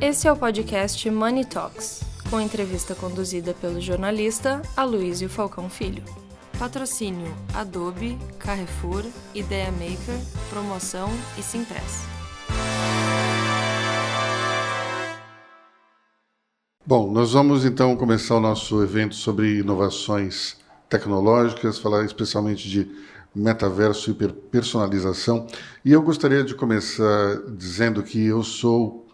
Esse 0.00 0.28
é 0.28 0.32
o 0.32 0.36
podcast 0.36 1.10
Money 1.10 1.44
Talks, 1.44 2.04
com 2.30 2.40
entrevista 2.40 2.94
conduzida 2.94 3.52
pelo 3.52 3.80
jornalista 3.80 4.62
Aloysio 4.76 5.28
Falcão 5.28 5.68
Filho. 5.68 6.04
Patrocínio 6.56 7.34
Adobe, 7.52 8.16
Carrefour, 8.38 9.04
Ideia 9.34 9.72
Maker, 9.72 10.16
Promoção 10.50 11.08
e 11.36 11.42
Simpress. 11.42 12.04
Bom, 16.86 17.10
nós 17.10 17.32
vamos 17.32 17.64
então 17.64 17.96
começar 17.96 18.36
o 18.36 18.40
nosso 18.40 18.80
evento 18.80 19.16
sobre 19.16 19.58
inovações 19.58 20.58
tecnológicas, 20.88 21.76
falar 21.80 22.04
especialmente 22.04 22.68
de 22.68 22.88
metaverso 23.34 24.10
e 24.10 24.12
hiperpersonalização. 24.12 25.48
E 25.84 25.90
eu 25.90 26.02
gostaria 26.02 26.44
de 26.44 26.54
começar 26.54 27.42
dizendo 27.48 28.00
que 28.04 28.24
eu 28.24 28.44
sou 28.44 29.07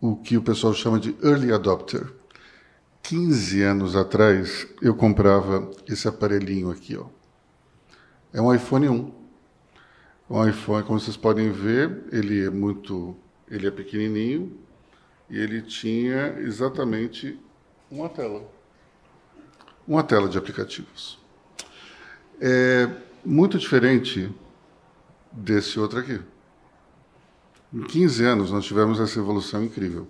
o 0.00 0.16
que 0.16 0.36
o 0.36 0.42
pessoal 0.42 0.72
chama 0.72 0.98
de 0.98 1.14
early 1.22 1.52
adopter. 1.52 2.10
15 3.02 3.62
anos 3.62 3.96
atrás, 3.96 4.66
eu 4.80 4.94
comprava 4.94 5.70
esse 5.88 6.06
aparelhinho 6.08 6.70
aqui. 6.70 6.96
Ó. 6.96 7.06
É 8.32 8.40
um 8.40 8.54
iPhone 8.54 8.88
1. 8.88 9.12
Um 10.30 10.48
iPhone, 10.48 10.84
como 10.84 11.00
vocês 11.00 11.16
podem 11.16 11.50
ver, 11.50 12.04
ele 12.12 12.44
é 12.46 12.50
muito, 12.50 13.16
ele 13.50 13.66
é 13.66 13.70
pequenininho 13.70 14.56
e 15.28 15.38
ele 15.38 15.60
tinha 15.62 16.38
exatamente 16.38 17.38
uma 17.90 18.08
tela. 18.08 18.48
Uma 19.86 20.04
tela 20.04 20.28
de 20.28 20.38
aplicativos. 20.38 21.18
É 22.40 22.88
muito 23.24 23.58
diferente 23.58 24.32
desse 25.32 25.80
outro 25.80 25.98
aqui. 25.98 26.20
Em 27.72 27.82
15 27.82 28.24
anos, 28.24 28.50
nós 28.50 28.64
tivemos 28.64 28.98
essa 28.98 29.18
evolução 29.20 29.62
incrível. 29.62 30.08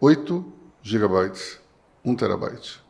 8 0.00 0.44
gigabytes, 0.82 1.60
1 2.04 2.14
terabyte. 2.16 2.82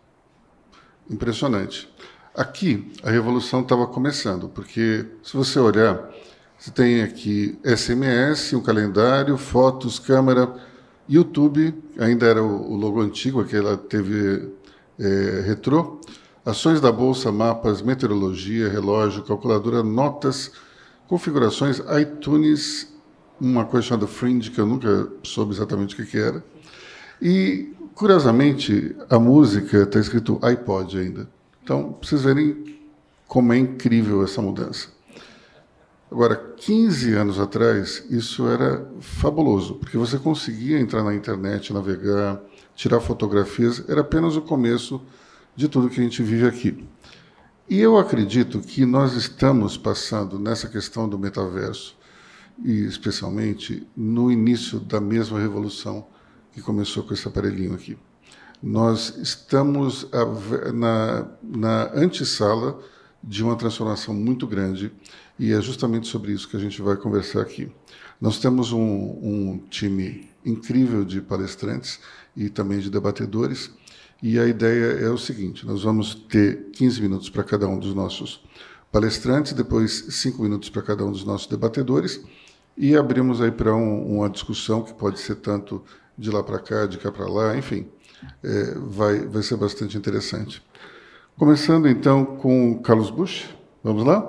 Impressionante. 1.11 1.93
Aqui, 2.35 2.91
a 3.03 3.11
revolução 3.11 3.61
estava 3.61 3.87
começando, 3.87 4.49
porque 4.49 5.05
se 5.23 5.37
você 5.37 5.59
olhar, 5.59 6.11
você 6.59 6.71
tem 6.71 7.03
aqui 7.03 7.59
SMS, 7.63 8.55
um 8.55 8.63
calendário, 8.63 9.37
fotos, 9.37 9.99
câmera, 9.99 10.55
YouTube, 11.07 11.75
ainda 11.99 12.27
era 12.27 12.43
o, 12.43 12.77
logo 12.77 13.03
antigo, 13.03 13.41
aquela 13.41 13.77
TV 13.77 14.49
é, 14.99 15.43
retrô, 15.47 16.01
ações 16.47 16.81
da 16.81 16.91
bolsa, 16.91 17.31
mapas, 17.31 17.83
meteorologia, 17.83 18.71
relógio, 18.71 19.23
calculadora, 19.23 19.83
notas, 19.83 20.51
configurações, 21.07 21.83
iTunes 22.01 22.98
uma 23.41 23.65
coisa 23.65 23.87
chamada 23.87 24.07
Fringe, 24.07 24.51
que 24.51 24.61
eu 24.61 24.67
nunca 24.67 25.09
soube 25.23 25.53
exatamente 25.53 26.01
o 26.01 26.07
que, 26.07 26.19
era. 26.19 26.45
E, 27.21 27.73
curiosamente, 27.95 28.97
a 29.09 29.19
música 29.19 29.83
está 29.83 29.99
escrito 29.99 30.39
iPod 30.43 30.99
ainda. 30.99 31.29
Então, 31.63 31.97
vocês 32.03 32.23
verem 32.23 32.79
como 33.27 33.53
é 33.53 33.59
incrível 33.59 34.25
essa 34.25 34.41
mudança. 34.41 34.89
Agora, 36.11 36.37
15 36.57 37.13
anos 37.13 37.39
atrás, 37.39 38.03
isso 38.09 38.49
era 38.49 38.87
fabuloso, 39.01 39.75
porque 39.75 39.99
você 39.99 40.19
conseguia 40.19 40.81
entrar 40.81 41.05
na 41.05 41.15
internet, 41.15 41.73
navegar, 41.73 42.41
tirar 42.75 43.01
fotografias, 43.01 43.85
era 43.87 44.01
apenas 44.01 44.35
o 44.35 44.41
começo 44.41 45.03
de 45.55 45.69
tudo 45.69 45.91
que 45.91 46.01
a 46.01 46.03
gente 46.03 46.23
vive 46.23 46.47
aqui. 46.47 46.83
E 47.69 47.79
eu 47.79 47.99
acredito 47.99 48.61
que 48.61 48.87
nós 48.87 49.13
estamos 49.13 49.77
passando 49.77 50.39
nessa 50.39 50.67
questão 50.69 51.07
do 51.07 51.19
metaverso 51.19 51.98
e 52.65 52.85
especialmente 52.85 53.87
no 53.97 54.31
início 54.31 54.81
da 54.81 55.01
mesma 55.01 55.39
revolução 55.39 56.07
que 56.53 56.61
começou 56.61 57.05
com 57.05 57.15
esse 57.15 57.27
aparelhinho 57.27 57.75
aqui. 57.75 57.97
Nós 58.63 59.17
estamos 59.19 60.09
na, 60.75 61.29
na 61.43 61.93
antessala 61.95 62.81
de 63.23 63.45
uma 63.45 63.57
transformação 63.57 64.13
muito 64.13 64.47
grande 64.47 64.91
e 65.39 65.53
é 65.53 65.61
justamente 65.61 66.09
sobre 66.09 66.33
isso 66.33 66.49
que 66.49 66.57
a 66.57 66.61
gente 66.61 66.83
vai 66.83 66.97
conversar 66.97 67.41
aqui. 67.41 67.71
Nós 68.21 68.39
temos 68.41 68.73
um, 68.73 68.81
um 68.81 69.63
time 69.71 70.29
incrível 70.45 71.05
de 71.05 71.21
palestrantes 71.21 72.01
e 72.37 72.49
também 72.49 72.81
de 72.81 72.91
debatedores 72.91 73.71
e 74.21 74.39
a 74.39 74.47
ideia 74.47 74.99
é 75.01 75.09
o 75.09 75.19
seguinte: 75.19 75.65
nós 75.65 75.85
vamos 75.85 76.15
ter 76.15 76.71
15 76.73 77.01
minutos 77.01 77.31
para 77.31 77.45
cada 77.45 77.69
um 77.69 77.79
dos 77.79 77.95
nossos 77.95 78.43
palestrantes, 78.91 79.53
depois 79.53 80.07
5 80.11 80.43
minutos 80.43 80.69
para 80.69 80.83
cada 80.83 81.05
um 81.05 81.13
dos 81.13 81.25
nossos 81.25 81.47
debatedores 81.47 82.21
e 82.79 82.97
abrimos 82.97 83.43
aí 83.43 83.51
para 83.51 83.75
um, 83.75 84.19
uma 84.19 84.31
discussão 84.31 84.83
que 84.83 84.95
pode 84.95 85.19
ser 85.19 85.35
tanto 85.35 85.85
de 86.17 86.31
lá 86.31 86.45
para 86.45 86.61
cá, 86.61 86.87
de 86.87 86.97
cá 86.97 87.11
para 87.11 87.27
lá, 87.27 87.57
enfim, 87.57 87.89
é, 88.43 88.75
vai, 88.77 89.19
vai 89.27 89.43
ser 89.43 89.57
bastante 89.57 89.99
interessante. 89.99 90.63
Começando 91.37 91.89
então 91.89 92.25
com 92.25 92.73
o 92.73 92.81
Carlos 92.81 93.11
Bush, 93.11 93.49
vamos 93.83 94.05
lá? 94.05 94.21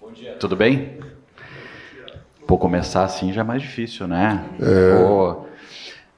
Bom 0.00 0.12
dia. 0.12 0.36
Tudo 0.36 0.54
bem? 0.54 1.00
Pô, 2.46 2.56
começar 2.56 3.02
assim 3.02 3.32
já 3.32 3.40
é 3.40 3.44
mais 3.44 3.62
difícil, 3.62 4.06
né? 4.06 4.48
É... 4.60 4.96
Pô, 4.96 5.46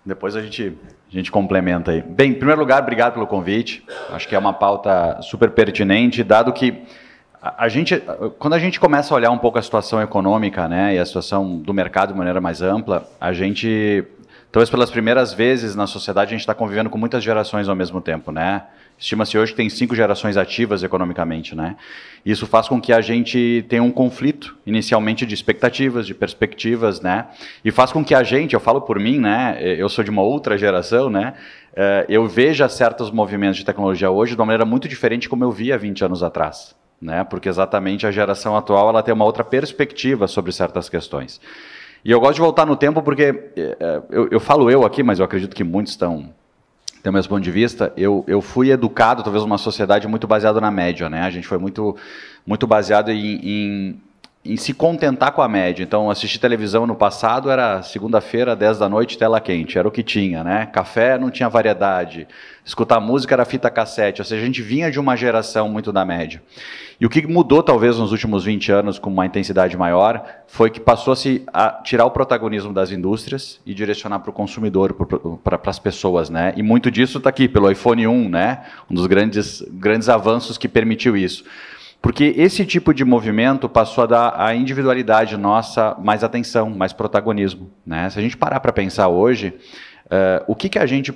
depois 0.05 0.37
a 0.37 0.43
gente, 0.43 0.77
a 1.09 1.13
gente 1.13 1.31
complementa 1.31 1.93
aí. 1.93 2.03
Bem, 2.03 2.33
em 2.33 2.35
primeiro 2.35 2.61
lugar, 2.61 2.83
obrigado 2.83 3.15
pelo 3.15 3.27
convite. 3.27 3.85
Acho 4.11 4.29
que 4.29 4.35
é 4.35 4.39
uma 4.39 4.53
pauta 4.53 5.21
super 5.23 5.51
pertinente, 5.51 6.23
dado 6.23 6.53
que 6.53 6.83
a, 7.57 7.69
gente, 7.69 8.03
quando 8.39 8.55
a 8.55 8.59
gente 8.59 8.81
começa 8.81 9.13
a 9.13 9.17
olhar 9.17 9.31
um 9.31 9.39
pouco 9.39 9.59
a 9.59 9.63
situação 9.63 10.01
econômica, 10.01 10.69
né, 10.69 10.95
e 10.95 10.99
a 10.99 11.05
situação 11.05 11.59
do 11.59 11.73
mercado 11.75 12.13
de 12.13 12.19
maneira 12.19 12.41
mais 12.41 12.63
ampla, 12.63 13.09
a 13.21 13.33
gente, 13.33 14.05
talvez 14.51 14.71
pelas 14.71 14.91
primeiras 14.91 15.33
vezes 15.33 15.75
na 15.77 15.87
sociedade, 15.87 16.29
a 16.29 16.33
gente 16.33 16.41
está 16.41 16.55
convivendo 16.55 16.89
com 16.89 16.99
muitas 16.99 17.23
gerações 17.23 17.69
ao 17.69 17.77
mesmo 17.77 18.01
tempo, 18.01 18.33
né? 18.33 18.63
Estima-se 18.99 19.37
hoje 19.37 19.53
que 19.53 19.57
tem 19.59 19.69
cinco 19.69 19.95
gerações 19.95 20.39
ativas 20.39 20.83
economicamente, 20.83 21.55
né? 21.55 21.77
Isso 22.25 22.47
faz 22.47 22.67
com 22.67 22.81
que 22.81 22.95
a 22.95 23.03
gente 23.03 23.65
tenha 23.69 23.83
um 23.83 23.91
conflito, 23.91 24.57
inicialmente, 24.65 25.27
de 25.27 25.35
expectativas, 25.35 26.07
de 26.07 26.15
perspectivas, 26.15 27.03
né? 27.03 27.27
E 27.63 27.71
faz 27.71 27.93
com 27.93 28.03
que 28.03 28.15
a 28.15 28.23
gente, 28.23 28.55
eu 28.55 28.61
falo 28.61 28.81
por 28.81 28.99
mim, 28.99 29.19
né? 29.19 29.59
Eu 29.61 29.91
sou 29.91 30.03
de 30.03 30.11
uma 30.11 30.23
outra 30.23 30.57
geração, 30.57 31.11
né? 31.11 31.35
Eh, 31.75 32.07
eu 32.09 32.27
veja 32.27 32.71
certos 32.71 33.11
movimentos 33.11 33.59
de 33.59 33.67
tecnologia 33.67 34.11
hoje 34.11 34.35
de 34.35 34.41
uma 34.41 34.47
maneira 34.47 34.65
muito 34.65 34.89
diferente 34.89 35.29
como 35.29 35.45
eu 35.45 35.53
via 35.53 35.77
20 35.77 36.07
anos 36.07 36.23
atrás 36.23 36.75
né? 37.01 37.25
Porque 37.25 37.49
exatamente 37.49 38.07
a 38.07 38.11
geração 38.11 38.57
atual 38.57 38.89
ela 38.89 39.03
tem 39.03 39.15
uma 39.15 39.25
outra 39.25 39.45
perspectiva 39.45 40.27
sobre 40.27 40.53
certas 40.53 40.89
questões. 40.89 41.41
E 42.05 42.11
eu 42.11 42.21
gosto 42.21 42.35
de 42.35 42.41
voltar 42.41 42.65
no 42.65 42.77
tempo 42.77 43.03
porque 43.03 43.51
é, 43.57 44.03
eu, 44.11 44.29
eu 44.31 44.41
falo 44.41 44.71
eu 44.71 44.85
aqui, 44.85 45.03
mas 45.03 45.19
eu 45.19 45.25
acredito 45.25 45.55
que 45.55 45.65
muitos 45.65 45.93
estão 45.93 46.33
têm 47.03 47.21
o 47.21 47.29
ponto 47.29 47.41
de 47.41 47.51
vista. 47.51 47.93
Eu, 47.97 48.25
eu 48.27 48.41
fui 48.41 48.71
educado, 48.71 49.23
talvez, 49.23 49.45
numa 49.45 49.59
sociedade 49.59 50.09
muito 50.09 50.27
baseada 50.27 50.61
na 50.61 50.71
média, 50.71 51.09
né? 51.09 51.23
A 51.23 51.31
gente 51.31 51.47
foi 51.47 51.59
muito 51.59 51.97
muito 52.45 52.67
baseado 52.67 53.11
em, 53.11 53.41
em 53.43 54.01
em 54.53 54.57
se 54.57 54.73
contentar 54.73 55.33
com 55.33 55.43
a 55.43 55.49
média. 55.49 55.83
Então, 55.83 56.11
assistir 56.11 56.39
televisão 56.39 56.87
no 56.87 56.95
passado 56.95 57.51
era 57.51 57.83
segunda-feira, 57.83 58.57
10 58.57 58.79
da 58.79 58.89
noite, 58.89 59.19
tela 59.19 59.41
quente, 59.41 59.79
era 59.79 59.87
o 59.87 59.91
que 59.91 60.03
tinha, 60.03 60.43
né? 60.45 60.67
Café 60.67 61.19
não 61.19 61.31
tinha 61.31 61.49
variedade, 61.49 62.27
escutar 62.65 63.01
música 63.01 63.35
era 63.35 63.45
fita 63.45 63.71
cassete, 63.71 64.21
ou 64.21 64.25
seja, 64.25 64.43
a 64.43 64.45
gente 64.45 64.63
vinha 64.63 64.91
de 64.91 64.99
uma 64.99 65.17
geração 65.17 65.69
muito 65.69 65.93
da 65.93 66.05
média. 66.05 66.43
E 66.99 67.05
o 67.05 67.11
que 67.11 67.27
mudou, 67.27 67.63
talvez, 67.63 67.99
nos 67.99 68.11
últimos 68.11 68.45
20 68.45 68.73
anos, 68.73 68.99
com 68.99 69.11
uma 69.11 69.27
intensidade 69.27 69.77
maior, 69.77 70.25
foi 70.47 70.71
que 70.71 70.81
passou-se 70.81 71.45
a 71.53 71.69
tirar 71.85 72.07
o 72.07 72.11
protagonismo 72.11 72.73
das 72.73 72.91
indústrias 72.91 73.61
e 73.67 73.75
direcionar 73.75 74.21
para 74.21 74.31
o 74.31 74.33
consumidor, 74.33 74.95
para 75.45 75.61
as 75.67 75.79
pessoas, 75.79 76.31
né? 76.31 76.55
E 76.57 76.63
muito 76.63 76.91
disso 76.91 77.19
está 77.19 77.29
aqui, 77.29 77.49
pelo 77.49 77.71
iPhone 77.71 78.07
1, 78.07 78.29
né? 78.31 78.65
Um 78.91 78.95
dos 78.95 79.07
grandes, 79.07 79.63
grandes 79.73 80.09
avanços 80.09 80.57
que 80.57 80.69
permitiu 80.69 81.17
isso. 81.17 81.45
Porque 82.07 82.35
esse 82.37 82.65
tipo 82.65 82.95
de 82.95 83.05
movimento 83.05 83.69
passou 83.69 84.05
a 84.05 84.07
dar 84.07 84.41
à 84.41 84.55
individualidade 84.55 85.37
nossa 85.37 85.97
mais 85.99 86.23
atenção, 86.23 86.71
mais 86.71 86.93
protagonismo. 86.93 87.69
Né? 87.85 88.09
Se 88.11 88.17
a 88.17 88.23
gente 88.23 88.37
parar 88.37 88.61
para 88.61 88.73
pensar 88.73 89.09
hoje, 89.09 89.53
uh, 90.05 90.45
o 90.47 90.55
que, 90.55 90.69
que 90.69 90.79
a 90.79 90.87
gente 90.87 91.13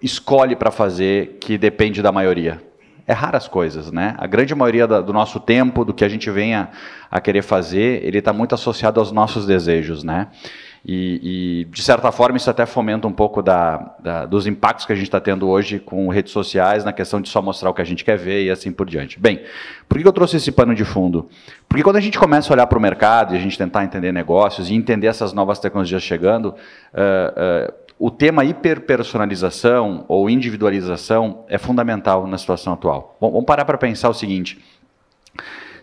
escolhe 0.00 0.54
para 0.54 0.70
fazer 0.70 1.38
que 1.40 1.58
depende 1.58 2.00
da 2.00 2.12
maioria? 2.12 2.62
É 3.08 3.12
raras 3.12 3.48
coisas, 3.48 3.90
né? 3.90 4.14
A 4.18 4.26
grande 4.28 4.54
maioria 4.54 4.86
do 4.86 5.12
nosso 5.12 5.40
tempo, 5.40 5.84
do 5.84 5.92
que 5.92 6.04
a 6.04 6.08
gente 6.08 6.30
venha 6.30 6.68
a 7.10 7.20
querer 7.20 7.42
fazer, 7.42 8.00
ele 8.04 8.18
está 8.18 8.32
muito 8.32 8.54
associado 8.54 9.00
aos 9.00 9.10
nossos 9.10 9.46
desejos, 9.46 10.04
né? 10.04 10.28
E, 10.84 11.62
e, 11.62 11.64
de 11.66 11.82
certa 11.82 12.10
forma, 12.10 12.38
isso 12.38 12.48
até 12.48 12.64
fomenta 12.64 13.06
um 13.06 13.12
pouco 13.12 13.42
da, 13.42 13.94
da, 13.98 14.24
dos 14.24 14.46
impactos 14.46 14.86
que 14.86 14.92
a 14.92 14.96
gente 14.96 15.04
está 15.06 15.20
tendo 15.20 15.48
hoje 15.48 15.78
com 15.78 16.08
redes 16.08 16.32
sociais, 16.32 16.84
na 16.84 16.92
questão 16.92 17.20
de 17.20 17.28
só 17.28 17.42
mostrar 17.42 17.68
o 17.68 17.74
que 17.74 17.82
a 17.82 17.84
gente 17.84 18.04
quer 18.04 18.16
ver 18.16 18.44
e 18.44 18.50
assim 18.50 18.72
por 18.72 18.88
diante. 18.88 19.20
Bem, 19.20 19.42
por 19.88 19.98
que 19.98 20.08
eu 20.08 20.12
trouxe 20.12 20.36
esse 20.36 20.50
pano 20.50 20.74
de 20.74 20.84
fundo? 20.84 21.28
Porque 21.68 21.82
quando 21.82 21.96
a 21.96 22.00
gente 22.00 22.18
começa 22.18 22.50
a 22.50 22.54
olhar 22.54 22.66
para 22.66 22.78
o 22.78 22.80
mercado 22.80 23.34
e 23.34 23.36
a 23.36 23.40
gente 23.40 23.58
tentar 23.58 23.84
entender 23.84 24.10
negócios 24.10 24.70
e 24.70 24.74
entender 24.74 25.06
essas 25.06 25.34
novas 25.34 25.58
tecnologias 25.58 26.02
chegando, 26.02 26.46
uh, 26.46 27.68
uh, 27.68 27.74
o 27.98 28.10
tema 28.10 28.46
hiperpersonalização 28.46 30.06
ou 30.08 30.30
individualização 30.30 31.44
é 31.48 31.58
fundamental 31.58 32.26
na 32.26 32.38
situação 32.38 32.72
atual. 32.72 33.18
Bom, 33.20 33.30
vamos 33.30 33.44
parar 33.44 33.66
para 33.66 33.76
pensar 33.76 34.08
o 34.08 34.14
seguinte: 34.14 34.58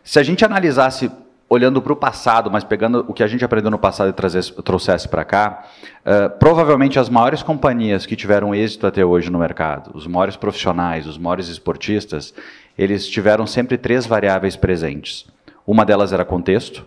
se 0.03 0.17
a 0.17 0.23
gente 0.23 0.43
analisasse 0.43 1.11
olhando 1.49 1.81
para 1.81 1.93
o 1.93 1.95
passado, 1.95 2.51
mas 2.51 2.63
pegando 2.63 3.05
o 3.07 3.13
que 3.13 3.23
a 3.23 3.27
gente 3.27 3.43
aprendeu 3.43 3.71
no 3.71 3.79
passado 3.79 4.09
e 4.09 4.13
trazer, 4.13 4.43
trouxesse 4.63 5.07
para 5.07 5.23
cá, 5.23 5.65
uh, 6.05 6.37
provavelmente 6.37 6.99
as 6.99 7.09
maiores 7.09 7.41
companhias 7.41 8.05
que 8.05 8.15
tiveram 8.15 8.53
êxito 8.53 8.85
até 8.85 9.03
hoje 9.03 9.29
no 9.29 9.39
mercado, 9.39 9.91
os 9.93 10.05
maiores 10.05 10.35
profissionais, 10.35 11.07
os 11.07 11.17
maiores 11.17 11.47
esportistas, 11.47 12.33
eles 12.77 13.07
tiveram 13.07 13.47
sempre 13.47 13.77
três 13.77 14.05
variáveis 14.05 14.55
presentes. 14.55 15.25
Uma 15.65 15.85
delas 15.85 16.13
era 16.13 16.23
contexto. 16.23 16.85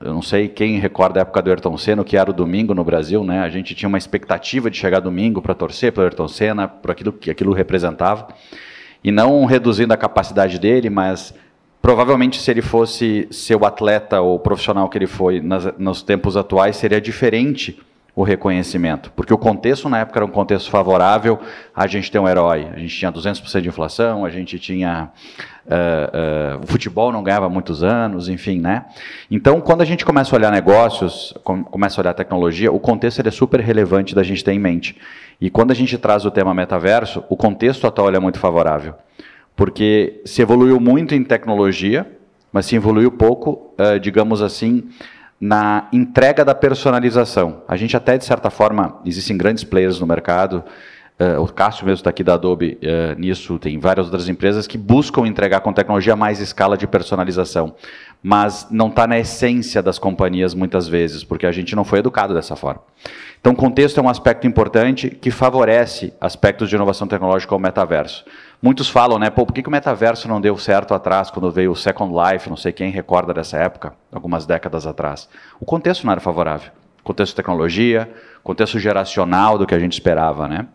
Eu 0.00 0.12
não 0.12 0.22
sei 0.22 0.48
quem 0.48 0.78
recorda 0.78 1.20
a 1.20 1.22
época 1.22 1.40
do 1.40 1.50
Ayrton 1.50 1.76
Senna, 1.78 2.04
que 2.04 2.16
era 2.16 2.30
o 2.30 2.32
domingo 2.32 2.74
no 2.74 2.84
Brasil, 2.84 3.24
né? 3.24 3.40
A 3.40 3.48
gente 3.48 3.74
tinha 3.74 3.88
uma 3.88 3.98
expectativa 3.98 4.70
de 4.70 4.76
chegar 4.76 5.00
domingo 5.00 5.40
para 5.40 5.54
torcer 5.54 5.92
pelo 5.92 6.06
Ayrton 6.06 6.28
Senna, 6.28 6.68
por 6.68 6.90
aquilo 6.90 7.12
que 7.12 7.30
aquilo 7.30 7.52
representava. 7.52 8.28
E 9.02 9.10
não 9.10 9.44
reduzindo 9.44 9.92
a 9.92 9.96
capacidade 9.96 10.58
dele, 10.58 10.90
mas 10.90 11.34
Provavelmente, 11.84 12.40
se 12.40 12.50
ele 12.50 12.62
fosse 12.62 13.28
ser 13.30 13.56
o 13.56 13.66
atleta 13.66 14.18
ou 14.18 14.38
profissional 14.38 14.88
que 14.88 14.96
ele 14.96 15.06
foi 15.06 15.38
nas, 15.38 15.66
nos 15.76 16.02
tempos 16.02 16.34
atuais, 16.34 16.76
seria 16.76 16.98
diferente 16.98 17.78
o 18.16 18.22
reconhecimento, 18.22 19.12
porque 19.14 19.34
o 19.34 19.36
contexto 19.36 19.86
na 19.86 19.98
época 19.98 20.18
era 20.18 20.24
um 20.24 20.30
contexto 20.30 20.70
favorável 20.70 21.38
a 21.76 21.86
gente 21.86 22.10
ter 22.10 22.18
um 22.18 22.26
herói. 22.26 22.68
A 22.74 22.78
gente 22.78 22.96
tinha 22.96 23.12
200% 23.12 23.60
de 23.60 23.68
inflação, 23.68 24.24
a 24.24 24.30
gente 24.30 24.58
tinha. 24.58 25.10
Uh, 25.66 26.56
uh, 26.56 26.64
o 26.64 26.66
futebol 26.66 27.12
não 27.12 27.22
ganhava 27.22 27.50
muitos 27.50 27.82
anos, 27.82 28.30
enfim, 28.30 28.60
né? 28.60 28.86
Então, 29.30 29.60
quando 29.60 29.82
a 29.82 29.84
gente 29.84 30.06
começa 30.06 30.34
a 30.34 30.38
olhar 30.38 30.50
negócios, 30.50 31.34
começa 31.44 32.00
a 32.00 32.02
olhar 32.02 32.14
tecnologia, 32.14 32.72
o 32.72 32.80
contexto 32.80 33.20
é 33.20 33.30
super 33.30 33.60
relevante 33.60 34.14
da 34.14 34.22
gente 34.22 34.42
ter 34.42 34.52
em 34.52 34.58
mente. 34.58 34.96
E 35.38 35.50
quando 35.50 35.70
a 35.70 35.74
gente 35.74 35.98
traz 35.98 36.24
o 36.24 36.30
tema 36.30 36.54
metaverso, 36.54 37.22
o 37.28 37.36
contexto 37.36 37.86
atual 37.86 38.08
é 38.08 38.18
muito 38.18 38.38
favorável 38.38 38.94
porque 39.56 40.20
se 40.24 40.42
evoluiu 40.42 40.80
muito 40.80 41.14
em 41.14 41.22
tecnologia, 41.22 42.10
mas 42.52 42.66
se 42.66 42.76
evoluiu 42.76 43.10
pouco, 43.10 43.74
uh, 43.78 43.98
digamos 43.98 44.42
assim, 44.42 44.88
na 45.40 45.88
entrega 45.92 46.44
da 46.44 46.54
personalização. 46.54 47.62
A 47.68 47.76
gente 47.76 47.96
até, 47.96 48.16
de 48.16 48.24
certa 48.24 48.50
forma, 48.50 49.00
existem 49.04 49.36
grandes 49.36 49.64
players 49.64 50.00
no 50.00 50.06
mercado, 50.06 50.64
uh, 51.18 51.40
o 51.40 51.48
Cássio 51.48 51.86
mesmo 51.86 52.00
está 52.00 52.10
aqui 52.10 52.24
da 52.24 52.34
Adobe 52.34 52.78
uh, 52.82 53.18
nisso, 53.18 53.58
tem 53.58 53.78
várias 53.78 54.06
outras 54.06 54.28
empresas 54.28 54.66
que 54.66 54.78
buscam 54.78 55.26
entregar 55.26 55.60
com 55.60 55.72
tecnologia 55.72 56.16
mais 56.16 56.40
escala 56.40 56.76
de 56.76 56.86
personalização, 56.86 57.74
mas 58.22 58.66
não 58.70 58.88
está 58.88 59.06
na 59.06 59.18
essência 59.18 59.82
das 59.82 59.98
companhias 59.98 60.54
muitas 60.54 60.88
vezes, 60.88 61.22
porque 61.22 61.46
a 61.46 61.52
gente 61.52 61.76
não 61.76 61.84
foi 61.84 61.98
educado 61.98 62.32
dessa 62.34 62.56
forma. 62.56 62.80
Então, 63.40 63.54
contexto 63.54 64.00
é 64.00 64.02
um 64.02 64.08
aspecto 64.08 64.46
importante 64.46 65.10
que 65.10 65.30
favorece 65.30 66.14
aspectos 66.18 66.70
de 66.70 66.76
inovação 66.76 67.06
tecnológica 67.06 67.54
ao 67.54 67.58
metaverso. 67.58 68.24
Muitos 68.62 68.88
falam, 68.88 69.18
né, 69.18 69.28
pô, 69.28 69.44
por 69.44 69.52
que, 69.52 69.62
que 69.62 69.68
o 69.68 69.70
metaverso 69.70 70.26
não 70.26 70.40
deu 70.40 70.56
certo 70.56 70.94
atrás, 70.94 71.30
quando 71.30 71.50
veio 71.50 71.70
o 71.70 71.76
Second 71.76 72.14
Life, 72.14 72.48
não 72.48 72.56
sei 72.56 72.72
quem 72.72 72.90
recorda 72.90 73.34
dessa 73.34 73.58
época, 73.58 73.92
algumas 74.10 74.46
décadas 74.46 74.86
atrás. 74.86 75.28
O 75.60 75.66
contexto 75.66 76.04
não 76.04 76.12
era 76.12 76.20
favorável. 76.22 76.70
Contexto 77.02 77.32
de 77.32 77.36
tecnologia, 77.36 78.10
contexto 78.42 78.78
geracional 78.78 79.58
do 79.58 79.66
que 79.66 79.74
a 79.74 79.78
gente 79.78 79.92
esperava, 79.92 80.48
né? 80.48 80.66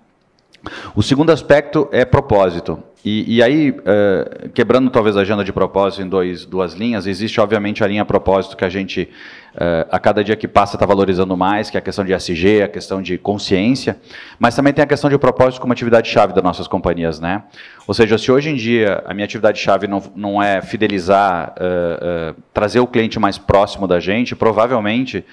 O 0.96 1.02
segundo 1.02 1.32
aspecto 1.32 1.88
é 1.92 2.04
propósito. 2.06 2.84
E, 3.04 3.38
e 3.38 3.42
aí, 3.44 3.70
uh, 3.72 4.50
quebrando 4.50 4.90
talvez 4.90 5.16
a 5.16 5.22
agenda 5.22 5.44
de 5.44 5.54
propósito 5.54 6.02
em 6.02 6.10
dois, 6.10 6.44
duas 6.46 6.74
linhas, 6.74 7.08
existe 7.08 7.40
obviamente 7.40 7.82
a 7.82 7.88
linha 7.88 8.04
propósito 8.04 8.58
que 8.58 8.66
a 8.66 8.70
gente, 8.70 9.10
uh, 9.56 9.88
a 9.90 9.98
cada 9.98 10.22
dia 10.22 10.36
que 10.36 10.50
passa, 10.50 10.76
está 10.76 10.86
valorizando 10.86 11.36
mais, 11.38 11.70
que 11.70 11.78
é 11.78 11.80
a 11.80 11.82
questão 11.82 12.04
de 12.04 12.12
SG, 12.12 12.62
a 12.62 12.68
questão 12.68 13.02
de 13.02 13.18
consciência, 13.18 13.98
mas 14.38 14.54
também 14.54 14.74
tem 14.74 14.84
a 14.84 14.88
questão 14.88 15.10
de 15.10 15.18
propósito 15.18 15.62
como 15.62 15.72
atividade-chave 15.72 16.34
das 16.34 16.44
nossas 16.44 16.68
companhias. 16.68 17.22
Né? 17.22 17.42
Ou 17.88 17.94
seja, 17.94 18.18
se 18.18 18.30
hoje 18.30 18.50
em 18.50 18.56
dia 18.56 19.02
a 19.06 19.14
minha 19.14 19.24
atividade-chave 19.24 19.88
não, 19.88 20.04
não 20.14 20.44
é 20.44 20.62
fidelizar, 20.62 21.56
uh, 21.58 22.36
trazer 22.54 22.82
o 22.82 22.88
cliente 22.88 23.18
mais 23.18 23.38
próximo 23.38 23.88
da 23.88 24.02
gente, 24.02 24.36
provavelmente 24.36 25.24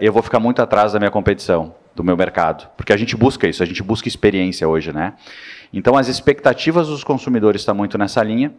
eu 0.00 0.12
vou 0.12 0.22
ficar 0.22 0.40
muito 0.40 0.62
atrás 0.62 0.92
da 0.92 0.98
minha 0.98 1.10
competição 1.10 1.74
do 1.94 2.04
meu 2.04 2.16
mercado, 2.16 2.68
porque 2.76 2.92
a 2.92 2.96
gente 2.96 3.16
busca 3.16 3.48
isso, 3.48 3.62
a 3.62 3.66
gente 3.66 3.82
busca 3.82 4.06
experiência 4.06 4.68
hoje, 4.68 4.92
né? 4.92 5.14
Então, 5.72 5.96
as 5.96 6.08
expectativas 6.08 6.88
dos 6.88 7.02
consumidores 7.02 7.62
estão 7.62 7.74
muito 7.74 7.98
nessa 7.98 8.22
linha. 8.22 8.52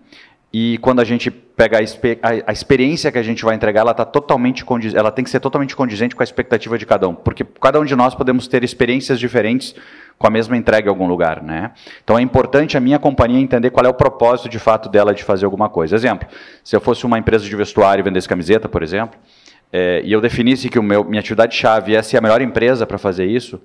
E 0.52 0.78
quando 0.78 1.02
a 1.02 1.04
gente 1.04 1.30
pega 1.30 1.78
a, 1.78 1.82
a, 1.82 2.44
a 2.48 2.54
experiência 2.54 3.12
que 3.12 3.18
a 3.18 3.24
gente 3.24 3.44
vai 3.44 3.54
entregar, 3.54 3.82
ela, 3.82 3.94
tá 3.94 4.06
totalmente 4.06 4.64
ela 4.96 5.12
tem 5.12 5.24
que 5.24 5.30
ser 5.30 5.42
totalmente 5.42 5.76
condizente 5.76 6.16
com 6.16 6.24
a 6.24 6.26
expectativa 6.26 6.78
de 6.78 6.86
cada 6.86 7.08
um. 7.08 7.14
Porque 7.14 7.44
cada 7.44 7.80
um 7.80 7.86
de 7.86 7.96
nós 7.96 8.16
podemos 8.16 8.48
ter 8.48 8.64
experiências 8.64 9.20
diferentes 9.20 9.76
com 10.18 10.26
a 10.26 10.30
mesma 10.30 10.56
entrega 10.56 10.88
em 10.88 10.90
algum 10.90 11.06
lugar. 11.06 11.44
Né? 11.44 11.72
Então 12.02 12.18
é 12.18 12.22
importante 12.22 12.78
a 12.78 12.80
minha 12.80 12.98
companhia 12.98 13.42
entender 13.42 13.72
qual 13.72 13.86
é 13.86 13.90
o 13.90 13.94
propósito 13.94 14.48
de 14.48 14.58
fato 14.58 14.88
dela 14.88 15.14
de 15.14 15.24
fazer 15.24 15.46
alguma 15.46 15.68
coisa. 15.68 15.96
Exemplo, 15.96 16.28
se 16.64 16.76
eu 16.76 16.80
fosse 16.80 17.06
uma 17.06 17.20
empresa 17.20 17.44
de 17.44 17.56
vestuário 17.56 18.02
e 18.02 18.04
vendesse 18.04 18.28
camiseta, 18.28 18.70
por 18.70 18.82
exemplo, 18.82 19.20
é, 19.72 20.02
e 20.04 20.12
eu 20.12 20.22
definisse 20.22 20.70
que 20.70 20.80
o 20.80 20.84
meu, 20.84 21.04
minha 21.04 21.20
atividade-chave 21.20 21.96
é 21.96 22.02
ser 22.02 22.18
a 22.18 22.22
melhor 22.22 22.42
empresa 22.42 22.86
para 22.86 22.98
fazer 22.98 23.26
isso, 23.26 23.62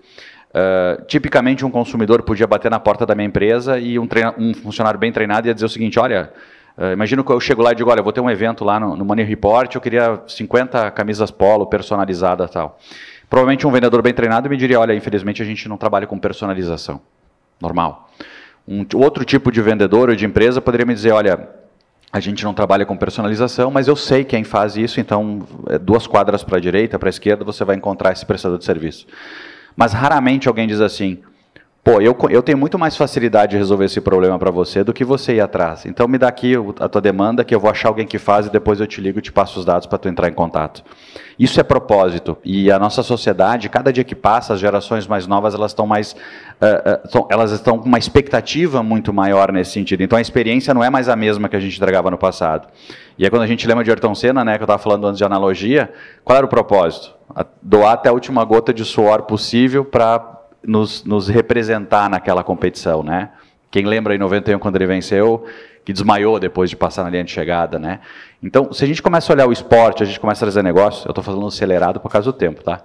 Uh, 0.52 1.02
tipicamente, 1.06 1.64
um 1.64 1.70
consumidor 1.70 2.22
podia 2.22 2.46
bater 2.46 2.70
na 2.70 2.78
porta 2.78 3.06
da 3.06 3.14
minha 3.14 3.26
empresa 3.26 3.78
e 3.78 3.98
um, 3.98 4.06
um 4.36 4.52
funcionário 4.52 5.00
bem 5.00 5.10
treinado 5.10 5.48
ia 5.48 5.54
dizer 5.54 5.64
o 5.64 5.68
seguinte: 5.68 5.98
olha, 5.98 6.30
uh, 6.76 6.92
imagino 6.92 7.24
que 7.24 7.32
eu 7.32 7.40
chego 7.40 7.62
lá 7.62 7.72
e 7.72 7.74
digo: 7.74 7.90
olha, 7.90 8.02
vou 8.02 8.12
ter 8.12 8.20
um 8.20 8.28
evento 8.28 8.62
lá 8.62 8.78
no, 8.78 8.94
no 8.94 9.02
Money 9.02 9.24
Report, 9.24 9.74
eu 9.74 9.80
queria 9.80 10.20
50 10.26 10.90
camisas 10.90 11.30
polo 11.30 11.66
personalizadas 11.66 12.50
tal. 12.50 12.78
Provavelmente 13.30 13.66
um 13.66 13.70
vendedor 13.70 14.02
bem 14.02 14.12
treinado 14.12 14.50
me 14.50 14.58
diria: 14.58 14.78
olha, 14.78 14.94
infelizmente 14.94 15.40
a 15.40 15.44
gente 15.44 15.66
não 15.70 15.78
trabalha 15.78 16.06
com 16.06 16.18
personalização. 16.18 17.00
Normal. 17.58 18.10
Um 18.68 18.84
outro 18.96 19.24
tipo 19.24 19.50
de 19.50 19.62
vendedor 19.62 20.10
ou 20.10 20.14
de 20.14 20.26
empresa 20.26 20.60
poderia 20.60 20.84
me 20.84 20.92
dizer: 20.92 21.12
olha, 21.12 21.48
a 22.12 22.20
gente 22.20 22.44
não 22.44 22.52
trabalha 22.52 22.84
com 22.84 22.94
personalização, 22.94 23.70
mas 23.70 23.88
eu 23.88 23.96
sei 23.96 24.22
quem 24.22 24.44
faz 24.44 24.76
isso, 24.76 25.00
então 25.00 25.40
é 25.70 25.78
duas 25.78 26.06
quadras 26.06 26.44
para 26.44 26.58
a 26.58 26.60
direita, 26.60 26.98
para 26.98 27.08
a 27.08 27.10
esquerda, 27.10 27.42
você 27.42 27.64
vai 27.64 27.74
encontrar 27.74 28.12
esse 28.12 28.26
prestador 28.26 28.58
de 28.58 28.66
serviço. 28.66 29.06
Mas 29.74 29.94
raramente 29.94 30.46
alguém 30.46 30.68
diz 30.68 30.80
assim: 30.80 31.18
pô, 31.84 32.00
eu, 32.00 32.16
eu 32.30 32.42
tenho 32.42 32.56
muito 32.56 32.78
mais 32.78 32.96
facilidade 32.96 33.52
de 33.52 33.56
resolver 33.56 33.86
esse 33.86 34.00
problema 34.00 34.38
para 34.38 34.50
você 34.50 34.84
do 34.84 34.92
que 34.92 35.04
você 35.04 35.34
ir 35.34 35.40
atrás. 35.40 35.84
Então 35.84 36.06
me 36.06 36.16
dá 36.16 36.28
aqui 36.28 36.54
a 36.78 36.88
tua 36.88 37.00
demanda 37.00 37.44
que 37.44 37.54
eu 37.54 37.58
vou 37.58 37.70
achar 37.70 37.88
alguém 37.88 38.06
que 38.06 38.18
faz 38.18 38.46
e 38.46 38.50
depois 38.50 38.80
eu 38.80 38.86
te 38.86 39.00
ligo 39.00 39.18
e 39.18 39.22
te 39.22 39.32
passo 39.32 39.58
os 39.58 39.64
dados 39.64 39.86
para 39.86 39.98
tu 39.98 40.08
entrar 40.08 40.28
em 40.28 40.32
contato. 40.32 40.84
Isso 41.38 41.58
é 41.58 41.62
propósito. 41.64 42.38
E 42.44 42.70
a 42.70 42.78
nossa 42.78 43.02
sociedade, 43.02 43.68
cada 43.68 43.92
dia 43.92 44.04
que 44.04 44.14
passa, 44.14 44.54
as 44.54 44.60
gerações 44.60 45.08
mais 45.08 45.26
novas, 45.26 45.54
elas 45.54 45.72
estão 45.72 45.86
mais, 45.86 46.12
uh, 46.12 47.18
uh, 47.18 47.26
elas 47.28 47.50
estão 47.50 47.78
com 47.78 47.88
uma 47.88 47.98
expectativa 47.98 48.80
muito 48.82 49.12
maior 49.12 49.50
nesse 49.50 49.72
sentido. 49.72 50.02
Então 50.02 50.16
a 50.16 50.20
experiência 50.20 50.72
não 50.72 50.84
é 50.84 50.90
mais 50.90 51.08
a 51.08 51.16
mesma 51.16 51.48
que 51.48 51.56
a 51.56 51.60
gente 51.60 51.76
entregava 51.76 52.10
no 52.10 52.18
passado. 52.18 52.68
E 53.18 53.24
aí 53.24 53.30
quando 53.30 53.42
a 53.42 53.46
gente 53.46 53.66
lembra 53.66 53.82
de 53.82 53.90
Ayrton 53.90 54.14
Senna, 54.14 54.44
né, 54.44 54.56
que 54.56 54.62
eu 54.62 54.66
estava 54.66 54.78
falando 54.78 55.06
antes 55.06 55.18
de 55.18 55.24
analogia, 55.24 55.92
qual 56.24 56.36
era 56.36 56.46
o 56.46 56.48
propósito? 56.48 57.22
doar 57.62 57.94
até 57.94 58.10
a 58.10 58.12
última 58.12 58.44
gota 58.44 58.74
de 58.74 58.84
suor 58.84 59.22
possível 59.22 59.86
para 59.86 60.41
nos, 60.64 61.04
nos, 61.04 61.28
representar 61.28 62.08
naquela 62.08 62.42
competição, 62.44 63.02
né? 63.02 63.30
Quem 63.70 63.86
lembra 63.86 64.14
em 64.14 64.18
91 64.18 64.58
quando 64.58 64.76
ele 64.76 64.86
venceu, 64.86 65.44
que 65.84 65.92
desmaiou 65.92 66.38
depois 66.38 66.70
de 66.70 66.76
passar 66.76 67.04
na 67.04 67.10
linha 67.10 67.24
de 67.24 67.32
chegada, 67.32 67.78
né? 67.78 68.00
Então, 68.42 68.72
se 68.72 68.84
a 68.84 68.86
gente 68.86 69.02
começa 69.02 69.32
a 69.32 69.34
olhar 69.34 69.46
o 69.46 69.52
esporte, 69.52 70.02
a 70.02 70.06
gente 70.06 70.20
começa 70.20 70.44
a 70.44 70.46
trazer 70.46 70.62
negócio, 70.62 71.06
eu 71.06 71.10
estou 71.10 71.22
falando 71.24 71.46
acelerado 71.46 72.00
por 72.00 72.10
causa 72.10 72.30
do 72.30 72.36
tempo, 72.36 72.62
tá? 72.62 72.80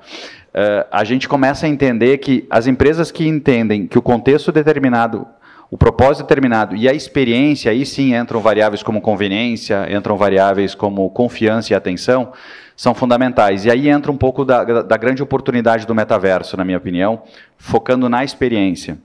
Uh, 0.49 0.87
a 0.91 1.03
gente 1.03 1.27
começa 1.27 1.65
a 1.65 1.69
entender 1.69 2.17
que 2.17 2.47
as 2.49 2.67
empresas 2.67 3.11
que 3.11 3.27
entendem 3.27 3.85
que 3.85 3.97
o 3.97 4.01
contexto 4.01 4.51
determinado 4.51 5.27
o 5.69 5.77
propósito 5.77 6.23
determinado 6.23 6.75
e 6.75 6.87
a 6.87 6.93
experiência, 6.93 7.71
aí 7.71 7.85
sim 7.85 8.15
entram 8.15 8.39
variáveis 8.39 8.81
como 8.81 9.01
conveniência, 9.01 9.87
entram 9.93 10.15
variáveis 10.15 10.73
como 10.73 11.09
confiança 11.09 11.73
e 11.73 11.75
atenção, 11.75 12.31
são 12.75 12.93
fundamentais. 12.93 13.65
E 13.65 13.71
aí 13.71 13.89
entra 13.89 14.11
um 14.11 14.17
pouco 14.17 14.45
da, 14.45 14.63
da 14.63 14.97
grande 14.97 15.21
oportunidade 15.21 15.85
do 15.85 15.95
metaverso, 15.95 16.55
na 16.55 16.63
minha 16.63 16.77
opinião, 16.77 17.23
focando 17.57 18.07
na 18.07 18.23
experiência. 18.23 18.97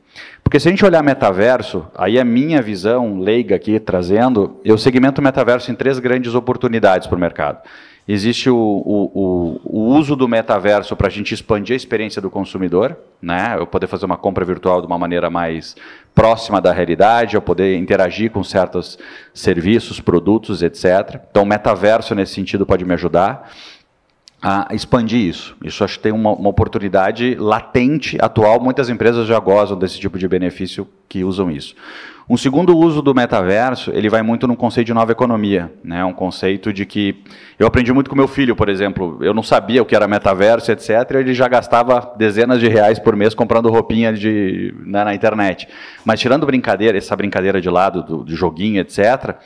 Porque 0.44 0.60
se 0.60 0.68
a 0.68 0.70
gente 0.70 0.84
olhar 0.84 1.02
metaverso, 1.02 1.86
aí 1.96 2.20
a 2.20 2.24
minha 2.24 2.60
visão 2.60 3.18
leiga 3.18 3.56
aqui 3.56 3.80
trazendo, 3.80 4.60
eu 4.64 4.76
segmento 4.76 5.20
o 5.20 5.24
metaverso 5.24 5.72
em 5.72 5.74
três 5.74 5.98
grandes 5.98 6.34
oportunidades 6.34 7.06
para 7.06 7.16
o 7.16 7.20
mercado. 7.20 7.60
Existe 8.06 8.50
o, 8.50 8.56
o, 8.56 9.60
o, 9.64 9.80
uso 9.96 10.16
do 10.16 10.26
metaverso 10.26 10.96
para 10.96 11.06
a 11.06 11.10
gente 11.10 11.32
expandir 11.32 11.74
a 11.74 11.76
experiência 11.76 12.20
do 12.20 12.28
consumidor, 12.28 12.96
né? 13.20 13.54
eu 13.56 13.66
poder 13.66 13.86
fazer 13.86 14.06
uma 14.06 14.16
compra 14.16 14.44
virtual 14.44 14.80
de 14.80 14.88
uma 14.88 14.98
maneira 14.98 15.30
mais 15.30 15.76
próxima 16.12 16.60
da 16.60 16.72
realidade, 16.72 17.36
eu 17.36 17.42
poder 17.42 17.76
interagir 17.76 18.32
com 18.32 18.42
certos 18.42 18.98
serviços, 19.32 20.00
produtos, 20.00 20.62
etc. 20.62 21.20
Então, 21.30 21.44
o 21.44 21.46
metaverso, 21.46 22.12
nesse 22.12 22.34
sentido, 22.34 22.66
pode 22.66 22.84
me 22.84 22.92
ajudar 22.94 23.48
a 24.42 24.74
expandir 24.74 25.20
isso. 25.20 25.56
Isso 25.62 25.84
acho 25.84 25.98
que 25.98 26.02
tem 26.02 26.12
uma, 26.12 26.32
uma, 26.32 26.48
oportunidade 26.48 27.36
latente, 27.36 28.18
atual. 28.20 28.60
Muitas 28.60 28.88
empresas 28.88 29.28
já 29.28 29.38
gozam 29.38 29.78
desse 29.78 30.00
tipo 30.00 30.18
de 30.18 30.26
benefício 30.26 30.88
que 31.08 31.22
usam 31.22 31.48
isso. 31.48 31.76
Um 32.28 32.36
segundo 32.36 32.76
uso 32.76 33.02
do 33.02 33.14
metaverso, 33.14 33.92
ele 33.92 34.08
vai 34.08 34.22
muito 34.22 34.48
no 34.48 34.56
conceito 34.56 34.86
de 34.86 34.94
nova 34.94 35.12
economia, 35.12 35.72
né? 35.84 36.04
Um 36.04 36.12
conceito 36.12 36.72
de 36.72 36.86
que 36.86 37.22
eu 37.58 37.66
aprendi 37.66 37.92
muito 37.92 38.08
com 38.08 38.16
meu 38.16 38.26
filho, 38.26 38.56
por 38.56 38.68
exemplo. 38.68 39.18
Eu 39.20 39.34
não 39.34 39.42
sabia 39.42 39.82
o 39.82 39.84
que 39.84 39.94
era 39.94 40.08
metaverso, 40.08 40.72
etc. 40.72 40.90
Ele 41.14 41.34
já 41.34 41.46
gastava 41.46 42.12
dezenas 42.16 42.58
de 42.58 42.68
reais 42.68 42.98
por 42.98 43.14
mês 43.14 43.34
comprando 43.34 43.70
roupinha 43.70 44.12
de, 44.12 44.74
né, 44.84 45.04
na 45.04 45.14
internet. 45.14 45.68
Mas 46.04 46.18
tirando 46.20 46.46
brincadeira, 46.46 46.98
essa 46.98 47.14
brincadeira 47.14 47.60
de 47.60 47.68
lado 47.68 48.02
do, 48.02 48.24
do 48.24 48.34
joguinho, 48.34 48.80
etc 48.80 49.36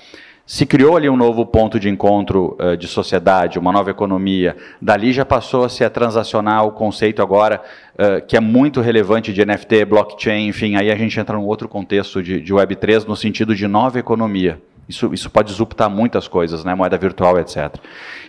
se 0.47 0.65
criou 0.65 0.97
ali 0.97 1.11
um 1.11 1.17
novo 1.17 1.45
ponto 1.45 1.81
de 1.81 1.89
encontro 1.89 2.57
uh, 2.61 2.77
de 2.77 2.87
sociedade, 2.87 3.59
uma 3.59 3.73
nova 3.73 3.91
economia. 3.91 4.57
Dali 4.81 5.13
já 5.13 5.25
passou 5.25 5.65
a 5.65 5.69
ser 5.69 5.91
transacional 5.91 6.69
o 6.69 6.73
conceito 6.73 7.21
agora, 7.21 7.61
uh, 7.95 8.25
que 8.25 8.37
é 8.37 8.41
muito 8.41 8.81
relevante 8.81 9.33
de 9.33 9.45
NFT, 9.45 9.85
blockchain, 9.85 10.47
enfim, 10.47 10.77
aí 10.77 10.89
a 10.93 10.97
gente 10.97 11.19
entra 11.19 11.37
num 11.37 11.45
outro 11.45 11.69
contexto 11.69 12.23
de, 12.23 12.41
de 12.41 12.55
Web3 12.55 13.05
no 13.07 13.17
sentido 13.17 13.57
de 13.57 13.67
nova 13.67 13.99
economia. 13.99 14.61
Isso, 14.89 15.13
isso 15.13 15.29
pode 15.29 15.49
disruptar 15.49 15.91
muitas 15.91 16.29
coisas, 16.29 16.65
né? 16.65 16.73
moeda 16.75 16.97
virtual, 16.97 17.41
etc. 17.41 17.75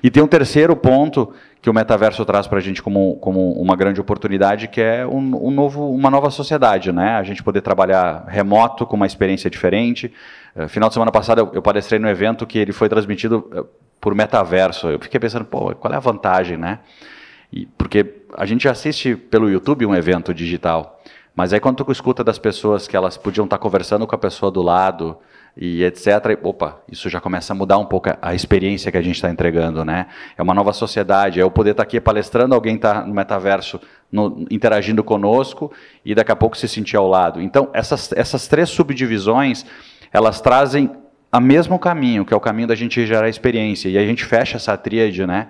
E 0.02 0.10
tem 0.10 0.24
um 0.24 0.28
terceiro 0.28 0.76
ponto 0.76 1.32
que 1.62 1.70
o 1.70 1.74
metaverso 1.74 2.24
traz 2.26 2.48
para 2.48 2.60
a 2.60 2.62
gente 2.62 2.82
como, 2.82 3.16
como 3.18 3.52
uma 3.54 3.76
grande 3.76 4.00
oportunidade, 4.00 4.68
que 4.68 4.82
é 4.82 5.06
um, 5.06 5.48
um, 5.48 5.52
novo, 5.52 5.92
uma 5.92 6.10
nova 6.10 6.30
sociedade, 6.30 6.92
né? 6.92 7.12
A 7.12 7.24
gente 7.24 7.44
poder 7.44 7.62
trabalhar 7.62 8.26
remoto 8.28 8.86
com 8.86 8.96
uma 8.96 9.06
experiência 9.06 9.50
diferente. 9.50 10.12
Uh, 10.58 10.68
final 10.68 10.90
de 10.90 10.94
semana 10.94 11.12
passada 11.12 11.42
eu, 11.42 11.52
eu 11.54 11.62
palestrei 11.62 12.00
no 12.00 12.10
evento 12.10 12.46
que 12.48 12.58
ele 12.58 12.72
foi 12.72 12.90
transmitido 12.90 13.48
uh, 13.54 13.68
por 14.02 14.16
metaverso. 14.16 14.88
Eu 14.88 15.00
fiquei 15.00 15.20
pensando, 15.20 15.46
pô, 15.46 15.74
qual 15.76 15.94
é 15.94 15.98
a 15.98 16.00
vantagem, 16.00 16.58
né? 16.58 16.80
E, 17.54 17.66
porque 17.78 18.16
a 18.36 18.46
gente 18.46 18.68
assiste 18.68 19.16
pelo 19.16 19.50
YouTube 19.50 19.86
um 19.86 19.96
evento 19.96 20.34
digital, 20.34 21.02
mas 21.36 21.54
aí 21.54 21.60
quando 21.60 21.84
tu 21.84 21.92
escuta 21.92 22.24
das 22.24 22.40
pessoas 22.40 22.88
que 22.88 22.98
elas 22.98 23.18
podiam 23.18 23.46
estar 23.46 23.58
conversando 23.58 24.06
com 24.08 24.16
a 24.16 24.18
pessoa 24.18 24.52
do 24.52 24.62
lado, 24.62 25.18
e 25.60 25.84
etc. 25.84 26.40
Opa, 26.44 26.80
isso 26.90 27.10
já 27.10 27.20
começa 27.20 27.52
a 27.52 27.56
mudar 27.56 27.80
um 27.80 27.86
pouco 27.86 28.10
a 28.22 28.36
experiência 28.36 28.92
que 28.92 28.98
a 28.98 29.02
gente 29.02 29.16
está 29.16 29.30
entregando, 29.30 29.84
né? 29.84 30.06
É 30.38 30.44
uma 30.44 30.54
nova 30.54 30.72
sociedade, 30.72 31.40
é 31.40 31.44
eu 31.44 31.50
poder 31.50 31.72
estar 31.72 31.84
tá 31.84 31.88
aqui 31.88 32.00
palestrando, 32.00 32.54
alguém 32.54 32.76
está 32.76 33.04
no 33.04 33.14
metaverso 33.14 33.82
no, 34.12 34.46
interagindo 34.52 35.04
conosco 35.04 35.72
e 36.06 36.14
daqui 36.14 36.32
a 36.32 36.36
pouco 36.36 36.56
se 36.56 36.68
sentir 36.68 36.96
ao 36.96 37.08
lado. 37.08 37.42
Então, 37.42 37.70
essas, 37.74 38.12
essas 38.14 38.48
três 38.48 38.70
subdivisões, 38.70 39.66
elas 40.18 40.42
trazem 40.42 40.92
o 41.32 41.40
mesmo 41.40 41.78
caminho, 41.78 42.26
que 42.26 42.34
é 42.34 42.38
o 42.38 42.40
caminho 42.40 42.68
da 42.68 42.76
gente 42.76 43.06
gerar 43.06 43.30
experiência. 43.30 43.90
E 43.90 43.98
a 43.98 44.06
gente 44.06 44.26
fecha 44.26 44.58
essa 44.58 44.76
tríade, 44.76 45.26
né? 45.26 45.48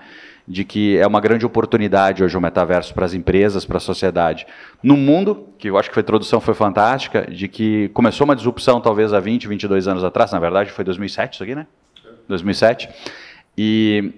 de 0.47 0.63
que 0.63 0.97
é 0.97 1.05
uma 1.05 1.19
grande 1.19 1.45
oportunidade 1.45 2.23
hoje 2.23 2.37
o 2.37 2.39
metaverso 2.39 2.93
para 2.93 3.05
as 3.05 3.13
empresas, 3.13 3.65
para 3.65 3.77
a 3.77 3.81
sociedade. 3.81 4.47
No 4.81 4.95
mundo, 4.95 5.49
que 5.57 5.69
eu 5.69 5.77
acho 5.77 5.91
que 5.91 5.99
a 5.99 6.01
introdução 6.01 6.39
foi 6.39 6.53
fantástica, 6.53 7.29
de 7.29 7.49
que 7.49 7.89
começou 7.89 8.23
uma 8.23 8.35
disrupção 8.35 8.79
talvez 8.79 9.11
há 9.11 9.19
20, 9.19 9.45
22 9.45 9.89
anos 9.89 10.05
atrás, 10.05 10.31
na 10.31 10.39
verdade 10.39 10.71
foi 10.71 10.85
2007 10.85 11.33
isso 11.33 11.43
aqui, 11.43 11.53
né? 11.53 11.67
2007. 12.29 12.89
E, 13.57 14.13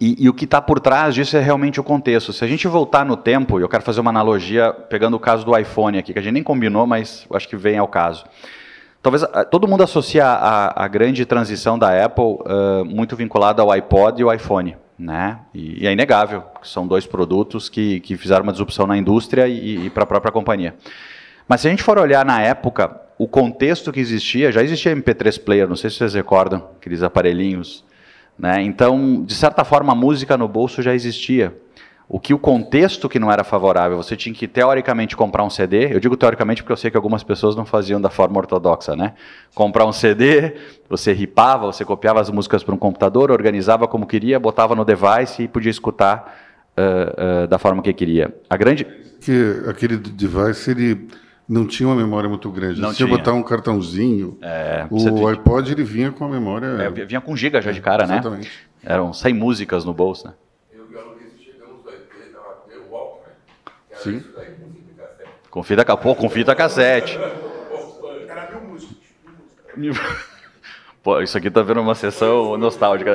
e, 0.00 0.24
e 0.24 0.28
o 0.28 0.32
que 0.32 0.44
está 0.44 0.60
por 0.62 0.78
trás 0.78 1.16
disso 1.16 1.36
é 1.36 1.40
realmente 1.40 1.80
o 1.80 1.84
contexto. 1.84 2.32
Se 2.32 2.44
a 2.44 2.48
gente 2.48 2.68
voltar 2.68 3.04
no 3.04 3.16
tempo, 3.16 3.58
eu 3.58 3.68
quero 3.68 3.82
fazer 3.82 4.00
uma 4.00 4.10
analogia 4.10 4.72
pegando 4.72 5.16
o 5.16 5.20
caso 5.20 5.44
do 5.44 5.56
iPhone 5.58 5.98
aqui, 5.98 6.12
que 6.12 6.18
a 6.18 6.22
gente 6.22 6.34
nem 6.34 6.44
combinou, 6.44 6.86
mas 6.86 7.26
acho 7.32 7.48
que 7.48 7.56
vem 7.56 7.76
ao 7.76 7.88
caso. 7.88 8.24
Talvez 9.02 9.24
todo 9.50 9.66
mundo 9.66 9.82
associa 9.82 10.26
a, 10.26 10.84
a 10.84 10.88
grande 10.88 11.24
transição 11.24 11.78
da 11.78 12.04
Apple 12.04 12.24
uh, 12.24 12.84
muito 12.84 13.16
vinculada 13.16 13.62
ao 13.62 13.70
iPod 13.70 14.20
e 14.20 14.24
ao 14.24 14.34
iPhone 14.34 14.76
né? 15.00 15.38
E, 15.54 15.82
e, 15.82 15.86
é 15.86 15.92
inegável 15.92 16.42
que 16.60 16.68
são 16.68 16.86
dois 16.86 17.06
produtos 17.06 17.68
que, 17.68 18.00
que 18.00 18.16
fizeram 18.16 18.42
uma 18.42 18.52
disrupção 18.52 18.86
na 18.86 18.96
indústria 18.96 19.48
e, 19.48 19.86
e 19.86 19.90
para 19.90 20.02
a 20.02 20.06
própria 20.06 20.30
companhia. 20.30 20.74
Mas 21.48 21.62
se 21.62 21.68
a 21.68 21.70
gente 21.70 21.82
for 21.82 21.98
olhar 21.98 22.24
na 22.24 22.40
época, 22.42 23.00
o 23.18 23.26
contexto 23.26 23.90
que 23.90 23.98
existia, 23.98 24.52
já 24.52 24.62
existia 24.62 24.94
MP3 24.94 25.42
player, 25.42 25.66
não 25.66 25.74
sei 25.74 25.90
se 25.90 25.96
vocês 25.96 26.14
recordam, 26.14 26.68
aqueles 26.76 27.02
aparelhinhos, 27.02 27.82
né? 28.38 28.62
Então, 28.62 29.24
de 29.24 29.34
certa 29.34 29.64
forma, 29.64 29.92
a 29.92 29.96
música 29.96 30.36
no 30.36 30.46
bolso 30.46 30.82
já 30.82 30.94
existia 30.94 31.54
o 32.12 32.18
que 32.18 32.34
o 32.34 32.38
contexto 32.40 33.08
que 33.08 33.20
não 33.20 33.30
era 33.30 33.44
favorável, 33.44 33.96
você 33.96 34.16
tinha 34.16 34.34
que 34.34 34.48
teoricamente 34.48 35.16
comprar 35.16 35.44
um 35.44 35.48
CD. 35.48 35.94
Eu 35.94 36.00
digo 36.00 36.16
teoricamente 36.16 36.60
porque 36.60 36.72
eu 36.72 36.76
sei 36.76 36.90
que 36.90 36.96
algumas 36.96 37.22
pessoas 37.22 37.54
não 37.54 37.64
faziam 37.64 38.00
da 38.00 38.10
forma 38.10 38.36
ortodoxa, 38.36 38.96
né? 38.96 39.14
Comprar 39.54 39.86
um 39.86 39.92
CD, 39.92 40.56
você 40.88 41.12
ripava, 41.12 41.66
você 41.66 41.84
copiava 41.84 42.20
as 42.20 42.28
músicas 42.28 42.64
para 42.64 42.74
um 42.74 42.78
computador, 42.78 43.30
organizava 43.30 43.86
como 43.86 44.08
queria, 44.08 44.40
botava 44.40 44.74
no 44.74 44.84
device 44.84 45.44
e 45.44 45.48
podia 45.48 45.70
escutar 45.70 46.36
uh, 46.76 47.44
uh, 47.44 47.46
da 47.46 47.60
forma 47.60 47.80
que 47.80 47.92
queria. 47.92 48.34
A 48.50 48.56
grande 48.56 48.84
que 49.20 49.62
aquele 49.68 49.96
device 49.96 50.68
ele 50.68 51.06
não 51.48 51.64
tinha 51.64 51.88
uma 51.88 51.94
memória 51.94 52.28
muito 52.28 52.50
grande. 52.50 52.80
Não 52.80 52.88
você 52.90 53.04
tinha. 53.04 53.08
botar 53.08 53.34
um 53.34 53.42
cartãozinho. 53.44 54.36
É, 54.42 54.84
o 54.90 55.28
iPod 55.28 55.70
ele 55.70 55.84
vinha 55.84 56.10
com 56.10 56.24
a 56.24 56.28
memória. 56.28 56.66
É, 56.66 56.90
vinha 56.90 57.20
com 57.20 57.36
giga 57.36 57.62
já 57.62 57.70
de 57.70 57.80
cara, 57.80 58.04
né? 58.04 58.14
Exatamente. 58.14 58.50
Eram 58.82 59.12
100 59.12 59.32
músicas 59.32 59.84
no 59.84 59.94
bolso, 59.94 60.26
né? 60.26 60.34
Sim. 63.94 64.24
Com 65.50 65.62
fita, 65.62 65.96
pô, 65.96 66.14
com 66.14 66.30
fita 66.30 66.54
cassete. 66.54 67.18
Era 68.28 68.46
mil. 69.76 69.92
Pô, 71.02 71.18
isso 71.22 71.36
aqui 71.38 71.50
tá 71.50 71.62
vendo 71.62 71.80
uma 71.80 71.94
sessão 71.94 72.58
nostálgica. 72.58 73.14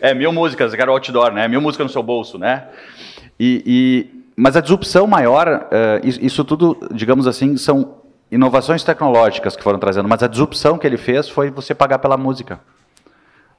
É, 0.00 0.14
mil 0.14 0.32
músicas, 0.32 0.72
era 0.72 0.90
outdoor, 0.90 1.32
né? 1.32 1.46
Mil 1.46 1.60
músicas 1.60 1.86
no 1.86 1.92
seu 1.92 2.02
bolso, 2.02 2.38
né? 2.38 2.68
E, 3.38 3.62
e 3.66 4.18
mas 4.34 4.56
a 4.56 4.60
disrupção 4.60 5.06
maior, 5.06 5.48
uh, 5.48 6.06
isso 6.06 6.44
tudo, 6.44 6.78
digamos 6.92 7.26
assim, 7.26 7.56
são 7.56 7.96
inovações 8.30 8.84
tecnológicas 8.84 9.56
que 9.56 9.62
foram 9.62 9.78
trazendo, 9.78 10.08
mas 10.08 10.22
a 10.22 10.28
disrupção 10.28 10.78
que 10.78 10.86
ele 10.86 10.96
fez 10.96 11.28
foi 11.28 11.50
você 11.50 11.74
pagar 11.74 11.98
pela 11.98 12.16
música. 12.16 12.60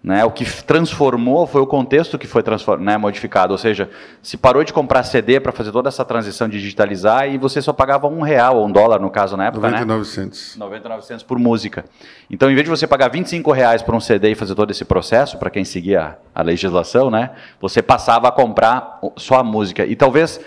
Né, 0.01 0.23
o 0.23 0.31
que 0.31 0.45
transformou 0.63 1.45
foi 1.45 1.59
o 1.59 1.67
contexto 1.67 2.17
que 2.17 2.25
foi 2.25 2.41
né, 2.79 2.97
modificado, 2.97 3.51
ou 3.51 3.57
seja, 3.57 3.89
se 4.23 4.37
parou 4.37 4.63
de 4.63 4.71
comprar 4.71 5.03
CD 5.03 5.41
para 5.41 5.51
fazer 5.51 5.73
toda 5.73 5.89
essa 5.89 6.05
transição 6.05 6.47
de 6.47 6.57
digitalizar 6.57 7.27
e 7.27 7.37
você 7.37 7.61
só 7.61 7.73
pagava 7.73 8.07
um 8.07 8.21
real 8.21 8.59
ou 8.59 8.67
um 8.67 8.71
dólar 8.71 9.01
no 9.01 9.09
caso 9.09 9.35
na 9.35 9.47
época, 9.47 9.69
99 9.69 9.99
né? 9.99 10.05
Cents. 10.05 10.55
99 10.57 11.05
cents 11.05 11.21
por 11.21 11.37
música. 11.37 11.83
Então, 12.31 12.49
em 12.49 12.55
vez 12.55 12.63
de 12.63 12.69
você 12.69 12.87
pagar 12.87 13.09
25 13.09 13.51
reais 13.51 13.81
por 13.81 13.93
um 13.93 13.99
CD 13.99 14.31
e 14.31 14.35
fazer 14.35 14.55
todo 14.55 14.71
esse 14.71 14.85
processo, 14.85 15.37
para 15.37 15.49
quem 15.49 15.65
seguia 15.65 16.17
a 16.33 16.41
legislação, 16.41 17.11
né, 17.11 17.31
você 17.59 17.81
passava 17.81 18.29
a 18.29 18.31
comprar 18.31 19.01
só 19.17 19.39
a 19.39 19.43
música. 19.43 19.85
E 19.85 19.97
talvez, 19.97 20.39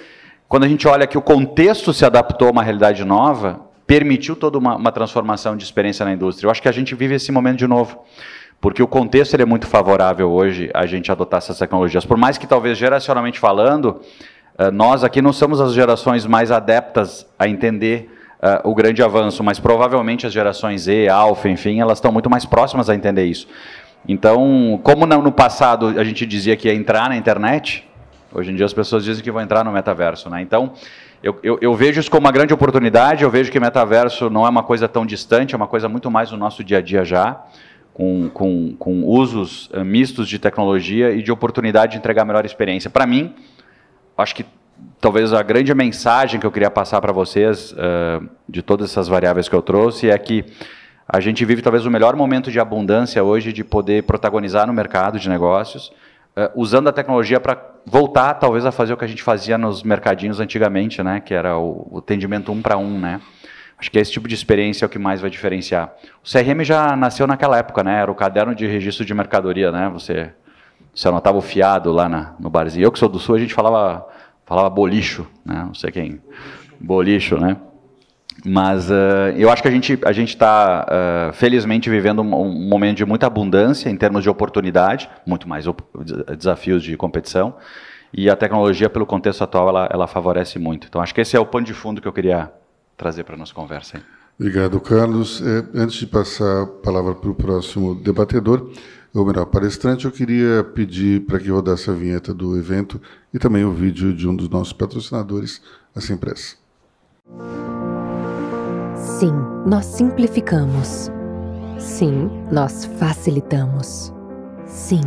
quando 0.49 0.65
a 0.65 0.69
gente 0.69 0.89
olha 0.89 1.07
que 1.07 1.19
o 1.19 1.23
contexto 1.23 1.93
se 1.93 2.07
adaptou 2.07 2.49
a 2.49 2.53
uma 2.53 2.63
realidade 2.63 3.05
nova, 3.05 3.61
permitiu 3.87 4.35
toda 4.35 4.57
uma, 4.57 4.77
uma 4.77 4.91
transformação 4.91 5.59
de 5.59 5.65
experiência 5.65 6.07
na 6.07 6.15
indústria. 6.15 6.47
Eu 6.47 6.51
acho 6.51 6.63
que 6.63 6.69
a 6.71 6.73
gente 6.73 6.95
vive 6.95 7.17
esse 7.17 7.31
momento 7.31 7.59
de 7.59 7.67
novo 7.67 8.03
porque 8.63 8.81
o 8.81 8.87
contexto 8.87 9.35
ele 9.35 9.43
é 9.43 9.47
muito 9.47 9.67
favorável 9.67 10.31
hoje 10.31 10.71
a 10.73 10.87
gente 10.87 11.11
adotar 11.11 11.39
essas 11.39 11.59
tecnologias. 11.59 12.07
Por 12.07 12.17
mais 12.17 12.39
que 12.39 12.47
talvez 12.47 12.79
geracionalmente 12.79 13.41
falando, 13.41 14.01
eh, 14.57 14.71
nós 14.71 15.03
aqui 15.03 15.21
não 15.21 15.33
somos 15.33 15.61
as 15.61 15.75
gerações 15.75 16.25
mais 16.25 16.53
adeptas 16.53 17.27
a 17.37 17.49
entender 17.49 18.09
uh, 18.41 18.71
o 18.71 18.73
grande 18.73 19.03
avanço, 19.03 19.43
mas 19.43 19.59
provavelmente 19.59 20.29
as 20.29 20.33
gerações 20.33 20.83
Z, 20.83 21.09
Alpha, 21.09 21.49
enfim, 21.49 21.81
elas 21.81 21.99
estão 21.99 22.13
muito 22.13 22.31
mais 22.31 22.47
próximas 22.47 22.89
a 22.89 22.95
entender 22.95 23.25
isso. 23.25 23.49
Então, 24.07 24.81
como 24.85 25.07
no 25.07 25.33
passado 25.33 25.89
a 25.99 26.05
gente 26.05 26.25
dizia 26.25 26.57
que 26.57 26.69
ia 26.69 26.75
entrar 26.75 27.09
na 27.09 27.17
internet, 27.17 27.85
hoje 28.33 28.53
em 28.53 28.55
dia 28.55 28.65
as 28.65 28.73
pessoas 28.73 29.03
dizem 29.05 29.25
que 29.25 29.31
vão 29.33 29.43
entrar 29.43 29.65
no 29.65 29.73
metaverso, 29.73 30.31
né? 30.31 30.41
Então, 30.41 30.73
eu, 31.21 31.37
eu, 31.43 31.59
eu, 31.61 31.75
vejo 31.75 31.99
isso 31.99 32.11
como 32.11 32.27
uma 32.27 32.33
grande 32.33 32.55
oportunidade, 32.55 33.25
eu 33.25 33.31
vejo 33.31 33.51
que 33.51 33.59
metaverso 33.59 34.31
não 34.31 34.47
é 34.47 34.49
uma 34.49 34.63
coisa 34.63 34.87
tão 34.87 35.05
distante, 35.05 35.53
é 35.53 35.57
uma 35.57 35.69
coisa 35.69 35.89
muito 35.89 36.09
mais 36.11 36.31
no 36.31 36.37
nosso 36.37 36.63
dia 36.63 36.79
a 36.79 36.81
dia 36.81 37.05
já 37.05 37.43
com, 37.93 38.31
com, 38.31 38.75
com 38.79 39.05
usos 39.05 39.69
uh, 39.71 39.85
mistos 39.85 40.29
de 40.29 40.39
tecnologia 40.39 41.13
e 41.13 41.23
de 41.23 41.31
oportunidade 41.31 41.93
de 41.93 41.99
entregar 41.99 42.25
melhor 42.25 42.45
experiência. 42.45 42.89
Para 42.89 43.07
mim, 43.07 43.35
acho 44.17 44.35
que 44.35 44.47
talvez 45.01 45.33
a 45.33 45.43
grande 45.43 45.75
mensagem 45.75 46.41
que 46.41 46.47
eu 46.47 46.53
queria 46.53 46.71
passar 46.71 47.01
para 47.01 47.13
vocês, 47.13 47.73
uh, 47.73 48.29
de 48.49 48.63
todas 48.63 48.91
essas 48.91 49.09
variáveis 49.09 49.49
que 49.49 49.55
eu 49.55 49.63
trouxe, 49.63 50.11
é 50.11 50.19
que 50.19 50.45
a 51.07 51.21
gente 51.21 51.45
vive 51.45 51.61
talvez 51.61 51.85
o 51.85 51.91
melhor 51.91 52.17
momento 52.17 52.51
de 52.51 52.59
abundância 52.59 53.23
hoje 53.23 53.53
de 53.53 53.63
poder 53.63 54.05
protagonizar 54.05 54.67
no 54.67 54.73
mercado 54.73 55.19
de 55.19 55.29
negócios, 55.29 55.89
uh, 56.37 56.51
usando 56.55 56.89
a 56.89 56.93
tecnologia 56.93 57.39
para 57.39 57.73
voltar 57.85 58.35
talvez 58.35 58.65
a 58.65 58.73
fazer 58.73 58.93
o 58.93 58.97
que 58.97 59.05
a 59.05 59.09
gente 59.09 59.23
fazia 59.23 59.59
nos 59.59 59.83
mercadinhos 59.83 60.41
antigamente, 60.41 61.03
né, 61.03 61.21
que 61.21 61.35
era 61.35 61.59
o, 61.59 61.89
o 61.91 61.99
atendimento 61.99 62.53
um 62.53 62.63
para 62.63 62.79
um, 62.79 62.99
né. 62.99 63.21
Acho 63.83 63.91
que 63.91 63.99
esse 63.99 64.13
tipo 64.13 64.29
de 64.29 64.35
experiência 64.37 64.85
é 64.85 64.87
o 64.87 64.89
que 64.89 64.97
mais 64.97 65.21
vai 65.21 65.29
diferenciar. 65.29 65.93
O 66.25 66.31
CRM 66.31 66.63
já 66.63 66.95
nasceu 66.95 67.27
naquela 67.27 67.59
época, 67.59 67.83
né? 67.83 68.01
Era 68.01 68.13
o 68.13 68.15
caderno 68.15 68.55
de 68.55 68.65
registro 68.65 69.05
de 69.05 69.13
mercadoria, 69.13 69.73
né? 69.73 69.91
Você, 69.93 70.31
você 70.95 71.09
anotava 71.09 71.37
o 71.37 71.41
fiado 71.41 71.91
lá 71.91 72.09
na, 72.09 72.33
no 72.39 72.49
barzinho. 72.49 72.85
Eu 72.85 72.93
que 72.93 72.99
sou 73.01 73.09
do 73.09 73.19
Sul, 73.19 73.35
a 73.35 73.41
gente 73.41 73.53
falava, 73.53 74.07
falava 74.47 74.71
bolicho, 74.71 75.27
né? 75.45 75.65
Não 75.67 75.75
sei 75.75 75.91
quem. 75.91 76.21
Bolicho, 76.79 77.37
né? 77.37 77.57
Mas 78.47 78.89
uh, 78.89 79.35
eu 79.37 79.51
acho 79.51 79.61
que 79.61 79.67
a 79.67 79.71
gente 79.73 79.99
a 80.05 80.13
gente 80.13 80.29
está 80.29 80.87
uh, 80.87 81.33
felizmente 81.33 81.91
vivendo 81.91 82.23
um, 82.23 82.35
um, 82.37 82.69
momento 82.69 82.99
de 82.99 83.05
muita 83.05 83.27
abundância 83.27 83.91
em 83.91 83.97
termos 83.97 84.23
de 84.23 84.31
oportunidade, 84.31 85.11
muito 85.27 85.49
mais 85.49 85.65
desafios 86.39 86.85
de 86.85 86.97
competição 86.97 87.57
e 88.15 88.31
a 88.31 88.37
tecnologia 88.37 88.89
pelo 88.89 89.07
contexto 89.07 89.43
atual 89.43 89.69
ela, 89.69 89.89
ela 89.93 90.07
favorece 90.07 90.57
muito. 90.61 90.87
Então 90.87 91.03
acho 91.03 91.13
que 91.13 91.21
esse 91.21 91.37
é 91.37 91.41
o 91.41 91.47
pano 91.47 91.67
de 91.67 91.75
fundo 91.75 92.01
que 92.01 92.07
eu 92.07 92.13
queria 92.13 92.51
trazer 93.03 93.25
para 93.25 93.35
a 93.35 93.39
nossa 93.39 93.53
conversa. 93.53 93.97
Hein? 93.97 94.03
Obrigado, 94.39 94.81
Carlos. 94.81 95.43
É, 95.43 95.65
antes 95.75 95.97
de 95.97 96.07
passar 96.07 96.63
a 96.63 96.67
palavra 96.67 97.15
para 97.15 97.31
o 97.31 97.35
próximo 97.35 97.95
debatedor, 97.97 98.71
ou 99.13 99.27
melhor, 99.27 99.45
palestrante, 99.47 100.05
eu 100.05 100.13
queria 100.13 100.65
pedir 100.65 101.27
para 101.27 101.39
que 101.39 101.51
rodasse 101.51 101.91
a 101.91 101.93
vinheta 101.93 102.33
do 102.33 102.57
evento 102.57 103.01
e 103.35 103.39
também 103.39 103.65
o 103.65 103.73
vídeo 103.73 104.15
de 104.15 104.27
um 104.27 104.35
dos 104.35 104.49
nossos 104.49 104.73
patrocinadores, 104.73 105.61
a 105.95 106.01
Simpress. 106.01 106.57
Sim, 108.97 109.33
nós 109.67 109.85
simplificamos. 109.85 111.11
Sim, 111.79 112.31
nós 112.51 112.85
facilitamos. 112.99 114.13
Sim, 114.65 115.03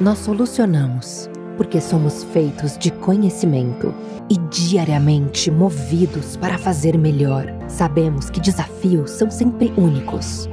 nós 0.00 0.18
solucionamos, 0.18 1.28
porque 1.60 1.78
somos 1.78 2.24
feitos 2.24 2.78
de 2.78 2.90
conhecimento 2.90 3.94
e 4.30 4.38
diariamente 4.48 5.50
movidos 5.50 6.34
para 6.34 6.56
fazer 6.56 6.96
melhor. 6.96 7.44
Sabemos 7.68 8.30
que 8.30 8.40
desafios 8.40 9.10
são 9.10 9.30
sempre 9.30 9.70
únicos. 9.76 10.48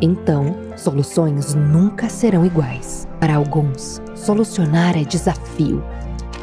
Então, 0.00 0.54
soluções 0.76 1.56
nunca 1.56 2.08
serão 2.08 2.46
iguais. 2.46 3.08
Para 3.18 3.34
alguns, 3.34 4.00
solucionar 4.14 4.96
é 4.96 5.02
desafio. 5.02 5.82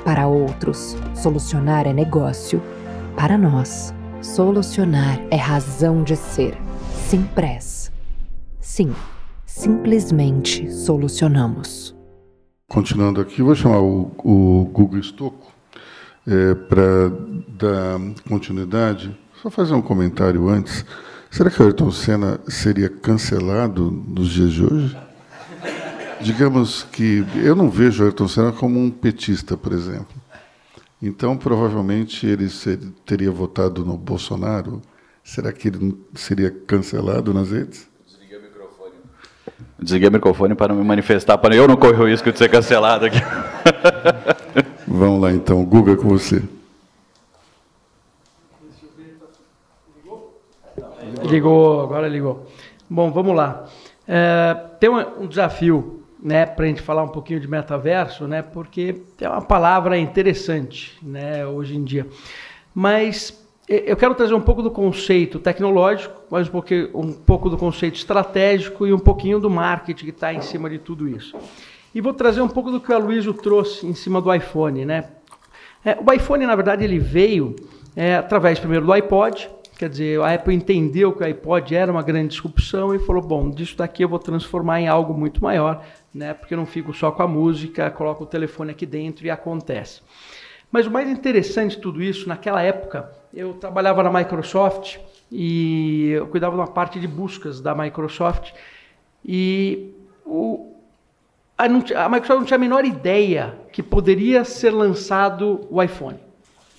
Para 0.04 0.28
outros, 0.28 0.98
solucionar 1.16 1.88
é 1.88 1.94
negócio. 1.94 2.62
Para 3.16 3.38
nós, 3.38 3.94
solucionar 4.22 5.22
é 5.32 5.38
razão 5.38 6.04
de 6.04 6.18
ser. 6.18 6.58
Simpress. 7.08 7.90
Sim, 8.60 8.94
simplesmente 9.46 10.70
solucionamos. 10.70 12.01
Continuando 12.72 13.20
aqui, 13.20 13.42
vou 13.42 13.54
chamar 13.54 13.82
o, 13.82 14.14
o 14.24 14.64
Google 14.72 14.98
Estocco 14.98 15.52
é, 16.26 16.56
para 16.56 17.10
dar 17.50 18.00
continuidade. 18.30 19.14
Só 19.42 19.50
fazer 19.50 19.74
um 19.74 19.82
comentário 19.82 20.48
antes. 20.48 20.86
Será 21.30 21.50
que 21.50 21.62
o 21.62 21.66
Ayrton 21.66 21.92
Senna 21.92 22.40
seria 22.48 22.88
cancelado 22.88 23.92
nos 23.92 24.30
dias 24.30 24.54
de 24.54 24.64
hoje? 24.64 24.98
Digamos 26.22 26.84
que 26.84 27.26
eu 27.44 27.58
não 27.58 27.70
vejo 27.70 28.04
o 28.04 28.06
Ayrton 28.06 28.30
Senna 28.30 28.54
como 28.54 28.80
um 28.80 28.90
petista, 28.90 29.58
por 29.58 29.74
exemplo. 29.74 30.16
Então, 31.02 31.36
provavelmente, 31.36 32.26
ele 32.26 32.48
teria 33.06 33.32
votado 33.32 33.84
no 33.84 33.98
Bolsonaro. 33.98 34.82
Será 35.22 35.52
que 35.52 35.68
ele 35.68 35.94
seria 36.16 36.50
cancelado 36.50 37.34
nas 37.34 37.52
redes? 37.52 37.91
Desliguei 39.82 40.10
o 40.10 40.12
microfone. 40.12 40.56
Para 40.56 40.74
me 40.74 40.84
manifestar, 40.84 41.38
para 41.38 41.56
eu 41.56 41.68
não 41.68 41.76
correr 41.76 42.02
o 42.02 42.08
risco 42.08 42.32
de 42.32 42.38
ser 42.38 42.50
cancelado 42.50 43.06
aqui. 43.06 43.18
Vamos 44.88 45.22
lá, 45.22 45.32
então. 45.32 45.64
Guga, 45.66 45.96
com 45.96 46.10
você. 46.10 46.44
Ligou, 51.24 51.82
agora 51.82 52.08
ligou. 52.08 52.48
Bom, 52.90 53.12
vamos 53.12 53.36
lá. 53.36 53.66
É, 54.08 54.54
tem 54.80 54.90
um, 54.90 55.24
um 55.24 55.28
desafio 55.28 56.04
né, 56.22 56.46
para 56.46 56.66
a 56.66 56.68
gente 56.68 56.82
falar 56.82 57.04
um 57.04 57.08
pouquinho 57.08 57.40
de 57.40 57.48
metaverso, 57.48 58.28
né, 58.28 58.42
porque 58.42 59.02
é 59.20 59.30
uma 59.30 59.42
palavra 59.42 59.98
interessante, 59.98 60.98
né, 61.02 61.46
hoje 61.46 61.76
em 61.76 61.84
dia. 61.84 62.06
Mas 62.74 63.41
eu 63.86 63.96
quero 63.96 64.16
trazer 64.16 64.34
um 64.34 64.42
pouco 64.42 64.62
do 64.62 64.72
conceito 64.72 65.40
tecnológico, 65.40 66.22
mas 66.30 66.50
um 66.50 67.00
um 67.00 67.14
pouco 67.14 67.50
do 67.50 67.58
conceito 67.58 67.96
estratégico 67.96 68.86
e 68.86 68.94
um 68.94 69.00
pouquinho 69.00 69.40
do 69.40 69.50
marketing 69.50 70.06
que 70.06 70.12
está 70.12 70.34
em 70.34 70.42
cima 70.42 70.70
de 70.70 70.80
tudo 70.80 71.08
isso. 71.08 71.36
E 71.94 72.02
vou 72.02 72.14
trazer 72.14 72.42
um 72.42 72.48
pouco 72.48 72.72
do 72.72 72.80
que 72.80 72.92
o 72.92 72.96
Aloysio 72.96 73.34
trouxe 73.34 73.86
em 73.86 73.94
cima 73.94 74.22
do 74.22 74.34
iPhone, 74.34 74.86
né? 74.86 75.06
É, 75.84 75.98
o 76.00 76.14
iPhone, 76.14 76.46
na 76.46 76.56
verdade, 76.56 76.84
ele 76.84 77.00
veio 77.00 77.56
é, 77.96 78.16
através 78.16 78.60
primeiro 78.60 78.86
do 78.86 78.92
iPod, 78.92 79.50
Quer 79.78 79.90
dizer, 79.90 80.22
a 80.22 80.32
Apple 80.32 80.54
entendeu 80.54 81.12
que 81.12 81.24
o 81.24 81.26
iPod 81.26 81.74
era 81.74 81.92
uma 81.92 82.04
grande 82.04 82.36
disrupção 82.36 82.94
e 82.94 83.00
falou: 83.00 83.20
bom, 83.20 83.50
disso 83.50 83.76
daqui 83.76 84.04
eu 84.04 84.10
vou 84.10 84.20
transformar 84.20 84.80
em 84.80 84.88
algo 84.88 85.12
muito 85.12 85.42
maior 85.42 85.84
né? 86.14 86.34
Porque 86.34 86.54
eu 86.54 86.58
não 86.58 86.66
fico 86.66 86.94
só 86.94 87.12
com 87.12 87.24
a 87.24 87.28
música, 87.28 87.90
coloco 87.90 88.24
o 88.24 88.28
telefone 88.28 88.72
aqui 88.72 88.86
dentro 88.86 89.26
e 89.26 89.30
acontece. 89.30 90.02
Mas 90.72 90.86
o 90.86 90.92
mais 90.92 91.10
interessante 91.10 91.76
de 91.76 91.82
tudo 91.82 92.02
isso, 92.02 92.28
naquela 92.28 92.62
época, 92.62 93.12
eu 93.34 93.54
trabalhava 93.54 94.04
na 94.04 94.12
Microsoft 94.12 94.98
e 95.32 96.10
eu 96.10 96.28
cuidava 96.28 96.56
de 96.56 96.62
uma 96.62 96.68
parte 96.68 97.00
de 97.00 97.08
buscas 97.08 97.62
da 97.62 97.74
Microsoft 97.74 98.52
e 99.24 99.94
o, 100.26 100.76
a, 101.58 101.66
a 101.66 102.10
Microsoft 102.10 102.40
não 102.40 102.46
tinha 102.46 102.58
a 102.58 102.60
menor 102.60 102.86
ideia 102.86 103.58
que 103.72 103.82
poderia 103.82 104.44
ser 104.44 104.72
lançado 104.72 105.68
o 105.70 105.82
iPhone. 105.82 106.18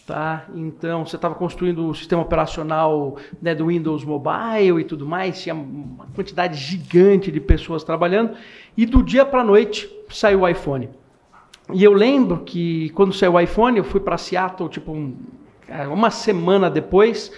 Tá? 0.07 0.47
Então, 0.55 1.07
você 1.07 1.15
estava 1.15 1.35
construindo 1.35 1.89
o 1.89 1.95
sistema 1.95 2.21
operacional 2.21 3.17
né, 3.41 3.55
do 3.55 3.67
Windows 3.69 4.05
Mobile 4.05 4.81
e 4.81 4.85
tudo 4.85 5.07
mais, 5.07 5.41
tinha 5.41 5.55
uma 5.55 6.07
quantidade 6.15 6.59
gigante 6.59 7.31
de 7.31 7.41
pessoas 7.41 7.85
trabalhando, 7.85 8.37
e 8.77 8.85
do 8.85 9.03
dia 9.03 9.25
para 9.25 9.43
a 9.43 9.45
noite 9.45 9.89
saiu 10.11 10.41
o 10.41 10.49
iPhone. 10.49 10.91
E 11.73 11.85
eu 11.85 11.93
lembro 11.93 12.39
que 12.39 12.91
quando 12.91 13.15
saiu 13.15 13.35
o 13.35 13.41
iPhone, 13.41 13.79
eu 13.79 13.85
fui 13.85 14.01
para 14.01 14.19
Seattle, 14.19 14.69
tipo, 14.69 14.91
um, 14.93 15.17
uma 15.89 16.11
semana 16.11 16.71
depois, 16.71 17.33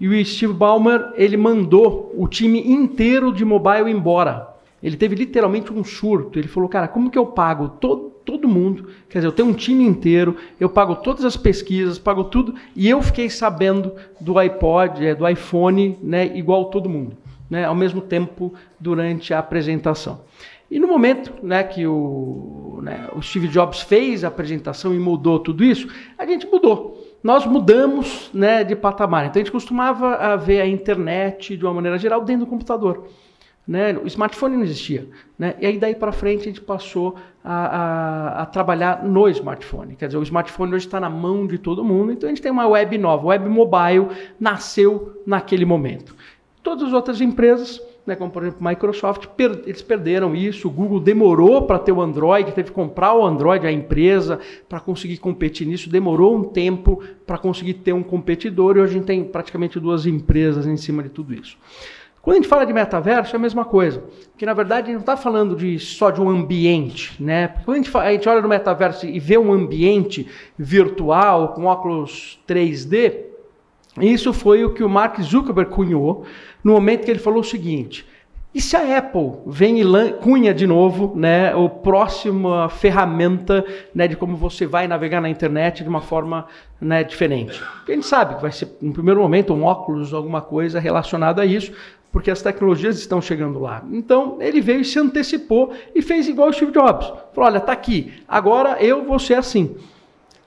e 0.00 0.08
o 0.08 0.24
Steve 0.24 0.52
Ballmer, 0.52 1.12
ele 1.14 1.36
mandou 1.36 2.14
o 2.16 2.28
time 2.28 2.60
inteiro 2.60 3.32
de 3.32 3.44
mobile 3.44 3.90
embora. 3.90 4.48
Ele 4.82 4.96
teve 4.96 5.16
literalmente 5.16 5.72
um 5.72 5.82
surto. 5.82 6.38
Ele 6.38 6.46
falou, 6.46 6.68
cara, 6.68 6.86
como 6.86 7.10
que 7.10 7.18
eu 7.18 7.26
pago 7.26 7.68
todo 7.68 8.08
todo 8.28 8.46
mundo. 8.46 8.90
Quer 9.08 9.20
dizer, 9.20 9.28
eu 9.28 9.32
tenho 9.32 9.48
um 9.48 9.54
time 9.54 9.82
inteiro, 9.82 10.36
eu 10.60 10.68
pago 10.68 10.96
todas 10.96 11.24
as 11.24 11.34
pesquisas, 11.34 11.98
pago 11.98 12.24
tudo, 12.24 12.54
e 12.76 12.86
eu 12.86 13.00
fiquei 13.00 13.30
sabendo 13.30 13.94
do 14.20 14.38
iPod, 14.38 15.06
é, 15.06 15.14
do 15.14 15.26
iPhone, 15.26 15.98
né, 16.02 16.36
igual 16.36 16.66
todo 16.66 16.90
mundo, 16.90 17.16
né, 17.48 17.64
ao 17.64 17.74
mesmo 17.74 18.02
tempo 18.02 18.52
durante 18.78 19.32
a 19.32 19.38
apresentação. 19.38 20.20
E 20.70 20.78
no 20.78 20.86
momento 20.86 21.32
né, 21.42 21.64
que 21.64 21.86
o, 21.86 22.80
né, 22.82 23.08
o 23.16 23.22
Steve 23.22 23.48
Jobs 23.48 23.80
fez 23.80 24.22
a 24.22 24.28
apresentação 24.28 24.94
e 24.94 24.98
mudou 24.98 25.38
tudo 25.38 25.64
isso, 25.64 25.88
a 26.18 26.26
gente 26.26 26.46
mudou. 26.46 27.02
Nós 27.22 27.44
mudamos 27.44 28.30
né, 28.32 28.62
de 28.62 28.76
patamar. 28.76 29.26
Então 29.26 29.40
a 29.40 29.44
gente 29.44 29.52
costumava 29.52 30.36
ver 30.36 30.60
a 30.60 30.66
internet 30.66 31.56
de 31.56 31.64
uma 31.64 31.74
maneira 31.74 31.98
geral 31.98 32.22
dentro 32.24 32.46
do 32.46 32.50
computador. 32.50 33.08
Né? 33.68 33.92
O 34.02 34.06
smartphone 34.06 34.56
não 34.56 34.64
existia. 34.64 35.06
Né? 35.38 35.54
E 35.60 35.66
aí 35.66 35.78
daí 35.78 35.94
para 35.94 36.10
frente 36.10 36.42
a 36.42 36.44
gente 36.44 36.60
passou 36.62 37.16
a, 37.44 37.52
a, 37.52 38.42
a, 38.42 38.46
trabalhar 38.46 39.04
no 39.04 39.28
smartphone. 39.28 39.94
Quer 39.94 40.06
dizer, 40.06 40.18
o 40.18 40.22
smartphone 40.22 40.74
hoje 40.74 40.86
está 40.86 40.98
na 40.98 41.10
mão 41.10 41.46
de 41.46 41.58
todo 41.58 41.84
mundo, 41.84 42.12
então 42.12 42.28
a 42.28 42.30
gente 42.30 42.40
tem 42.40 42.50
uma 42.50 42.66
web 42.66 42.96
nova. 42.96 43.26
O 43.26 43.28
web 43.28 43.46
mobile 43.46 44.08
nasceu 44.40 45.22
naquele 45.26 45.66
momento. 45.66 46.16
Todas 46.62 46.88
as 46.88 46.92
outras 46.94 47.20
empresas, 47.20 47.78
né, 48.08 48.16
como 48.16 48.30
por 48.30 48.42
exemplo 48.42 48.66
Microsoft, 48.66 49.26
per, 49.36 49.62
eles 49.66 49.82
perderam 49.82 50.34
isso. 50.34 50.66
O 50.66 50.70
Google 50.70 50.98
demorou 50.98 51.62
para 51.62 51.78
ter 51.78 51.92
o 51.92 52.00
Android, 52.00 52.52
teve 52.52 52.70
que 52.70 52.74
comprar 52.74 53.14
o 53.14 53.24
Android, 53.24 53.66
a 53.66 53.70
empresa, 53.70 54.40
para 54.66 54.80
conseguir 54.80 55.18
competir 55.18 55.66
nisso. 55.66 55.90
Demorou 55.90 56.34
um 56.34 56.44
tempo 56.44 57.02
para 57.26 57.36
conseguir 57.36 57.74
ter 57.74 57.92
um 57.92 58.02
competidor 58.02 58.76
e 58.76 58.80
hoje 58.80 58.92
a 58.92 58.98
gente 58.98 59.06
tem 59.06 59.22
praticamente 59.22 59.78
duas 59.78 60.06
empresas 60.06 60.66
em 60.66 60.76
cima 60.76 61.02
de 61.02 61.10
tudo 61.10 61.34
isso. 61.34 61.56
Quando 62.22 62.36
a 62.36 62.40
gente 62.40 62.48
fala 62.48 62.66
de 62.66 62.72
metaverso, 62.72 63.36
é 63.36 63.38
a 63.38 63.40
mesma 63.40 63.64
coisa. 63.64 64.02
Porque, 64.30 64.44
na 64.44 64.52
verdade, 64.52 64.82
a 64.82 64.86
gente 64.86 64.94
não 64.94 65.00
está 65.00 65.16
falando 65.16 65.54
de, 65.54 65.78
só 65.78 66.10
de 66.10 66.20
um 66.20 66.28
ambiente. 66.28 67.22
Né? 67.22 67.48
Porque 67.48 67.64
quando 67.64 67.76
a 67.76 67.82
gente, 67.82 67.96
a 67.96 68.12
gente 68.12 68.28
olha 68.28 68.40
no 68.42 68.48
metaverso 68.48 69.06
e 69.06 69.20
vê 69.20 69.38
um 69.38 69.52
ambiente 69.52 70.26
virtual 70.58 71.54
com 71.54 71.64
óculos 71.64 72.38
3D, 72.48 73.27
isso 74.00 74.32
foi 74.32 74.64
o 74.64 74.74
que 74.74 74.82
o 74.82 74.88
Mark 74.88 75.20
Zuckerberg 75.20 75.70
cunhou 75.70 76.24
no 76.62 76.72
momento 76.72 77.04
que 77.04 77.10
ele 77.10 77.18
falou 77.18 77.40
o 77.40 77.44
seguinte: 77.44 78.06
e 78.54 78.62
se 78.62 78.76
a 78.76 78.98
Apple 78.98 79.34
vem 79.46 79.80
e 79.80 80.12
cunha 80.14 80.54
de 80.54 80.66
novo 80.66 81.12
né, 81.14 81.52
a 81.52 81.68
próxima 81.68 82.68
ferramenta 82.70 83.64
né, 83.94 84.08
de 84.08 84.16
como 84.16 84.36
você 84.36 84.66
vai 84.66 84.88
navegar 84.88 85.20
na 85.20 85.28
internet 85.28 85.82
de 85.82 85.88
uma 85.88 86.00
forma 86.00 86.46
né, 86.80 87.04
diferente? 87.04 87.62
A 87.86 87.92
gente 87.92 88.06
sabe 88.06 88.36
que 88.36 88.42
vai 88.42 88.50
ser, 88.50 88.68
no 88.80 88.92
primeiro 88.92 89.20
momento, 89.20 89.52
um 89.52 89.64
óculos, 89.64 90.14
alguma 90.14 90.40
coisa 90.40 90.80
relacionada 90.80 91.42
a 91.42 91.46
isso, 91.46 91.72
porque 92.10 92.30
as 92.30 92.40
tecnologias 92.40 92.98
estão 92.98 93.20
chegando 93.20 93.60
lá. 93.60 93.84
Então 93.92 94.38
ele 94.40 94.62
veio 94.62 94.80
e 94.80 94.84
se 94.84 94.98
antecipou 94.98 95.72
e 95.94 96.00
fez 96.00 96.26
igual 96.26 96.48
o 96.48 96.52
Steve 96.52 96.72
Jobs. 96.72 97.06
Falou: 97.34 97.50
olha, 97.50 97.60
tá 97.60 97.72
aqui, 97.72 98.14
agora 98.26 98.82
eu 98.82 99.04
vou 99.04 99.18
ser 99.18 99.34
assim. 99.34 99.76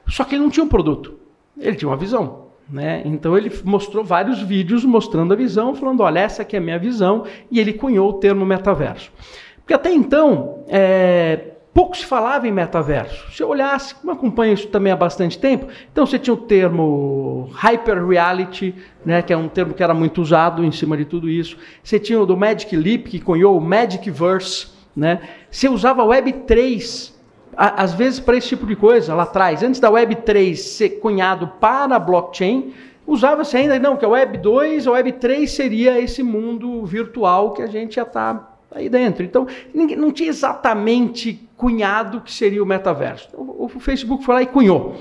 Só 0.07 0.23
que 0.23 0.33
ele 0.33 0.43
não 0.43 0.49
tinha 0.49 0.63
um 0.63 0.69
produto, 0.69 1.19
ele 1.57 1.75
tinha 1.75 1.87
uma 1.87 1.95
visão. 1.95 2.50
Né? 2.71 3.01
Então 3.03 3.37
ele 3.37 3.51
mostrou 3.65 4.03
vários 4.03 4.41
vídeos 4.41 4.85
mostrando 4.85 5.33
a 5.33 5.35
visão, 5.35 5.75
falando: 5.75 6.01
olha, 6.01 6.19
essa 6.19 6.43
aqui 6.43 6.55
é 6.55 6.59
a 6.59 6.61
minha 6.61 6.79
visão, 6.79 7.25
e 7.51 7.59
ele 7.59 7.73
cunhou 7.73 8.09
o 8.09 8.13
termo 8.13 8.45
metaverso. 8.45 9.11
Porque 9.57 9.73
até 9.73 9.91
então, 9.91 10.63
é, 10.69 11.51
pouco 11.73 11.97
se 11.97 12.05
falava 12.05 12.47
em 12.47 12.51
metaverso. 12.51 13.29
Se 13.31 13.43
eu 13.43 13.49
olhasse, 13.49 13.93
como 13.95 14.13
acompanho 14.13 14.53
isso 14.53 14.67
também 14.67 14.91
há 14.91 14.95
bastante 14.95 15.37
tempo, 15.37 15.67
então 15.91 16.05
você 16.05 16.17
tinha 16.17 16.33
o 16.33 16.37
termo 16.37 17.49
hyper 17.53 18.07
reality, 18.07 18.73
né, 19.05 19.21
que 19.21 19.33
é 19.33 19.37
um 19.37 19.49
termo 19.49 19.73
que 19.73 19.83
era 19.83 19.93
muito 19.93 20.21
usado 20.21 20.63
em 20.63 20.71
cima 20.71 20.95
de 20.95 21.03
tudo 21.03 21.29
isso. 21.29 21.57
Você 21.83 21.99
tinha 21.99 22.21
o 22.21 22.25
do 22.25 22.37
Magic 22.37 22.73
Leap, 22.75 23.07
que 23.07 23.19
cunhou 23.19 23.57
o 23.57 23.61
Magicverse, 23.61 24.67
né? 24.95 25.21
Você 25.49 25.67
usava 25.67 26.03
Web 26.03 26.31
3 26.45 27.10
às 27.55 27.93
vezes 27.93 28.19
para 28.19 28.37
esse 28.37 28.49
tipo 28.49 28.65
de 28.65 28.75
coisa 28.75 29.13
lá 29.13 29.23
atrás, 29.23 29.61
antes 29.63 29.79
da 29.79 29.89
Web 29.89 30.15
3 30.17 30.59
ser 30.59 30.89
cunhado 30.99 31.47
para 31.59 31.99
blockchain, 31.99 32.73
usava-se 33.05 33.57
ainda 33.57 33.77
não 33.79 33.97
que 33.97 34.05
a 34.05 34.09
Web 34.09 34.37
2, 34.37 34.87
a 34.87 34.91
Web 34.91 35.13
3 35.13 35.51
seria 35.51 35.99
esse 35.99 36.23
mundo 36.23 36.85
virtual 36.85 37.53
que 37.53 37.61
a 37.61 37.67
gente 37.67 37.95
já 37.95 38.03
está 38.03 38.55
aí 38.73 38.89
dentro. 38.89 39.23
Então, 39.23 39.47
ninguém, 39.73 39.97
não 39.97 40.11
tinha 40.11 40.29
exatamente 40.29 41.47
cunhado 41.57 42.21
que 42.21 42.31
seria 42.31 42.63
o 42.63 42.65
metaverso. 42.65 43.29
O, 43.33 43.65
o 43.65 43.79
Facebook 43.79 44.23
foi 44.23 44.35
lá 44.35 44.41
e 44.41 44.47
cunhou 44.47 44.95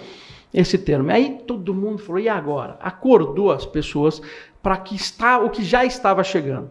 esse 0.52 0.76
termo. 0.76 1.10
Aí 1.10 1.38
todo 1.46 1.72
mundo 1.72 1.98
falou: 1.98 2.20
e 2.20 2.28
agora? 2.28 2.76
Acordou 2.80 3.50
as 3.50 3.64
pessoas 3.64 4.20
para 4.62 4.76
que 4.76 4.94
está 4.94 5.38
o 5.38 5.50
que 5.50 5.62
já 5.62 5.84
estava 5.84 6.22
chegando. 6.22 6.70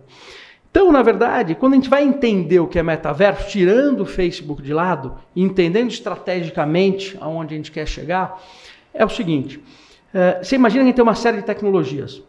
Então, 0.71 0.91
na 0.91 1.01
verdade, 1.01 1.55
quando 1.55 1.73
a 1.73 1.75
gente 1.75 1.89
vai 1.89 2.03
entender 2.03 2.59
o 2.59 2.67
que 2.67 2.77
é 2.77 2.83
metaverso, 2.83 3.49
tirando 3.49 4.01
o 4.01 4.05
Facebook 4.05 4.61
de 4.61 4.73
lado, 4.73 5.15
entendendo 5.35 5.89
estrategicamente 5.89 7.17
aonde 7.19 7.55
a 7.55 7.57
gente 7.57 7.71
quer 7.71 7.87
chegar, 7.87 8.39
é 8.93 9.03
o 9.03 9.09
seguinte: 9.09 9.59
é, 10.13 10.43
você 10.43 10.55
imagina 10.55 10.85
que 10.85 10.93
tem 10.93 11.03
uma 11.03 11.15
série 11.15 11.37
de 11.37 11.43
tecnologias. 11.43 12.21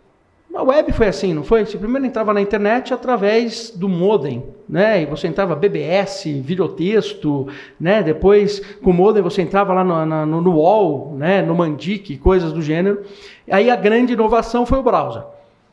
A 0.53 0.64
web 0.64 0.92
foi 0.92 1.07
assim, 1.07 1.33
não 1.33 1.44
foi? 1.44 1.64
Você 1.64 1.79
primeiro 1.79 2.05
entrava 2.05 2.35
na 2.35 2.40
internet 2.40 2.92
através 2.92 3.70
do 3.70 3.88
modem, 3.88 4.42
né? 4.68 5.03
E 5.03 5.07
você 5.07 5.29
entrava 5.29 5.55
BBS, 5.55 6.24
videotexto, 6.40 7.46
né? 7.79 8.03
Depois, 8.03 8.59
com 8.83 8.90
o 8.90 8.94
modem, 8.94 9.22
você 9.22 9.42
entrava 9.42 9.72
lá 9.72 9.85
no, 9.85 10.26
no, 10.26 10.40
no 10.40 10.55
UOL, 10.57 11.14
né? 11.16 11.40
no 11.40 11.55
Mandic, 11.55 12.18
coisas 12.18 12.53
do 12.53 12.61
gênero. 12.61 13.03
Aí 13.48 13.70
a 13.70 13.76
grande 13.76 14.14
inovação 14.14 14.66
foi 14.66 14.81
o 14.81 14.83
browser. 14.83 15.22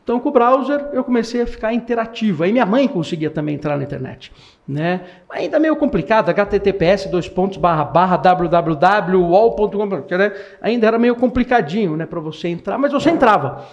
Então, 0.08 0.22
com 0.22 0.30
o 0.30 0.32
browser, 0.32 0.88
eu 0.94 1.04
comecei 1.04 1.42
a 1.42 1.46
ficar 1.46 1.74
interativo. 1.74 2.46
Aí 2.46 2.54
minha 2.54 2.66
mãe 2.66 2.88
conseguia 2.88 3.30
também 3.30 3.56
entrar 3.56 3.76
na 3.76 3.84
internet. 3.84 4.32
Né? 4.66 5.02
Ainda 5.30 5.60
meio 5.60 5.76
complicado, 5.76 6.30
https 6.32 7.08
dois 7.08 7.28
pontos 7.28 7.58
barra 7.58 7.84
barra 7.84 8.16
www.wall.com, 8.16 9.86
né? 10.18 10.32
ainda 10.62 10.88
era 10.88 10.98
meio 10.98 11.14
complicadinho 11.14 11.98
né, 11.98 12.06
para 12.06 12.22
você 12.22 12.48
entrar, 12.48 12.78
mas 12.78 12.94
você 12.94 13.10
entrava. 13.10 13.66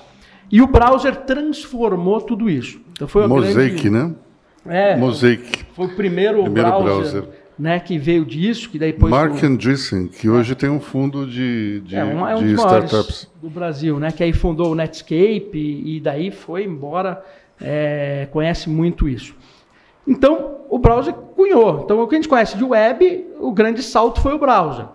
E 0.51 0.61
o 0.61 0.67
browser 0.67 1.15
transformou 1.19 2.21
tudo 2.21 2.51
isso. 2.51 2.81
Então 2.91 3.07
foi 3.07 3.29
Mosaic, 3.29 3.89
grande... 3.89 3.91
né? 3.91 4.13
É, 4.67 4.97
Mosaic. 4.97 5.65
Foi 5.73 5.87
o 5.87 5.95
primeiro, 5.95 6.43
primeiro 6.43 6.69
browser, 6.69 7.23
browser, 7.23 7.25
Né, 7.57 7.79
que 7.79 7.97
veio 7.97 8.25
disso, 8.25 8.69
que 8.69 8.81
daí 8.81 8.91
depois 8.91 9.13
Mark 9.13 9.41
o... 9.41 9.47
Andreessen, 9.47 10.09
que 10.09 10.29
hoje 10.29 10.57
tem 10.57 10.69
um 10.69 10.81
fundo 10.81 11.25
de, 11.25 11.83
de, 11.83 11.95
é, 11.95 12.05
um, 12.05 12.27
é 12.27 12.35
um 12.35 12.41
de 12.41 12.55
startups 12.55 13.31
do 13.41 13.49
Brasil, 13.49 14.01
né, 14.01 14.11
que 14.11 14.25
aí 14.25 14.33
fundou 14.33 14.73
o 14.73 14.75
Netscape 14.75 15.51
e, 15.55 15.97
e 15.97 16.01
daí 16.01 16.33
foi 16.33 16.65
embora, 16.65 17.25
é, 17.61 18.27
conhece 18.33 18.69
muito 18.69 19.09
isso. 19.09 19.37
Então, 20.07 20.63
o 20.69 20.79
browser 20.79 21.15
cunhou. 21.15 21.83
Então, 21.85 22.03
o 22.03 22.09
que 22.09 22.15
a 22.15 22.19
gente 22.19 22.29
conhece 22.29 22.57
de 22.57 22.65
web, 22.65 23.25
o 23.39 23.53
grande 23.53 23.83
salto 23.83 24.21
foi 24.21 24.35
o 24.35 24.39
browser. 24.39 24.87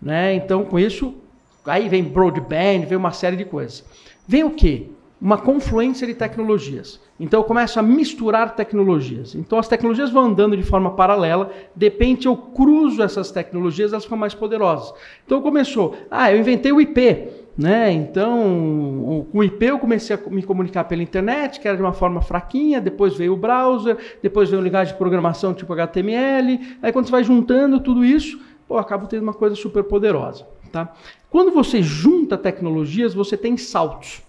Né? 0.00 0.34
Então, 0.34 0.64
com 0.64 0.78
isso, 0.78 1.14
aí 1.64 1.88
vem 1.88 2.02
broadband, 2.02 2.86
vem 2.88 2.96
uma 2.96 3.12
série 3.12 3.36
de 3.36 3.44
coisas. 3.44 3.84
Vem 4.26 4.44
o 4.44 4.50
quê? 4.50 4.88
Uma 5.20 5.36
confluência 5.36 6.06
de 6.06 6.14
tecnologias. 6.14 7.00
Então 7.18 7.40
eu 7.40 7.44
começo 7.44 7.78
a 7.80 7.82
misturar 7.82 8.54
tecnologias. 8.54 9.34
Então 9.34 9.58
as 9.58 9.66
tecnologias 9.66 10.10
vão 10.10 10.26
andando 10.26 10.56
de 10.56 10.62
forma 10.62 10.92
paralela, 10.92 11.50
de 11.74 11.86
repente 11.86 12.26
eu 12.26 12.36
cruzo 12.36 13.02
essas 13.02 13.32
tecnologias, 13.32 13.92
elas 13.92 14.04
ficam 14.04 14.16
mais 14.16 14.34
poderosas. 14.34 14.94
Então 15.26 15.42
começou, 15.42 15.96
ah, 16.08 16.32
eu 16.32 16.38
inventei 16.38 16.70
o 16.70 16.80
IP, 16.80 17.28
né? 17.56 17.90
Então, 17.90 19.26
com 19.32 19.38
o 19.38 19.42
IP 19.42 19.66
eu 19.66 19.80
comecei 19.80 20.14
a 20.14 20.30
me 20.30 20.44
comunicar 20.44 20.84
pela 20.84 21.02
internet, 21.02 21.58
que 21.58 21.66
era 21.66 21.76
de 21.76 21.82
uma 21.82 21.92
forma 21.92 22.22
fraquinha, 22.22 22.80
depois 22.80 23.16
veio 23.16 23.32
o 23.32 23.36
browser, 23.36 23.96
depois 24.22 24.48
veio 24.48 24.62
o 24.62 24.64
linguagem 24.64 24.92
de 24.92 24.98
programação 24.98 25.52
tipo 25.52 25.72
HTML. 25.72 26.78
Aí 26.80 26.92
quando 26.92 27.06
você 27.06 27.12
vai 27.12 27.24
juntando 27.24 27.80
tudo 27.80 28.04
isso, 28.04 28.40
pô, 28.68 28.78
acaba 28.78 29.06
tendo 29.06 29.24
uma 29.24 29.34
coisa 29.34 29.56
super 29.56 29.82
poderosa, 29.82 30.46
tá? 30.70 30.92
Quando 31.28 31.50
você 31.50 31.82
junta 31.82 32.38
tecnologias, 32.38 33.12
você 33.12 33.36
tem 33.36 33.56
saltos. 33.56 34.22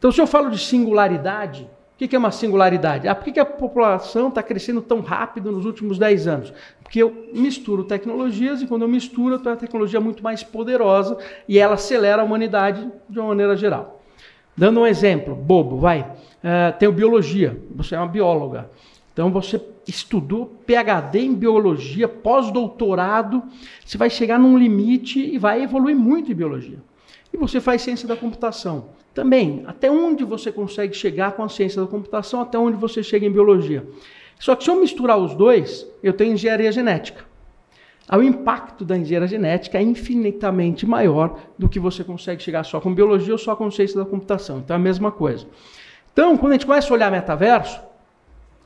Então, 0.00 0.10
se 0.10 0.18
eu 0.18 0.26
falo 0.26 0.48
de 0.48 0.58
singularidade, 0.58 1.68
o 1.94 2.08
que 2.08 2.16
é 2.16 2.18
uma 2.18 2.30
singularidade? 2.30 3.06
Ah, 3.06 3.14
por 3.14 3.30
que 3.30 3.38
a 3.38 3.44
população 3.44 4.28
está 4.28 4.42
crescendo 4.42 4.80
tão 4.80 5.02
rápido 5.02 5.52
nos 5.52 5.66
últimos 5.66 5.98
10 5.98 6.26
anos? 6.26 6.54
Porque 6.82 7.02
eu 7.02 7.28
misturo 7.34 7.84
tecnologias 7.84 8.62
e 8.62 8.66
quando 8.66 8.80
eu 8.80 8.88
misturo, 8.88 9.34
eu 9.34 9.38
tenho 9.38 9.50
uma 9.50 9.60
tecnologia 9.60 10.00
muito 10.00 10.24
mais 10.24 10.42
poderosa 10.42 11.18
e 11.46 11.58
ela 11.58 11.74
acelera 11.74 12.22
a 12.22 12.24
humanidade 12.24 12.90
de 13.10 13.18
uma 13.18 13.28
maneira 13.28 13.54
geral. 13.54 14.00
Dando 14.56 14.80
um 14.80 14.86
exemplo, 14.86 15.34
bobo, 15.34 15.76
vai. 15.76 16.00
Uh, 16.00 16.78
tenho 16.78 16.92
biologia, 16.92 17.62
você 17.70 17.94
é 17.94 17.98
uma 17.98 18.08
bióloga. 18.08 18.70
Então 19.12 19.30
você 19.30 19.60
estudou 19.86 20.46
PhD 20.64 21.18
em 21.18 21.34
biologia, 21.34 22.08
pós-doutorado, 22.08 23.42
você 23.84 23.98
vai 23.98 24.08
chegar 24.08 24.38
num 24.38 24.56
limite 24.56 25.20
e 25.20 25.36
vai 25.36 25.62
evoluir 25.62 25.94
muito 25.94 26.32
em 26.32 26.34
biologia. 26.34 26.78
E 27.30 27.36
você 27.36 27.60
faz 27.60 27.82
ciência 27.82 28.08
da 28.08 28.16
computação. 28.16 28.98
Também, 29.20 29.64
até 29.66 29.90
onde 29.90 30.24
você 30.24 30.50
consegue 30.50 30.96
chegar 30.96 31.32
com 31.32 31.42
a 31.42 31.48
ciência 31.50 31.82
da 31.82 31.86
computação, 31.86 32.40
até 32.40 32.58
onde 32.58 32.78
você 32.78 33.02
chega 33.02 33.26
em 33.26 33.30
biologia. 33.30 33.86
Só 34.38 34.56
que 34.56 34.64
se 34.64 34.70
eu 34.70 34.80
misturar 34.80 35.18
os 35.18 35.34
dois, 35.34 35.86
eu 36.02 36.14
tenho 36.14 36.32
engenharia 36.32 36.72
genética. 36.72 37.22
O 38.10 38.22
impacto 38.22 38.82
da 38.82 38.96
engenharia 38.96 39.28
genética 39.28 39.76
é 39.76 39.82
infinitamente 39.82 40.86
maior 40.86 41.38
do 41.58 41.68
que 41.68 41.78
você 41.78 42.02
consegue 42.02 42.42
chegar 42.42 42.64
só 42.64 42.80
com 42.80 42.94
biologia 42.94 43.34
ou 43.34 43.38
só 43.38 43.54
com 43.54 43.70
ciência 43.70 43.98
da 43.98 44.06
computação. 44.06 44.60
Então 44.60 44.74
é 44.74 44.78
a 44.78 44.82
mesma 44.82 45.12
coisa. 45.12 45.46
Então, 46.14 46.34
quando 46.38 46.52
a 46.52 46.54
gente 46.54 46.64
começa 46.64 46.88
a 46.88 46.94
olhar 46.94 47.12
metaverso, 47.12 47.78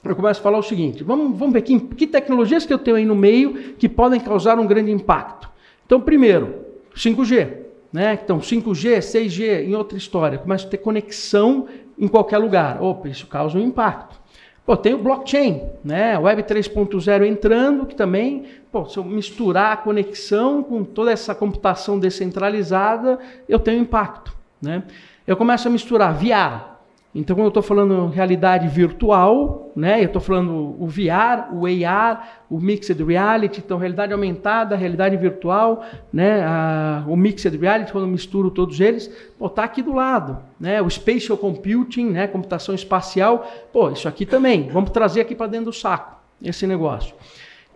eu 0.04 0.14
começo 0.14 0.38
a 0.38 0.42
falar 0.44 0.58
o 0.58 0.62
seguinte: 0.62 1.02
vamos, 1.02 1.36
vamos 1.36 1.52
ver 1.52 1.62
que, 1.62 1.80
que 1.80 2.06
tecnologias 2.06 2.64
que 2.64 2.72
eu 2.72 2.78
tenho 2.78 2.96
aí 2.96 3.04
no 3.04 3.16
meio 3.16 3.74
que 3.74 3.88
podem 3.88 4.20
causar 4.20 4.56
um 4.56 4.68
grande 4.68 4.92
impacto. 4.92 5.50
Então, 5.84 6.00
primeiro, 6.00 6.54
5G. 6.94 7.63
Né? 7.94 8.18
Então, 8.24 8.40
5G, 8.40 8.98
6G, 8.98 9.68
em 9.68 9.76
outra 9.76 9.96
história. 9.96 10.36
Começa 10.36 10.66
a 10.66 10.68
ter 10.68 10.78
conexão 10.78 11.68
em 11.96 12.08
qualquer 12.08 12.38
lugar. 12.38 12.82
Opa, 12.82 13.08
isso 13.08 13.28
causa 13.28 13.56
um 13.56 13.60
impacto. 13.60 14.20
Pô, 14.66 14.76
tem 14.76 14.94
o 14.94 14.98
blockchain, 14.98 15.62
né? 15.84 16.18
Web 16.18 16.42
3.0 16.42 17.24
entrando, 17.24 17.86
que 17.86 17.94
também, 17.94 18.46
pô, 18.72 18.84
se 18.86 18.96
eu 18.96 19.04
misturar 19.04 19.74
a 19.74 19.76
conexão 19.76 20.60
com 20.60 20.82
toda 20.82 21.12
essa 21.12 21.36
computação 21.36 21.96
descentralizada, 21.96 23.16
eu 23.48 23.60
tenho 23.60 23.80
impacto, 23.80 24.36
né? 24.60 24.82
Eu 25.24 25.36
começo 25.36 25.68
a 25.68 25.70
misturar 25.70 26.12
VR, 26.14 26.73
então, 27.14 27.36
quando 27.36 27.44
eu 27.44 27.48
estou 27.48 27.62
falando 27.62 28.08
realidade 28.08 28.66
virtual, 28.66 29.70
né, 29.76 30.00
eu 30.00 30.06
estou 30.06 30.20
falando 30.20 30.74
o 30.80 30.86
VR, 30.88 31.54
o 31.54 31.64
AR, 31.86 32.42
o 32.50 32.58
Mixed 32.58 33.00
Reality, 33.04 33.62
então 33.64 33.78
realidade 33.78 34.12
aumentada, 34.12 34.74
realidade 34.74 35.16
virtual, 35.16 35.84
né, 36.12 36.42
a, 36.42 37.04
o 37.06 37.16
Mixed 37.16 37.56
Reality, 37.56 37.92
quando 37.92 38.04
eu 38.04 38.10
misturo 38.10 38.50
todos 38.50 38.80
eles, 38.80 39.08
está 39.40 39.62
aqui 39.62 39.80
do 39.80 39.92
lado. 39.92 40.38
Né, 40.58 40.82
o 40.82 40.90
Spatial 40.90 41.38
Computing, 41.38 42.10
né, 42.10 42.26
computação 42.26 42.74
espacial, 42.74 43.48
pô, 43.72 43.90
isso 43.90 44.08
aqui 44.08 44.26
também, 44.26 44.68
vamos 44.68 44.90
trazer 44.90 45.20
aqui 45.20 45.36
para 45.36 45.46
dentro 45.46 45.66
do 45.66 45.72
saco, 45.72 46.18
esse 46.42 46.66
negócio. 46.66 47.14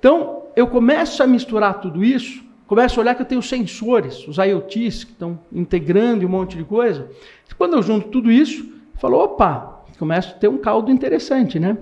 Então, 0.01 0.47
eu 0.57 0.67
começo 0.67 1.23
a 1.23 1.29
misturar 1.29 1.81
tudo 1.81 2.05
isso, 2.05 2.43
começo 2.67 2.99
a 2.99 3.03
olhar 3.05 3.15
que 3.15 3.23
eu 3.23 3.27
tenho 3.27 3.43
sensores, 3.43 4.27
os 4.27 4.37
IoTs, 4.37 5.05
que 5.05 5.13
estão 5.13 5.39
integrando 5.53 6.27
um 6.27 6.29
monte 6.29 6.57
de 6.57 6.65
coisa. 6.65 7.09
Quando 7.57 7.75
eu 7.75 7.83
junto 7.83 8.09
tudo 8.09 8.33
isso, 8.33 8.78
falou: 8.99 9.23
opa, 9.25 9.85
começa 9.99 10.31
a 10.31 10.35
ter 10.35 10.49
um 10.49 10.59
caldo 10.59 10.91
interessante, 10.91 11.59
né? 11.59 11.77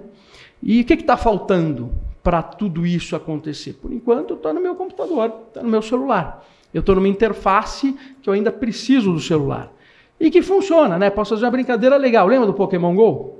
E 0.62 0.80
o 0.80 0.84
que 0.84 0.94
está 0.94 1.16
faltando 1.16 1.90
para 2.22 2.42
tudo 2.42 2.86
isso 2.86 3.14
acontecer? 3.14 3.74
Por 3.74 3.92
enquanto, 3.92 4.34
estou 4.34 4.52
no 4.52 4.60
meu 4.60 4.74
computador, 4.74 5.32
está 5.48 5.62
no 5.62 5.68
meu 5.68 5.82
celular. 5.82 6.44
Eu 6.72 6.80
estou 6.80 6.94
numa 6.94 7.08
interface 7.08 7.96
que 8.20 8.28
eu 8.28 8.34
ainda 8.34 8.50
preciso 8.50 9.12
do 9.12 9.20
celular. 9.20 9.72
E 10.18 10.30
que 10.30 10.42
funciona, 10.42 10.98
né? 10.98 11.10
Posso 11.10 11.30
fazer 11.30 11.44
uma 11.44 11.50
brincadeira 11.50 11.96
legal. 11.96 12.26
Lembra 12.26 12.46
do 12.46 12.54
Pokémon 12.54 12.94
GO? 12.94 13.36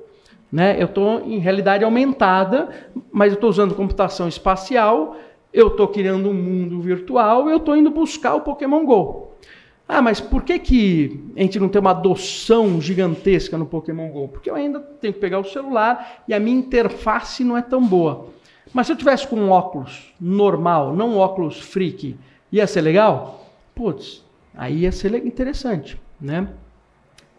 Né? 0.52 0.80
Eu 0.80 0.86
estou 0.86 1.20
em 1.20 1.38
realidade 1.38 1.84
aumentada, 1.84 2.68
mas 3.10 3.32
eu 3.32 3.34
estou 3.34 3.50
usando 3.50 3.74
computação 3.74 4.28
espacial, 4.28 5.16
eu 5.52 5.68
estou 5.68 5.88
criando 5.88 6.28
um 6.28 6.34
mundo 6.34 6.80
virtual, 6.80 7.48
eu 7.48 7.56
estou 7.56 7.76
indo 7.76 7.90
buscar 7.90 8.34
o 8.34 8.42
Pokémon 8.42 8.84
GO. 8.84 9.32
Ah, 9.88 10.02
mas 10.02 10.20
por 10.20 10.42
que, 10.42 10.58
que 10.58 11.24
a 11.36 11.40
gente 11.40 11.60
não 11.60 11.68
tem 11.68 11.80
uma 11.80 11.92
adoção 11.92 12.80
gigantesca 12.80 13.56
no 13.56 13.66
Pokémon 13.66 14.10
GO? 14.10 14.28
Porque 14.28 14.50
eu 14.50 14.54
ainda 14.56 14.80
tenho 14.80 15.14
que 15.14 15.20
pegar 15.20 15.38
o 15.38 15.44
celular 15.44 16.24
e 16.26 16.34
a 16.34 16.40
minha 16.40 16.58
interface 16.58 17.44
não 17.44 17.56
é 17.56 17.62
tão 17.62 17.86
boa. 17.86 18.28
Mas 18.72 18.86
se 18.86 18.92
eu 18.92 18.96
tivesse 18.96 19.26
com 19.28 19.36
um 19.36 19.50
óculos 19.50 20.12
normal, 20.20 20.94
não 20.94 21.10
um 21.10 21.18
óculos 21.18 21.60
freak, 21.60 22.16
ia 22.50 22.66
ser 22.66 22.80
legal? 22.80 23.46
Putz, 23.74 24.24
aí 24.54 24.80
ia 24.80 24.92
ser 24.92 25.14
interessante, 25.24 26.00
né? 26.20 26.48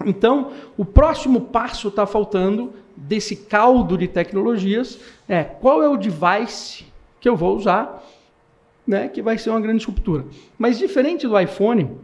Então, 0.05 0.51
o 0.77 0.85
próximo 0.85 1.41
passo 1.41 1.89
está 1.89 2.05
faltando 2.05 2.73
desse 2.95 3.35
caldo 3.35 3.97
de 3.97 4.07
tecnologias 4.07 4.99
é 5.27 5.43
qual 5.43 5.83
é 5.83 5.89
o 5.89 5.97
device 5.97 6.85
que 7.19 7.27
eu 7.27 7.35
vou 7.35 7.55
usar, 7.55 8.03
né, 8.85 9.09
que 9.09 9.21
vai 9.21 9.37
ser 9.37 9.49
uma 9.49 9.59
grande 9.59 9.85
ruptura. 9.85 10.25
Mas 10.57 10.77
diferente 10.77 11.27
do 11.27 11.37
iPhone, 11.37 11.97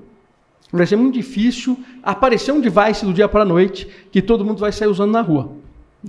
Vai 0.73 0.88
ser 0.88 0.95
muito 0.95 1.13
difícil 1.13 1.77
aparecer 2.01 2.51
um 2.51 2.59
device 2.59 3.05
do 3.05 3.13
dia 3.13 3.27
para 3.27 3.43
a 3.43 3.45
noite 3.45 3.88
que 4.12 4.23
todo 4.23 4.43
mundo 4.43 4.57
vai 4.57 4.71
sair 4.71 4.88
usando 4.88 5.12
na 5.12 5.21
rua. 5.21 5.51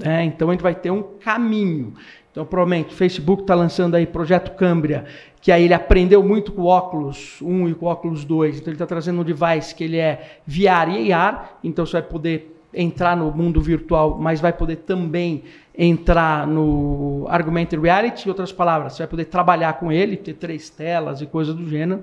É, 0.03 0.25
então 0.25 0.49
a 0.49 0.53
gente 0.53 0.63
vai 0.63 0.75
ter 0.75 0.91
um 0.91 1.03
caminho. 1.03 1.93
Então, 2.33 2.45
provavelmente, 2.45 2.93
o 2.93 2.97
Facebook 2.97 3.43
está 3.43 3.55
lançando 3.55 3.95
aí 3.95 4.07
Projeto 4.07 4.57
Cambria, 4.57 5.05
que 5.41 5.53
aí 5.53 5.65
ele 5.65 5.75
aprendeu 5.75 6.21
muito 6.21 6.51
com 6.51 6.63
o 6.63 6.67
óculos 6.67 7.41
1 7.41 7.69
e 7.69 7.75
com 7.75 7.87
o 7.87 7.89
óculos 7.89 8.25
2. 8.25 8.57
Então, 8.57 8.73
ele 8.73 8.75
está 8.75 8.87
trazendo 8.87 9.21
um 9.21 9.25
device 9.25 9.73
que 9.73 9.85
ele 9.85 9.99
é 9.99 10.39
VR 10.45 10.99
e 10.99 11.13
AR. 11.13 11.59
Então, 11.63 11.87
você 11.87 11.93
vai 11.93 12.03
poder 12.03 12.61
entrar 12.73 13.17
no 13.17 13.31
mundo 13.31 13.61
virtual, 13.61 14.19
mas 14.19 14.41
vai 14.41 14.53
poder 14.53 14.77
também 14.77 15.45
entrar 15.79 16.45
no 16.45 17.25
Argumented 17.29 17.81
Reality. 17.81 18.27
Em 18.27 18.31
outras 18.31 18.51
palavras, 18.51 18.95
você 18.95 19.05
vai 19.05 19.09
poder 19.09 19.27
trabalhar 19.27 19.75
com 19.75 19.93
ele, 19.93 20.17
ter 20.17 20.35
três 20.35 20.69
telas 20.69 21.21
e 21.21 21.27
coisas 21.27 21.55
do 21.55 21.69
gênero. 21.69 22.03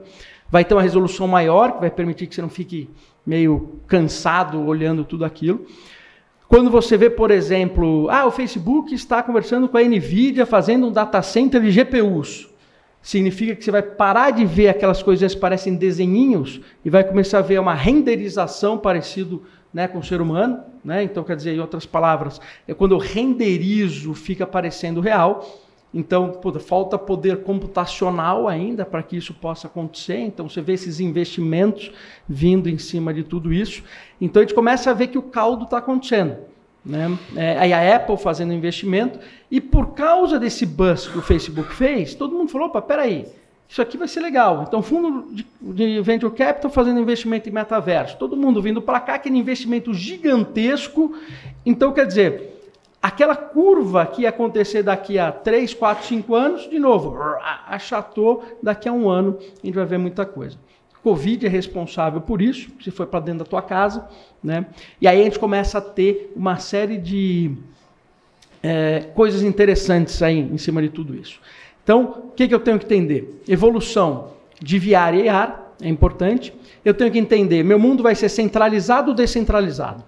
Vai 0.52 0.66
ter 0.66 0.74
uma 0.74 0.82
resolução 0.82 1.28
maior, 1.28 1.74
que 1.74 1.80
vai 1.80 1.90
permitir 1.90 2.28
que 2.28 2.36
você 2.36 2.42
não 2.42 2.50
fique 2.50 2.90
meio 3.26 3.80
cansado 3.88 4.60
olhando 4.66 5.06
tudo 5.06 5.24
aquilo. 5.24 5.66
Quando 6.48 6.70
você 6.70 6.98
vê, 6.98 7.10
por 7.10 7.32
exemplo, 7.32 8.10
ah, 8.10 8.26
o 8.26 8.32
Facebook 8.32 8.94
está 8.94 9.24
conversando 9.24 9.70
com 9.70 9.78
a 9.78 9.82
Nvidia 9.82 10.46
fazendo 10.46 10.88
um 10.88 10.92
data 10.92 11.22
center 11.22 11.62
de 11.62 11.72
GPUs. 11.72 12.50
Significa 13.02 13.56
que 13.56 13.64
você 13.64 13.72
vai 13.72 13.82
parar 13.82 14.32
de 14.32 14.46
ver 14.46 14.68
aquelas 14.68 15.02
coisas 15.02 15.34
que 15.34 15.40
parecem 15.40 15.76
desenhinhos 15.76 16.60
e 16.84 16.90
vai 16.90 17.06
começar 17.06 17.40
a 17.40 17.42
ver 17.42 17.60
uma 17.60 17.74
renderização 17.74 18.78
parecido 18.78 19.42
né, 19.74 19.88
com 19.88 20.00
o 20.00 20.04
ser 20.04 20.20
humano. 20.20 20.60
Né? 20.84 21.04
Então, 21.04 21.24
quer 21.24 21.38
dizer, 21.38 21.56
em 21.56 21.60
outras 21.60 21.86
palavras, 21.86 22.42
é 22.68 22.74
quando 22.74 22.94
eu 22.94 23.00
renderizo, 23.00 24.14
fica 24.14 24.46
parecendo 24.46 25.00
real. 25.00 25.48
Então, 25.94 26.30
puta, 26.32 26.60
falta 26.60 26.98
poder 26.98 27.44
computacional 27.44 28.48
ainda 28.48 28.86
para 28.86 29.04
que 29.04 29.18
isso 29.18 29.34
possa 29.34 29.68
acontecer. 29.68 30.20
Então, 30.20 30.48
você 30.48 30.62
vê 30.62 30.74
esses 30.74 31.00
investimentos 31.02 31.92
vindo 32.28 32.70
em 32.70 32.78
cima 32.78 33.14
de 33.14 33.24
tudo 33.24 33.52
isso. 33.52 33.84
Então, 34.20 34.42
a 34.42 34.46
gente 34.46 34.56
começa 34.56 34.90
a 34.90 34.94
ver 34.94 35.08
que 35.08 35.18
o 35.18 35.22
caldo 35.22 35.66
está 35.66 35.80
acontecendo. 35.80 36.38
Né? 36.84 37.16
É, 37.36 37.58
aí 37.60 37.74
a 37.74 37.96
Apple 37.96 38.18
fazendo 38.18 38.54
investimento. 38.54 39.20
E 39.50 39.60
por 39.60 39.94
causa 39.94 40.40
desse 40.40 40.66
buzz 40.66 41.08
que 41.08 41.18
o 41.18 41.22
Facebook 41.22 41.74
fez, 41.74 42.16
todo 42.16 42.36
mundo 42.36 42.50
falou: 42.50 42.68
opa, 42.68 42.82
peraí, 42.82 43.26
isso 43.68 43.82
aqui 43.82 43.98
vai 43.98 44.08
ser 44.08 44.22
legal. 44.22 44.64
Então, 44.66 44.82
fundo 44.82 45.28
de, 45.34 45.46
de 45.62 46.02
Venture 46.02 46.34
Capital 46.34 46.72
fazendo 46.72 47.02
investimento 47.02 47.50
em 47.50 47.52
metaverso. 47.52 48.18
Todo 48.18 48.38
mundo 48.38 48.62
vindo 48.62 48.82
para 48.82 49.02
cá, 49.02 49.16
aquele 49.16 49.38
investimento 49.38 49.94
gigantesco. 49.94 51.14
Então, 51.66 51.92
quer 51.92 52.08
dizer 52.08 52.61
aquela 53.02 53.36
curva 53.36 54.06
que 54.06 54.24
ia 54.24 54.30
acontecer 54.30 54.84
daqui 54.84 55.18
a 55.18 55.32
3, 55.32 55.74
4, 55.74 56.06
5 56.06 56.36
anos, 56.36 56.70
de 56.70 56.78
novo, 56.78 57.18
achatou, 57.68 58.44
daqui 58.62 58.88
a 58.88 58.94
um 58.94 59.10
ano 59.10 59.38
a 59.40 59.66
gente 59.66 59.76
vai 59.76 59.86
ver 59.86 59.98
muita 59.98 60.26
coisa. 60.26 60.58
Covid 61.04 61.48
é 61.48 61.50
responsável 61.50 62.22
por 62.22 62.42
isso, 62.42 62.70
se 62.80 62.92
foi 62.92 63.08
para 63.08 63.22
dentro 63.22 63.40
da 63.40 63.46
tua 63.46 63.62
casa, 63.62 64.08
né? 64.44 64.68
E 65.00 65.08
aí 65.08 65.20
a 65.20 65.24
gente 65.24 65.40
começa 65.40 65.80
a 65.80 65.82
ter 65.82 66.32
uma 66.36 66.58
série 66.58 66.98
de 66.98 67.52
é, 68.62 69.10
coisas 69.16 69.42
interessantes 69.42 70.22
aí 70.22 70.38
em 70.38 70.58
cima 70.60 70.80
de 70.82 70.90
tudo 70.90 71.16
isso. 71.16 71.40
Então, 71.84 72.26
o 72.28 72.32
que, 72.32 72.48
que 72.48 72.54
eu 72.54 72.60
tenho 72.60 72.78
que 72.78 72.86
entender? 72.86 73.42
Evolução 73.48 74.34
de 74.62 74.78
VR 74.78 75.16
e 75.16 75.28
AR 75.28 75.74
é 75.82 75.90
importante. 75.90 76.54
Eu 76.86 76.94
tenho 76.94 77.12
que 77.12 77.18
entender, 77.18 77.64
meu 77.64 77.80
mundo 77.80 78.04
vai 78.04 78.14
ser 78.14 78.30
centralizado 78.30 79.10
ou 79.10 79.16
descentralizado? 79.16 80.04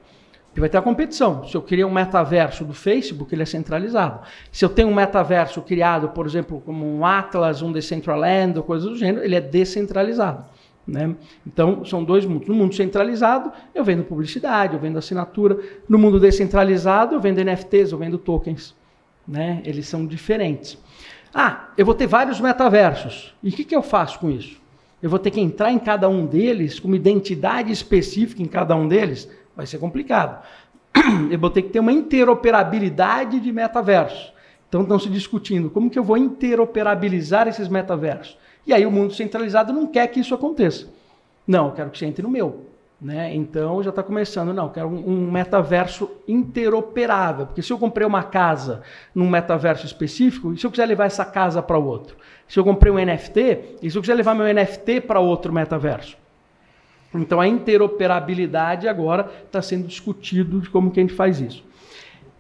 Porque 0.54 0.60
vai 0.60 0.70
ter 0.70 0.78
a 0.78 0.84
competição. 0.84 1.48
Se 1.48 1.58
eu 1.58 1.64
criar 1.64 1.88
um 1.88 1.92
metaverso 1.92 2.64
do 2.64 2.76
Facebook, 2.76 3.34
ele 3.34 3.42
é 3.42 3.46
centralizado. 3.46 4.20
Se 4.52 4.64
eu 4.64 4.70
tenho 4.70 4.88
um 4.88 4.94
metaverso 4.94 5.64
criado, 5.64 6.10
por 6.10 6.28
exemplo, 6.28 6.62
como 6.64 6.86
um 6.86 7.04
Atlas, 7.04 7.64
um 7.64 7.72
Decentraland, 7.72 8.60
ou 8.60 8.64
coisa 8.64 8.88
do 8.88 8.96
gênero, 8.96 9.26
ele 9.26 9.34
é 9.34 9.42
descentralizado. 9.42 10.46
Né? 10.86 11.16
Então, 11.48 11.84
são 11.84 12.04
dois 12.04 12.24
mundos. 12.24 12.48
No 12.48 12.54
mundo 12.54 12.76
centralizado, 12.76 13.52
eu 13.74 13.84
vendo 13.84 14.04
publicidade, 14.04 14.76
eu 14.76 14.80
vendo 14.80 15.00
assinatura. 15.00 15.58
No 15.90 15.98
mundo 15.98 16.20
descentralizado, 16.20 17.16
eu 17.16 17.20
vendo 17.20 17.44
NFTs, 17.44 17.92
eu 17.92 17.98
vendo 17.98 18.20
tokens. 18.20 18.76
Né? 19.28 19.60
Eles 19.66 19.88
são 19.88 20.06
diferentes. 20.06 20.78
Ah, 21.34 21.70
eu 21.76 21.84
vou 21.84 21.96
ter 21.96 22.06
vários 22.06 22.40
metaversos. 22.40 23.34
E 23.42 23.50
o 23.50 23.52
que, 23.52 23.64
que 23.64 23.76
eu 23.76 23.82
faço 23.82 24.20
com 24.20 24.30
isso? 24.30 24.62
Eu 25.02 25.10
vou 25.10 25.18
ter 25.18 25.32
que 25.32 25.42
entrar 25.42 25.72
em 25.72 25.80
cada 25.80 26.08
um 26.08 26.28
deles, 26.28 26.80
com 26.80 26.90
uma 26.90 26.96
identidade 26.96 27.72
específica 27.72 28.44
em 28.44 28.46
cada 28.46 28.76
um 28.76 28.88
deles? 28.88 29.28
Vai 29.56 29.66
ser 29.66 29.78
complicado. 29.78 30.44
Eu 31.32 31.40
vou 31.40 31.50
ter 31.50 31.64
que 31.64 31.70
ter 31.70 31.80
uma 31.80 31.92
interoperabilidade 31.92 33.40
de 33.40 33.52
metaversos. 33.52 34.34
Então 34.68 34.82
estão 34.82 34.98
se 34.98 35.10
discutindo 35.10 35.70
como 35.70 35.88
que 35.88 36.00
eu 36.00 36.04
vou 36.04 36.18
interoperabilizar 36.18 37.48
esses 37.48 37.68
metaversos. 37.68 38.36
E 38.66 38.74
aí 38.74 38.84
o 38.88 38.92
mundo 38.92 39.14
centralizado 39.14 39.72
não 39.72 39.86
quer 39.86 40.08
que 40.08 40.20
isso 40.20 40.34
aconteça. 40.34 40.88
Não, 41.46 41.68
eu 41.68 41.74
quero 41.74 41.92
que 41.92 42.00
você 42.00 42.08
entre 42.08 42.24
no 42.24 42.30
meu. 42.30 42.66
Né? 43.00 43.36
Então 43.36 43.84
já 43.84 43.92
está 43.92 44.02
começando, 44.02 44.52
não, 44.52 44.70
quero 44.70 44.88
um, 44.88 45.10
um, 45.10 45.32
metaverso 45.32 46.10
interoperável. 46.28 47.46
Porque 47.46 47.62
se 47.62 47.72
eu 47.72 47.78
comprei 47.78 48.08
uma 48.08 48.24
casa 48.24 48.82
num 49.14 49.30
metaverso 49.30 49.86
específico, 49.86 50.54
e 50.54 50.58
se 50.58 50.66
eu 50.66 50.72
quiser 50.72 50.88
levar 50.88 51.06
essa 51.06 51.26
casa 51.26 51.62
para 51.62 51.78
outro? 51.78 52.16
Se 52.48 52.58
eu 52.58 52.64
comprei 52.64 52.92
um 52.92 52.96
NFT, 52.96 53.78
e 53.82 53.92
se 53.92 53.96
eu 53.96 54.02
quiser 54.02 54.16
levar 54.16 54.34
meu 54.34 54.52
NFT 54.52 55.02
para 55.02 55.20
outro 55.20 55.54
metaverso? 55.54 56.18
Então 57.14 57.40
a 57.40 57.48
interoperabilidade 57.48 58.88
agora 58.88 59.32
está 59.46 59.62
sendo 59.62 59.88
discutido 59.88 60.60
de 60.62 60.70
como 60.70 60.92
que 60.92 61.00
a 61.00 61.04
gente 61.04 61.14
faz 61.14 61.40
isso. 61.40 61.64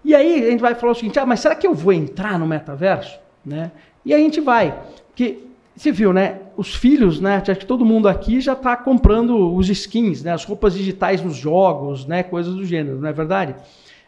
E 0.04 0.14
aí 0.14 0.48
a 0.48 0.52
gente 0.52 0.60
vai 0.60 0.76
falar 0.76 0.92
o 0.92 0.96
seguinte, 0.96 1.20
ah, 1.20 1.26
mas 1.26 1.40
será 1.40 1.56
que 1.56 1.66
eu 1.66 1.74
vou 1.74 1.94
entrar 1.94 2.38
no 2.38 2.46
metaverso? 2.46 3.20
Né? 3.46 3.72
E 4.06 4.14
a 4.14 4.18
gente 4.18 4.42
vai, 4.42 4.78
porque 5.08 5.40
você 5.76 5.92
viu, 5.92 6.14
né? 6.14 6.40
Os 6.56 6.76
filhos, 6.76 7.20
né? 7.20 7.38
Acho 7.38 7.56
que 7.56 7.66
todo 7.66 7.84
mundo 7.84 8.08
aqui 8.08 8.40
já 8.40 8.54
está 8.54 8.78
comprando 8.78 9.56
os 9.56 9.70
skins, 9.70 10.22
né? 10.22 10.32
As 10.32 10.46
roupas 10.46 10.74
digitais 10.74 11.22
nos 11.24 11.36
jogos, 11.36 12.06
né? 12.06 12.22
Coisas 12.22 12.54
do 12.54 12.64
gênero, 12.64 13.00
não 13.00 13.10
é 13.10 13.14
verdade? 13.14 13.56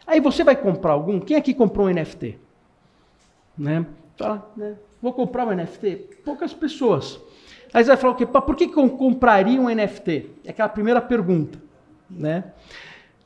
Aí 0.06 0.20
você 0.20 0.44
vai 0.44 0.54
comprar 0.54 0.92
algum? 0.92 1.18
Quem 1.18 1.36
aqui 1.36 1.52
comprou 1.52 1.88
um 1.88 1.90
NFT? 1.90 2.38
Né? 3.58 3.84
Fala, 4.16 4.48
né? 4.56 4.76
Vou 5.02 5.12
comprar 5.12 5.46
um 5.46 5.54
NFT? 5.54 6.20
Poucas 6.24 6.54
pessoas. 6.54 7.20
Aí 7.72 7.84
você 7.84 7.88
vai 7.88 7.96
falar 7.96 8.12
o 8.12 8.16
quê? 8.16 8.26
Por 8.26 8.56
que 8.56 8.64
eu 8.64 8.88
compraria 8.90 9.60
um 9.60 9.68
NFT? 9.68 10.30
É 10.44 10.50
aquela 10.50 10.68
primeira 10.68 11.00
pergunta. 11.00 11.58
Né? 12.08 12.44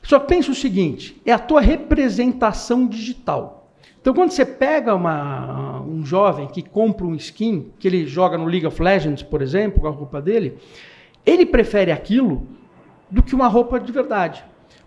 Só 0.03 0.18
pensa 0.18 0.50
o 0.50 0.55
seguinte: 0.55 1.20
é 1.24 1.33
a 1.33 1.38
tua 1.38 1.61
representação 1.61 2.87
digital. 2.87 3.61
Então, 4.00 4.14
quando 4.14 4.31
você 4.31 4.46
pega 4.46 4.94
uma, 4.94 5.83
um 5.83 6.05
jovem 6.07 6.48
que 6.48 6.62
compra 6.62 7.07
um 7.07 7.14
skin, 7.14 7.70
que 7.79 7.87
ele 7.87 8.07
joga 8.07 8.38
no 8.38 8.46
League 8.46 8.66
of 8.66 8.83
Legends, 8.83 9.22
por 9.22 9.42
exemplo, 9.42 9.83
com 9.83 9.87
a 9.87 9.90
roupa 9.90 10.22
dele, 10.22 10.57
ele 11.24 11.44
prefere 11.44 11.92
aquilo 11.92 12.46
do 13.11 13.22
que 13.22 13.35
uma 13.35 13.46
roupa 13.46 13.79
de 13.79 13.92
verdade. 13.92 14.42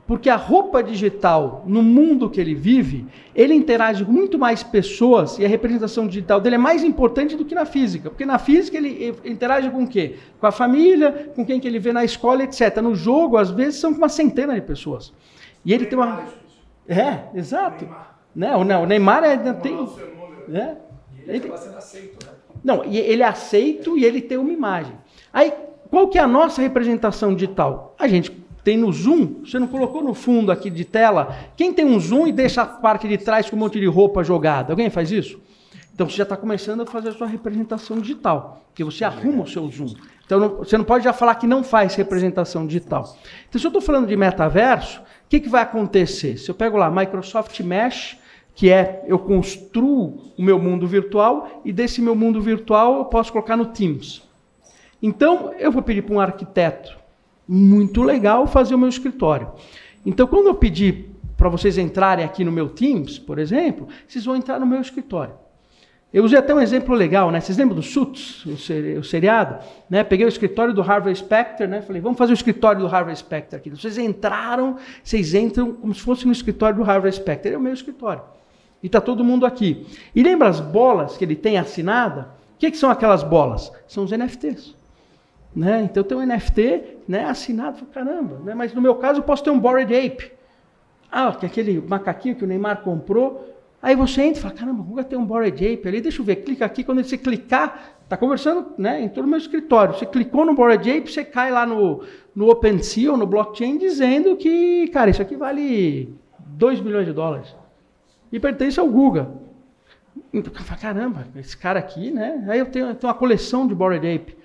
Porque 0.05 0.29
a 0.29 0.35
roupa 0.35 0.83
digital, 0.83 1.63
no 1.65 1.81
mundo 1.81 2.29
que 2.29 2.39
ele 2.39 2.53
vive, 2.53 3.05
ele 3.33 3.53
interage 3.53 4.03
com 4.03 4.11
muito 4.11 4.37
mais 4.37 4.61
pessoas 4.61 5.39
e 5.39 5.45
a 5.45 5.47
representação 5.47 6.07
digital 6.07 6.41
dele 6.41 6.55
é 6.55 6.57
mais 6.59 6.83
importante 6.83 7.37
do 7.37 7.45
que 7.45 7.55
na 7.55 7.65
física. 7.65 8.09
Porque 8.09 8.25
na 8.25 8.37
física 8.37 8.75
ele 8.75 9.15
interage 9.23 9.69
com 9.69 9.83
o 9.83 9.87
quê? 9.87 10.17
Com 10.41 10.45
a 10.45 10.51
família, 10.51 11.31
com 11.33 11.45
quem 11.45 11.57
que 11.57 11.67
ele 11.67 11.79
vê 11.79 11.93
na 11.93 12.03
escola, 12.03 12.43
etc. 12.43 12.77
No 12.81 12.93
jogo, 12.93 13.37
às 13.37 13.49
vezes, 13.49 13.79
são 13.79 13.93
com 13.93 13.99
uma 13.99 14.09
centena 14.09 14.53
de 14.53 14.61
pessoas. 14.61 15.13
E 15.63 15.73
ele 15.73 15.85
tem 15.85 15.97
uma. 15.97 16.21
É, 16.85 17.19
exato. 17.33 17.87
Não, 18.35 18.63
né? 18.65 18.73
não, 18.73 18.83
o 18.83 18.85
Neymar 18.85 19.23
é, 19.23 19.37
tem. 19.53 19.87
É, 20.53 20.75
ele 21.25 21.37
está 21.45 21.57
sendo 21.57 21.77
aceito, 21.77 22.25
né? 22.25 22.31
Não, 22.61 22.83
e 22.83 22.97
ele 22.97 23.23
é 23.23 23.25
aceito 23.25 23.97
e 23.97 24.03
ele 24.03 24.21
tem 24.21 24.37
uma 24.37 24.51
imagem. 24.51 24.93
Aí, 25.31 25.53
qual 25.89 26.07
que 26.07 26.17
é 26.17 26.21
a 26.21 26.27
nossa 26.27 26.61
representação 26.61 27.33
digital? 27.33 27.95
A 27.97 28.07
gente 28.07 28.42
tem 28.63 28.77
no 28.77 28.91
zoom, 28.91 29.41
você 29.45 29.59
não 29.59 29.67
colocou 29.67 30.01
no 30.01 30.13
fundo 30.13 30.51
aqui 30.51 30.69
de 30.69 30.85
tela? 30.85 31.35
Quem 31.57 31.73
tem 31.73 31.85
um 31.85 31.99
zoom 31.99 32.27
e 32.27 32.31
deixa 32.31 32.61
a 32.61 32.65
parte 32.65 33.07
de 33.07 33.17
trás 33.17 33.49
com 33.49 33.55
um 33.55 33.59
monte 33.59 33.79
de 33.79 33.85
roupa 33.85 34.23
jogada? 34.23 34.71
Alguém 34.71 34.89
faz 34.89 35.11
isso? 35.11 35.39
Então 35.93 36.09
você 36.09 36.15
já 36.17 36.23
está 36.23 36.37
começando 36.37 36.81
a 36.81 36.85
fazer 36.85 37.09
a 37.09 37.11
sua 37.11 37.27
representação 37.27 37.99
digital, 37.99 38.63
porque 38.67 38.83
você 38.83 39.03
arruma 39.03 39.43
o 39.43 39.47
seu 39.47 39.67
zoom. 39.67 39.93
Então 40.25 40.39
não, 40.39 40.49
você 40.57 40.77
não 40.77 40.85
pode 40.85 41.03
já 41.03 41.11
falar 41.11 41.35
que 41.35 41.45
não 41.45 41.63
faz 41.63 41.93
representação 41.95 42.65
digital. 42.65 43.15
Então 43.49 43.59
se 43.59 43.67
eu 43.67 43.69
estou 43.69 43.81
falando 43.81 44.07
de 44.07 44.15
metaverso, 44.15 45.01
o 45.01 45.29
que, 45.29 45.41
que 45.41 45.49
vai 45.49 45.61
acontecer? 45.61 46.37
Se 46.37 46.49
eu 46.49 46.55
pego 46.55 46.77
lá 46.77 46.89
Microsoft 46.89 47.59
Mesh, 47.59 48.17
que 48.55 48.71
é 48.71 49.03
eu 49.07 49.19
construo 49.19 50.31
o 50.37 50.41
meu 50.41 50.57
mundo 50.57 50.87
virtual 50.87 51.61
e 51.65 51.73
desse 51.73 52.01
meu 52.01 52.15
mundo 52.15 52.41
virtual 52.41 52.99
eu 52.99 53.05
posso 53.05 53.31
colocar 53.31 53.57
no 53.57 53.65
Teams. 53.65 54.23
Então 55.01 55.53
eu 55.59 55.71
vou 55.71 55.83
pedir 55.83 56.03
para 56.03 56.15
um 56.15 56.19
arquiteto 56.19 57.02
muito 57.47 58.01
legal 58.03 58.47
fazer 58.47 58.75
o 58.75 58.77
meu 58.77 58.89
escritório. 58.89 59.51
Então, 60.05 60.27
quando 60.27 60.47
eu 60.47 60.55
pedir 60.55 61.09
para 61.37 61.49
vocês 61.49 61.77
entrarem 61.77 62.23
aqui 62.23 62.43
no 62.43 62.51
meu 62.51 62.69
Teams, 62.69 63.19
por 63.19 63.39
exemplo, 63.39 63.87
vocês 64.07 64.23
vão 64.23 64.35
entrar 64.35 64.59
no 64.59 64.65
meu 64.65 64.79
escritório. 64.79 65.33
Eu 66.13 66.23
usei 66.23 66.37
até 66.37 66.53
um 66.53 66.59
exemplo 66.59 66.93
legal, 66.93 67.31
né? 67.31 67.41
Vocês 67.41 67.57
lembram 67.57 67.75
do 67.75 67.81
Suits, 67.81 68.45
o, 68.45 69.03
seriado? 69.03 69.57
Né? 69.89 70.03
Peguei 70.03 70.27
o 70.27 70.29
escritório 70.29 70.71
do 70.71 70.79
Harvey 70.79 71.15
Specter, 71.15 71.67
né? 71.67 71.81
Falei, 71.81 71.99
vamos 71.99 72.19
fazer 72.19 72.33
o 72.33 72.35
escritório 72.35 72.81
do 72.81 72.87
Harvey 72.87 73.15
Specter 73.15 73.57
aqui. 73.57 73.71
Vocês 73.71 73.97
entraram, 73.97 74.77
vocês 75.03 75.33
entram 75.33 75.73
como 75.73 75.91
se 75.91 76.01
fosse 76.01 76.27
no 76.27 76.31
escritório 76.31 76.77
do 76.77 76.83
Harvey 76.83 77.11
Specter. 77.11 77.53
É 77.53 77.57
o 77.57 77.59
meu 77.59 77.73
escritório. 77.73 78.21
E 78.83 78.85
está 78.85 79.01
todo 79.01 79.23
mundo 79.23 79.43
aqui. 79.43 79.87
E 80.13 80.21
lembra 80.21 80.47
as 80.47 80.59
bolas 80.59 81.17
que 81.17 81.25
ele 81.25 81.35
tem 81.35 81.57
assinada? 81.57 82.29
O 82.55 82.59
que, 82.59 82.69
que 82.69 82.77
são 82.77 82.91
aquelas 82.91 83.23
bolas? 83.23 83.71
São 83.87 84.03
os 84.03 84.11
NFTs. 84.11 84.75
Né? 85.55 85.83
Então 85.83 86.01
eu 86.01 86.07
tenho 86.07 86.21
um 86.21 86.25
NFT 86.25 86.97
né, 87.07 87.25
assinado, 87.25 87.85
caramba. 87.85 88.39
Né? 88.43 88.53
Mas 88.55 88.73
no 88.73 88.81
meu 88.81 88.95
caso 88.95 89.19
eu 89.19 89.23
posso 89.23 89.43
ter 89.43 89.49
um 89.49 89.59
Bored 89.59 89.93
Ape. 89.95 90.31
Ah, 91.11 91.31
que 91.31 91.45
é 91.45 91.49
aquele 91.49 91.79
macaquinho 91.79 92.35
que 92.35 92.43
o 92.43 92.47
Neymar 92.47 92.81
comprou. 92.81 93.53
Aí 93.81 93.95
você 93.95 94.21
entra 94.21 94.39
e 94.39 94.41
fala, 94.41 94.53
caramba, 94.53 94.81
vou 94.81 95.03
ter 95.03 95.17
um 95.17 95.25
Bored 95.25 95.53
Ape 95.53 95.87
ali, 95.87 96.01
deixa 96.01 96.21
eu 96.21 96.25
ver, 96.25 96.37
clica 96.37 96.65
aqui, 96.65 96.85
quando 96.85 97.03
você 97.03 97.17
clicar, 97.17 97.97
está 98.01 98.15
conversando, 98.15 98.67
né, 98.77 99.01
entrou 99.01 99.25
no 99.25 99.29
meu 99.29 99.37
escritório, 99.37 99.93
você 99.93 100.05
clicou 100.05 100.45
no 100.45 100.55
Bored 100.55 100.89
Ape, 100.89 101.11
você 101.11 101.25
cai 101.25 101.51
lá 101.51 101.65
no, 101.65 102.01
no 102.33 102.49
OpenSea 102.49 103.11
ou 103.11 103.17
no 103.17 103.27
blockchain 103.27 103.77
dizendo 103.77 104.37
que, 104.37 104.87
cara, 104.87 105.09
isso 105.09 105.21
aqui 105.21 105.35
vale 105.35 106.15
2 106.39 106.79
milhões 106.79 107.05
de 107.05 107.11
dólares. 107.11 107.53
E 108.31 108.39
pertence 108.39 108.79
ao 108.79 108.87
Google. 108.87 109.43
Então, 110.33 110.51
caramba, 110.81 111.27
esse 111.35 111.55
cara 111.55 111.77
aqui, 111.77 112.09
né? 112.09 112.43
Aí 112.47 112.59
eu 112.59 112.65
tenho, 112.65 112.87
eu 112.87 112.95
tenho 112.95 113.11
uma 113.11 113.19
coleção 113.19 113.67
de 113.67 113.75
Bored 113.75 114.07
Ape. 114.07 114.35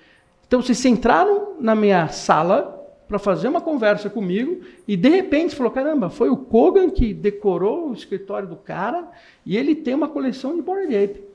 Então 0.48 0.60
vocês 0.60 0.84
entraram 0.84 1.54
na 1.60 1.76
minha 1.76 2.08
sala, 2.08 2.78
para 3.08 3.18
fazer 3.18 3.48
uma 3.48 3.60
conversa 3.60 4.10
comigo 4.10 4.60
e 4.86 4.96
de 4.96 5.08
repente 5.08 5.56
falou: 5.56 5.72
caramba, 5.72 6.10
foi 6.10 6.28
o 6.28 6.36
Kogan 6.36 6.90
que 6.90 7.14
decorou 7.14 7.88
o 7.88 7.94
escritório 7.94 8.46
do 8.46 8.56
cara 8.56 9.08
e 9.46 9.56
ele 9.56 9.74
tem 9.74 9.94
uma 9.94 10.08
coleção 10.08 10.54
de 10.54 10.60
Bored 10.60 10.94
Ape. 10.94 11.26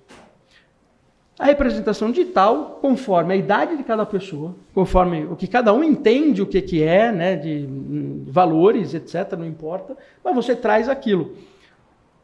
A 1.39 1.45
representação 1.45 2.11
digital, 2.11 2.77
conforme 2.79 3.33
a 3.33 3.35
idade 3.35 3.75
de 3.75 3.83
cada 3.83 4.05
pessoa, 4.05 4.55
conforme 4.71 5.25
o 5.25 5.35
que 5.35 5.47
cada 5.47 5.73
um 5.73 5.83
entende 5.83 6.43
o 6.43 6.45
que, 6.45 6.61
que 6.61 6.83
é, 6.83 7.11
né, 7.11 7.35
de 7.35 7.67
hum, 7.67 8.23
valores, 8.27 8.93
etc., 8.93 9.33
não 9.35 9.45
importa, 9.45 9.97
mas 10.23 10.35
você 10.35 10.55
traz 10.55 10.87
aquilo. 10.87 11.33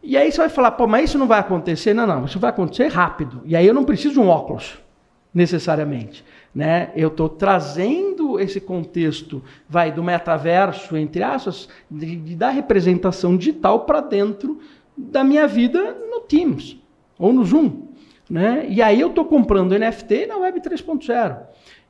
E 0.04 0.16
aí 0.16 0.32
você 0.32 0.38
vai 0.38 0.48
falar, 0.48 0.72
pô, 0.72 0.86
mas 0.86 1.10
isso 1.10 1.18
não 1.18 1.28
vai 1.28 1.40
acontecer? 1.40 1.92
Não, 1.92 2.06
não, 2.06 2.26
isso 2.26 2.40
vai 2.40 2.52
acontecer 2.52 2.88
rápido. 2.88 3.42
E 3.46 3.56
aí 3.56 3.66
eu 3.66 3.74
não 3.74 3.84
preciso 3.84 4.14
de 4.14 4.20
um 4.20 4.30
óculos, 4.30 4.80
necessariamente. 5.34 6.24
Né? 6.54 6.92
Eu 6.96 7.10
estou 7.10 7.30
trazendo 7.30 8.40
esse 8.40 8.60
contexto, 8.60 9.44
vai 9.68 9.92
do 9.92 10.04
metaverso, 10.04 10.98
entre 10.98 11.22
aspas, 11.22 11.70
de, 11.90 12.16
de 12.16 12.36
da 12.36 12.50
representação 12.50 13.38
digital 13.38 13.82
para 13.82 14.02
dentro 14.02 14.60
da 14.98 15.24
minha 15.24 15.48
vida 15.48 15.96
no 16.10 16.22
Teams 16.22 16.78
ou 17.18 17.32
no 17.32 17.44
Zoom. 17.44 17.90
Né? 18.30 18.66
E 18.70 18.82
aí 18.82 19.00
eu 19.00 19.10
estou 19.10 19.26
comprando 19.26 19.78
NFT 19.78 20.28
na 20.28 20.38
Web 20.38 20.60
3.0. 20.62 21.38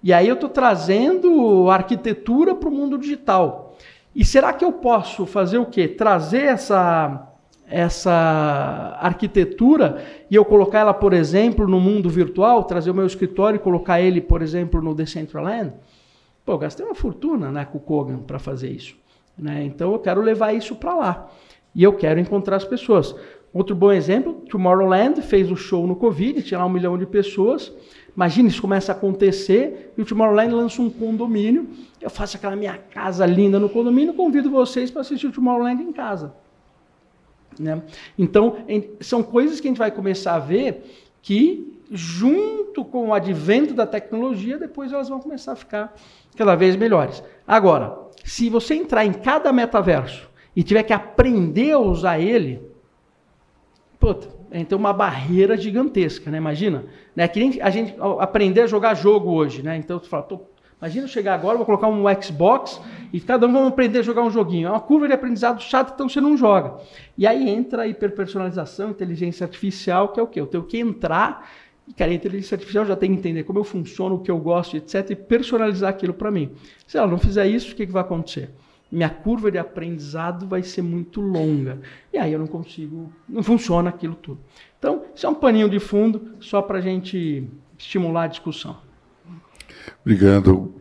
E 0.01 0.13
aí 0.13 0.27
eu 0.27 0.35
estou 0.35 0.49
trazendo 0.49 1.69
arquitetura 1.69 2.55
para 2.55 2.69
o 2.69 2.71
mundo 2.71 2.97
digital. 2.97 3.77
E 4.15 4.23
será 4.25 4.53
que 4.53 4.63
eu 4.63 4.71
posso 4.71 5.25
fazer 5.25 5.57
o 5.57 5.65
quê? 5.65 5.87
Trazer 5.87 6.43
essa 6.43 7.28
essa 7.69 8.97
arquitetura 8.99 10.03
e 10.29 10.35
eu 10.35 10.43
colocar 10.43 10.79
ela, 10.79 10.93
por 10.93 11.13
exemplo, 11.13 11.67
no 11.67 11.79
mundo 11.79 12.09
virtual, 12.09 12.63
trazer 12.63 12.89
o 12.91 12.95
meu 12.95 13.05
escritório 13.05 13.57
e 13.57 13.59
colocar 13.59 14.01
ele, 14.01 14.19
por 14.19 14.41
exemplo, 14.41 14.81
no 14.81 14.95
Decentraland, 14.95 15.73
pô, 16.45 16.53
eu 16.53 16.57
gastei 16.57 16.85
uma 16.85 16.95
fortuna 16.95 17.51
né, 17.51 17.65
com 17.65 17.77
o 17.77 17.81
Kogan 17.81 18.17
para 18.17 18.39
fazer 18.39 18.71
isso. 18.71 18.95
Né? 19.37 19.63
Então 19.63 19.93
eu 19.93 19.99
quero 19.99 20.21
levar 20.21 20.53
isso 20.53 20.75
para 20.75 20.95
lá. 20.95 21.29
E 21.75 21.83
eu 21.83 21.93
quero 21.93 22.19
encontrar 22.19 22.55
as 22.55 22.65
pessoas. 22.65 23.15
Outro 23.53 23.75
bom 23.75 23.91
exemplo, 23.91 24.33
Tomorrowland 24.49 25.21
fez 25.21 25.51
o 25.51 25.55
show 25.55 25.85
no 25.87 25.95
Covid, 25.95 26.41
tinha 26.41 26.59
lá 26.59 26.65
um 26.65 26.69
milhão 26.69 26.97
de 26.97 27.05
pessoas. 27.05 27.71
Imagina, 28.15 28.49
isso 28.49 28.61
começa 28.61 28.91
a 28.91 28.95
acontecer 28.95 29.93
e 29.97 30.01
o 30.01 30.05
Tomorrowland 30.05 30.53
lança 30.53 30.81
um 30.81 30.89
condomínio. 30.89 31.69
Eu 32.01 32.09
faço 32.09 32.37
aquela 32.37 32.55
minha 32.55 32.77
casa 32.77 33.25
linda 33.25 33.59
no 33.59 33.69
condomínio, 33.69 34.13
convido 34.13 34.49
vocês 34.49 34.91
para 34.91 35.01
assistir 35.01 35.27
o 35.27 35.31
Tomorrowland 35.31 35.81
em 35.81 35.91
casa. 35.91 36.33
Né? 37.59 37.81
Então, 38.17 38.57
são 39.01 39.21
coisas 39.21 39.59
que 39.59 39.67
a 39.67 39.71
gente 39.71 39.77
vai 39.77 39.91
começar 39.91 40.35
a 40.35 40.39
ver 40.39 41.09
que, 41.21 41.77
junto 41.91 42.85
com 42.85 43.09
o 43.09 43.13
advento 43.13 43.73
da 43.73 43.85
tecnologia, 43.85 44.57
depois 44.57 44.93
elas 44.93 45.09
vão 45.09 45.19
começar 45.19 45.51
a 45.51 45.55
ficar 45.57 45.93
cada 46.37 46.55
vez 46.55 46.77
melhores. 46.77 47.21
Agora, 47.45 47.97
se 48.23 48.49
você 48.49 48.75
entrar 48.75 49.05
em 49.05 49.11
cada 49.11 49.51
metaverso 49.51 50.29
e 50.55 50.63
tiver 50.63 50.83
que 50.83 50.93
aprender 50.93 51.71
a 51.71 51.79
usar 51.79 52.19
ele, 52.19 52.61
puta, 53.99 54.29
então 54.51 54.79
uma 54.79 54.93
barreira 54.93 55.57
gigantesca, 55.57 56.31
né? 56.31 56.37
Imagina, 56.37 56.85
né? 57.15 57.27
Que 57.27 57.39
nem 57.39 57.61
a 57.61 57.69
gente 57.69 57.93
aprender 58.19 58.61
a 58.61 58.67
jogar 58.67 58.93
jogo 58.93 59.31
hoje, 59.31 59.61
né? 59.61 59.75
Então 59.75 59.99
tu 59.99 60.07
fala, 60.07 60.23
tô 60.23 60.41
Imagina 60.81 61.07
chegar 61.07 61.33
agora, 61.33 61.57
vou 61.57 61.65
colocar 61.65 61.87
um 61.87 62.03
Xbox 62.21 62.79
e 63.11 63.19
cada 63.19 63.45
um 63.45 63.53
vai 63.53 63.67
aprender 63.67 63.99
a 63.99 64.01
jogar 64.01 64.23
um 64.23 64.31
joguinho. 64.31 64.67
É 64.67 64.71
uma 64.71 64.79
curva 64.79 65.07
de 65.07 65.13
aprendizado 65.13 65.61
chata, 65.61 65.91
então 65.93 66.07
você 66.07 66.21
não 66.21 66.37
joga. 66.37 66.77
E 67.17 67.27
aí 67.27 67.49
entra 67.49 67.83
a 67.83 67.87
hiperpersonalização, 67.87 68.91
inteligência 68.91 69.43
artificial, 69.43 70.09
que 70.09 70.19
é 70.19 70.23
o 70.23 70.27
quê? 70.27 70.39
Eu 70.39 70.47
tenho 70.47 70.63
que 70.63 70.79
entrar, 70.79 71.51
e 71.85 71.93
cara, 71.93 72.11
a 72.11 72.13
inteligência 72.13 72.55
artificial 72.55 72.85
já 72.85 72.95
tem 72.95 73.11
que 73.11 73.17
entender 73.17 73.43
como 73.43 73.59
eu 73.59 73.63
funciono, 73.65 74.15
o 74.15 74.19
que 74.19 74.31
eu 74.31 74.37
gosto, 74.37 74.77
etc., 74.77 75.09
e 75.09 75.15
personalizar 75.15 75.89
aquilo 75.89 76.13
para 76.13 76.31
mim. 76.31 76.51
Se 76.87 76.97
ela 76.97 77.07
não 77.07 77.17
fizer 77.17 77.45
isso, 77.45 77.73
o 77.73 77.75
que, 77.75 77.85
que 77.85 77.91
vai 77.91 78.03
acontecer? 78.03 78.49
Minha 78.89 79.09
curva 79.09 79.51
de 79.51 79.57
aprendizado 79.57 80.47
vai 80.47 80.63
ser 80.63 80.81
muito 80.81 81.19
longa. 81.19 81.79
E 82.13 82.17
aí 82.17 82.31
eu 82.31 82.39
não 82.39 82.47
consigo, 82.47 83.11
não 83.27 83.43
funciona 83.43 83.89
aquilo 83.89 84.15
tudo. 84.15 84.39
Então, 84.79 85.03
isso 85.13 85.25
é 85.25 85.29
um 85.29 85.35
paninho 85.35 85.69
de 85.69 85.79
fundo 85.79 86.35
só 86.39 86.61
para 86.61 86.77
a 86.77 86.81
gente 86.81 87.45
estimular 87.77 88.23
a 88.23 88.27
discussão. 88.27 88.88
Obrigado, 90.01 90.73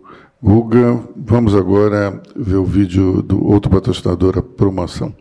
Guga. 0.43 1.01
Vamos 1.17 1.55
agora 1.55 2.23
ver 2.35 2.57
o 2.57 2.65
vídeo 2.65 3.23
do 3.23 3.45
outro 3.45 3.71
patrocinador, 3.71 4.39
a 4.39 4.43
promoção. 4.43 5.15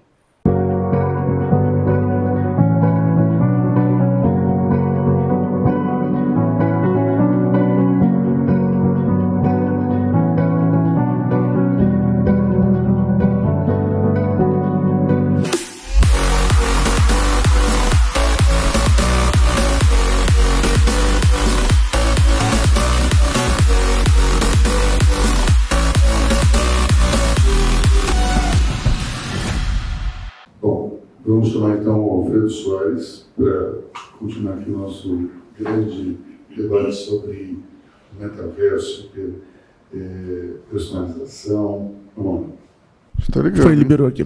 É, 39.93 40.50
personalização. 40.71 41.95
Está 43.19 43.41
ligado. 43.41 43.63
Foi, 43.63 43.76
liberou 43.76 44.08
aqui. 44.08 44.26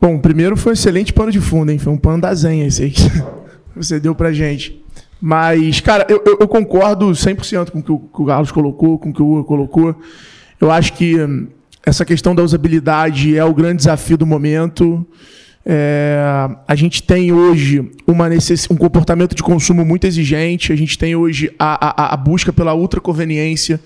Bom, 0.00 0.18
primeiro 0.18 0.56
foi 0.56 0.72
um 0.72 0.74
excelente 0.74 1.12
pano 1.12 1.32
de 1.32 1.40
fundo, 1.40 1.70
hein? 1.70 1.78
Foi 1.78 1.92
um 1.92 1.98
pano 1.98 2.20
da 2.20 2.34
zenha 2.34 2.66
esse 2.66 2.82
aí 2.84 2.90
que 2.90 3.02
você 3.74 3.98
deu 3.98 4.14
pra 4.14 4.32
gente. 4.32 4.82
Mas, 5.20 5.80
cara, 5.80 6.06
eu, 6.08 6.22
eu, 6.26 6.38
eu 6.40 6.48
concordo 6.48 7.06
100% 7.10 7.70
com 7.70 7.78
o 7.78 7.82
que 7.82 7.92
o, 7.92 7.98
que 7.98 8.22
o 8.22 8.26
Carlos 8.26 8.52
colocou, 8.52 8.98
com 8.98 9.10
o 9.10 9.12
que 9.12 9.22
o 9.22 9.32
Hugo 9.32 9.44
colocou. 9.44 9.96
Eu 10.60 10.70
acho 10.70 10.92
que 10.92 11.18
hum, 11.20 11.48
essa 11.84 12.04
questão 12.04 12.34
da 12.34 12.42
usabilidade 12.42 13.36
é 13.36 13.44
o 13.44 13.54
grande 13.54 13.78
desafio 13.78 14.18
do 14.18 14.26
momento. 14.26 15.06
É, 15.68 16.16
a 16.68 16.76
gente 16.76 17.02
tem 17.02 17.32
hoje 17.32 17.90
uma 18.06 18.28
necess... 18.28 18.70
um 18.70 18.76
comportamento 18.76 19.34
de 19.34 19.42
consumo 19.42 19.84
muito 19.84 20.06
exigente, 20.06 20.72
a 20.72 20.76
gente 20.76 20.96
tem 20.96 21.16
hoje 21.16 21.52
a, 21.58 22.04
a, 22.04 22.14
a 22.14 22.16
busca 22.16 22.52
pela 22.52 22.72
ultraconveniência 22.72 23.80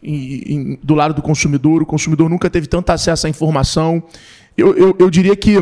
em, 0.00 0.42
em, 0.46 0.78
do 0.80 0.94
lado 0.94 1.12
do 1.12 1.20
consumidor. 1.20 1.82
O 1.82 1.86
consumidor 1.86 2.30
nunca 2.30 2.48
teve 2.48 2.68
tanto 2.68 2.90
acesso 2.90 3.26
à 3.26 3.30
informação. 3.30 4.00
Eu, 4.56 4.76
eu, 4.76 4.96
eu 4.96 5.10
diria 5.10 5.34
que 5.34 5.56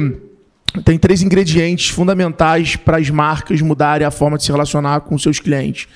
tem 0.85 0.98
três 0.98 1.22
ingredientes 1.22 1.88
fundamentais 1.88 2.76
para 2.76 2.98
as 2.98 3.08
marcas 3.08 3.62
mudarem 3.62 4.06
a 4.06 4.11
forma 4.11 4.37
de 4.37 4.44
se 4.44 4.52
relacionar 4.52 5.00
com 5.00 5.16
seus 5.16 5.40
clientes. 5.40 5.88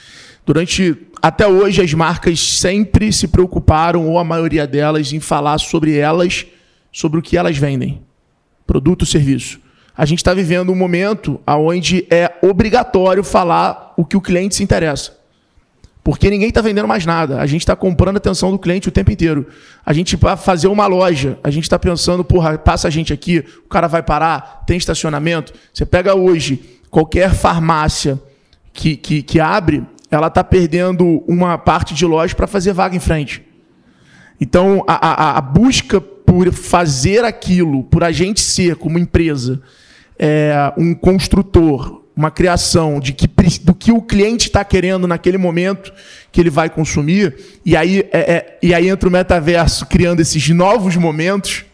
Durante 0.46 0.96
até 1.20 1.46
hoje 1.46 1.82
as 1.82 1.92
marcas 1.92 2.40
sempre 2.40 3.12
se 3.12 3.28
preocuparam 3.28 4.08
ou 4.08 4.18
a 4.18 4.24
maioria 4.24 4.66
delas 4.66 5.12
em 5.12 5.20
falar 5.20 5.58
sobre 5.58 5.98
elas, 5.98 6.46
sobre 6.90 7.18
o 7.18 7.22
que 7.22 7.36
elas 7.36 7.58
vendem, 7.58 8.00
produto 8.66 9.02
ou 9.02 9.06
serviço 9.06 9.65
a 9.96 10.04
gente 10.04 10.18
está 10.18 10.35
vivendo 10.35 10.70
um 10.70 10.76
momento 10.76 11.40
onde 11.46 12.06
é 12.11 12.35
obrigatório 12.42 13.24
falar 13.24 13.94
o 13.96 14.04
que 14.04 14.16
o 14.16 14.20
cliente 14.20 14.54
se 14.54 14.62
interessa. 14.62 15.16
Porque 16.04 16.30
ninguém 16.30 16.50
está 16.50 16.61
vendendo 16.61 16.87
mais 16.87 17.04
nada. 17.04 17.40
A 17.40 17.46
gente 17.46 17.62
está 17.62 17.74
comprando 17.74 18.16
a 18.16 18.18
atenção 18.18 18.52
do 18.52 18.59
cliente 18.59 18.88
o 18.88 18.92
tempo 18.92 19.11
inteiro. 19.11 19.46
A 19.85 19.92
gente 19.92 20.14
vai 20.14 20.37
fazer 20.37 20.68
uma 20.68 20.87
loja, 20.87 21.38
a 21.42 21.50
gente 21.50 21.64
está 21.64 21.78
pensando, 21.78 22.22
porra, 22.22 22.56
passa 22.59 22.87
a 22.87 22.90
gente 22.90 23.12
aqui, 23.12 23.44
o 23.64 23.68
cara 23.68 23.88
vai 23.88 24.02
parar, 24.02 24.62
tem 24.66 24.76
estacionamento. 24.76 25.52
Você 25.72 25.85
pega 25.85 26.14
hoje 26.14 26.78
qualquer 26.90 27.35
farmácia 27.35 28.20
que, 28.72 28.96
que, 28.96 29.22
que 29.22 29.40
abre, 29.40 29.85
ela 30.11 30.28
está 30.28 30.44
perdendo 30.44 31.24
uma 31.26 31.59
parte 31.59 31.92
de 31.94 32.04
loja 32.06 32.35
para 32.35 32.46
fazer 32.46 32.72
vaga 32.72 32.94
em 32.94 33.00
frente. 33.00 33.42
Então, 34.40 34.85
a, 34.87 34.94
a, 34.94 35.38
a 35.38 35.40
busca 35.40 36.00
por 36.00 36.52
fazer 36.52 37.24
aquilo, 37.24 37.82
por 37.85 38.04
a 38.04 38.12
gente 38.12 38.40
ser 38.40 38.76
como 38.76 38.98
empresa, 38.98 39.61
é, 40.18 40.72
um 40.76 40.94
construtor, 40.94 42.02
uma 42.17 42.31
criação 42.31 42.98
de 42.98 43.12
que, 43.12 43.29
do 43.62 43.75
que 43.75 43.92
o 43.92 44.00
cliente 44.00 44.48
está 44.48 44.64
querendo 44.64 45.06
naquele 45.06 45.37
momento 45.37 45.92
que 46.33 46.40
ele 46.40 46.50
vai 46.50 46.71
consumir, 46.71 47.37
e 47.64 47.77
aí, 47.77 48.08
é, 48.10 48.19
é, 48.19 48.58
e 48.62 48.75
aí 48.75 48.88
entra 48.88 49.08
o 49.08 49.12
metaverso 49.12 49.87
criando 49.87 50.21
esses 50.21 50.48
novos 50.48 50.96
momentos 50.96 51.64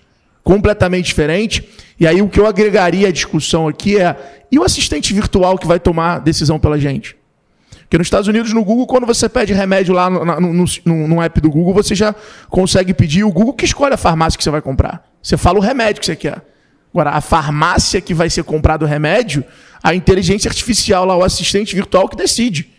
completamente 0.43 1.07
diferentes. 1.07 1.63
E 1.99 2.07
aí 2.07 2.21
o 2.21 2.29
que 2.29 2.41
eu 2.41 2.47
agregaria 2.47 3.09
à 3.09 3.13
discussão 3.13 3.69
aqui 3.69 3.99
é: 3.99 4.45
e 4.51 4.59
o 4.59 4.65
assistente 4.65 5.15
virtual 5.15 5.57
que 5.57 5.67
vai 5.67 5.79
tomar 5.79 6.19
decisão 6.19 6.59
pela 6.59 6.79
gente? 6.79 7.17
Porque 7.83 7.99
nos 7.99 8.07
Estados 8.07 8.27
Unidos, 8.27 8.53
no 8.55 8.65
Google, 8.65 8.87
quando 8.87 9.07
você 9.07 9.29
pede 9.29 9.53
remédio 9.53 9.95
lá 9.95 10.09
no, 10.09 10.25
no, 10.25 10.65
no, 10.85 11.09
no, 11.09 11.23
app 11.23 11.41
do 11.43 11.51
Google, 11.51 11.75
você 11.75 11.95
já 11.95 12.15
consegue 12.49 12.95
pedir 12.95 13.23
o 13.23 13.31
Google 13.31 13.53
que 13.53 13.67
escolhe 13.67 13.93
a 13.93 13.99
farmácia 13.99 14.39
que 14.39 14.43
você 14.43 14.51
vai 14.51 14.63
comprar. 14.63 15.07
Você 15.23 15.37
fala 15.37 15.59
o 15.59 15.61
remédio 15.61 16.01
que 16.01 16.07
você 16.07 16.17
quer. 16.17 16.43
Agora, 16.93 17.11
a 17.11 17.21
farmácia 17.21 18.01
que 18.01 18.13
vai 18.13 18.29
ser 18.29 18.45
comprado 18.45 18.83
o 18.83 18.87
remédio, 18.87 19.45
a 19.83 19.95
inteligência 19.95 20.49
artificial 20.49 21.05
lá, 21.05 21.17
o 21.17 21.25
assistente 21.25 21.75
virtual 21.75 22.09
que 22.09 22.17
decide. 22.17 22.71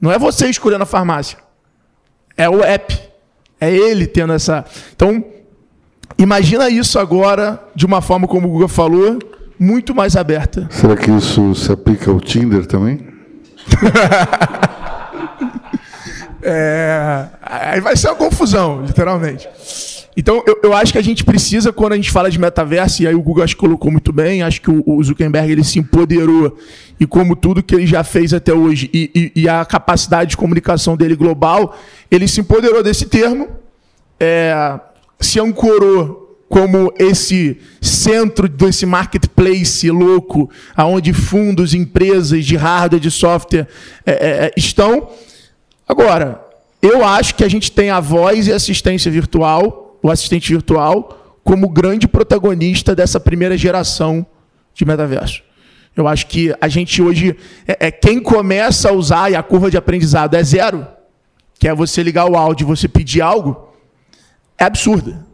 Não 0.00 0.12
é 0.12 0.18
você 0.18 0.48
escolhendo 0.48 0.82
a 0.82 0.86
farmácia. 0.86 1.38
É 2.36 2.48
o 2.48 2.62
app. 2.62 2.98
É 3.60 3.72
ele 3.72 4.06
tendo 4.06 4.32
essa. 4.32 4.64
Então, 4.94 5.24
imagina 6.16 6.68
isso 6.68 6.98
agora 6.98 7.62
de 7.74 7.86
uma 7.86 8.00
forma 8.00 8.26
como 8.26 8.48
o 8.48 8.50
Google 8.50 8.68
falou, 8.68 9.18
muito 9.58 9.94
mais 9.94 10.16
aberta. 10.16 10.68
Será 10.70 10.96
que 10.96 11.10
isso 11.10 11.54
se 11.54 11.72
aplica 11.72 12.10
ao 12.10 12.20
Tinder 12.20 12.66
também? 12.66 13.06
é, 16.42 17.26
aí 17.42 17.80
vai 17.80 17.96
ser 17.96 18.08
uma 18.08 18.16
confusão, 18.16 18.82
literalmente. 18.82 19.48
Então, 20.18 20.42
eu, 20.44 20.58
eu, 20.64 20.74
acho 20.74 20.92
que 20.92 20.98
a 20.98 21.02
gente 21.02 21.22
precisa, 21.22 21.72
quando 21.72 21.92
a 21.92 21.96
gente 21.96 22.10
fala 22.10 22.28
de 22.28 22.40
metaverso, 22.40 23.00
e 23.00 23.06
aí 23.06 23.14
o 23.14 23.22
Google 23.22 23.44
acho 23.44 23.54
que 23.54 23.60
colocou 23.60 23.88
muito 23.88 24.12
bem, 24.12 24.42
acho 24.42 24.60
que 24.60 24.68
o, 24.68 24.82
o 24.84 25.00
Zuckerberg 25.00 25.52
ele 25.52 25.62
se 25.62 25.78
empoderou, 25.78 26.58
e 26.98 27.06
como 27.06 27.36
tudo 27.36 27.62
que 27.62 27.72
ele 27.72 27.86
já 27.86 28.02
fez 28.02 28.34
até 28.34 28.52
hoje, 28.52 28.90
e, 28.92 29.32
e, 29.36 29.42
e 29.42 29.48
a 29.48 29.64
capacidade 29.64 30.30
de 30.30 30.36
comunicação 30.36 30.96
dele 30.96 31.14
global, 31.14 31.78
ele 32.10 32.26
se 32.26 32.40
empoderou 32.40 32.82
desse 32.82 33.06
termo, 33.06 33.46
é, 34.18 34.80
se 35.20 35.38
ancorou 35.38 36.36
como 36.48 36.92
esse 36.98 37.56
centro 37.80 38.48
desse 38.48 38.84
marketplace 38.86 39.88
louco, 39.88 40.50
aonde 40.74 41.12
fundos, 41.12 41.74
empresas 41.74 42.44
de 42.44 42.56
hardware, 42.56 43.00
de 43.00 43.10
software 43.12 43.68
é, 44.04 44.10
é, 44.10 44.28
é, 44.46 44.52
estão. 44.56 45.10
Agora, 45.88 46.44
eu 46.82 47.04
acho 47.04 47.36
que 47.36 47.44
a 47.44 47.48
gente 47.48 47.70
tem 47.70 47.90
a 47.90 48.00
voz 48.00 48.48
e 48.48 48.52
assistência 48.52 49.12
virtual, 49.12 49.87
o 50.02 50.10
assistente 50.10 50.52
virtual, 50.52 51.38
como 51.44 51.68
grande 51.68 52.06
protagonista 52.06 52.94
dessa 52.94 53.18
primeira 53.18 53.56
geração 53.56 54.26
de 54.74 54.84
metaverso. 54.84 55.42
Eu 55.96 56.06
acho 56.06 56.26
que 56.26 56.54
a 56.60 56.68
gente 56.68 57.02
hoje 57.02 57.36
é, 57.66 57.88
é 57.88 57.90
quem 57.90 58.20
começa 58.20 58.90
a 58.90 58.92
usar 58.92 59.30
e 59.30 59.36
a 59.36 59.42
curva 59.42 59.70
de 59.70 59.76
aprendizado 59.76 60.34
é 60.34 60.42
zero, 60.42 60.86
que 61.58 61.66
é 61.66 61.74
você 61.74 62.02
ligar 62.02 62.30
o 62.30 62.36
áudio 62.36 62.66
você 62.66 62.86
pedir 62.86 63.20
algo, 63.20 63.72
é 64.56 64.64
absurda 64.64 65.28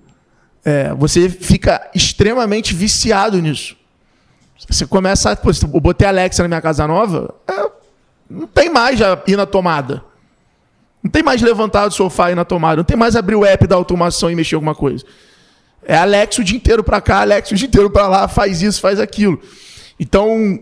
é, 0.64 0.94
você 0.94 1.28
fica 1.28 1.90
extremamente 1.94 2.74
viciado 2.74 3.40
nisso. 3.40 3.76
Você 4.68 4.86
começa. 4.86 5.36
Pô, 5.36 5.50
eu 5.50 5.80
botei 5.80 6.06
a 6.06 6.10
Alexa 6.10 6.42
na 6.42 6.48
minha 6.48 6.62
casa 6.62 6.86
nova, 6.86 7.34
é, 7.46 7.70
não 8.30 8.46
tem 8.46 8.70
mais 8.70 8.98
já 8.98 9.20
ir 9.26 9.36
na 9.36 9.44
tomada. 9.44 10.02
Não 11.04 11.10
tem 11.10 11.22
mais 11.22 11.42
levantar 11.42 11.86
do 11.86 11.92
sofá 11.92 12.32
e 12.32 12.34
na 12.34 12.46
tomada. 12.46 12.76
Não 12.76 12.84
tem 12.84 12.96
mais 12.96 13.14
abrir 13.14 13.34
o 13.34 13.44
app 13.44 13.66
da 13.66 13.76
automação 13.76 14.30
e 14.30 14.34
mexer 14.34 14.54
alguma 14.54 14.74
coisa. 14.74 15.04
É 15.84 15.94
Alexa 15.98 16.40
o 16.40 16.44
dia 16.44 16.56
inteiro 16.56 16.82
para 16.82 16.98
cá, 16.98 17.20
Alexa 17.20 17.52
o 17.52 17.58
dia 17.58 17.68
inteiro 17.68 17.90
para 17.90 18.08
lá, 18.08 18.26
faz 18.26 18.62
isso, 18.62 18.80
faz 18.80 18.98
aquilo. 18.98 19.38
Então, 20.00 20.58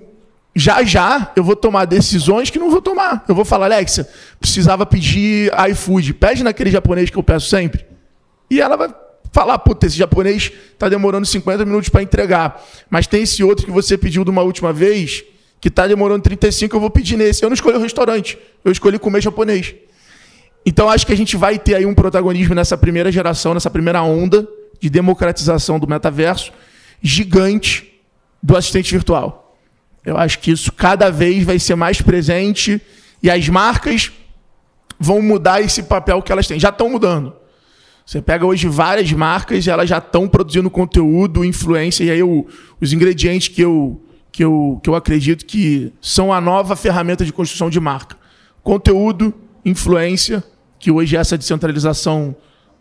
já 0.52 0.82
já 0.82 1.30
eu 1.36 1.44
vou 1.44 1.54
tomar 1.54 1.84
decisões 1.84 2.50
que 2.50 2.58
não 2.58 2.72
vou 2.72 2.82
tomar. 2.82 3.24
Eu 3.28 3.36
vou 3.36 3.44
falar, 3.44 3.66
Alexa, 3.66 4.08
precisava 4.40 4.84
pedir 4.84 5.52
iFood. 5.70 6.14
Pede 6.14 6.42
naquele 6.42 6.72
japonês 6.72 7.08
que 7.08 7.16
eu 7.16 7.22
peço 7.22 7.48
sempre. 7.48 7.86
E 8.50 8.60
ela 8.60 8.76
vai 8.76 8.92
falar, 9.30 9.56
puta, 9.60 9.86
esse 9.86 9.96
japonês 9.96 10.50
está 10.72 10.88
demorando 10.88 11.24
50 11.24 11.64
minutos 11.64 11.88
para 11.88 12.02
entregar. 12.02 12.60
Mas 12.90 13.06
tem 13.06 13.22
esse 13.22 13.44
outro 13.44 13.64
que 13.64 13.70
você 13.70 13.96
pediu 13.96 14.24
de 14.24 14.30
uma 14.30 14.42
última 14.42 14.72
vez, 14.72 15.22
que 15.60 15.68
está 15.68 15.86
demorando 15.86 16.24
35, 16.24 16.74
eu 16.74 16.80
vou 16.80 16.90
pedir 16.90 17.16
nesse. 17.16 17.44
Eu 17.44 17.48
não 17.48 17.54
escolhi 17.54 17.76
o 17.76 17.80
restaurante, 17.80 18.36
eu 18.64 18.72
escolhi 18.72 18.98
comer 18.98 19.22
japonês. 19.22 19.72
Então 20.64 20.88
acho 20.88 21.06
que 21.06 21.12
a 21.12 21.16
gente 21.16 21.36
vai 21.36 21.58
ter 21.58 21.74
aí 21.74 21.86
um 21.86 21.94
protagonismo 21.94 22.54
nessa 22.54 22.76
primeira 22.76 23.10
geração, 23.10 23.54
nessa 23.54 23.70
primeira 23.70 24.02
onda 24.02 24.46
de 24.80 24.88
democratização 24.88 25.78
do 25.78 25.88
metaverso, 25.88 26.52
gigante 27.00 28.00
do 28.42 28.56
assistente 28.56 28.92
virtual. 28.92 29.56
Eu 30.04 30.16
acho 30.16 30.38
que 30.40 30.50
isso 30.50 30.72
cada 30.72 31.10
vez 31.10 31.44
vai 31.44 31.58
ser 31.58 31.74
mais 31.74 32.00
presente 32.00 32.80
e 33.22 33.30
as 33.30 33.48
marcas 33.48 34.10
vão 34.98 35.22
mudar 35.22 35.60
esse 35.60 35.84
papel 35.84 36.22
que 36.22 36.32
elas 36.32 36.46
têm. 36.46 36.58
Já 36.58 36.70
estão 36.70 36.88
mudando. 36.88 37.34
Você 38.04 38.20
pega 38.20 38.44
hoje 38.44 38.66
várias 38.66 39.10
marcas 39.12 39.66
e 39.66 39.70
elas 39.70 39.88
já 39.88 39.98
estão 39.98 40.28
produzindo 40.28 40.68
conteúdo, 40.68 41.44
influência, 41.44 42.04
e 42.04 42.10
aí 42.10 42.22
o, 42.22 42.46
os 42.80 42.92
ingredientes 42.92 43.48
que 43.48 43.62
eu, 43.62 44.02
que, 44.32 44.42
eu, 44.42 44.80
que 44.82 44.90
eu 44.90 44.94
acredito 44.96 45.46
que 45.46 45.92
são 46.00 46.32
a 46.32 46.40
nova 46.40 46.74
ferramenta 46.74 47.24
de 47.24 47.32
construção 47.32 47.70
de 47.70 47.78
marca. 47.78 48.16
Conteúdo, 48.62 49.32
influência, 49.64 50.42
que 50.82 50.90
hoje 50.90 51.16
é 51.16 51.20
essa 51.20 51.38
descentralização 51.38 52.34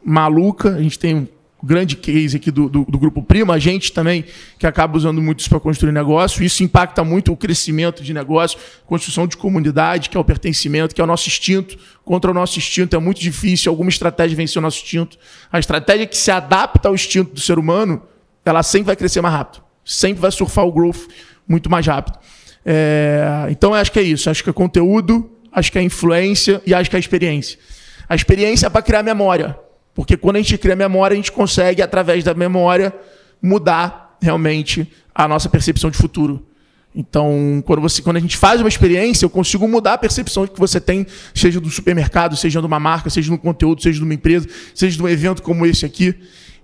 maluca, 0.03 0.73
a 0.73 0.81
gente 0.81 0.97
tem 0.97 1.29
grande 1.63 1.95
case 1.95 2.35
aqui 2.35 2.49
do, 2.49 2.67
do, 2.67 2.83
do, 2.83 2.97
Grupo 2.97 3.21
Prima, 3.21 3.53
a 3.53 3.59
gente 3.59 3.93
também 3.93 4.25
que 4.57 4.65
acaba 4.65 4.97
usando 4.97 5.21
muito 5.21 5.41
isso 5.41 5.49
para 5.49 5.59
construir 5.59 5.91
negócio. 5.91 6.43
Isso 6.43 6.63
impacta 6.63 7.03
muito 7.03 7.31
o 7.31 7.37
crescimento 7.37 8.01
de 8.01 8.11
negócio, 8.11 8.57
construção 8.87 9.27
de 9.27 9.37
comunidade, 9.37 10.09
que 10.09 10.17
é 10.17 10.19
o 10.19 10.23
pertencimento, 10.23 10.95
que 10.95 10.99
é 10.99 11.03
o 11.03 11.07
nosso 11.07 11.29
instinto. 11.29 11.77
Contra 12.03 12.31
o 12.31 12.33
nosso 12.33 12.57
instinto 12.57 12.95
é 12.95 12.99
muito 12.99 13.21
difícil 13.21 13.69
alguma 13.69 13.91
estratégia 13.91 14.35
vencer 14.35 14.57
o 14.57 14.61
nosso 14.63 14.81
instinto. 14.81 15.19
A 15.51 15.59
estratégia 15.59 16.07
que 16.07 16.17
se 16.17 16.31
adapta 16.31 16.89
ao 16.89 16.95
instinto 16.95 17.35
do 17.35 17.39
ser 17.39 17.59
humano, 17.59 18.01
ela 18.43 18.63
sempre 18.63 18.87
vai 18.87 18.95
crescer 18.95 19.21
mais 19.21 19.35
rápido. 19.35 19.63
Sempre 19.85 20.19
vai 20.19 20.31
surfar 20.31 20.65
o 20.65 20.71
growth 20.71 21.07
muito 21.47 21.69
mais 21.69 21.85
rápido. 21.85 22.17
É... 22.65 23.45
Então, 23.51 23.75
acho 23.75 23.91
que 23.91 23.99
é 23.99 24.03
isso. 24.03 24.27
Acho 24.27 24.43
que 24.43 24.49
é 24.49 24.53
conteúdo, 24.53 25.29
acho 25.51 25.71
que 25.71 25.77
é 25.77 25.83
influência 25.83 26.59
e 26.65 26.73
acho 26.73 26.89
que 26.89 26.95
é 26.95 26.99
experiência. 26.99 27.59
A 28.07 28.15
experiência 28.15 28.67
é 28.67 28.69
para 28.69 28.81
criar 28.81 29.03
memória. 29.03 29.57
Porque 29.93 30.15
quando 30.15 30.37
a 30.37 30.39
gente 30.39 30.57
cria 30.57 30.75
memória, 30.75 31.13
a 31.13 31.17
gente 31.17 31.31
consegue, 31.31 31.81
através 31.81 32.23
da 32.23 32.33
memória, 32.33 32.93
mudar 33.41 34.17
realmente 34.21 34.87
a 35.13 35.27
nossa 35.27 35.49
percepção 35.49 35.89
de 35.89 35.97
futuro. 35.97 36.45
Então, 36.93 37.63
quando, 37.65 37.81
você, 37.81 38.01
quando 38.01 38.17
a 38.17 38.19
gente 38.19 38.35
faz 38.35 38.59
uma 38.59 38.67
experiência, 38.67 39.25
eu 39.25 39.29
consigo 39.29 39.67
mudar 39.67 39.93
a 39.93 39.97
percepção 39.97 40.45
que 40.45 40.59
você 40.59 40.79
tem, 40.79 41.07
seja 41.33 41.59
do 41.59 41.69
supermercado, 41.69 42.35
seja 42.35 42.59
de 42.59 42.65
uma 42.65 42.79
marca, 42.79 43.09
seja 43.09 43.31
no 43.31 43.37
conteúdo, 43.37 43.81
seja 43.81 43.97
de 43.97 44.03
uma 44.03 44.13
empresa, 44.13 44.47
seja 44.75 44.97
de 44.97 45.03
um 45.03 45.07
evento 45.07 45.41
como 45.41 45.65
esse 45.65 45.85
aqui. 45.85 46.13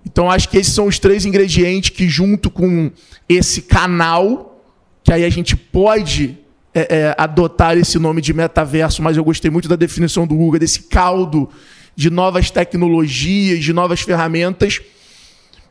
Então, 0.04 0.30
acho 0.30 0.48
que 0.48 0.58
esses 0.58 0.74
são 0.74 0.86
os 0.86 0.98
três 0.98 1.24
ingredientes 1.24 1.90
que, 1.90 2.08
junto 2.08 2.50
com 2.50 2.90
esse 3.28 3.62
canal, 3.62 4.62
que 5.02 5.12
aí 5.12 5.24
a 5.24 5.30
gente 5.30 5.56
pode 5.56 6.36
é, 6.78 6.96
é, 6.96 7.14
adotar 7.18 7.76
esse 7.76 7.98
nome 7.98 8.20
de 8.20 8.32
metaverso, 8.32 9.02
mas 9.02 9.16
eu 9.16 9.24
gostei 9.24 9.50
muito 9.50 9.68
da 9.68 9.76
definição 9.76 10.26
do 10.26 10.34
Google, 10.34 10.60
desse 10.60 10.82
caldo 10.84 11.48
de 11.96 12.10
novas 12.10 12.50
tecnologias, 12.50 13.64
de 13.64 13.72
novas 13.72 14.00
ferramentas, 14.02 14.80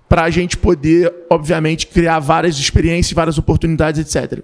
para 0.10 0.24
a 0.24 0.30
gente 0.30 0.58
poder, 0.58 1.14
obviamente, 1.30 1.88
criar 1.88 2.20
várias 2.20 2.58
experiências, 2.58 3.14
várias 3.14 3.38
oportunidades, 3.38 4.16
etc. 4.16 4.42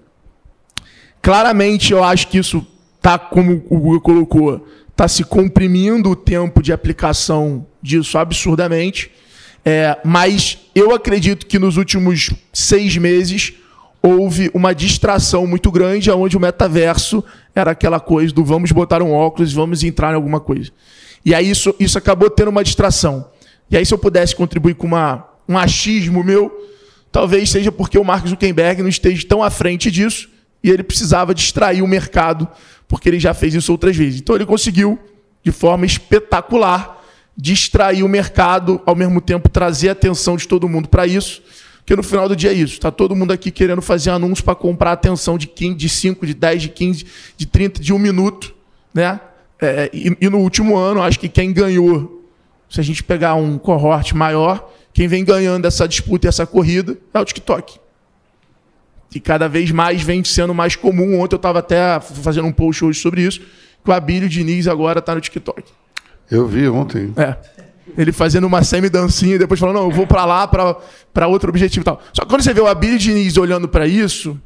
Claramente, 1.22 1.92
eu 1.92 2.04
acho 2.04 2.28
que 2.28 2.38
isso 2.38 2.66
está, 2.98 3.18
como 3.18 3.64
o 3.70 3.80
Google 3.80 4.02
colocou, 4.02 4.68
está 4.90 5.08
se 5.08 5.24
comprimindo 5.24 6.12
o 6.12 6.16
tempo 6.16 6.62
de 6.62 6.72
aplicação 6.72 7.66
disso 7.82 8.18
absurdamente. 8.18 9.12
É, 9.66 9.98
mas 10.04 10.60
eu 10.76 10.94
acredito 10.94 11.46
que 11.46 11.58
nos 11.58 11.78
últimos 11.78 12.30
seis 12.52 12.98
meses 12.98 13.54
houve 14.06 14.52
uma 14.54 14.76
distração 14.76 15.48
muito 15.48 15.72
grande, 15.72 16.12
onde 16.12 16.36
o 16.36 16.40
metaverso 16.40 17.24
era 17.56 17.72
aquela 17.72 18.02
coisa 18.02 18.34
do 18.34 18.44
vamos 18.44 18.70
botar 18.74 19.02
um 19.02 19.14
óculos 19.14 19.54
vamos 19.54 19.82
entrar 19.82 20.12
em 20.12 20.16
alguma 20.16 20.42
coisa. 20.42 20.72
E 21.26 21.34
aí 21.34 21.50
isso, 21.50 21.74
isso 21.80 21.98
acabou 21.98 22.30
tendo 22.30 22.50
uma 22.50 22.64
distração. 22.64 23.30
E 23.72 23.78
aí, 23.78 23.86
se 23.86 23.94
eu 23.94 23.98
pudesse 23.98 24.36
contribuir 24.36 24.76
com 24.76 24.86
uma, 24.86 25.26
um 25.48 25.58
achismo 25.58 26.22
meu, 26.22 26.52
talvez 27.12 27.50
seja 27.50 27.72
porque 27.72 27.98
o 27.98 28.04
Mark 28.04 28.28
Zuckerberg 28.28 28.82
não 28.82 28.90
esteja 28.90 29.26
tão 29.26 29.42
à 29.42 29.50
frente 29.50 29.90
disso 29.90 30.30
e 30.62 30.70
ele 30.70 30.84
precisava 30.84 31.34
distrair 31.34 31.82
o 31.82 31.88
mercado, 31.88 32.48
porque 32.88 33.08
ele 33.08 33.20
já 33.20 33.34
fez 33.34 33.54
isso 33.54 33.72
outras 33.72 33.96
vezes. 33.96 34.20
Então 34.20 34.36
ele 34.36 34.46
conseguiu, 34.46 35.00
de 35.42 35.52
forma 35.52 35.86
espetacular, 35.86 37.02
distrair 37.38 38.04
o 38.04 38.10
mercado, 38.10 38.82
ao 38.86 38.96
mesmo 38.96 39.22
tempo 39.22 39.50
trazer 39.50 39.90
a 39.90 39.94
atenção 39.94 40.36
de 40.36 40.48
todo 40.48 40.68
mundo 40.68 40.90
para 40.90 41.08
isso, 41.08 41.42
porque 41.84 41.98
no 41.98 42.04
final 42.04 42.30
do 42.30 42.36
dia 42.36 42.52
é 42.52 42.54
isso. 42.54 42.74
Está 42.74 42.90
todo 42.90 43.16
mundo 43.16 43.34
aqui 43.34 43.52
querendo 43.52 43.82
fazer 43.82 44.10
anúncios 44.10 44.42
para 44.42 44.56
comprar 44.56 44.94
atenção 44.94 45.38
de 45.38 45.48
15, 45.48 45.76
de 45.76 45.90
5, 45.90 46.26
de 46.26 46.34
10, 46.34 46.62
de 46.62 46.70
15, 46.70 47.06
de 47.36 47.46
30, 47.46 47.82
de 47.82 47.94
um 47.94 48.00
minuto, 48.00 48.56
né? 48.94 49.20
É, 49.62 49.90
e, 49.94 50.18
e, 50.20 50.30
no 50.30 50.40
último 50.40 50.78
ano, 50.78 51.02
acho 51.02 51.20
que 51.20 51.28
quem 51.28 51.52
ganhou, 51.52 52.26
se 52.70 52.80
a 52.80 52.84
gente 52.84 53.04
pegar 53.04 53.36
um 53.36 53.58
cohort 53.58 54.14
maior, 54.14 54.72
quem 54.94 55.08
vem 55.08 55.26
ganhando 55.26 55.66
essa 55.66 55.88
disputa 55.88 56.28
e 56.28 56.30
essa 56.30 56.46
corrida 56.46 56.98
é 57.14 57.20
o 57.20 57.26
TikTok. 57.26 57.80
E 59.14 59.20
cada 59.20 59.48
vez 59.48 59.70
mais 59.70 60.02
vem 60.02 60.24
sendo 60.24 60.54
mais 60.54 60.76
comum. 60.76 61.20
Ontem 61.20 61.36
eu 61.36 61.38
estava 61.38 61.60
até 61.60 62.00
fazendo 62.00 62.48
um 62.48 62.52
post 62.52 62.84
hoje 62.84 63.00
sobre 63.00 63.22
isso, 63.22 63.42
que 63.84 63.90
o 63.90 63.94
Abílio 63.94 64.30
Diniz 64.30 64.68
agora 64.68 65.00
está 65.00 65.14
no 65.14 65.22
TikTok. 65.22 65.64
Eu 66.32 66.48
vi 66.48 66.68
ontem. 66.68 67.14
É. 67.18 67.36
Ele 67.98 68.12
fazendo 68.12 68.46
uma 68.46 68.64
semi-dancinha 68.64 69.36
e 69.36 69.40
depois 69.40 69.60
falando, 69.60 69.76
não, 69.76 69.84
eu 69.84 69.92
vou 69.92 70.08
para 70.08 70.26
lá 70.26 70.48
para 70.48 71.28
outro 71.28 71.50
objetivo 71.50 71.84
e 71.84 71.86
tal. 71.86 72.02
Só 72.14 72.24
que 72.24 72.30
quando 72.30 72.42
você 72.42 72.54
vê 72.54 72.62
o 72.62 72.68
Abílio 72.68 72.98
olhando 73.42 73.68
para 73.68 73.86
isso, 73.88 74.40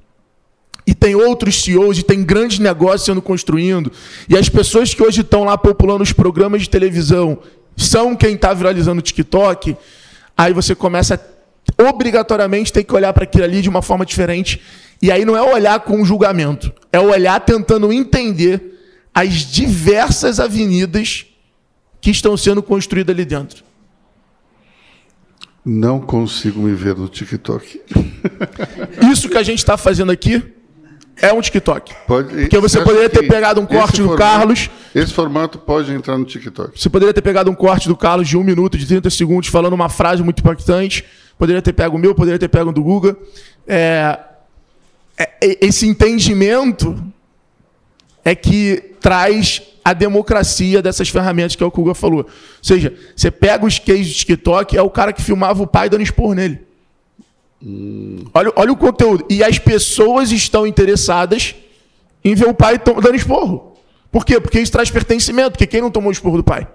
e 0.85 0.93
tem 0.93 1.15
outros 1.15 1.61
CEOs, 1.61 1.99
e 1.99 2.03
tem 2.03 2.23
grandes 2.23 2.59
negócios 2.59 3.03
sendo 3.03 3.21
construindo, 3.21 3.91
e 4.29 4.37
as 4.37 4.49
pessoas 4.49 4.93
que 4.93 5.03
hoje 5.03 5.21
estão 5.21 5.43
lá 5.43 5.57
populando 5.57 6.01
os 6.01 6.13
programas 6.13 6.61
de 6.61 6.69
televisão 6.69 7.39
são 7.75 8.15
quem 8.15 8.33
está 8.33 8.53
viralizando 8.53 8.99
o 8.99 9.03
TikTok, 9.03 9.77
aí 10.35 10.53
você 10.53 10.73
começa 10.73 11.21
obrigatoriamente 11.77 12.73
ter 12.73 12.83
que 12.83 12.93
olhar 12.95 13.13
para 13.13 13.25
aquilo 13.25 13.43
ali 13.43 13.61
de 13.61 13.69
uma 13.69 13.81
forma 13.81 14.05
diferente. 14.05 14.61
E 14.99 15.11
aí 15.11 15.23
não 15.25 15.37
é 15.37 15.41
olhar 15.41 15.79
com 15.81 16.03
julgamento, 16.03 16.73
é 16.91 16.99
olhar 16.99 17.39
tentando 17.41 17.93
entender 17.93 18.79
as 19.13 19.33
diversas 19.33 20.39
avenidas 20.39 21.26
que 22.07 22.11
estão 22.11 22.37
sendo 22.37 22.63
construídas 22.63 23.13
ali 23.13 23.25
dentro. 23.25 23.65
Não 25.65 25.99
consigo 25.99 26.61
me 26.61 26.73
ver 26.73 26.95
no 26.95 27.09
TikTok. 27.09 27.81
Isso 29.11 29.27
que 29.27 29.37
a 29.37 29.43
gente 29.43 29.57
está 29.57 29.75
fazendo 29.75 30.09
aqui 30.09 30.41
é 31.17 31.33
um 31.33 31.41
TikTok. 31.41 31.93
Pode, 32.07 32.29
Porque 32.33 32.59
você 32.59 32.81
poderia 32.81 33.09
ter 33.09 33.27
pegado 33.27 33.59
um 33.59 33.65
corte 33.65 34.01
do 34.01 34.07
formato, 34.07 34.17
Carlos. 34.17 34.69
Esse 34.95 35.11
formato 35.11 35.59
pode 35.59 35.91
entrar 35.91 36.17
no 36.17 36.23
TikTok. 36.23 36.79
Você 36.79 36.89
poderia 36.89 37.13
ter 37.13 37.21
pegado 37.21 37.51
um 37.51 37.55
corte 37.55 37.89
do 37.89 37.97
Carlos 37.97 38.29
de 38.29 38.37
um 38.37 38.43
minuto, 38.43 38.77
de 38.77 38.87
30 38.87 39.09
segundos, 39.09 39.49
falando 39.49 39.73
uma 39.73 39.89
frase 39.89 40.23
muito 40.23 40.39
impactante. 40.39 41.03
Poderia 41.37 41.61
ter 41.61 41.73
pego 41.73 41.97
o 41.97 41.99
meu, 41.99 42.15
poderia 42.15 42.39
ter 42.39 42.47
pego 42.47 42.69
o 42.69 42.73
do 42.73 42.81
Guga. 42.81 43.17
É, 43.67 44.17
é, 45.17 45.29
esse 45.59 45.85
entendimento 45.85 46.95
é 48.27 48.35
que 48.35 48.83
traz 48.99 49.61
a 49.85 49.93
democracia 49.93 50.81
dessas 50.81 51.07
ferramentas 51.07 51.55
que 51.55 51.63
é 51.63 51.65
o 51.65 51.71
que 51.71 51.79
o 51.79 51.83
Guga 51.83 51.95
falou. 51.95 52.23
Ou 52.23 52.29
seja, 52.61 52.93
você 53.15 53.31
pega 53.31 53.65
os 53.65 53.79
cases 53.79 54.09
do 54.09 54.13
TikTok, 54.15 54.75
é 54.75 54.81
o 54.81 54.89
cara 54.89 55.13
que 55.13 55.21
filmava 55.21 55.63
o 55.63 55.65
pai 55.65 55.89
dando 55.89 56.01
expor 56.01 56.35
nele. 56.35 56.59
Hum. 57.63 58.25
Olha, 58.33 58.51
olha 58.57 58.73
o 58.73 58.75
conteúdo. 58.75 59.25
E 59.29 59.41
as 59.41 59.57
pessoas 59.57 60.33
estão 60.33 60.67
interessadas 60.67 61.55
em 62.21 62.35
ver 62.35 62.49
o 62.49 62.53
pai 62.53 62.77
dando 62.77 63.15
esporro. 63.15 63.77
Por 64.11 64.25
quê? 64.25 64.41
Porque 64.41 64.59
isso 64.59 64.73
traz 64.73 64.91
pertencimento. 64.91 65.51
Porque 65.51 65.65
quem 65.65 65.79
não 65.79 65.89
tomou 65.89 66.09
o 66.09 66.11
esporro 66.11 66.35
do 66.35 66.43
pai? 66.43 66.67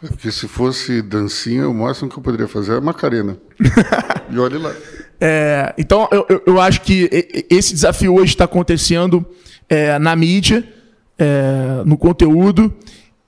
É 0.00 0.06
porque 0.06 0.30
se 0.30 0.46
fosse 0.46 1.02
dancinha, 1.02 1.68
o 1.68 1.74
máximo 1.74 2.08
que 2.08 2.16
eu 2.16 2.22
poderia 2.22 2.46
fazer 2.46 2.76
é 2.76 2.80
Macarena. 2.80 3.36
e 4.30 4.38
olhe 4.38 4.58
lá. 4.58 4.72
É, 5.20 5.74
então, 5.76 6.08
eu, 6.12 6.24
eu, 6.28 6.42
eu, 6.46 6.60
acho 6.60 6.82
que 6.82 7.10
esse 7.50 7.74
desafio 7.74 8.14
hoje 8.14 8.32
está 8.32 8.44
acontecendo 8.44 9.26
é, 9.70 9.96
na 10.00 10.16
mídia 10.16 10.68
é, 11.16 11.82
no 11.86 11.96
conteúdo. 11.96 12.74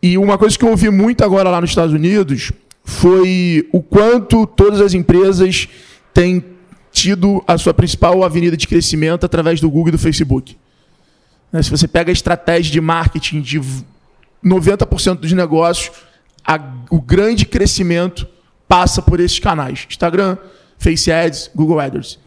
E 0.02 0.18
uma 0.18 0.36
coisa 0.36 0.58
que 0.58 0.64
eu 0.64 0.70
ouvi 0.70 0.90
muito 0.90 1.22
agora 1.22 1.48
lá 1.48 1.60
nos 1.60 1.70
Estados 1.70 1.94
Unidos 1.94 2.50
foi 2.84 3.68
o 3.72 3.80
quanto 3.80 4.44
todas 4.44 4.80
as 4.80 4.92
empresas 4.92 5.68
têm 6.12 6.44
tido 6.90 7.42
a 7.46 7.56
sua 7.56 7.72
principal 7.72 8.24
avenida 8.24 8.56
de 8.56 8.66
crescimento 8.66 9.24
através 9.24 9.60
do 9.60 9.70
Google 9.70 9.90
e 9.90 9.92
do 9.92 9.98
Facebook. 9.98 10.56
Né, 11.52 11.62
se 11.62 11.70
você 11.70 11.86
pega 11.86 12.10
a 12.10 12.12
estratégia 12.12 12.72
de 12.72 12.80
marketing 12.80 13.40
de 13.40 13.60
90% 14.44 15.20
dos 15.20 15.32
negócios, 15.32 15.90
a, 16.44 16.60
o 16.90 17.00
grande 17.00 17.46
crescimento 17.46 18.26
passa 18.66 19.00
por 19.00 19.20
esses 19.20 19.38
canais: 19.38 19.86
Instagram, 19.88 20.36
Face 20.78 21.12
Ads, 21.12 21.50
Google 21.54 21.78
AdWords. 21.78 22.18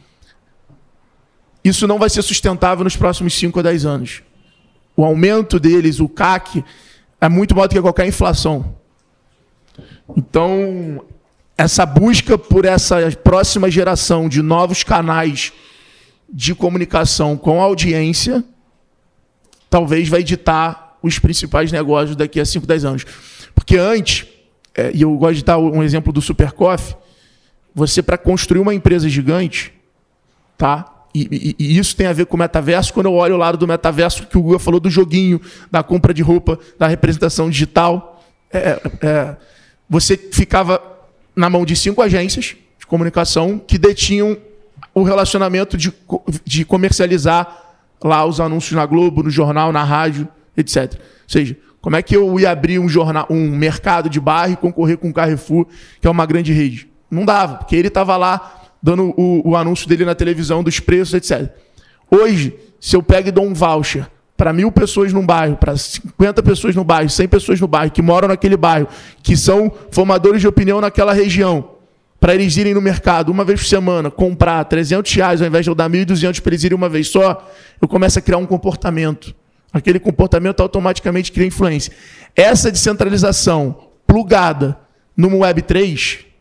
Isso 1.66 1.86
não 1.86 2.00
vai 2.00 2.10
ser 2.10 2.22
sustentável 2.22 2.86
nos 2.86 2.96
próximos 2.96 3.34
5 3.34 3.60
a 3.60 3.64
10 3.64 3.86
anos 3.86 4.22
o 4.96 5.04
aumento 5.04 5.60
deles, 5.60 6.00
o 6.00 6.08
CAC, 6.08 6.64
é 7.20 7.28
muito 7.28 7.54
maior 7.54 7.68
do 7.68 7.76
que 7.76 7.82
qualquer 7.82 8.08
inflação. 8.08 8.76
Então, 10.16 11.04
essa 11.58 11.86
busca 11.86 12.38
por 12.38 12.66
essa 12.66 13.12
próxima 13.24 13.70
geração 13.70 14.30
de 14.30 14.42
novos 14.42 14.84
canais 14.84 15.52
de 16.32 16.56
comunicação 16.56 17.38
com 17.38 17.62
a 17.62 17.66
audiência, 17.66 18.44
talvez 19.70 20.08
vai 20.08 20.24
ditar 20.24 20.98
os 21.02 21.20
principais 21.20 21.72
negócios 21.72 22.16
daqui 22.16 22.40
a 22.40 22.46
5, 22.46 22.66
10 22.66 22.86
anos. 22.86 23.06
Porque 23.54 23.78
antes, 23.78 24.28
é, 24.74 24.92
e 24.94 25.02
eu 25.02 25.16
gosto 25.18 25.36
de 25.36 25.44
dar 25.44 25.58
um 25.58 25.84
exemplo 25.84 26.14
do 26.14 26.22
Supercoff, 26.22 26.96
você 27.74 28.02
para 28.02 28.18
construir 28.18 28.62
uma 28.62 28.74
empresa 28.74 29.10
gigante, 29.10 29.74
tá? 30.58 30.95
E, 31.16 31.56
e, 31.58 31.78
isso 31.78 31.96
tem 31.96 32.08
a 32.08 32.14
ver 32.14 32.26
com 32.26 32.36
o 32.36 32.40
metaverso. 32.40 32.94
Quando 32.94 33.06
eu 33.06 33.14
olho 33.14 33.36
o 33.36 33.38
lado 33.38 33.58
do 33.58 33.66
metaverso, 33.66 34.28
que 34.28 34.38
o 34.38 34.42
Google 34.42 34.60
falou 34.60 34.82
do 34.82 34.90
joguinho, 34.90 35.40
da 35.72 35.82
compra 35.82 36.14
de 36.14 36.22
roupa, 36.22 36.60
da 36.78 36.88
representação 36.88 37.50
digital, 37.50 38.22
é, 38.52 38.58
é, 38.60 38.82
é, 39.02 39.36
você 39.90 40.18
ficava 40.18 40.82
na 41.34 41.50
mão 41.50 41.66
de 41.66 41.74
cinco 41.74 42.02
agências 42.02 42.58
de 42.78 42.86
comunicação 42.86 43.58
que 43.58 43.78
detinham 43.78 44.38
o 44.94 45.04
relacionamento 45.04 45.78
de, 45.78 45.94
de 46.44 46.66
comercializar 46.66 47.64
lá 48.04 48.26
os 48.26 48.42
anúncios 48.42 48.74
na 48.74 48.86
Globo, 48.86 49.24
no 49.24 49.30
jornal, 49.30 49.72
na 49.72 49.86
rádio, 49.86 50.28
etc. 50.58 50.96
Ou 50.96 51.00
seja, 51.28 51.56
como 51.80 51.96
é 51.96 52.02
que 52.02 52.16
eu 52.16 52.38
ia 52.38 52.52
abrir 52.52 52.78
um, 52.78 52.90
jornal, 52.90 53.26
um 53.30 53.50
mercado 53.52 54.10
de 54.10 54.20
bairro 54.20 54.54
e 54.54 54.58
concorrer 54.58 54.98
com 54.98 55.10
o 55.10 55.14
Carrefour, 55.14 55.66
que 56.02 56.08
é 56.08 56.10
uma 56.10 56.26
grande 56.26 56.52
rede? 56.52 56.90
Não 57.10 57.24
dava, 57.24 57.56
porque 57.56 57.76
ele 57.76 57.88
estava 57.88 58.18
lá 58.18 58.65
dando 58.86 59.16
o, 59.18 59.50
o 59.50 59.56
anúncio 59.56 59.90
dele 59.90 60.06
na 60.06 60.14
televisão 60.14 60.62
dos 60.62 60.80
preços, 60.80 61.16
etc. 61.16 61.52
Hoje, 62.12 62.54
se 62.80 62.96
eu 62.96 63.02
pego 63.02 63.30
e 63.30 63.32
dou 63.32 63.44
um 63.44 63.52
voucher 63.52 64.06
para 64.38 64.54
mil 64.54 64.72
pessoas 64.72 65.12
num 65.12 65.26
bairro, 65.26 65.58
para 65.58 65.76
50 65.76 66.44
pessoas 66.44 66.76
no 66.76 66.84
bairro, 66.84 67.10
100 67.10 67.28
pessoas 67.28 67.60
no 67.60 67.68
bairro, 67.68 67.90
que 67.90 68.04
moram 68.04 68.28
naquele 68.28 68.56
bairro, 68.56 68.88
que 69.24 69.36
são 69.36 69.72
formadores 69.90 70.40
de 70.40 70.48
opinião 70.48 70.80
naquela 70.80 71.14
região, 71.14 71.72
para 72.20 72.36
eles 72.36 72.58
irem 72.58 72.76
no 72.76 72.82
mercado 72.82 73.32
uma 73.32 73.44
vez 73.44 73.62
por 73.62 73.66
semana, 73.66 74.12
comprar 74.12 74.64
300 74.66 75.12
reais 75.16 75.42
ao 75.42 75.48
invés 75.48 75.66
de 75.66 75.72
eu 75.72 75.76
dar 75.76 75.90
1.200 75.90 76.40
para 76.40 76.52
eles 76.52 76.64
irem 76.64 76.78
uma 76.78 76.88
vez 76.88 77.08
só, 77.08 77.44
eu 77.82 77.88
começo 77.88 78.20
a 78.20 78.22
criar 78.22 78.38
um 78.38 78.46
comportamento. 78.46 79.34
Aquele 79.74 80.00
comportamento 80.00 80.60
automaticamente 80.60 81.32
cria 81.32 81.48
influência. 81.48 81.92
Essa 82.36 82.72
descentralização 82.72 83.90
plugada 84.06 84.78
no 85.18 85.28
Web3 85.32 86.35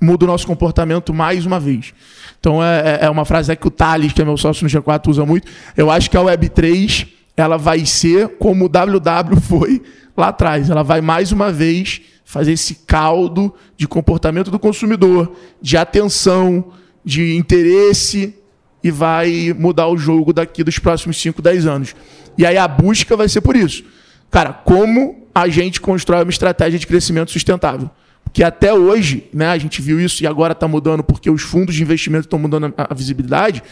muda 0.00 0.24
o 0.24 0.28
nosso 0.28 0.46
comportamento 0.46 1.12
mais 1.12 1.44
uma 1.44 1.60
vez. 1.60 1.92
Então 2.38 2.62
é, 2.62 3.00
é, 3.02 3.06
é 3.06 3.10
uma 3.10 3.24
frase 3.24 3.54
que 3.54 3.66
o 3.66 3.70
Thales, 3.70 4.12
que 4.12 4.22
é 4.22 4.24
meu 4.24 4.36
sócio 4.36 4.64
no 4.64 4.70
G4, 4.70 5.08
usa 5.08 5.26
muito. 5.26 5.50
Eu 5.76 5.90
acho 5.90 6.10
que 6.10 6.16
a 6.16 6.20
Web3 6.20 7.08
ela 7.36 7.56
vai 7.56 7.84
ser 7.84 8.36
como 8.38 8.66
o 8.66 8.68
WW 8.68 9.40
foi 9.40 9.82
lá 10.16 10.28
atrás. 10.28 10.70
Ela 10.70 10.82
vai 10.82 11.00
mais 11.00 11.32
uma 11.32 11.52
vez 11.52 12.00
fazer 12.24 12.52
esse 12.52 12.76
caldo 12.86 13.52
de 13.76 13.88
comportamento 13.88 14.50
do 14.50 14.58
consumidor, 14.58 15.34
de 15.60 15.76
atenção, 15.76 16.72
de 17.04 17.34
interesse 17.34 18.34
e 18.82 18.90
vai 18.90 19.54
mudar 19.58 19.88
o 19.88 19.96
jogo 19.96 20.32
daqui 20.32 20.62
dos 20.62 20.78
próximos 20.78 21.20
5, 21.20 21.42
10 21.42 21.66
anos. 21.66 21.94
E 22.38 22.46
aí 22.46 22.56
a 22.56 22.68
busca 22.68 23.16
vai 23.16 23.28
ser 23.28 23.40
por 23.40 23.56
isso. 23.56 23.84
Cara, 24.30 24.52
como 24.52 25.26
a 25.34 25.48
gente 25.48 25.80
constrói 25.80 26.22
uma 26.22 26.30
estratégia 26.30 26.78
de 26.78 26.86
crescimento 26.86 27.30
sustentável? 27.30 27.90
Que 28.32 28.44
até 28.44 28.72
hoje, 28.72 29.28
né, 29.32 29.48
a 29.48 29.58
gente 29.58 29.82
viu 29.82 30.00
isso 30.00 30.22
e 30.22 30.26
agora 30.26 30.52
está 30.52 30.68
mudando 30.68 31.02
porque 31.02 31.28
os 31.28 31.42
fundos 31.42 31.74
de 31.74 31.82
investimento 31.82 32.26
estão 32.26 32.38
mudando 32.38 32.72
a, 32.76 32.86
a, 32.90 32.94
visibilidade, 32.94 33.62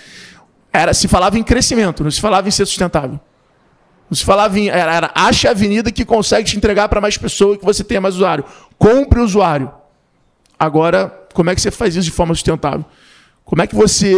era 0.73 0.93
se 0.93 1.07
falava 1.07 1.39
em 1.39 1.43
crescimento, 1.43 2.03
não 2.03 2.11
se 2.11 2.21
falava 2.21 2.49
em 2.49 2.51
ser 2.51 2.67
sustentável. 2.67 3.21
Não 4.11 4.17
se 4.17 4.25
falava 4.25 4.59
em. 4.59 4.69
Era, 4.69 4.95
era 4.95 5.11
ache 5.15 5.47
a 5.47 5.51
avenida 5.51 5.93
que 5.93 6.05
consegue 6.05 6.49
te 6.49 6.57
entregar 6.57 6.89
para 6.89 7.01
mais 7.01 7.19
pessoas 7.19 7.59
que 7.59 7.65
você 7.65 7.85
tenha 7.85 8.01
mais 8.01 8.15
usuário. 8.15 8.45
Compre 8.79 9.21
o 9.21 9.25
usuário. 9.25 9.71
Agora, 10.59 11.15
como 11.35 11.51
é 11.51 11.55
que 11.55 11.61
você 11.61 11.71
faz 11.71 11.95
isso 11.95 12.07
de 12.07 12.11
forma 12.11 12.35
sustentável? 12.35 12.85
Como 13.45 13.61
é 13.61 13.67
que 13.67 13.75
você. 13.75 14.13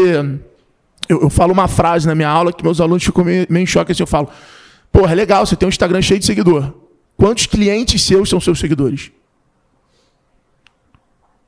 Eu, 1.08 1.22
eu 1.22 1.30
falo 1.30 1.52
uma 1.52 1.66
frase 1.66 2.06
na 2.06 2.14
minha 2.14 2.28
aula 2.28 2.52
que 2.52 2.62
meus 2.62 2.80
alunos 2.80 3.02
ficam 3.02 3.24
meio, 3.24 3.46
meio 3.50 3.64
em 3.64 3.66
choque 3.66 3.90
assim. 3.90 4.02
Eu 4.02 4.06
falo: 4.06 4.28
Porra, 4.92 5.12
é 5.12 5.14
legal, 5.14 5.44
você 5.44 5.56
tem 5.56 5.66
um 5.66 5.70
Instagram 5.70 6.00
cheio 6.02 6.20
de 6.20 6.26
seguidor. 6.26 6.72
Quantos 7.16 7.46
clientes 7.46 8.00
seus 8.02 8.28
são 8.28 8.40
seus 8.40 8.60
seguidores? 8.60 9.10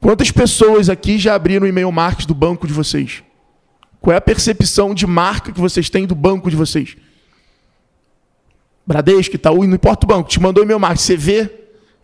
Quantas 0.03 0.33
pessoas 0.33 0.89
aqui 0.89 1.17
já 1.17 1.33
abriram 1.33 1.65
o 1.65 1.69
e-mail 1.69 1.93
marketing 1.93 2.27
do 2.27 2.35
banco 2.35 2.67
de 2.67 2.73
vocês? 2.73 3.23
Qual 4.01 4.13
é 4.13 4.17
a 4.17 4.21
percepção 4.21 4.93
de 4.93 5.07
marca 5.07 5.53
que 5.53 5.61
vocês 5.61 5.89
têm 5.89 6.09
do 6.09 6.15
banco 6.17 6.51
de 6.51 6.57
vocês? 6.57 6.97
Bradesco, 8.85 9.37
Itaú, 9.37 9.65
não 9.65 9.77
importa 9.77 10.05
o 10.05 10.09
banco, 10.09 10.29
te 10.29 10.41
mandou 10.41 10.65
e-mail 10.65 10.81
marketing, 10.81 11.05
você 11.05 11.17
vê? 11.17 11.51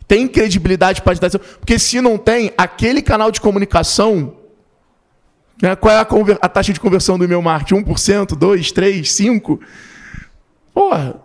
Tem 0.06 0.28
credibilidade 0.28 1.02
para 1.02 1.18
dar 1.18 1.38
Porque 1.40 1.76
se 1.76 2.00
não 2.00 2.16
tem, 2.16 2.52
aquele 2.56 3.02
canal 3.02 3.32
de 3.32 3.40
comunicação, 3.40 4.36
né, 5.60 5.74
qual 5.74 5.92
é 5.92 5.98
a, 5.98 6.06
a, 6.40 6.48
taxa 6.48 6.72
de 6.72 6.78
conversão 6.78 7.18
do 7.18 7.24
e-mail 7.24 7.42
marketing? 7.42 7.82
1%, 7.82 8.26
2%, 8.28 8.72
3%, 8.72 9.40
5%? 9.42 9.58
Porra, 10.72 11.20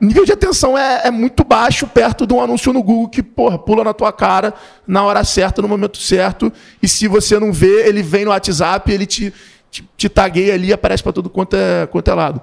nível 0.00 0.24
de 0.24 0.32
atenção 0.32 0.76
é, 0.76 1.02
é, 1.04 1.10
muito 1.10 1.44
baixo 1.44 1.86
perto 1.86 2.26
de 2.26 2.32
um 2.32 2.40
anúncio 2.40 2.72
no 2.72 2.82
Google 2.82 3.08
que, 3.08 3.22
porra, 3.22 3.58
pula 3.58 3.84
na 3.84 3.92
tua 3.92 4.12
cara 4.12 4.54
na 4.86 5.04
hora 5.04 5.22
certa, 5.24 5.60
no 5.60 5.68
momento 5.68 5.98
certo. 5.98 6.52
E 6.82 6.88
se 6.88 7.06
você 7.08 7.38
não 7.38 7.52
vê, 7.52 7.88
ele 7.88 8.02
vem 8.02 8.24
no 8.24 8.30
WhatsApp, 8.30 8.90
ele 8.90 9.06
te, 9.06 9.32
te, 9.70 9.88
te 9.96 10.08
tagueia 10.08 10.54
ali 10.54 10.72
aparece 10.72 11.02
para 11.02 11.12
todo 11.12 11.28
quanto 11.28 11.56
é, 11.56 11.86
quanto 11.86 12.10
é 12.10 12.14
lado. 12.14 12.40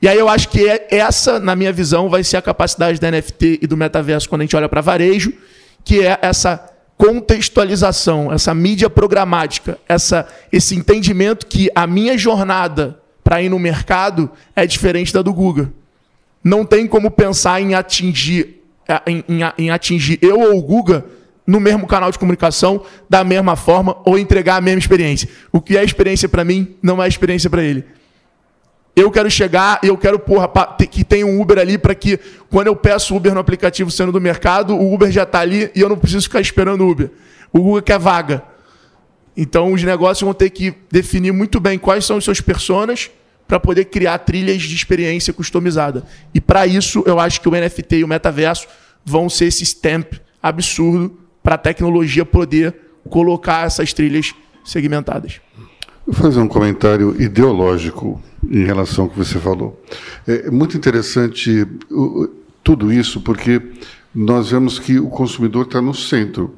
E 0.00 0.08
aí 0.08 0.18
eu 0.18 0.28
acho 0.28 0.48
que 0.48 0.68
é, 0.68 0.86
essa, 0.90 1.38
na 1.40 1.56
minha 1.56 1.72
visão, 1.72 2.08
vai 2.08 2.22
ser 2.22 2.36
a 2.36 2.42
capacidade 2.42 3.00
da 3.00 3.10
NFT 3.10 3.60
e 3.62 3.66
do 3.66 3.76
metaverso 3.76 4.28
quando 4.28 4.42
a 4.42 4.44
gente 4.44 4.56
olha 4.56 4.68
para 4.68 4.80
varejo, 4.80 5.32
que 5.84 6.04
é 6.04 6.18
essa 6.22 6.72
contextualização, 6.96 8.32
essa 8.32 8.54
mídia 8.54 8.88
programática, 8.88 9.78
essa, 9.88 10.26
esse 10.50 10.74
entendimento 10.74 11.46
que 11.46 11.70
a 11.74 11.86
minha 11.86 12.16
jornada 12.16 12.98
para 13.22 13.42
ir 13.42 13.48
no 13.48 13.58
mercado 13.58 14.30
é 14.54 14.66
diferente 14.66 15.12
da 15.12 15.20
do 15.20 15.32
Google 15.32 15.68
não 16.46 16.64
tem 16.64 16.86
como 16.86 17.10
pensar 17.10 17.60
em 17.60 17.74
atingir, 17.74 18.62
em, 19.04 19.24
em, 19.28 19.40
em 19.58 19.70
atingir 19.70 20.16
eu 20.22 20.38
ou 20.38 20.56
o 20.56 20.62
Guga 20.62 21.04
no 21.44 21.58
mesmo 21.58 21.88
canal 21.88 22.12
de 22.12 22.20
comunicação, 22.20 22.84
da 23.10 23.24
mesma 23.24 23.56
forma, 23.56 23.96
ou 24.04 24.16
entregar 24.16 24.54
a 24.54 24.60
mesma 24.60 24.78
experiência. 24.78 25.28
O 25.50 25.60
que 25.60 25.76
é 25.76 25.82
experiência 25.82 26.28
para 26.28 26.44
mim 26.44 26.76
não 26.80 27.02
é 27.02 27.08
experiência 27.08 27.50
para 27.50 27.64
ele. 27.64 27.84
Eu 28.94 29.10
quero 29.10 29.28
chegar 29.28 29.80
eu 29.82 29.98
quero, 29.98 30.20
porra, 30.20 30.48
que 30.88 31.02
tenha 31.02 31.26
um 31.26 31.40
Uber 31.40 31.58
ali 31.58 31.76
para 31.76 31.96
que 31.96 32.16
quando 32.48 32.68
eu 32.68 32.76
peço 32.76 33.16
Uber 33.16 33.34
no 33.34 33.40
aplicativo 33.40 33.90
sendo 33.90 34.12
do 34.12 34.20
mercado, 34.20 34.76
o 34.76 34.94
Uber 34.94 35.10
já 35.10 35.24
está 35.24 35.40
ali 35.40 35.68
e 35.74 35.80
eu 35.80 35.88
não 35.88 35.98
preciso 35.98 36.22
ficar 36.22 36.40
esperando 36.40 36.84
o 36.84 36.88
Uber. 36.88 37.10
O 37.52 37.58
Google 37.58 37.82
quer 37.82 37.98
vaga. 37.98 38.44
Então 39.36 39.72
os 39.72 39.82
negócios 39.82 40.24
vão 40.24 40.32
ter 40.32 40.50
que 40.50 40.72
definir 40.92 41.32
muito 41.32 41.58
bem 41.58 41.76
quais 41.76 42.04
são 42.04 42.18
os 42.18 42.24
seus 42.24 42.40
personas 42.40 43.10
para 43.46 43.60
poder 43.60 43.86
criar 43.86 44.18
trilhas 44.18 44.62
de 44.62 44.74
experiência 44.74 45.32
customizada. 45.32 46.04
E 46.34 46.40
para 46.40 46.66
isso, 46.66 47.02
eu 47.06 47.20
acho 47.20 47.40
que 47.40 47.48
o 47.48 47.52
NFT 47.52 47.96
e 47.96 48.04
o 48.04 48.08
metaverso 48.08 48.66
vão 49.04 49.28
ser 49.28 49.46
esse 49.46 49.64
stamp 49.64 50.14
absurdo 50.42 51.18
para 51.42 51.54
a 51.54 51.58
tecnologia 51.58 52.24
poder 52.24 52.74
colocar 53.08 53.66
essas 53.66 53.92
trilhas 53.92 54.34
segmentadas. 54.64 55.40
Vou 56.04 56.14
fazer 56.14 56.40
um 56.40 56.48
comentário 56.48 57.20
ideológico 57.20 58.20
em 58.48 58.64
relação 58.64 59.04
ao 59.04 59.10
que 59.10 59.18
você 59.18 59.38
falou. 59.38 59.80
É 60.26 60.50
muito 60.50 60.76
interessante 60.76 61.66
tudo 62.62 62.92
isso 62.92 63.20
porque 63.20 63.60
nós 64.14 64.50
vemos 64.50 64.78
que 64.78 64.98
o 64.98 65.08
consumidor 65.08 65.66
está 65.66 65.80
no 65.80 65.94
centro, 65.94 66.54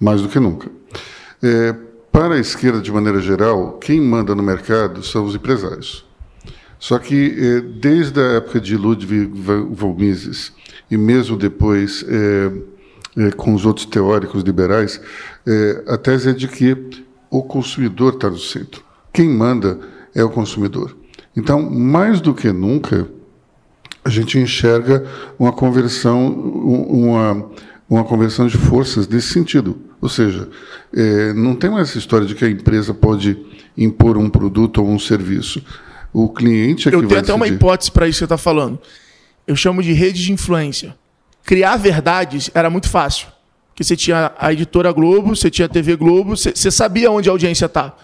mais 0.00 0.20
do 0.22 0.28
que 0.28 0.38
nunca. 0.38 0.70
É, 1.42 1.74
para 2.12 2.34
a 2.34 2.38
esquerda, 2.40 2.80
de 2.80 2.90
maneira 2.90 3.20
geral, 3.20 3.74
quem 3.74 4.00
manda 4.00 4.34
no 4.34 4.42
mercado 4.42 5.02
são 5.04 5.24
os 5.24 5.34
empresários. 5.34 6.07
Só 6.78 6.98
que, 6.98 7.34
é, 7.36 7.60
desde 7.60 8.20
a 8.20 8.34
época 8.34 8.60
de 8.60 8.76
Ludwig 8.76 9.30
von 9.70 9.94
Mises, 9.94 10.52
e 10.90 10.96
mesmo 10.96 11.36
depois 11.36 12.04
é, 12.08 12.52
é, 13.16 13.30
com 13.32 13.52
os 13.52 13.66
outros 13.66 13.84
teóricos 13.86 14.42
liberais, 14.42 15.00
a 15.86 15.96
tese 15.96 16.28
é 16.28 16.32
de 16.32 16.46
que 16.46 16.76
o 17.30 17.42
consumidor 17.42 18.14
está 18.14 18.28
no 18.28 18.38
centro. 18.38 18.82
Quem 19.12 19.28
manda 19.30 19.80
é 20.14 20.22
o 20.22 20.28
consumidor. 20.28 20.94
Então, 21.34 21.70
mais 21.70 22.20
do 22.20 22.34
que 22.34 22.52
nunca, 22.52 23.08
a 24.04 24.10
gente 24.10 24.38
enxerga 24.38 25.06
uma 25.38 25.52
conversão, 25.52 26.28
uma, 26.28 27.50
uma 27.88 28.04
conversão 28.04 28.46
de 28.46 28.58
forças 28.58 29.08
nesse 29.08 29.28
sentido. 29.28 29.78
Ou 30.02 30.08
seja, 30.10 30.48
não 31.34 31.54
tem 31.54 31.70
mais 31.70 31.88
essa 31.88 31.98
história 31.98 32.26
de 32.26 32.34
que 32.34 32.44
a 32.44 32.50
empresa 32.50 32.92
pode 32.92 33.38
impor 33.76 34.18
um 34.18 34.28
produto 34.28 34.82
ou 34.82 34.88
um 34.90 34.98
serviço. 34.98 35.62
O 36.12 36.28
cliente 36.28 36.88
é 36.88 36.94
Eu 36.94 37.00
que 37.00 37.06
tenho 37.06 37.08
vai 37.08 37.18
até 37.18 37.34
uma 37.34 37.46
hipótese 37.46 37.90
para 37.90 38.06
isso 38.06 38.16
que 38.16 38.18
você 38.20 38.24
está 38.24 38.38
falando. 38.38 38.78
Eu 39.46 39.54
chamo 39.56 39.82
de 39.82 39.92
rede 39.92 40.22
de 40.22 40.32
influência. 40.32 40.96
Criar 41.44 41.76
verdades 41.76 42.50
era 42.54 42.68
muito 42.68 42.88
fácil. 42.88 43.28
Porque 43.68 43.84
você 43.84 43.96
tinha 43.96 44.32
a 44.38 44.52
editora 44.52 44.90
Globo, 44.90 45.36
você 45.36 45.50
tinha 45.50 45.66
a 45.66 45.68
TV 45.68 45.96
Globo, 45.96 46.36
você, 46.36 46.50
você 46.54 46.70
sabia 46.70 47.10
onde 47.10 47.28
a 47.28 47.32
audiência 47.32 47.66
está. 47.66 47.94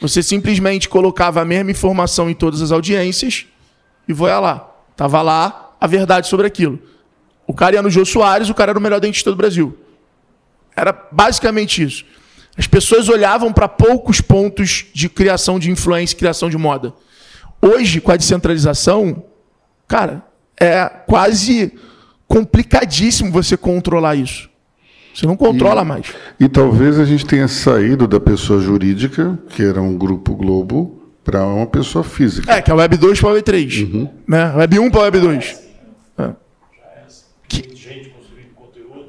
Você 0.00 0.22
simplesmente 0.22 0.88
colocava 0.88 1.40
a 1.40 1.44
mesma 1.44 1.70
informação 1.70 2.30
em 2.30 2.34
todas 2.34 2.62
as 2.62 2.72
audiências 2.72 3.46
e 4.06 4.12
voia 4.12 4.38
lá. 4.38 4.74
Tava 4.96 5.20
lá 5.20 5.76
a 5.80 5.86
verdade 5.86 6.28
sobre 6.28 6.46
aquilo. 6.46 6.78
O 7.46 7.54
cara 7.54 7.76
ia 7.76 7.82
no 7.82 7.90
Jô 7.90 8.04
Soares, 8.04 8.48
o 8.48 8.54
cara 8.54 8.72
era 8.72 8.78
o 8.78 8.82
melhor 8.82 9.00
dentista 9.00 9.30
do 9.30 9.36
Brasil. 9.36 9.76
Era 10.74 10.92
basicamente 11.10 11.82
isso. 11.82 12.04
As 12.56 12.66
pessoas 12.66 13.08
olhavam 13.08 13.52
para 13.52 13.68
poucos 13.68 14.20
pontos 14.20 14.86
de 14.92 15.08
criação 15.08 15.58
de 15.58 15.70
influência, 15.70 16.16
criação 16.16 16.50
de 16.50 16.58
moda. 16.58 16.92
Hoje, 17.60 18.00
com 18.00 18.12
a 18.12 18.16
descentralização, 18.16 19.22
cara, 19.86 20.24
é 20.60 20.84
quase 21.06 21.72
complicadíssimo 22.26 23.32
você 23.32 23.56
controlar 23.56 24.14
isso. 24.14 24.48
Você 25.18 25.26
não 25.26 25.36
controla 25.36 25.82
e, 25.82 25.84
mais. 25.84 26.14
E 26.38 26.48
talvez 26.48 26.98
a 27.00 27.04
gente 27.04 27.26
tenha 27.26 27.48
saído 27.48 28.06
da 28.06 28.20
pessoa 28.20 28.60
jurídica, 28.60 29.36
que 29.48 29.64
era 29.64 29.82
um 29.82 29.98
grupo 29.98 30.36
Globo, 30.36 31.02
para 31.24 31.44
uma 31.44 31.66
pessoa 31.66 32.04
física. 32.04 32.52
É, 32.52 32.62
que 32.62 32.70
é 32.70 32.72
a 32.72 32.76
Web 32.76 32.96
2 32.96 33.20
para 33.20 33.30
a 33.30 33.32
Web 33.32 33.42
3. 33.42 33.78
Uhum. 33.80 34.08
Né? 34.28 34.54
Web 34.54 34.78
1 34.78 34.90
para 34.90 35.00
a 35.00 35.04
Web 35.04 35.18
2. 35.18 35.60
É. 36.18 36.30
Que... 37.48 37.62
Gente 37.74 38.10
construindo 38.10 38.54
conteúdo, 38.54 39.08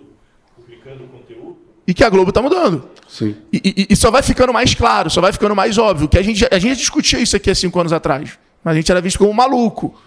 publicando 0.56 1.04
conteúdo. 1.04 1.58
E 1.86 1.94
que 1.94 2.04
a 2.04 2.10
Globo 2.10 2.30
está 2.30 2.42
mudando. 2.42 2.90
Sim. 3.08 3.36
E, 3.54 3.62
e, 3.64 3.94
e, 3.94 3.96
só 3.96 4.10
vai 4.10 4.24
ficando 4.24 4.52
mais 4.52 4.74
claro, 4.74 5.12
só 5.12 5.22
vai 5.22 5.32
ficando 5.32 5.56
mais 5.56 5.78
óbvio. 5.78 6.08
que 6.08 6.18
A 6.18 6.24
gente, 6.24 6.48
a 6.50 6.58
gente 6.58 6.78
discutia 6.78 7.20
isso 7.20 7.36
aqui 7.36 7.52
há 7.52 7.56
cinco 7.56 7.80
anos 7.80 7.94
atrás. 7.94 8.39
Mas 8.64 8.74
a 8.74 8.76
gente 8.76 8.92
era 8.92 9.02
visto 9.02 9.18
como 9.18 9.32
um 9.32 9.34
maluco. 9.34 10.00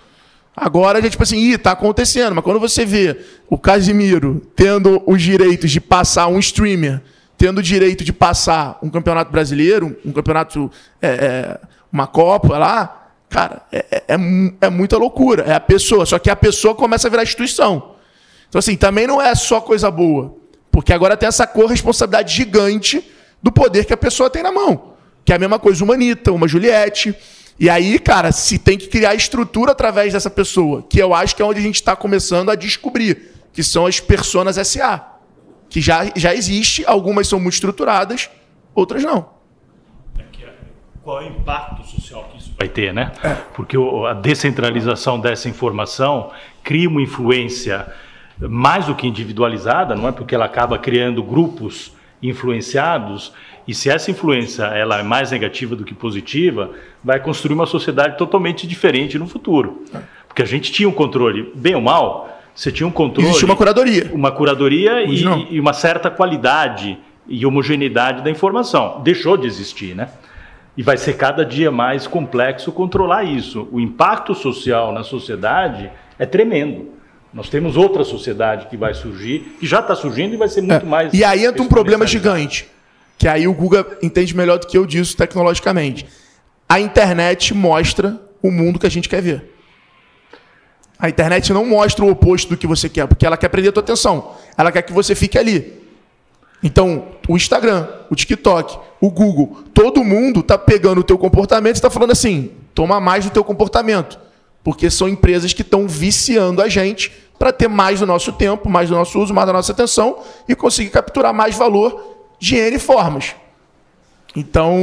Agora 0.55 0.99
a 0.99 1.01
gente, 1.01 1.13
tipo 1.13 1.23
assim, 1.23 1.39
ih, 1.39 1.59
tá 1.59 1.73
acontecendo. 1.73 2.35
Mas 2.35 2.45
quando 2.45 2.61
você 2.61 2.85
vê 2.85 3.19
o 3.49 3.57
Casimiro 3.57 4.43
tendo 4.55 5.03
os 5.07 5.23
direitos 5.23 5.71
de 5.71 5.81
passar 5.81 6.27
um 6.27 6.39
streamer, 6.39 7.01
tendo 7.39 7.59
o 7.59 7.63
direito 7.63 8.05
de 8.05 8.13
passar 8.13 8.79
um 8.83 8.91
campeonato 8.91 9.33
brasileiro, 9.33 9.97
um 10.05 10.13
campeonato, 10.13 10.71
é, 11.01 11.09
é, 11.09 11.61
uma 11.91 12.07
Copa 12.07 12.59
lá, 12.59 13.09
cara, 13.29 13.63
é, 13.73 13.87
é, 13.91 14.05
é, 14.09 14.17
é 14.61 14.71
muita 14.71 14.99
loucura. 14.99 15.45
É 15.45 15.55
a 15.55 15.61
pessoa. 15.61 16.05
Só 16.05 16.19
que 16.19 16.29
a 16.29 16.37
pessoa 16.37 16.75
começa 16.75 17.09
a 17.09 17.11
virar 17.11 17.23
instituição. 17.23 17.97
Então, 18.49 18.59
assim, 18.59 18.77
também 18.77 19.07
não 19.07 19.21
é 19.21 19.35
só 19.35 19.61
coisa 19.61 19.91
boa. 19.91 20.37
Porque 20.71 20.93
agora 20.93 21.17
tem 21.17 21.27
essa 21.27 21.47
corresponsabilidade 21.47 22.35
gigante 22.35 23.03
do 23.43 23.51
poder 23.51 23.87
que 23.87 23.93
a 23.93 23.97
pessoa 23.97 24.29
tem 24.29 24.43
na 24.43 24.53
mão. 24.53 24.93
Que 25.25 25.33
é 25.33 25.37
a 25.37 25.39
mesma 25.39 25.59
coisa 25.59 25.83
uma 25.83 25.95
Anitta, 25.95 26.31
uma 26.33 26.47
Juliette. 26.47 27.15
E 27.59 27.71
aí, 27.71 27.99
cara, 27.99 28.33
se 28.33 28.59
tem 28.59 28.77
que 28.77 28.89
criar 28.89 29.15
estrutura 29.15 29.73
através 29.73 30.13
dessa 30.13 30.31
pessoa, 30.31 30.83
que 30.83 30.99
eu 30.99 31.15
acho 31.15 31.37
que 31.37 31.43
é 31.43 31.45
onde 31.45 31.61
a 31.61 31.63
gente 31.63 31.77
está 31.77 31.95
começando 31.95 32.51
a 32.51 32.55
descobrir, 32.55 33.33
que 33.53 33.63
são 33.63 33.87
as 33.87 34.01
personas 34.01 34.57
SA. 34.67 35.09
Que 35.69 35.81
já, 35.81 36.11
já 36.17 36.35
existe, 36.35 36.85
algumas 36.87 37.29
são 37.29 37.39
muito 37.39 37.55
estruturadas, 37.55 38.29
outras 38.75 39.03
não. 39.03 39.43
Qual 41.03 41.21
é 41.21 41.25
o 41.25 41.29
impacto 41.29 41.85
social 41.85 42.29
que 42.31 42.39
isso 42.39 42.55
vai 42.57 42.69
ter, 42.69 42.95
né? 42.95 43.11
É. 43.25 43.35
Porque 43.55 43.77
a 44.09 44.13
descentralização 44.15 45.19
dessa 45.19 45.49
informação 45.49 46.31
cria 46.63 46.89
uma 46.89 47.03
influência 47.03 47.93
mais 48.39 48.87
do 48.87 48.95
que 48.95 49.09
individualizada, 49.09 49.97
não 49.97 50.07
é? 50.07 50.13
Porque 50.13 50.35
ela 50.35 50.45
acaba 50.45 50.79
criando 50.79 51.23
grupos 51.23 51.93
influenciados 52.23 53.33
e 53.67 53.75
se 53.75 53.89
essa 53.89 54.11
influência 54.11 54.65
ela 54.65 54.99
é 54.99 55.03
mais 55.03 55.31
negativa 55.31 55.77
do 55.77 55.85
que 55.85 55.95
positiva, 55.95 56.71
vai 57.03 57.21
construir 57.21 57.55
uma 57.55 57.67
sociedade 57.67 58.19
totalmente 58.19 58.67
diferente 58.67 59.19
no 59.19 59.27
futuro. 59.27 59.85
Porque 60.27 60.43
a 60.43 60.47
gente 60.47 60.73
tinha 60.73 60.89
um 60.89 60.93
controle, 60.93 61.53
bem 61.55 61.75
ou 61.75 61.81
mal, 61.81 62.41
você 62.55 62.73
tinha 62.73 62.87
um 62.87 62.91
controle. 62.91 63.29
Existia 63.29 63.47
uma 63.47 63.57
curadoria. 63.57 64.11
Uma 64.13 64.33
curadoria 64.33 65.03
e, 65.03 65.25
e, 65.51 65.61
uma 65.61 65.73
certa 65.73 66.11
qualidade 66.11 66.99
e 67.29 67.47
homogeneidade 67.47 68.23
da 68.23 68.31
informação. 68.31 69.01
Deixou 69.03 69.37
de 69.37 69.47
existir, 69.47 69.95
né? 69.95 70.09
E 70.77 70.83
vai 70.83 70.97
ser 70.97 71.17
cada 71.17 71.45
dia 71.45 71.71
mais 71.71 72.07
complexo 72.07 72.73
controlar 72.73 73.25
isso. 73.25 73.69
O 73.71 73.79
impacto 73.79 74.35
social 74.35 74.93
na 74.93 75.05
sociedade 75.05 75.91
é 76.19 76.27
tremendo. 76.27 76.91
Nós 77.33 77.49
temos 77.49 77.77
outra 77.77 78.05
sociedade 78.05 78.67
que 78.67 78.77
vai 78.77 78.93
surgir, 78.93 79.57
que 79.61 79.67
já 79.67 79.81
está 79.81 79.95
surgindo 79.95 80.35
e 80.35 80.37
vai 80.37 80.49
ser 80.49 80.63
muito 80.63 80.85
é. 80.85 80.89
mais. 80.89 81.15
E 81.15 81.23
aí 81.23 81.45
entra 81.45 81.63
um 81.63 81.69
problema 81.69 82.07
gigante 82.07 82.67
que 83.19 83.29
aí 83.29 83.47
o 83.47 83.53
Google 83.53 83.85
entende 84.03 84.37
melhor 84.37 84.59
do 84.59 84.67
que 84.67 84.77
eu 84.77 84.87
disso 84.87 85.17
tecnologicamente. 85.17 86.07
A 86.69 86.81
internet 86.81 87.55
mostra 87.55 88.21
o 88.43 88.51
mundo 88.51 88.79
que 88.79 88.87
a 88.87 88.91
gente 88.91 89.09
quer 89.09 89.23
ver. 89.23 89.53
A 90.99 91.09
internet 91.09 91.53
não 91.53 91.65
mostra 91.67 92.05
o 92.05 92.11
oposto 92.11 92.51
do 92.51 92.57
que 92.57 92.67
você 92.67 92.89
quer, 92.89 93.07
porque 93.07 93.27
ela 93.27 93.37
quer 93.37 93.49
prender 93.49 93.71
a 93.71 93.73
tua 93.73 93.83
atenção. 93.83 94.35
Ela 94.57 94.71
quer 94.71 94.83
que 94.83 94.93
você 94.93 95.15
fique 95.15 95.37
ali. 95.37 95.83
Então, 96.63 97.09
o 97.29 97.37
Instagram, 97.37 97.89
o 98.09 98.15
TikTok, 98.15 98.79
o 99.01 99.11
Google, 99.11 99.65
todo 99.75 100.05
mundo 100.05 100.41
está 100.41 100.57
pegando 100.57 101.01
o 101.01 101.05
teu 101.05 101.19
comportamento 101.19 101.75
e 101.75 101.79
está 101.79 101.91
falando 101.91 102.13
assim, 102.13 102.53
toma 102.73 103.01
mais 103.01 103.25
do 103.25 103.33
teu 103.33 103.43
comportamento. 103.43 104.17
Porque 104.63 104.89
são 104.89 105.09
empresas 105.09 105.53
que 105.53 105.63
estão 105.63 105.89
viciando 105.89 106.63
a 106.63 106.69
gente 106.69 107.13
para 107.37 107.53
ter 107.53 107.67
mais 107.67 107.99
do 107.99 108.07
nosso 108.07 108.33
tempo, 108.33 108.69
mais 108.69 108.89
do 108.89 108.95
nosso 108.95 109.21
uso, 109.21 109.35
mais 109.35 109.49
da 109.49 109.53
nossa 109.53 109.73
atenção 109.73 110.21
e 110.49 110.55
conseguir 110.55 110.91
capturar 110.91 111.35
mais 111.35 111.57
valor 111.57 112.12
de 112.43 112.57
N 112.57 112.77
formas. 112.81 113.37
Então. 114.35 114.77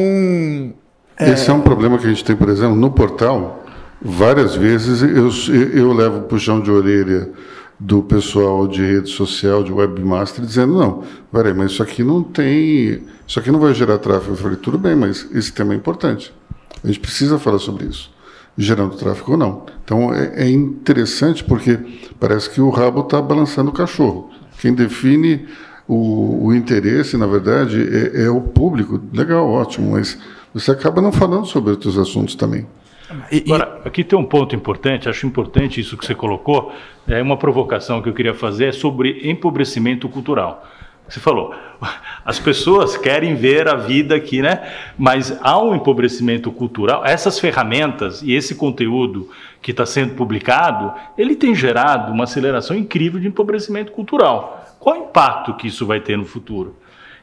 É... 1.18 1.32
Esse 1.32 1.50
é 1.50 1.54
um 1.54 1.60
problema 1.60 1.98
que 1.98 2.06
a 2.06 2.10
gente 2.10 2.24
tem, 2.24 2.34
por 2.34 2.48
exemplo, 2.48 2.76
no 2.78 2.90
portal. 2.90 3.66
Várias 4.02 4.56
vezes 4.56 5.02
eu, 5.02 5.30
eu 5.74 5.92
levo 5.92 6.22
puxão 6.22 6.62
de 6.62 6.72
orelha 6.72 7.30
do 7.78 8.02
pessoal 8.02 8.66
de 8.66 8.82
rede 8.82 9.10
social, 9.10 9.62
de 9.62 9.74
webmaster, 9.74 10.46
dizendo: 10.46 10.80
não, 10.80 11.04
peraí, 11.34 11.54
mas 11.54 11.72
isso 11.74 11.84
aqui 11.84 12.02
não 12.02 12.24
tem. 12.24 13.04
Isso 13.28 13.38
aqui 13.38 13.52
não 13.52 13.60
vai 13.60 13.74
gerar 13.74 13.98
tráfego. 13.98 14.32
Eu 14.32 14.38
falei: 14.38 14.56
tudo 14.56 14.78
bem, 14.78 14.96
mas 14.96 15.28
esse 15.34 15.52
tema 15.52 15.74
é 15.74 15.76
importante. 15.76 16.34
A 16.82 16.88
gente 16.88 17.02
precisa 17.02 17.38
falar 17.38 17.60
sobre 17.60 17.88
isso. 17.88 18.10
Gerando 18.58 18.96
tráfego 18.96 19.34
ou 19.34 19.38
não. 19.38 19.66
Então 19.84 20.14
é, 20.14 20.46
é 20.46 20.50
interessante 20.50 21.44
porque 21.44 21.78
parece 22.18 22.50
que 22.50 22.62
o 22.62 22.70
rabo 22.70 23.02
está 23.02 23.22
balançando 23.22 23.70
o 23.70 23.74
cachorro. 23.74 24.30
Quem 24.62 24.74
define 24.74 25.46
o, 25.90 26.46
o 26.46 26.54
interesse, 26.54 27.18
na 27.18 27.26
verdade, 27.26 27.82
é, 27.82 28.26
é, 28.26 28.30
o 28.30 28.40
público. 28.40 29.02
Legal, 29.12 29.50
ótimo, 29.50 29.94
mas 29.94 30.20
você 30.54 30.70
acaba 30.70 31.02
não 31.02 31.12
falando 31.12 31.48
sobre 31.48 31.72
outros 31.72 31.98
assuntos 31.98 32.36
também. 32.36 32.68
Agora, 33.10 33.82
aqui 33.84 34.04
tem 34.04 34.18
um 34.18 34.24
ponto 34.24 34.56
importante, 34.56 35.10
acho 35.10 35.26
importante 35.26 35.82
isso 35.82 35.98
que 35.98 36.06
você 36.06 36.14
colocou, 36.14 36.72
é 37.08 37.20
uma 37.24 37.38
provocação 37.38 38.04
que 38.04 38.10
eu 38.10 38.14
queria 38.14 38.36
fazer 38.36 38.68
é 38.68 38.72
sobre 38.72 39.28
empobrecimento 39.28 40.08
cultural. 40.08 40.64
Você 41.08 41.20
falou, 41.20 41.56
as 42.24 42.40
pessoas 42.40 42.96
querem 42.96 43.34
ver 43.34 43.68
a 43.68 43.74
vida 43.74 44.16
aqui, 44.16 44.44
né? 44.44 44.72
Mas 44.96 45.36
há 45.42 45.60
um 45.60 45.74
empobrecimento 45.74 46.52
cultural. 46.52 47.04
Essas 47.04 47.40
ferramentas 47.40 48.22
e 48.22 48.36
esse 48.36 48.54
conteúdo 48.54 49.28
que 49.60 49.72
está 49.72 49.88
sendo 49.88 50.14
publicado, 50.14 50.94
ele 51.18 51.36
tem 51.36 51.56
gerado 51.56 52.12
uma 52.12 52.26
aceleração 52.26 52.78
incrível 52.78 53.20
de 53.20 53.28
empobrecimento 53.28 53.92
cultural. 53.92 54.69
Qual 54.80 54.96
o 54.96 55.04
impacto 55.04 55.54
que 55.56 55.68
isso 55.68 55.86
vai 55.86 56.00
ter 56.00 56.18
no 56.18 56.26
futuro? 56.26 56.76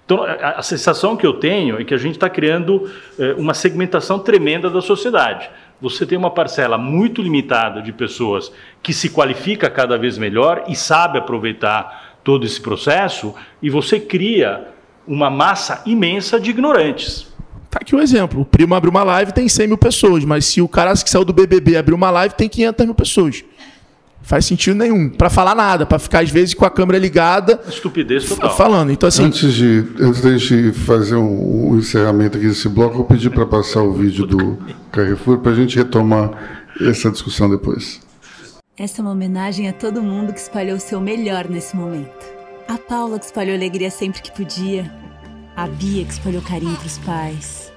Então, 0.05 0.23
a, 0.23 0.59
a 0.59 0.63
sensação 0.63 1.17
que 1.17 1.27
eu 1.27 1.35
tenho 1.35 1.81
é 1.81 1.85
que 1.85 1.93
a 1.95 1.99
gente 1.99 2.15
está 2.15 2.31
criando 2.31 2.91
é, 3.19 3.33
uma 3.35 3.55
segmentação 3.55 4.19
tremenda 4.19 4.71
da 4.71 4.81
sociedade. 4.81 5.51
Você 5.81 6.07
tem 6.07 6.17
uma 6.17 6.31
parcela 6.31 6.79
muito 6.79 7.21
limitada 7.21 7.83
de 7.83 7.93
pessoas 7.93 8.53
que 8.83 8.93
se 8.93 9.11
qualifica 9.11 9.69
cada 9.69 9.99
vez 9.99 10.17
melhor 10.17 10.65
e 10.69 10.77
sabe 10.77 11.19
aproveitar 11.19 12.19
todo 12.23 12.45
esse 12.45 12.61
processo, 12.61 13.35
e 13.63 13.71
você 13.71 14.01
cria 14.01 14.67
uma 15.07 15.31
massa 15.31 15.83
imensa 15.87 16.41
de 16.41 16.51
ignorantes. 16.51 17.33
Tá 17.71 17.79
aqui 17.81 17.95
um 17.95 18.01
exemplo. 18.01 18.41
O 18.41 18.45
primo 18.45 18.75
abre 18.75 18.91
uma 18.91 19.05
live 19.05 19.33
tem 19.33 19.49
100 19.49 19.69
mil 19.69 19.79
pessoas, 19.79 20.25
mas 20.25 20.45
se 20.47 20.61
o 20.61 20.67
cara 20.67 20.93
que 20.95 21.09
saiu 21.09 21.25
do 21.25 21.33
BBB 21.33 21.77
abrir 21.77 21.95
uma 21.95 22.11
live 22.11 22.35
tem 22.35 22.49
500 22.49 22.87
mil 22.87 22.95
pessoas. 22.95 23.45
Faz 24.27 24.45
sentido 24.45 24.77
nenhum. 24.77 25.09
Para 25.09 25.31
falar 25.31 25.55
nada, 25.55 25.87
para 25.87 26.01
ficar 26.01 26.19
às 26.19 26.31
vezes 26.31 26.53
com 26.53 26.65
a 26.65 26.71
câmera 26.71 26.99
ligada. 26.99 27.61
Estupidez 27.69 28.29
total. 28.29 28.57
Falando. 28.57 28.91
Então, 28.91 29.07
assim. 29.07 29.23
Antes 29.23 29.55
de, 29.55 29.85
antes 30.01 30.21
de 30.21 30.29
a 30.29 30.37
gente 30.37 30.73
fazer 30.81 31.15
um, 31.15 31.71
um 31.71 31.79
encerramento 31.79 32.37
aqui 32.37 32.49
desse 32.49 32.69
bloco, 32.69 32.95
eu 32.95 32.97
vou 32.99 33.05
pedir 33.05 33.31
para 33.31 33.47
passar 33.47 33.83
o 33.83 33.93
vídeo 33.93 34.27
do 34.27 34.59
Carrefour 34.91 35.39
para 35.39 35.53
a 35.53 35.55
gente 35.55 35.77
retomar 35.77 36.65
essa 36.81 37.09
discussão 37.09 37.49
depois. 37.49 38.01
Essa 38.77 39.01
é 39.01 39.03
uma 39.03 39.13
homenagem 39.13 39.69
a 39.69 39.73
todo 39.73 40.03
mundo 40.03 40.33
que 40.33 40.41
espalhou 40.41 40.77
o 40.77 40.81
seu 40.81 41.01
melhor 41.01 41.49
nesse 41.49 41.77
momento. 41.77 42.27
A 42.67 42.77
Paula 42.77 43.21
que 43.21 43.27
espalhou 43.27 43.55
alegria 43.55 43.93
sempre 43.93 44.21
que 44.21 44.33
podia. 44.33 44.93
A 45.55 45.69
Bia 45.69 46.05
que 46.05 46.13
espalhou 46.13 46.43
carinho 46.43 46.75
para 46.75 46.87
os 46.87 46.99
pais. 46.99 47.73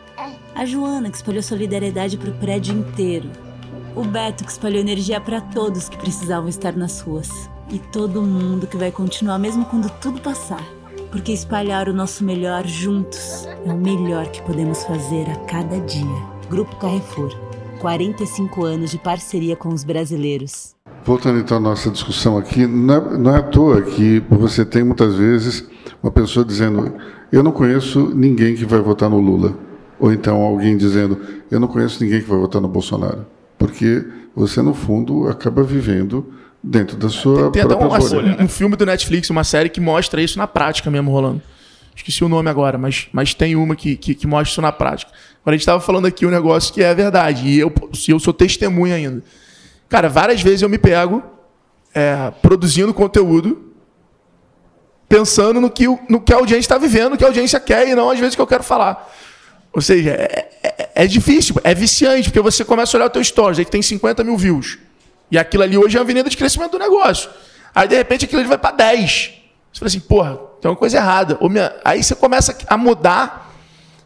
A 0.55 0.65
Joana 0.65 1.11
que 1.11 1.15
espalhou 1.15 1.43
solidariedade 1.43 2.17
para 2.17 2.31
o 2.31 2.33
prédio 2.33 2.73
inteiro. 2.75 3.29
O 3.99 4.03
Beto 4.05 4.45
que 4.45 4.51
espalhou 4.51 4.79
energia 4.79 5.19
para 5.19 5.41
todos 5.41 5.89
que 5.89 5.97
precisavam 5.97 6.47
estar 6.47 6.73
nas 6.73 7.01
ruas. 7.01 7.49
E 7.69 7.77
todo 7.77 8.21
mundo 8.21 8.65
que 8.65 8.77
vai 8.77 8.93
continuar 8.93 9.37
mesmo 9.37 9.65
quando 9.65 9.89
tudo 9.99 10.21
passar. 10.21 10.63
Porque 11.11 11.33
espalhar 11.33 11.89
o 11.89 11.93
nosso 11.93 12.23
melhor 12.23 12.65
juntos 12.65 13.45
é 13.65 13.73
o 13.73 13.77
melhor 13.77 14.27
que 14.27 14.41
podemos 14.43 14.85
fazer 14.85 15.29
a 15.29 15.35
cada 15.39 15.81
dia. 15.81 16.15
Grupo 16.49 16.73
Carrefour. 16.77 17.35
45 17.81 18.63
anos 18.63 18.91
de 18.91 18.97
parceria 18.97 19.57
com 19.57 19.67
os 19.67 19.83
brasileiros. 19.83 20.73
Voltando 21.03 21.39
então 21.39 21.57
à 21.57 21.59
nossa 21.59 21.89
discussão 21.89 22.37
aqui, 22.37 22.65
não 22.65 22.93
é, 22.93 23.17
não 23.17 23.35
é 23.35 23.39
à 23.39 23.43
toa 23.43 23.81
que 23.81 24.23
você 24.29 24.63
tem 24.63 24.81
muitas 24.81 25.15
vezes 25.15 25.67
uma 26.01 26.09
pessoa 26.09 26.45
dizendo: 26.45 26.93
Eu 27.33 27.43
não 27.43 27.51
conheço 27.51 28.15
ninguém 28.15 28.55
que 28.55 28.63
vai 28.63 28.79
votar 28.79 29.09
no 29.09 29.19
Lula. 29.19 29.57
Ou 29.99 30.13
então 30.13 30.41
alguém 30.41 30.77
dizendo: 30.77 31.19
Eu 31.51 31.59
não 31.59 31.67
conheço 31.67 32.01
ninguém 32.01 32.21
que 32.21 32.29
vai 32.29 32.39
votar 32.39 32.61
no 32.61 32.69
Bolsonaro 32.69 33.38
porque 33.59 34.05
você, 34.35 34.61
no 34.61 34.73
fundo, 34.73 35.27
acaba 35.27 35.61
vivendo 35.61 36.33
dentro 36.63 36.97
da 36.97 37.09
sua 37.09 37.51
tem, 37.51 37.61
tem 37.61 37.67
própria 37.67 37.97
até 37.97 38.05
um, 38.05 38.09
bolha. 38.09 38.37
Um, 38.39 38.45
um 38.45 38.47
filme 38.47 38.75
do 38.75 38.85
Netflix, 38.85 39.29
uma 39.29 39.43
série 39.43 39.69
que 39.69 39.81
mostra 39.81 40.21
isso 40.21 40.37
na 40.37 40.47
prática 40.47 40.89
mesmo 40.89 41.11
rolando. 41.11 41.41
Esqueci 41.95 42.23
o 42.23 42.29
nome 42.29 42.49
agora, 42.49 42.77
mas, 42.77 43.09
mas 43.11 43.33
tem 43.33 43.57
uma 43.57 43.75
que, 43.75 43.97
que, 43.97 44.15
que 44.15 44.25
mostra 44.25 44.51
isso 44.51 44.61
na 44.61 44.71
prática. 44.71 45.11
Agora 45.41 45.53
a 45.53 45.57
gente 45.57 45.61
estava 45.61 45.81
falando 45.81 46.05
aqui 46.05 46.25
um 46.25 46.29
negócio 46.29 46.73
que 46.73 46.81
é 46.81 46.95
verdade, 46.95 47.45
e 47.45 47.59
eu, 47.59 47.71
eu 48.07 48.19
sou 48.19 48.33
testemunha 48.33 48.95
ainda. 48.95 49.21
Cara, 49.89 50.07
várias 50.07 50.41
vezes 50.41 50.61
eu 50.61 50.69
me 50.69 50.77
pego 50.77 51.21
é, 51.93 52.31
produzindo 52.41 52.93
conteúdo 52.93 53.65
pensando 55.09 55.59
no 55.59 55.69
que, 55.69 55.87
no 56.07 56.21
que 56.21 56.31
a 56.31 56.37
audiência 56.37 56.59
está 56.59 56.77
vivendo, 56.77 57.09
no 57.09 57.17
que 57.17 57.23
a 57.23 57.27
audiência 57.27 57.59
quer, 57.59 57.87
e 57.89 57.95
não 57.95 58.11
às 58.11 58.19
vezes 58.19 58.35
que 58.35 58.41
eu 58.41 58.47
quero 58.47 58.63
falar. 58.63 59.11
Ou 59.73 59.81
seja, 59.81 60.11
é, 60.11 60.48
é, 60.95 61.03
é, 61.03 61.07
difícil, 61.07 61.55
é 61.63 61.73
viciante, 61.73 62.29
porque 62.29 62.41
você 62.41 62.63
começa 62.65 62.95
a 62.95 62.97
olhar 62.97 63.07
o 63.07 63.09
teu 63.09 63.23
stories, 63.23 63.59
aí 63.59 63.65
que 63.65 63.71
tem 63.71 63.81
50 63.81 64.23
mil 64.23 64.37
views. 64.37 64.77
E 65.31 65.37
aquilo 65.37 65.63
ali 65.63 65.77
hoje 65.77 65.97
é 65.97 65.99
a 65.99 66.03
avenida 66.03 66.29
de 66.29 66.37
crescimento 66.37 66.71
do 66.71 66.79
negócio. 66.79 67.29
Aí, 67.73 67.87
de 67.87 67.95
repente, 67.95 68.25
aquilo 68.25 68.39
ali 68.39 68.49
vai 68.49 68.57
para 68.57 68.75
10. 68.75 69.33
Você 69.71 69.79
fala 69.79 69.87
assim, 69.87 69.99
porra, 69.99 70.37
tem 70.59 70.69
uma 70.69 70.77
coisa 70.77 70.97
errada. 70.97 71.37
Minha... 71.41 71.73
Aí 71.85 72.03
você 72.03 72.15
começa 72.15 72.57
a 72.67 72.77
mudar. 72.77 73.53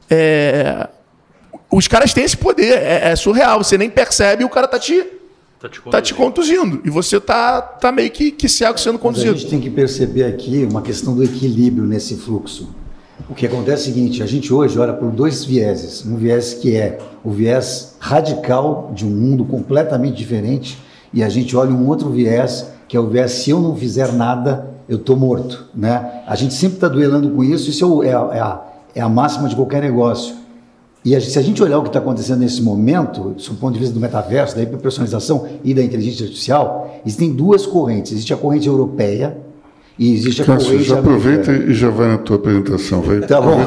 É... 0.09 0.87
Os 1.71 1.87
caras 1.87 2.13
têm 2.13 2.23
esse 2.23 2.37
poder, 2.37 2.77
é, 2.77 3.11
é, 3.11 3.15
surreal. 3.15 3.63
Você 3.63 3.77
nem 3.77 3.89
percebe 3.89 4.43
e 4.43 4.45
o 4.45 4.49
cara 4.49 4.67
tá 4.67 4.77
te, 4.77 5.03
tá 5.59 5.69
te, 5.69 5.81
tá 5.81 6.01
te 6.01 6.13
conduzindo. 6.13 6.81
E 6.85 6.89
você 6.89 7.19
tá, 7.19 7.61
tá 7.61 7.91
meio 7.91 8.11
que, 8.11 8.31
que 8.31 8.47
cego 8.47 8.77
sendo 8.77 8.99
conduzido. 8.99 9.31
Mas 9.31 9.39
a 9.39 9.41
gente 9.41 9.49
tem 9.49 9.61
que 9.61 9.71
perceber 9.71 10.25
aqui 10.25 10.67
uma 10.69 10.83
questão 10.83 11.15
do 11.15 11.23
equilíbrio 11.23 11.85
nesse 11.85 12.17
fluxo. 12.17 12.75
O 13.29 13.33
que 13.33 13.45
acontece 13.45 13.87
é 13.87 13.91
o 13.91 13.93
seguinte: 13.93 14.23
a 14.23 14.25
gente 14.25 14.53
hoje 14.53 14.77
olha 14.77 14.93
por 14.93 15.09
dois 15.09 15.45
vieses. 15.45 16.05
Um 16.05 16.17
viés 16.17 16.53
que 16.53 16.75
é 16.75 16.99
o 17.23 17.31
viés 17.31 17.95
radical 17.99 18.91
de 18.93 19.05
um 19.05 19.09
mundo 19.09 19.45
completamente 19.45 20.17
diferente, 20.17 20.77
e 21.13 21.23
a 21.23 21.29
gente 21.29 21.55
olha 21.55 21.71
um 21.71 21.87
outro 21.87 22.09
viés 22.09 22.71
que 22.87 22.97
é 22.97 22.99
o 22.99 23.07
viés: 23.07 23.31
se 23.31 23.51
eu 23.51 23.59
não 23.61 23.75
fizer 23.75 24.11
nada, 24.11 24.69
eu 24.89 24.97
estou 24.97 25.15
morto. 25.15 25.67
Né? 25.73 26.23
A 26.27 26.35
gente 26.35 26.53
sempre 26.53 26.75
está 26.75 26.87
duelando 26.89 27.29
com 27.29 27.43
isso, 27.43 27.69
isso 27.69 28.03
é, 28.03 28.13
a, 28.13 28.29
é, 28.33 28.39
a, 28.39 28.61
é 28.95 29.01
a 29.01 29.09
máxima 29.09 29.47
de 29.47 29.55
qualquer 29.55 29.81
negócio. 29.81 30.35
E 31.05 31.15
a, 31.15 31.21
se 31.21 31.37
a 31.39 31.41
gente 31.41 31.61
olhar 31.63 31.79
o 31.79 31.81
que 31.81 31.89
está 31.89 31.99
acontecendo 31.99 32.39
nesse 32.39 32.61
momento, 32.61 33.31
do 33.31 33.55
ponto 33.55 33.73
de 33.73 33.79
vista 33.79 33.93
do 33.93 33.99
metaverso, 33.99 34.55
da 34.55 34.63
hiperpersonalização 34.63 35.47
e 35.63 35.73
da 35.73 35.83
inteligência 35.83 36.25
artificial, 36.25 36.99
existem 37.05 37.33
duas 37.33 37.65
correntes. 37.65 38.11
Existe 38.11 38.33
a 38.33 38.37
corrente 38.37 38.67
europeia, 38.67 39.37
e 39.97 40.13
existe 40.13 40.41
a 40.41 40.45
Cássio, 40.45 40.81
já 40.81 40.99
aproveita 40.99 41.51
e 41.51 41.73
já 41.73 41.89
vai 41.89 42.07
na 42.07 42.17
tua 42.17 42.37
apresentação. 42.37 43.01
Vai. 43.01 43.21
Tá 43.21 43.39
bom. 43.39 43.59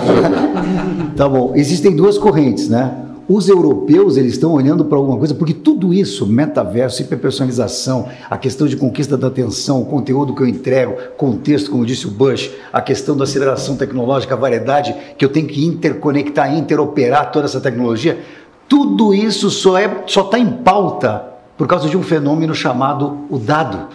tá 1.17 1.29
bom. 1.29 1.53
Existem 1.55 1.95
duas 1.95 2.19
correntes, 2.19 2.69
né? 2.69 3.03
Os 3.29 3.49
europeus 3.49 4.17
eles 4.17 4.35
estão 4.35 4.53
olhando 4.53 4.85
para 4.85 4.97
alguma 4.97 5.19
coisa, 5.19 5.35
porque 5.35 5.53
tudo 5.53 5.93
isso, 5.93 6.27
metaverso, 6.27 7.03
hiperpersonalização, 7.03 8.09
a 8.31 8.39
questão 8.39 8.69
de 8.69 8.77
conquista 8.77 9.17
da 9.17 9.27
atenção, 9.27 9.83
o 9.83 9.85
conteúdo 9.85 10.33
que 10.33 10.43
eu 10.43 10.47
entrego, 10.47 10.97
contexto, 11.17 11.71
como 11.73 11.85
disse 11.85 12.07
o 12.07 12.11
Bush, 12.11 12.53
a 12.73 12.81
questão 12.81 13.17
da 13.17 13.25
aceleração 13.25 13.77
tecnológica, 13.77 14.35
a 14.35 14.37
variedade, 14.37 14.95
que 15.19 15.25
eu 15.25 15.29
tenho 15.29 15.49
que 15.49 15.65
interconectar, 15.65 16.57
interoperar 16.57 17.33
toda 17.33 17.47
essa 17.47 17.61
tecnologia, 17.61 18.21
tudo 18.69 19.13
isso 19.13 19.51
só 19.51 19.77
é, 19.77 20.05
só 20.07 20.23
está 20.23 20.39
em 20.39 20.51
pauta 20.51 21.25
por 21.57 21.67
causa 21.67 21.89
de 21.89 21.97
um 21.97 22.03
fenômeno 22.05 22.55
chamado 22.55 23.27
o 23.29 23.39
dado. 23.39 23.89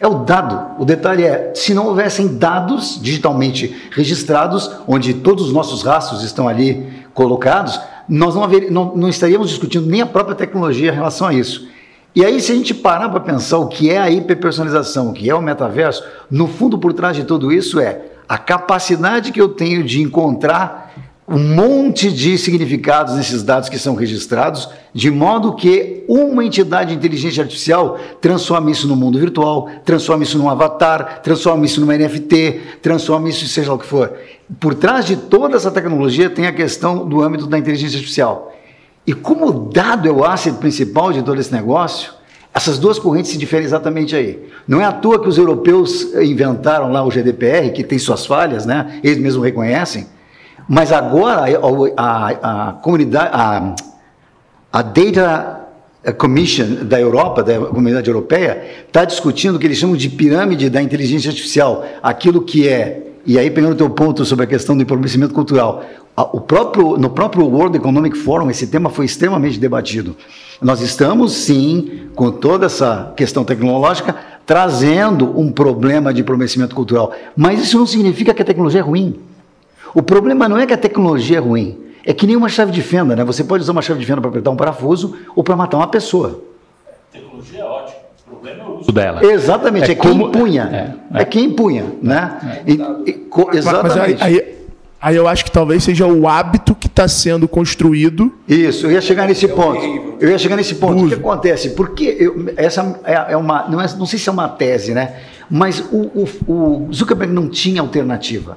É 0.00 0.06
o 0.06 0.24
dado. 0.24 0.80
O 0.80 0.84
detalhe 0.84 1.24
é, 1.24 1.52
se 1.54 1.74
não 1.74 1.86
houvessem 1.86 2.38
dados 2.38 2.98
digitalmente 3.02 3.88
registrados, 3.90 4.70
onde 4.86 5.14
todos 5.14 5.46
os 5.46 5.52
nossos 5.52 5.82
rastros 5.82 6.22
estão 6.22 6.48
ali 6.48 7.04
colocados, 7.12 7.80
nós 8.08 8.34
não, 8.34 8.44
haver, 8.44 8.70
não, 8.70 8.94
não 8.94 9.08
estaríamos 9.08 9.50
discutindo 9.50 9.86
nem 9.86 10.00
a 10.00 10.06
própria 10.06 10.36
tecnologia 10.36 10.92
em 10.92 10.94
relação 10.94 11.26
a 11.26 11.34
isso. 11.34 11.68
E 12.14 12.24
aí, 12.24 12.40
se 12.40 12.52
a 12.52 12.54
gente 12.54 12.74
parar 12.74 13.08
para 13.08 13.20
pensar 13.20 13.58
o 13.58 13.68
que 13.68 13.90
é 13.90 13.98
a 13.98 14.10
hiperpersonalização, 14.10 15.10
o 15.10 15.12
que 15.12 15.28
é 15.28 15.34
o 15.34 15.42
metaverso, 15.42 16.02
no 16.30 16.48
fundo, 16.48 16.78
por 16.78 16.92
trás 16.92 17.14
de 17.14 17.24
tudo 17.24 17.52
isso 17.52 17.78
é 17.78 18.02
a 18.28 18.38
capacidade 18.38 19.32
que 19.32 19.40
eu 19.40 19.48
tenho 19.48 19.82
de 19.82 20.02
encontrar 20.02 20.87
um 21.28 21.38
monte 21.38 22.10
de 22.10 22.38
significados 22.38 23.14
nesses 23.14 23.42
dados 23.42 23.68
que 23.68 23.78
são 23.78 23.94
registrados, 23.94 24.68
de 24.94 25.10
modo 25.10 25.54
que 25.54 26.02
uma 26.08 26.42
entidade 26.42 26.90
de 26.90 26.96
inteligência 26.96 27.42
artificial 27.42 27.98
transforme 28.18 28.72
isso 28.72 28.88
no 28.88 28.96
mundo 28.96 29.18
virtual, 29.18 29.68
transforme 29.84 30.24
isso 30.24 30.38
num 30.38 30.48
avatar, 30.48 31.20
transforme 31.22 31.66
isso 31.66 31.82
numa 31.82 31.96
NFT, 31.98 32.78
transforme 32.80 33.28
isso 33.28 33.46
seja 33.46 33.74
o 33.74 33.78
que 33.78 33.84
for. 33.84 34.14
Por 34.58 34.74
trás 34.74 35.04
de 35.04 35.16
toda 35.16 35.56
essa 35.56 35.70
tecnologia 35.70 36.30
tem 36.30 36.46
a 36.46 36.52
questão 36.52 37.06
do 37.06 37.20
âmbito 37.20 37.46
da 37.46 37.58
inteligência 37.58 37.98
artificial. 37.98 38.54
E 39.06 39.12
como 39.12 39.46
o 39.46 39.52
dado 39.70 40.08
é 40.08 40.10
o 40.10 40.24
asset 40.24 40.56
principal 40.56 41.12
de 41.12 41.22
todo 41.22 41.38
esse 41.38 41.52
negócio, 41.52 42.12
essas 42.54 42.78
duas 42.78 42.98
correntes 42.98 43.30
se 43.30 43.36
diferem 43.36 43.66
exatamente 43.66 44.16
aí. 44.16 44.48
Não 44.66 44.80
é 44.80 44.84
à 44.84 44.92
toa 44.92 45.20
que 45.20 45.28
os 45.28 45.36
europeus 45.36 46.14
inventaram 46.14 46.90
lá 46.90 47.04
o 47.04 47.10
GDPR, 47.10 47.70
que 47.70 47.84
tem 47.84 47.98
suas 47.98 48.24
falhas, 48.24 48.64
né? 48.64 48.98
eles 49.04 49.18
mesmos 49.18 49.44
reconhecem, 49.44 50.06
mas 50.68 50.92
agora 50.92 51.46
a, 51.96 52.02
a, 52.02 52.68
a 52.68 52.72
comunidade, 52.74 53.30
a, 53.32 53.74
a 54.70 54.82
Data 54.82 55.68
Commission 56.18 56.84
da 56.84 57.00
Europa, 57.00 57.42
da 57.42 57.58
comunidade 57.58 58.08
europeia, 58.08 58.62
está 58.86 59.04
discutindo 59.04 59.56
o 59.56 59.58
que 59.58 59.66
eles 59.66 59.78
chamam 59.78 59.96
de 59.96 60.10
pirâmide 60.10 60.68
da 60.68 60.82
inteligência 60.82 61.30
artificial. 61.30 61.84
Aquilo 62.02 62.42
que 62.42 62.68
é, 62.68 63.02
e 63.24 63.38
aí 63.38 63.50
pegando 63.50 63.72
o 63.72 63.76
teu 63.76 63.90
ponto 63.90 64.24
sobre 64.24 64.44
a 64.44 64.48
questão 64.48 64.76
do 64.76 64.82
empobrecimento 64.82 65.32
cultural, 65.32 65.84
o 66.32 66.40
próprio, 66.40 66.98
no 66.98 67.10
próprio 67.10 67.46
World 67.46 67.76
Economic 67.76 68.16
Forum 68.18 68.50
esse 68.50 68.66
tema 68.66 68.90
foi 68.90 69.06
extremamente 69.06 69.58
debatido. 69.58 70.16
Nós 70.60 70.80
estamos, 70.80 71.32
sim, 71.32 72.08
com 72.14 72.30
toda 72.30 72.66
essa 72.66 73.12
questão 73.16 73.44
tecnológica, 73.44 74.14
trazendo 74.44 75.38
um 75.38 75.52
problema 75.52 76.12
de 76.12 76.22
empobrecimento 76.22 76.74
cultural. 76.74 77.12
Mas 77.36 77.60
isso 77.60 77.78
não 77.78 77.86
significa 77.86 78.34
que 78.34 78.42
a 78.42 78.44
tecnologia 78.44 78.80
é 78.80 78.82
ruim. 78.82 79.20
O 79.94 80.02
problema 80.02 80.48
não 80.48 80.58
é 80.58 80.66
que 80.66 80.72
a 80.72 80.78
tecnologia 80.78 81.38
é 81.38 81.40
ruim, 81.40 81.78
é 82.04 82.12
que 82.12 82.26
nem 82.26 82.36
uma 82.36 82.48
chave 82.48 82.72
de 82.72 82.80
fenda, 82.82 83.14
né? 83.14 83.24
Você 83.24 83.44
pode 83.44 83.62
usar 83.62 83.72
uma 83.72 83.82
chave 83.82 84.00
de 84.00 84.06
fenda 84.06 84.20
para 84.20 84.30
apertar 84.30 84.50
um 84.50 84.56
parafuso 84.56 85.16
ou 85.36 85.44
para 85.44 85.56
matar 85.56 85.76
uma 85.76 85.88
pessoa. 85.88 86.42
A 86.88 87.12
tecnologia 87.12 87.60
é 87.60 87.64
ótima. 87.64 87.98
O 88.26 88.30
problema 88.30 88.62
é 88.62 88.66
o 88.66 88.78
uso 88.78 88.92
dela. 88.92 89.24
Exatamente, 89.24 89.90
é, 89.90 89.92
é 89.92 89.94
quem 89.94 90.10
como... 90.10 90.28
impunha. 90.28 90.96
É, 91.12 91.18
é. 91.18 91.22
é, 91.22 91.24
quem 91.24 91.44
impunha, 91.44 91.86
né? 92.02 92.62
E, 92.66 92.72
e, 93.10 93.56
exatamente. 93.56 93.98
Mas, 93.98 94.22
aí, 94.22 94.56
aí, 95.00 95.16
eu 95.16 95.26
acho 95.26 95.44
que 95.44 95.50
talvez 95.50 95.84
seja 95.84 96.06
o 96.06 96.28
hábito 96.28 96.74
que 96.74 96.86
está 96.86 97.08
sendo 97.08 97.48
construído. 97.48 98.32
Isso, 98.46 98.86
eu 98.86 98.92
ia 98.92 99.00
chegar 99.00 99.26
nesse 99.26 99.46
é 99.46 99.48
ponto. 99.48 100.16
Eu 100.20 100.30
ia 100.30 100.38
chegar 100.38 100.56
nesse 100.56 100.74
ponto. 100.76 101.04
O 101.04 101.08
que 101.08 101.14
acontece? 101.14 101.70
Porque 101.70 102.16
eu, 102.18 102.52
essa 102.56 103.00
é, 103.04 103.36
uma. 103.36 103.68
Não, 103.68 103.80
é, 103.80 103.86
não 103.96 104.06
sei 104.06 104.18
se 104.18 104.28
é 104.28 104.32
uma 104.32 104.48
tese, 104.48 104.94
né? 104.94 105.16
Mas 105.50 105.80
o, 105.80 106.26
o, 106.46 106.52
o 106.86 106.92
Zuckerberg 106.92 107.32
não 107.32 107.48
tinha 107.48 107.80
alternativa. 107.80 108.56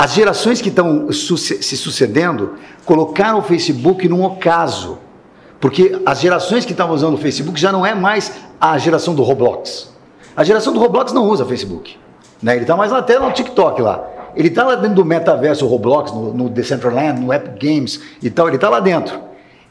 As 0.00 0.12
gerações 0.14 0.60
que 0.60 0.68
estão 0.68 1.10
se 1.10 1.76
sucedendo 1.76 2.54
colocaram 2.84 3.40
o 3.40 3.42
Facebook 3.42 4.08
num 4.08 4.22
ocaso. 4.22 4.98
Porque 5.60 6.00
as 6.06 6.20
gerações 6.20 6.64
que 6.64 6.70
estavam 6.70 6.94
usando 6.94 7.14
o 7.14 7.18
Facebook 7.18 7.60
já 7.60 7.72
não 7.72 7.84
é 7.84 7.96
mais 7.96 8.32
a 8.60 8.78
geração 8.78 9.12
do 9.12 9.24
Roblox. 9.24 9.92
A 10.36 10.44
geração 10.44 10.72
do 10.72 10.78
Roblox 10.78 11.12
não 11.12 11.28
usa 11.28 11.44
Facebook. 11.44 11.96
Né? 12.40 12.52
Ele 12.54 12.62
está 12.62 12.76
mais 12.76 12.92
até 12.92 13.18
no 13.18 13.32
TikTok 13.32 13.82
lá. 13.82 14.06
Ele 14.36 14.46
está 14.46 14.64
lá 14.64 14.76
dentro 14.76 14.94
do 14.94 15.04
metaverso 15.04 15.66
Roblox, 15.66 16.12
no, 16.12 16.32
no 16.32 16.48
Decentraland, 16.48 17.20
no 17.20 17.32
Epic 17.32 17.60
Games 17.60 18.00
e 18.22 18.30
tal, 18.30 18.46
ele 18.46 18.54
está 18.54 18.68
lá 18.68 18.78
dentro. 18.78 19.18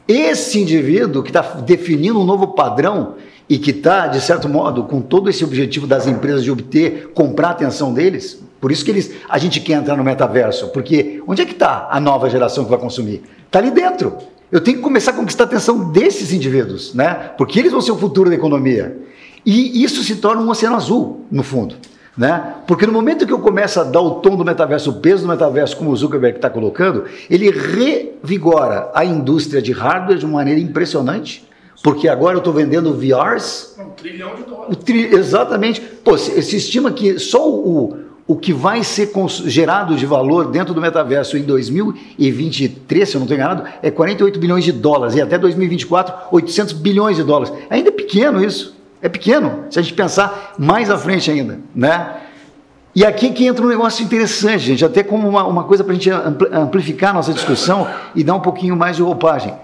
Esse 0.06 0.60
indivíduo 0.60 1.22
que 1.22 1.30
está 1.30 1.40
definindo 1.40 2.20
um 2.20 2.24
novo 2.24 2.48
padrão 2.48 3.14
e 3.48 3.58
que 3.58 3.70
está, 3.70 4.06
de 4.06 4.20
certo 4.20 4.46
modo, 4.46 4.84
com 4.84 5.00
todo 5.00 5.30
esse 5.30 5.42
objetivo 5.42 5.86
das 5.86 6.06
empresas 6.06 6.44
de 6.44 6.50
obter, 6.50 7.12
comprar 7.14 7.48
a 7.48 7.52
atenção 7.52 7.94
deles, 7.94 8.42
por 8.60 8.72
isso 8.72 8.84
que 8.84 8.90
eles, 8.90 9.12
a 9.28 9.38
gente 9.38 9.60
quer 9.60 9.74
entrar 9.74 9.96
no 9.96 10.04
metaverso, 10.04 10.68
porque 10.68 11.22
onde 11.26 11.42
é 11.42 11.44
que 11.44 11.52
está 11.52 11.88
a 11.90 12.00
nova 12.00 12.28
geração 12.28 12.64
que 12.64 12.70
vai 12.70 12.78
consumir? 12.78 13.22
Está 13.46 13.58
ali 13.58 13.70
dentro. 13.70 14.16
Eu 14.50 14.60
tenho 14.60 14.78
que 14.78 14.82
começar 14.82 15.10
a 15.12 15.14
conquistar 15.14 15.44
a 15.44 15.46
atenção 15.46 15.90
desses 15.90 16.32
indivíduos, 16.32 16.94
né? 16.94 17.32
Porque 17.36 17.58
eles 17.58 17.70
vão 17.70 17.80
ser 17.80 17.92
o 17.92 17.96
futuro 17.98 18.30
da 18.30 18.36
economia. 18.36 18.98
E 19.44 19.82
isso 19.82 20.02
se 20.02 20.16
torna 20.16 20.42
um 20.42 20.50
oceano 20.50 20.76
azul, 20.76 21.24
no 21.30 21.42
fundo. 21.42 21.76
Né? 22.16 22.56
Porque 22.66 22.84
no 22.84 22.92
momento 22.92 23.24
que 23.24 23.32
eu 23.32 23.38
começo 23.38 23.78
a 23.78 23.84
dar 23.84 24.00
o 24.00 24.16
tom 24.16 24.36
do 24.36 24.44
metaverso, 24.44 24.90
o 24.90 24.94
peso 24.94 25.22
do 25.22 25.28
metaverso, 25.28 25.76
como 25.76 25.90
o 25.90 25.96
Zuckerberg 25.96 26.36
está 26.36 26.50
colocando, 26.50 27.04
ele 27.30 27.48
revigora 27.48 28.90
a 28.92 29.04
indústria 29.04 29.62
de 29.62 29.70
hardware 29.70 30.18
de 30.18 30.26
uma 30.26 30.34
maneira 30.34 30.58
impressionante. 30.58 31.48
Porque 31.80 32.08
agora 32.08 32.34
eu 32.34 32.38
estou 32.38 32.52
vendendo 32.52 32.92
VRs. 32.92 33.76
Um 33.78 33.90
trilhão 33.90 34.34
de 34.34 34.42
dólares. 34.42 34.78
Tri... 34.84 35.14
Exatamente. 35.14 35.80
Pô, 35.80 36.18
se, 36.18 36.42
se 36.42 36.56
estima 36.56 36.90
que 36.90 37.20
só 37.20 37.48
o, 37.48 37.96
o 38.28 38.36
que 38.36 38.52
vai 38.52 38.84
ser 38.84 39.10
gerado 39.46 39.96
de 39.96 40.04
valor 40.04 40.50
dentro 40.50 40.74
do 40.74 40.82
metaverso 40.82 41.38
em 41.38 41.42
2023, 41.42 43.08
se 43.08 43.16
eu 43.16 43.20
não 43.20 43.24
estou 43.24 43.34
enganado, 43.34 43.64
é 43.82 43.90
48 43.90 44.38
bilhões 44.38 44.64
de 44.64 44.70
dólares 44.70 45.14
e 45.14 45.22
até 45.22 45.38
2024, 45.38 46.14
800 46.30 46.74
bilhões 46.74 47.16
de 47.16 47.24
dólares. 47.24 47.50
Ainda 47.70 47.88
é 47.88 47.92
pequeno 47.92 48.44
isso. 48.44 48.76
É 49.00 49.08
pequeno, 49.08 49.64
se 49.70 49.78
a 49.78 49.82
gente 49.82 49.94
pensar 49.94 50.54
mais 50.58 50.90
à 50.90 50.98
frente 50.98 51.30
ainda, 51.30 51.58
né? 51.74 52.16
E 52.94 53.02
aqui 53.02 53.30
que 53.30 53.46
entra 53.46 53.64
um 53.64 53.68
negócio 53.68 54.04
interessante, 54.04 54.64
gente, 54.64 54.84
até 54.84 55.02
como 55.02 55.26
uma, 55.26 55.46
uma 55.46 55.64
coisa 55.64 55.82
para 55.82 55.92
a 55.92 55.94
gente 55.94 56.10
amplificar 56.52 57.14
nossa 57.14 57.32
discussão 57.32 57.88
e 58.14 58.22
dar 58.22 58.34
um 58.34 58.40
pouquinho 58.40 58.76
mais 58.76 58.96
de 58.96 59.02
roupagem. 59.02 59.54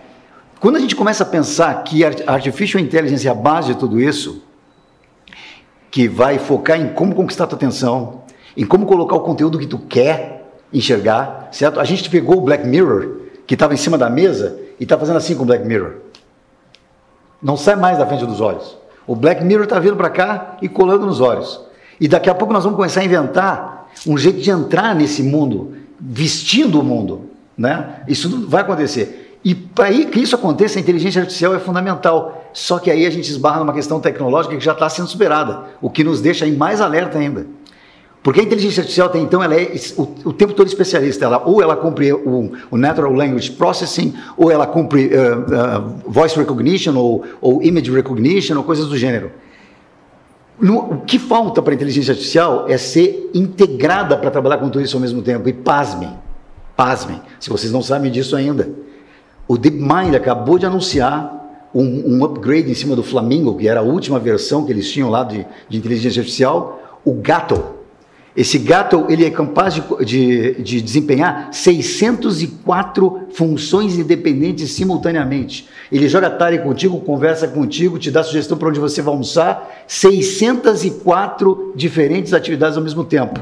Quando 0.59 0.77
a 0.77 0.81
gente 0.81 0.97
começa 0.97 1.23
a 1.23 1.27
pensar 1.27 1.83
que 1.83 2.03
a 2.03 2.13
Artificial 2.29 2.83
Intelligence 2.83 3.27
é 3.27 3.31
a 3.31 3.35
base 3.35 3.75
de 3.75 3.79
tudo 3.79 4.01
isso, 4.01 4.43
que 5.91 6.09
vai 6.09 6.39
focar 6.39 6.81
em 6.81 6.89
como 6.89 7.15
conquistar 7.15 7.45
a 7.45 7.47
tua 7.49 7.57
atenção, 7.57 8.24
em 8.57 8.65
como 8.65 8.87
colocar 8.87 9.17
o 9.17 9.21
conteúdo 9.21 9.59
que 9.59 9.67
tu 9.67 9.79
quer 9.79 10.53
enxergar, 10.73 11.49
certo? 11.53 11.81
A 11.81 11.85
gente 11.85 12.09
pegou 12.09 12.39
o 12.39 12.41
Black 12.41 12.67
Mirror, 12.67 13.17
que 13.47 13.55
estava 13.55 13.75
em 13.75 13.77
cima 13.77 13.97
da 13.97 14.11
mesa, 14.11 14.59
e 14.79 14.85
está 14.85 14.99
fazendo 14.99 15.17
assim 15.17 15.35
com 15.35 15.43
o 15.43 15.47
Black 15.47 15.65
Mirror. 15.65 15.93
Não 17.43 17.57
sai 17.57 17.77
mais 17.77 17.99
da 17.99 18.07
frente 18.07 18.25
dos 18.27 18.41
olhos. 18.41 18.77
O 19.07 19.15
Black 19.15 19.45
Mirror 19.45 19.65
está 19.65 19.79
vindo 19.79 19.97
para 19.97 20.11
cá 20.11 20.57
e 20.63 20.69
colando 20.69 21.07
nos 21.07 21.21
olhos. 21.21 21.61
E 22.01 22.09
daqui 22.09 22.31
a 22.31 22.35
pouco 22.35 22.53
nós 22.53 22.65
vamos 22.65 22.77
começar 22.77 23.01
a 23.01 23.05
inventar 23.05 23.89
um 24.07 24.17
jeito 24.19 24.41
de 24.41 24.51
entrar 24.51 24.95
nesse 24.95 25.23
mundo, 25.23 25.75
vestindo 26.01 26.81
o 26.81 26.85
mundo. 26.85 27.31
Né? 27.57 28.03
Isso 28.09 28.49
vai 28.49 28.63
acontecer. 28.63 29.39
E 29.45 29.55
para 29.55 29.93
que 29.93 30.21
isso 30.21 30.35
aconteça, 30.35 30.79
a 30.79 30.81
inteligência 30.81 31.21
artificial 31.21 31.55
é 31.55 31.59
fundamental. 31.59 32.49
Só 32.53 32.79
que 32.79 32.91
aí 32.91 33.05
a 33.05 33.11
gente 33.11 33.31
esbarra 33.31 33.59
numa 33.59 33.75
questão 33.75 34.01
tecnológica 34.01 34.57
que 34.57 34.65
já 34.65 34.73
está 34.73 34.89
sendo 34.89 35.09
superada, 35.09 35.65
o 35.83 35.91
que 35.91 36.03
nos 36.03 36.21
deixa 36.21 36.47
mais 36.47 36.81
alerta 36.81 37.19
ainda. 37.19 37.47
Porque 38.25 38.41
a 38.41 38.43
inteligência 38.43 38.81
artificial 38.81 39.09
até 39.09 39.19
então 39.19 39.43
ela 39.43 39.55
é 39.55 39.75
o, 39.99 40.31
o 40.31 40.33
tempo 40.33 40.55
todo 40.55 40.67
especialista. 40.67 41.27
Ela, 41.27 41.47
ou 41.47 41.61
ela 41.61 41.77
cumpre 41.77 42.11
o, 42.11 42.53
o, 42.71 42.77
Natural 42.79 43.13
Language 43.13 43.53
Processing, 43.53 44.15
ou 44.35 44.51
ela 44.51 44.67
cumpre 44.67 45.09
uh, 45.09 45.41
uh, 45.41 46.11
Voice 46.11 46.35
Recognition, 46.35 46.97
ou, 46.97 47.23
ou, 47.39 47.63
Image 47.63 47.91
Recognition, 47.91 48.57
ou 48.57 48.65
coisas 48.65 48.89
do 48.89 48.97
gênero. 48.97 49.31
No, 50.59 50.79
o 50.79 51.01
que 51.03 51.19
falta 51.19 51.61
para 51.61 51.75
a 51.75 51.77
inteligência 51.77 52.13
artificial 52.13 52.65
é 52.67 52.79
ser 52.79 53.31
integrada 53.35 54.17
para 54.17 54.31
trabalhar 54.31 54.57
com 54.57 54.71
tudo 54.71 54.81
isso 54.81 54.97
ao 54.97 55.03
mesmo 55.03 55.21
tempo. 55.21 55.47
E 55.47 55.53
pasmem, 55.53 56.15
pasmem, 56.75 57.21
se 57.39 57.51
vocês 57.51 57.71
não 57.71 57.83
sabem 57.83 58.11
disso 58.11 58.35
ainda. 58.35 58.71
O 59.47 59.59
DeepMind 59.59 60.15
acabou 60.17 60.59
de 60.59 60.65
anunciar 60.65 61.69
um, 61.75 62.17
um 62.17 62.25
upgrade 62.25 62.71
em 62.71 62.75
cima 62.75 62.97
do 62.97 63.03
Flamingo, 63.03 63.55
que 63.55 63.69
era 63.69 63.81
a 63.81 63.83
última 63.83 64.19
versão 64.19 64.65
que 64.65 64.73
eles 64.73 64.91
tinham 64.91 65.11
lá 65.11 65.25
de, 65.25 65.47
de 65.69 65.77
inteligência 65.77 66.21
artificial, 66.21 67.01
o 67.05 67.13
Gato 67.13 67.84
esse 68.37 68.59
gato 68.59 69.07
ele 69.09 69.25
é 69.25 69.31
capaz 69.31 69.75
de, 69.75 69.83
de, 70.05 70.63
de, 70.63 70.81
desempenhar 70.81 71.51
604 71.53 73.29
funções 73.33 73.97
independentes 73.97 74.73
simultaneamente. 74.73 75.69
Ele 75.91 76.09
joga 76.09 76.29
tarde 76.29 76.59
contigo, 76.59 77.01
conversa 77.01 77.47
contigo, 77.47 77.97
te 77.97 78.11
dá 78.11 78.25
sugestão 78.25 78.59
para 78.59 78.69
onde 78.69 78.81
você 78.81 79.01
vai 79.01 79.13
almoçar. 79.13 79.85
604 79.87 81.75
diferentes 81.77 82.33
atividades 82.33 82.77
ao 82.77 82.83
mesmo 82.83 83.05
tempo. 83.05 83.41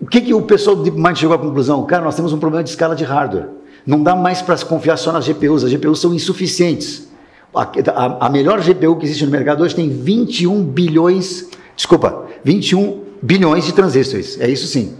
O 0.00 0.06
que, 0.06 0.20
que 0.20 0.34
o 0.34 0.42
pessoal 0.42 0.74
DeepMind 0.74 1.16
chegou 1.16 1.36
à 1.36 1.38
conclusão? 1.38 1.84
Cara, 1.86 2.02
nós 2.02 2.16
temos 2.16 2.32
um 2.32 2.38
problema 2.40 2.64
de 2.64 2.70
escala 2.70 2.96
de 2.96 3.04
hardware. 3.04 3.50
Não 3.86 4.02
dá 4.02 4.16
mais 4.16 4.42
para 4.42 4.56
se 4.56 4.64
confiar 4.64 4.96
só 4.96 5.12
nas 5.12 5.24
GPUs. 5.24 5.62
As 5.62 5.70
GPUs 5.70 6.00
são 6.00 6.12
insuficientes. 6.12 7.08
A, 7.54 7.62
a, 7.62 8.26
a 8.26 8.28
melhor 8.28 8.60
GPU 8.60 8.96
que 8.96 9.04
existe 9.04 9.24
no 9.24 9.30
mercado 9.30 9.62
hoje 9.62 9.76
tem 9.76 9.88
21 9.88 10.64
bilhões, 10.64 11.48
desculpa, 11.76 12.26
21 12.42 13.11
bilhões 13.22 13.64
de 13.64 13.72
transistores, 13.72 14.38
é 14.40 14.48
isso 14.48 14.66
sim. 14.66 14.96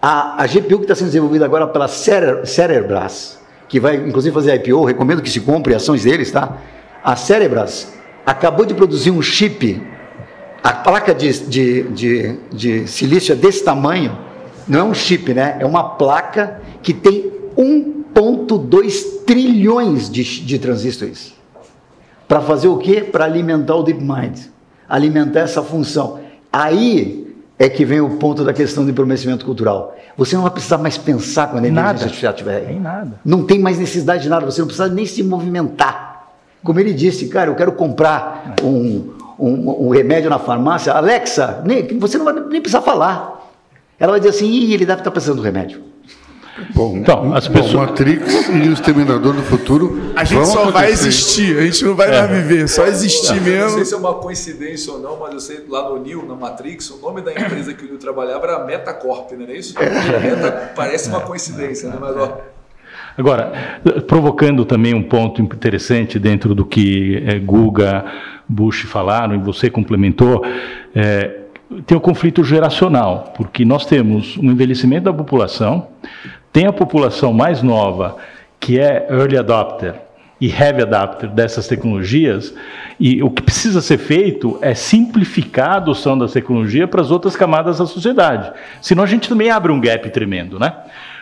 A, 0.00 0.42
a 0.42 0.46
GPU 0.46 0.78
que 0.78 0.84
está 0.84 0.94
sendo 0.94 1.08
desenvolvida 1.08 1.44
agora 1.44 1.66
pela 1.66 1.88
Cerebras, 1.88 3.38
que 3.68 3.80
vai 3.80 3.96
inclusive 3.96 4.32
fazer 4.32 4.54
IPO, 4.54 4.84
recomendo 4.84 5.20
que 5.20 5.30
se 5.30 5.40
compre 5.40 5.74
ações 5.74 6.04
deles, 6.04 6.30
tá? 6.30 6.58
A 7.02 7.16
Cerebras 7.16 7.92
acabou 8.24 8.64
de 8.64 8.74
produzir 8.74 9.10
um 9.10 9.20
chip, 9.20 9.82
a 10.62 10.72
placa 10.72 11.12
de, 11.12 11.32
de, 11.46 11.82
de, 11.84 12.38
de 12.52 12.88
silício 12.88 13.32
é 13.32 13.36
desse 13.36 13.64
tamanho, 13.64 14.16
não 14.68 14.78
é 14.78 14.84
um 14.84 14.94
chip, 14.94 15.34
né? 15.34 15.56
É 15.58 15.66
uma 15.66 15.82
placa 15.82 16.60
que 16.82 16.94
tem 16.94 17.32
1,2 17.56 19.24
trilhões 19.26 20.08
de, 20.08 20.22
de 20.22 20.58
transistores. 20.58 21.34
Para 22.28 22.40
fazer 22.40 22.68
o 22.68 22.78
quê? 22.78 23.00
Para 23.00 23.24
alimentar 23.24 23.74
o 23.74 23.82
DeepMind, 23.82 24.38
alimentar 24.88 25.40
essa 25.40 25.62
função. 25.62 26.20
Aí 26.52 27.21
é 27.62 27.68
que 27.68 27.84
vem 27.84 28.00
o 28.00 28.16
ponto 28.16 28.42
da 28.42 28.52
questão 28.52 28.84
do 28.84 28.90
empromecimento 28.90 29.44
cultural. 29.44 29.96
Você 30.16 30.34
não 30.34 30.42
vai 30.42 30.50
precisar 30.50 30.78
mais 30.78 30.98
pensar 30.98 31.48
quando 31.48 31.64
a 31.64 31.68
inteligência 31.68 32.06
artificial 32.06 32.32
estiver 32.32 32.56
aí. 32.56 32.80
nada. 32.80 33.20
Não 33.24 33.46
tem 33.46 33.60
mais 33.60 33.78
necessidade 33.78 34.24
de 34.24 34.28
nada, 34.28 34.44
você 34.44 34.60
não 34.60 34.66
precisa 34.66 34.88
nem 34.88 35.06
se 35.06 35.22
movimentar. 35.22 36.26
Como 36.64 36.80
ele 36.80 36.92
disse, 36.92 37.28
cara, 37.28 37.50
eu 37.50 37.54
quero 37.54 37.70
comprar 37.70 38.56
um, 38.64 39.12
um, 39.38 39.86
um 39.86 39.88
remédio 39.90 40.28
na 40.28 40.40
farmácia. 40.40 40.92
Alexa, 40.92 41.62
nem, 41.64 41.86
você 42.00 42.18
não 42.18 42.24
vai 42.24 42.34
nem 42.34 42.60
precisar 42.60 42.82
falar. 42.82 43.48
Ela 43.96 44.10
vai 44.10 44.18
dizer 44.18 44.30
assim, 44.30 44.50
Ih, 44.50 44.74
ele 44.74 44.84
deve 44.84 45.00
estar 45.00 45.12
precisando 45.12 45.36
do 45.36 45.42
remédio. 45.42 45.84
Bom, 46.74 46.98
então, 46.98 47.34
as 47.34 47.48
pessoas... 47.48 47.72
Bom, 47.72 47.78
Matrix 47.80 48.48
e 48.48 48.68
o 48.68 48.72
Exterminador 48.72 49.34
do 49.34 49.42
Futuro. 49.42 50.12
A 50.14 50.24
gente 50.24 50.46
só 50.46 50.70
vai 50.70 50.90
existir, 50.90 51.58
a 51.58 51.62
gente 51.62 51.84
não 51.84 51.94
vai 51.94 52.08
é. 52.08 52.20
mais 52.20 52.30
viver, 52.30 52.68
só 52.68 52.86
existir 52.86 53.40
mesmo. 53.40 53.70
Não 53.70 53.76
sei 53.76 53.84
se 53.86 53.94
é 53.94 53.96
uma 53.96 54.14
coincidência 54.14 54.92
ou 54.92 55.00
não, 55.00 55.18
mas 55.18 55.32
eu 55.32 55.40
sei 55.40 55.64
lá 55.68 55.88
no 55.88 56.02
Neo, 56.02 56.26
na 56.26 56.34
Matrix, 56.34 56.90
o 56.90 56.98
nome 56.98 57.22
da 57.22 57.32
empresa 57.32 57.72
que 57.72 57.84
o 57.84 57.88
Neo 57.88 57.98
trabalhava 57.98 58.44
era 58.46 58.64
Metacorp, 58.64 59.32
não 59.32 59.46
é 59.46 59.56
isso? 59.56 59.74
É. 59.78 60.18
Meta 60.20 60.72
parece 60.76 61.08
uma 61.08 61.20
coincidência, 61.20 61.88
né? 61.88 61.96
Mas, 61.98 62.16
ó, 62.16 62.38
Agora, 63.16 63.80
provocando 64.06 64.64
também 64.64 64.94
um 64.94 65.02
ponto 65.02 65.42
interessante 65.42 66.18
dentro 66.18 66.54
do 66.54 66.64
que 66.64 67.22
é, 67.26 67.38
Guga, 67.38 68.06
Bush 68.48 68.82
falaram 68.82 69.34
e 69.34 69.38
você 69.38 69.68
complementou, 69.68 70.42
é, 70.94 71.41
tem 71.86 71.96
o 71.96 72.00
conflito 72.00 72.44
geracional, 72.44 73.32
porque 73.36 73.64
nós 73.64 73.86
temos 73.86 74.36
um 74.36 74.50
envelhecimento 74.50 75.04
da 75.04 75.12
população, 75.12 75.88
tem 76.52 76.66
a 76.66 76.72
população 76.72 77.32
mais 77.32 77.62
nova, 77.62 78.16
que 78.60 78.78
é 78.78 79.06
early 79.10 79.36
adopter 79.36 79.94
e 80.40 80.48
heavy 80.50 80.82
adopter 80.82 81.30
dessas 81.30 81.68
tecnologias, 81.68 82.52
e 82.98 83.22
o 83.22 83.30
que 83.30 83.42
precisa 83.42 83.80
ser 83.80 83.98
feito 83.98 84.58
é 84.60 84.74
simplificar 84.74 85.70
a 85.70 85.76
adoção 85.76 86.18
da 86.18 86.26
tecnologia 86.26 86.88
para 86.88 87.00
as 87.00 87.12
outras 87.12 87.36
camadas 87.36 87.78
da 87.78 87.86
sociedade. 87.86 88.52
Senão 88.80 89.04
a 89.04 89.06
gente 89.06 89.28
também 89.28 89.50
abre 89.50 89.70
um 89.70 89.80
gap 89.80 90.10
tremendo, 90.10 90.58
né? 90.58 90.74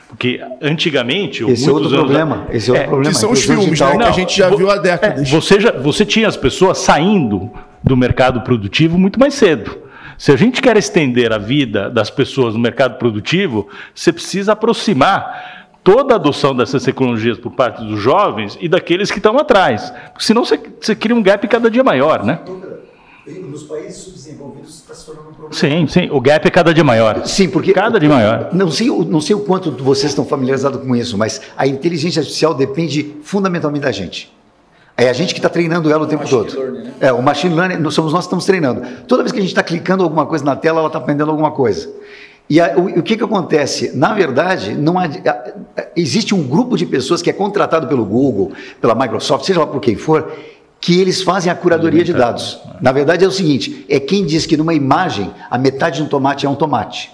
Porque 0.09 0.40
antigamente. 0.61 1.44
Esse 1.44 1.68
é 1.68 1.72
outro 1.72 1.90
problema. 1.90 2.46
Esse 2.51 2.70
é 2.70 2.72
outro 2.72 2.84
é, 2.84 2.88
problema. 2.88 3.14
Que 3.14 3.20
são 3.20 3.30
os 3.30 3.44
filmes, 3.44 3.78
né, 3.78 3.96
que 3.96 4.03
a 4.03 4.11
gente 4.11 4.36
já 4.36 4.48
viu 4.48 4.70
há 4.70 4.76
décadas. 4.78 5.28
É, 5.28 5.30
você, 5.30 5.61
já, 5.61 5.70
você 5.70 6.05
tinha 6.05 6.26
as 6.26 6.36
pessoas 6.36 6.78
saindo 6.78 7.51
do 7.84 7.96
mercado 7.96 8.40
produtivo 8.40 8.98
muito 8.98 9.20
mais 9.20 9.34
cedo. 9.34 9.89
Se 10.20 10.30
a 10.30 10.36
gente 10.36 10.60
quer 10.60 10.76
estender 10.76 11.32
a 11.32 11.38
vida 11.38 11.88
das 11.88 12.10
pessoas 12.10 12.52
no 12.52 12.60
mercado 12.60 12.98
produtivo, 12.98 13.66
você 13.94 14.12
precisa 14.12 14.52
aproximar 14.52 15.78
toda 15.82 16.12
a 16.12 16.16
adoção 16.16 16.54
dessas 16.54 16.84
tecnologias 16.84 17.38
por 17.38 17.52
parte 17.52 17.82
dos 17.82 17.98
jovens 17.98 18.58
e 18.60 18.68
daqueles 18.68 19.10
que 19.10 19.16
estão 19.16 19.38
atrás. 19.38 19.90
Senão 20.18 20.44
você, 20.44 20.60
você 20.78 20.94
cria 20.94 21.16
um 21.16 21.22
gap 21.22 21.48
cada 21.48 21.70
dia 21.70 21.82
maior, 21.82 22.22
né? 22.22 22.38
Nos 23.48 23.62
países 23.62 23.96
subdesenvolvidos 23.96 24.80
está 24.80 24.92
se 24.92 25.06
tornando 25.06 25.30
um 25.30 25.32
problema. 25.32 25.54
Sim, 25.54 25.86
sim, 25.86 26.10
o 26.10 26.20
gap 26.20 26.46
é 26.46 26.50
cada 26.50 26.74
dia 26.74 26.84
maior. 26.84 27.24
Sim, 27.24 27.48
porque. 27.48 27.72
Cada 27.72 27.98
dia 27.98 28.10
maior. 28.10 28.50
Não 28.52 28.70
sei, 28.70 28.88
não 28.88 29.22
sei 29.22 29.34
o 29.34 29.40
quanto 29.40 29.72
vocês 29.82 30.12
estão 30.12 30.26
familiarizados 30.26 30.82
com 30.82 30.94
isso, 30.94 31.16
mas 31.16 31.40
a 31.56 31.66
inteligência 31.66 32.20
artificial 32.20 32.52
depende 32.52 33.16
fundamentalmente 33.22 33.84
da 33.84 33.92
gente. 33.92 34.30
É 35.01 35.09
a 35.09 35.14
gente 35.14 35.32
que 35.32 35.38
está 35.38 35.48
treinando 35.48 35.90
ela 35.90 36.05
o 36.05 36.07
tempo 36.07 36.28
todo. 36.28 36.55
Learning, 36.55 36.78
né? 36.82 36.92
É, 37.01 37.11
o 37.11 37.22
machine 37.22 37.55
learning, 37.55 37.90
somos 37.90 38.12
nós 38.12 38.20
que 38.20 38.26
estamos 38.26 38.44
treinando. 38.44 38.82
Toda 39.09 39.22
vez 39.22 39.32
que 39.32 39.38
a 39.38 39.40
gente 39.40 39.51
está 39.51 39.62
clicando 39.62 40.05
alguma 40.05 40.26
coisa 40.26 40.44
na 40.44 40.55
tela, 40.55 40.80
ela 40.80 40.88
está 40.88 40.98
aprendendo 40.98 41.30
alguma 41.30 41.53
coisa. 41.53 41.90
E 42.51 42.61
a, 42.61 42.76
o, 42.76 42.98
o, 42.98 43.03
que, 43.03 43.16
que 43.16 43.24
acontece? 43.24 43.96
Na 43.96 44.12
verdade, 44.12 44.74
não 44.74 44.98
há, 44.98 45.09
existe 45.96 46.34
um 46.34 46.42
grupo 46.42 46.76
de 46.76 46.84
pessoas 46.84 47.22
que 47.22 47.30
é 47.30 47.32
contratado 47.32 47.86
pelo 47.86 48.05
Google, 48.05 48.53
pela 48.78 48.94
Microsoft, 48.94 49.46
seja 49.46 49.61
lá 49.61 49.66
por 49.66 49.80
quem 49.80 49.96
for, 49.96 50.32
que 50.78 51.01
eles 51.01 51.22
fazem 51.22 51.51
a 51.51 51.55
curadoria 51.55 52.05
de 52.05 52.12
dados. 52.12 52.61
Na 52.82 52.92
verdade 52.92 53.24
é 53.24 53.28
o 53.28 53.30
seguinte, 53.30 53.86
é 53.88 53.98
quem 53.98 54.26
diz 54.26 54.44
que 54.44 54.55
numa 54.55 54.74
imagem 54.74 55.32
a 55.51 55.57
metade 55.57 55.96
de 55.96 56.03
um 56.03 56.09
tomate 56.09 56.44
é 56.44 56.48
um 56.51 56.55
tomate. 56.55 57.11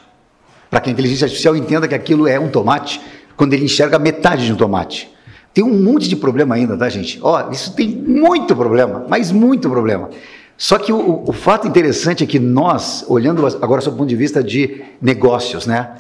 Para 0.69 0.81
que 0.81 0.91
a 0.91 0.93
inteligência 0.93 1.27
artificial 1.27 1.55
entenda 1.55 1.87
que 1.87 1.95
aquilo 1.95 2.27
é 2.27 2.41
um 2.41 2.49
tomate, 2.49 3.01
quando 3.37 3.53
ele 3.53 3.65
enxerga 3.65 3.97
metade 3.97 4.45
de 4.45 4.53
um 4.53 4.57
tomate. 4.57 5.15
Tem 5.57 5.65
um 5.65 5.83
monte 5.83 6.07
de 6.07 6.15
problema 6.15 6.55
ainda, 6.55 6.77
tá, 6.77 6.87
gente? 6.87 7.19
Ó, 7.23 7.51
isso 7.51 7.73
tem 7.73 7.89
muito 7.89 8.55
problema, 8.55 9.07
mas 9.09 9.33
muito 9.33 9.71
problema. 9.71 10.11
Só 10.55 10.77
que 10.77 10.93
o, 10.93 11.25
o 11.27 11.33
fato 11.33 11.67
interessante 11.67 12.23
é 12.23 12.27
que 12.27 12.39
nós, 12.39 13.07
olhando 13.09 13.47
agora 13.47 13.81
sob 13.81 13.95
o 13.95 13.99
ponto 14.01 14.09
de 14.11 14.17
vista 14.17 14.45
de 14.45 14.83
negócios, 15.01 15.67
né? 15.67 15.95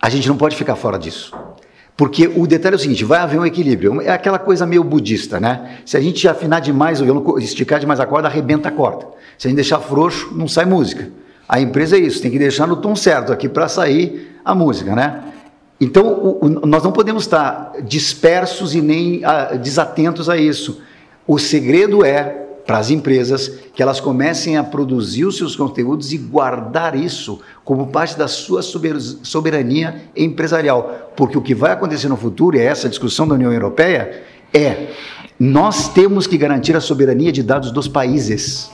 A 0.00 0.08
gente 0.08 0.28
não 0.28 0.36
pode 0.36 0.54
ficar 0.54 0.76
fora 0.76 1.00
disso. 1.00 1.36
Porque 1.96 2.28
o 2.28 2.46
detalhe 2.46 2.76
é 2.76 2.76
o 2.76 2.78
seguinte: 2.78 3.04
vai 3.04 3.18
haver 3.18 3.40
um 3.40 3.44
equilíbrio. 3.44 4.00
É 4.00 4.10
aquela 4.10 4.38
coisa 4.38 4.64
meio 4.64 4.84
budista, 4.84 5.40
né? 5.40 5.78
Se 5.84 5.96
a 5.96 6.00
gente 6.00 6.28
afinar 6.28 6.60
demais 6.60 7.00
o 7.00 7.04
violão, 7.04 7.38
esticar 7.40 7.80
demais 7.80 7.98
a 7.98 8.06
corda, 8.06 8.28
arrebenta 8.28 8.68
a 8.68 8.70
corda. 8.70 9.08
Se 9.36 9.48
a 9.48 9.50
gente 9.50 9.56
deixar 9.56 9.80
frouxo, 9.80 10.32
não 10.32 10.46
sai 10.46 10.64
música. 10.64 11.10
A 11.48 11.60
empresa 11.60 11.96
é 11.96 11.98
isso, 11.98 12.22
tem 12.22 12.30
que 12.30 12.38
deixar 12.38 12.68
no 12.68 12.76
tom 12.76 12.94
certo 12.94 13.32
aqui 13.32 13.48
para 13.48 13.66
sair 13.66 14.38
a 14.44 14.54
música, 14.54 14.94
né? 14.94 15.24
Então, 15.82 16.06
o, 16.06 16.46
o, 16.46 16.48
nós 16.64 16.84
não 16.84 16.92
podemos 16.92 17.24
estar 17.24 17.72
dispersos 17.82 18.72
e 18.72 18.80
nem 18.80 19.24
a, 19.24 19.30
ah, 19.30 19.56
desatentos 19.56 20.30
a 20.30 20.36
isso. 20.36 20.80
O 21.26 21.40
segredo 21.40 22.04
é 22.04 22.22
para 22.64 22.78
as 22.78 22.88
empresas 22.88 23.48
que 23.74 23.82
elas 23.82 23.98
comecem 23.98 24.56
a 24.56 24.62
produzir 24.62 25.24
os 25.24 25.36
seus 25.36 25.56
conteúdos 25.56 26.12
e 26.12 26.18
guardar 26.18 26.94
isso 26.94 27.40
como 27.64 27.88
parte 27.88 28.16
da 28.16 28.28
sua 28.28 28.62
soberania 28.62 30.02
empresarial. 30.16 31.10
Porque 31.16 31.36
o 31.36 31.42
que 31.42 31.52
vai 31.52 31.72
acontecer 31.72 32.08
no 32.08 32.16
futuro, 32.16 32.56
e 32.56 32.60
é 32.60 32.64
essa 32.64 32.88
discussão 32.88 33.26
da 33.26 33.34
União 33.34 33.52
Europeia, 33.52 34.22
é 34.54 34.86
nós 35.36 35.88
temos 35.88 36.28
que 36.28 36.38
garantir 36.38 36.76
a 36.76 36.80
soberania 36.80 37.32
de 37.32 37.42
dados 37.42 37.72
dos 37.72 37.88
países. 37.88 38.70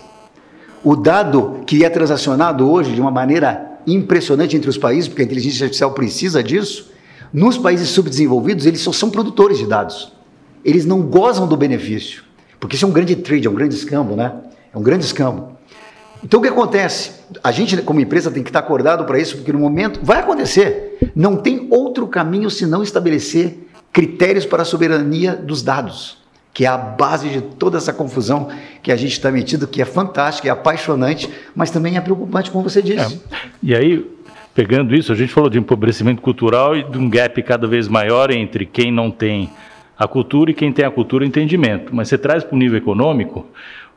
O 0.85 0.95
dado 0.95 1.61
que 1.67 1.87
é 1.87 1.89
transacionado 1.89 2.71
hoje 2.71 2.93
de 2.93 3.01
uma 3.01 3.11
maneira 3.11 3.79
impressionante 3.87 4.55
entre 4.55 4.69
os 4.69 4.77
países, 4.77 5.09
porque 5.09 5.23
a 5.23 5.25
inteligência 5.25 5.65
artificial 5.65 5.93
precisa 5.93 6.43
disso, 6.43 6.98
nos 7.33 7.59
países 7.59 7.89
subdesenvolvidos 7.91 8.67
eles 8.67 8.81
só 8.81 8.93
são 8.93 9.11
produtores 9.11 9.59
de 9.59 9.67
dados. 9.67 10.13
Eles 10.65 10.85
não 10.85 11.03
gozam 11.03 11.47
do 11.47 11.57
benefício. 11.57 12.25
Porque 12.61 12.77
isso 12.77 12.85
é 12.85 12.89
um 12.89 12.93
grande 12.93 13.15
trade, 13.17 13.47
é 13.47 13.51
um 13.51 13.55
grande 13.55 13.75
escambo, 13.75 14.17
né? 14.17 14.33
É 14.73 14.77
um 14.77 14.83
grande 14.83 15.05
escambo. 15.05 15.57
Então 16.23 16.41
o 16.41 16.43
que 16.43 16.49
acontece? 16.49 17.13
A 17.45 17.53
gente, 17.53 17.77
como 17.83 18.01
empresa, 18.01 18.31
tem 18.31 18.43
que 18.43 18.49
estar 18.49 18.59
acordado 18.59 19.05
para 19.05 19.19
isso, 19.19 19.37
porque 19.37 19.53
no 19.53 19.59
momento 19.59 20.01
vai 20.03 20.19
acontecer. 20.19 20.99
Não 21.15 21.37
tem 21.37 21.69
outro 21.71 22.07
caminho 22.09 22.51
senão 22.51 22.83
estabelecer 22.83 23.69
critérios 23.93 24.45
para 24.45 24.63
a 24.63 24.65
soberania 24.65 25.35
dos 25.35 25.63
dados, 25.63 26.19
que 26.53 26.65
é 26.65 26.69
a 26.69 26.77
base 26.77 27.29
de 27.29 27.41
toda 27.41 27.79
essa 27.79 27.93
confusão 27.93 28.49
que 28.83 28.91
a 28.91 28.97
gente 28.97 29.13
está 29.13 29.31
metido, 29.31 29.67
que 29.67 29.81
é 29.81 29.85
fantástica, 29.85 30.49
é 30.49 30.51
apaixonante, 30.51 31.31
mas 31.55 31.71
também 31.71 31.97
é 31.97 32.01
preocupante, 32.01 32.51
como 32.51 32.69
você 32.69 32.83
disse. 32.83 33.21
É. 33.31 33.37
E 33.63 33.75
aí, 33.75 34.18
pegando 34.59 34.93
isso, 34.93 35.13
a 35.13 35.15
gente 35.15 35.33
falou 35.33 35.49
de 35.49 35.57
empobrecimento 35.57 36.21
cultural 36.21 36.77
e 36.77 36.83
de 36.83 36.99
um 36.99 37.09
gap 37.09 37.41
cada 37.45 37.65
vez 37.69 37.87
maior 37.87 38.29
entre 38.33 38.67
quem 38.67 38.91
não 38.91 39.09
tem 39.09 39.49
a 39.97 40.09
cultura 40.09 40.51
e 40.51 40.55
quem 40.55 40.73
tem 40.73 40.85
a 40.85 40.91
cultura 40.91 41.23
o 41.23 41.27
entendimento. 41.29 41.95
Mas 41.95 42.09
você 42.09 42.19
traz 42.19 42.43
para 42.43 42.57
o 42.57 42.59
nível 42.59 42.77
econômico, 42.77 43.47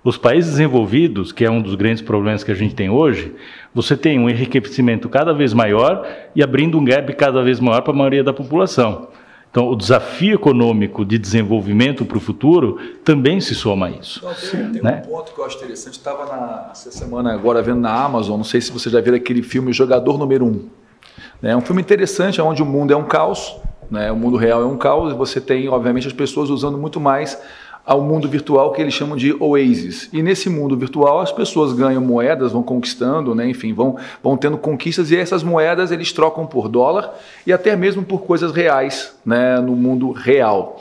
os 0.04 0.20
países 0.20 0.52
desenvolvidos, 0.52 1.32
que 1.32 1.44
é 1.44 1.50
um 1.50 1.64
dos 1.64 1.74
grandes 1.74 2.04
problemas 2.04 2.44
que 2.44 2.52
a 2.52 2.54
gente 2.54 2.76
tem 2.76 2.92
hoje, 2.92 3.34
você 3.74 3.98
tem 3.98 4.20
um 4.20 4.30
enriquecimento 4.30 5.10
cada 5.10 5.34
vez 5.34 5.52
maior 5.52 6.08
e 6.36 6.44
abrindo 6.44 6.78
um 6.78 6.86
gap 6.86 7.12
cada 7.16 7.42
vez 7.42 7.60
maior 7.60 7.82
para 7.82 7.94
a 7.94 7.96
maioria 7.96 8.24
da 8.24 8.32
população. 8.32 9.08
Então, 9.52 9.68
o 9.68 9.76
desafio 9.76 10.36
econômico 10.36 11.04
de 11.04 11.18
desenvolvimento 11.18 12.06
para 12.06 12.18
o 12.18 12.22
futuro 12.22 12.80
também 13.04 13.42
se 13.42 13.54
soma 13.54 13.88
a 13.88 13.92
isso. 13.92 14.26
Não, 14.26 14.34
tem, 14.34 14.72
tem 14.72 14.82
né? 14.82 15.04
um 15.06 15.10
ponto 15.10 15.34
que 15.34 15.40
eu 15.40 15.46
acho 15.46 15.58
interessante. 15.58 15.98
Estava 15.98 16.70
essa 16.72 16.90
semana 16.90 17.34
agora 17.34 17.62
vendo 17.62 17.82
na 17.82 17.94
Amazon, 17.94 18.38
não 18.38 18.46
sei 18.46 18.62
se 18.62 18.72
você 18.72 18.90
já 18.90 19.02
viu 19.02 19.14
aquele 19.14 19.44
filme 19.44 19.74
Jogador 19.74 20.18
Número 20.18 20.46
1. 20.46 20.48
Um. 20.48 20.70
É 21.44 21.56
um 21.56 21.62
filme 21.62 21.82
interessante, 21.82 22.42
onde 22.42 22.64
o 22.64 22.66
mundo 22.66 22.94
é 22.94 22.96
um 22.96 23.04
caos, 23.04 23.58
né? 23.90 24.10
O 24.10 24.16
mundo 24.16 24.38
real 24.38 24.62
é 24.62 24.66
um 24.66 24.78
caos 24.78 25.12
e 25.12 25.16
você 25.16 25.42
tem, 25.42 25.68
obviamente, 25.68 26.08
as 26.08 26.14
pessoas 26.14 26.50
usando 26.50 26.78
muito 26.78 27.00
mais 27.00 27.38
ao 27.86 28.02
mundo 28.02 28.28
virtual 28.28 28.72
que 28.72 28.82
eles 28.82 28.94
chamam 28.94 29.16
de 29.16 29.36
oasis. 29.40 30.10
E 30.14 30.22
nesse 30.22 30.50
mundo 30.50 30.78
virtual 30.78 31.20
as 31.20 31.32
pessoas 31.32 31.74
ganham 31.74 32.02
moedas, 32.02 32.52
vão 32.52 32.64
conquistando, 32.64 33.34
né? 33.34 33.50
enfim, 33.50 33.74
vão, 33.74 33.98
vão 34.24 34.38
tendo 34.38 34.58
conquistas 34.58 35.12
e 35.12 35.18
essas 35.18 35.44
moedas 35.44 35.92
eles 35.92 36.12
trocam 36.12 36.46
por 36.46 36.68
dólar 36.68 37.14
e 37.46 37.52
até 37.52 37.76
mesmo 37.76 38.04
por 38.04 38.22
coisas 38.22 38.52
reais 38.52 39.16
né? 39.26 39.60
no 39.60 39.76
mundo 39.76 40.12
real. 40.12 40.80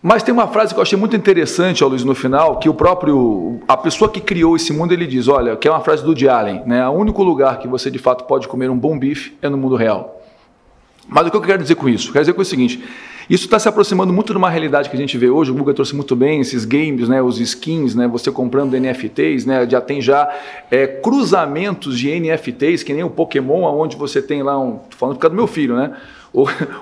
Mas 0.00 0.22
tem 0.22 0.32
uma 0.32 0.46
frase 0.46 0.72
que 0.72 0.78
eu 0.78 0.82
achei 0.82 0.96
muito 0.96 1.16
interessante, 1.16 1.82
ó, 1.82 1.88
Luiz, 1.88 2.04
no 2.04 2.14
final, 2.14 2.60
que 2.60 2.68
o 2.68 2.74
próprio, 2.74 3.58
a 3.66 3.76
pessoa 3.76 4.08
que 4.08 4.20
criou 4.20 4.54
esse 4.54 4.72
mundo, 4.72 4.92
ele 4.92 5.08
diz, 5.08 5.26
olha, 5.26 5.56
que 5.56 5.66
é 5.66 5.70
uma 5.70 5.80
frase 5.80 6.02
do 6.02 6.10
Woody 6.10 6.28
Allen, 6.28 6.62
né? 6.64 6.86
O 6.88 6.92
único 6.92 7.20
lugar 7.24 7.58
que 7.58 7.66
você 7.66 7.90
de 7.90 7.98
fato 7.98 8.22
pode 8.24 8.46
comer 8.46 8.70
um 8.70 8.78
bom 8.78 8.96
bife 8.96 9.36
é 9.42 9.48
no 9.48 9.58
mundo 9.58 9.74
real. 9.74 10.17
Mas 11.08 11.26
o 11.26 11.30
que 11.30 11.36
eu 11.36 11.40
quero 11.40 11.62
dizer 11.62 11.74
com 11.74 11.88
isso? 11.88 12.12
Quero 12.12 12.22
dizer 12.22 12.34
com 12.34 12.42
o 12.42 12.44
seguinte: 12.44 12.84
isso 13.30 13.44
está 13.44 13.58
se 13.58 13.68
aproximando 13.68 14.12
muito 14.12 14.32
de 14.32 14.38
uma 14.38 14.48
realidade 14.48 14.88
que 14.88 14.96
a 14.96 14.98
gente 14.98 15.16
vê 15.18 15.28
hoje. 15.28 15.50
O 15.50 15.54
Google 15.54 15.74
trouxe 15.74 15.94
muito 15.94 16.14
bem 16.14 16.40
esses 16.40 16.64
games, 16.64 17.08
né, 17.08 17.20
os 17.20 17.38
skins, 17.40 17.94
né, 17.94 18.06
você 18.06 18.30
comprando 18.30 18.74
NFTs, 18.74 19.44
né, 19.44 19.68
já 19.68 19.80
tem 19.80 20.00
já 20.00 20.28
é, 20.70 20.86
cruzamentos 20.86 21.98
de 21.98 22.10
NFTs, 22.10 22.82
que 22.82 22.92
nem 22.92 23.04
o 23.04 23.10
Pokémon, 23.10 23.64
onde 23.78 23.96
você 23.96 24.22
tem 24.22 24.42
lá 24.42 24.58
um. 24.58 24.78
Tô 24.90 24.96
falando 24.96 25.16
por 25.16 25.22
causa 25.22 25.34
do 25.34 25.36
meu 25.36 25.46
filho, 25.46 25.76
né? 25.76 25.94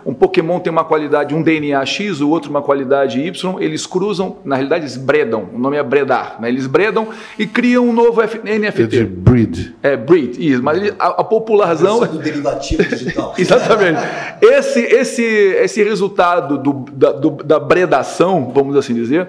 Um 0.05 0.13
Pokémon 0.13 0.59
tem 0.59 0.73
uma 0.73 0.85
qualidade, 0.85 1.35
um 1.35 1.43
DNA 1.43 1.85
X, 1.87 2.21
o 2.21 2.29
outro 2.29 2.51
uma 2.51 2.63
qualidade 2.63 3.21
Y, 3.21 3.57
eles 3.61 3.87
cruzam, 3.87 4.39
na 4.45 4.57
realidade 4.57 4.85
eles 4.85 4.97
bredam, 4.97 5.49
o 5.55 5.59
nome 5.59 5.77
é 5.77 5.83
bredar, 5.83 6.37
né? 6.41 6.49
eles 6.49 6.67
bredam 6.67 7.09
e 7.39 7.47
criam 7.47 7.89
um 7.89 7.93
novo 7.93 8.21
F 8.23 8.39
NFT. 8.39 8.83
É 8.83 8.87
de 8.87 9.05
breed. 9.05 9.75
É, 9.83 9.97
breed, 9.97 10.37
isso, 10.39 10.63
mas 10.63 10.79
ele, 10.79 10.95
a, 10.99 11.07
a 11.09 11.25
popularzão... 11.25 12.05
É 12.05 12.09
do 12.09 12.19
derivativo 12.19 12.83
digital. 12.85 13.35
Exatamente. 13.39 14.01
Esse, 14.43 14.81
esse, 14.81 15.23
esse 15.23 15.83
resultado 15.83 16.59
do, 16.59 16.73
da, 16.93 17.13
do, 17.13 17.31
da 17.31 17.59
bredação, 17.59 18.51
vamos 18.55 18.77
assim 18.77 18.95
dizer, 18.95 19.29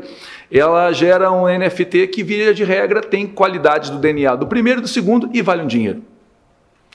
ela 0.52 0.92
gera 0.92 1.32
um 1.32 1.46
NFT 1.46 2.08
que, 2.08 2.24
via 2.24 2.54
de 2.54 2.64
regra, 2.64 3.02
tem 3.02 3.28
qualidades 3.28 3.90
do 3.90 3.98
DNA 3.98 4.36
do 4.36 4.48
primeiro 4.48 4.80
e 4.80 4.82
do 4.82 4.88
segundo 4.88 5.30
e 5.34 5.42
vale 5.42 5.62
um 5.62 5.68
dinheiro 5.68 6.02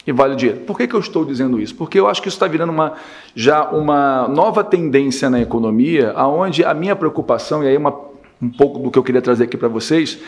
e 0.06 0.12
vale 0.12 0.34
o 0.34 0.36
dinheiro. 0.36 0.60
Por 0.62 0.76
que, 0.76 0.86
que 0.86 0.94
eu 0.94 1.00
estou 1.00 1.24
dizendo 1.24 1.60
isso? 1.60 1.74
Porque 1.74 1.98
eu 1.98 2.08
acho 2.08 2.20
que 2.20 2.28
isso 2.28 2.36
está 2.36 2.46
virando 2.46 2.70
uma, 2.70 2.94
já 3.34 3.70
uma 3.70 4.26
nova 4.28 4.64
tendência 4.64 5.30
na 5.30 5.40
economia, 5.40 6.12
aonde 6.16 6.64
a 6.64 6.74
minha 6.74 6.96
preocupação, 6.96 7.62
e 7.62 7.68
aí 7.68 7.76
uma, 7.76 7.94
um 8.40 8.50
pouco 8.50 8.80
do 8.80 8.90
que 8.90 8.98
eu 8.98 9.02
queria 9.04 9.22
trazer 9.22 9.44
aqui 9.44 9.56
para 9.56 9.68
vocês, 9.68 10.18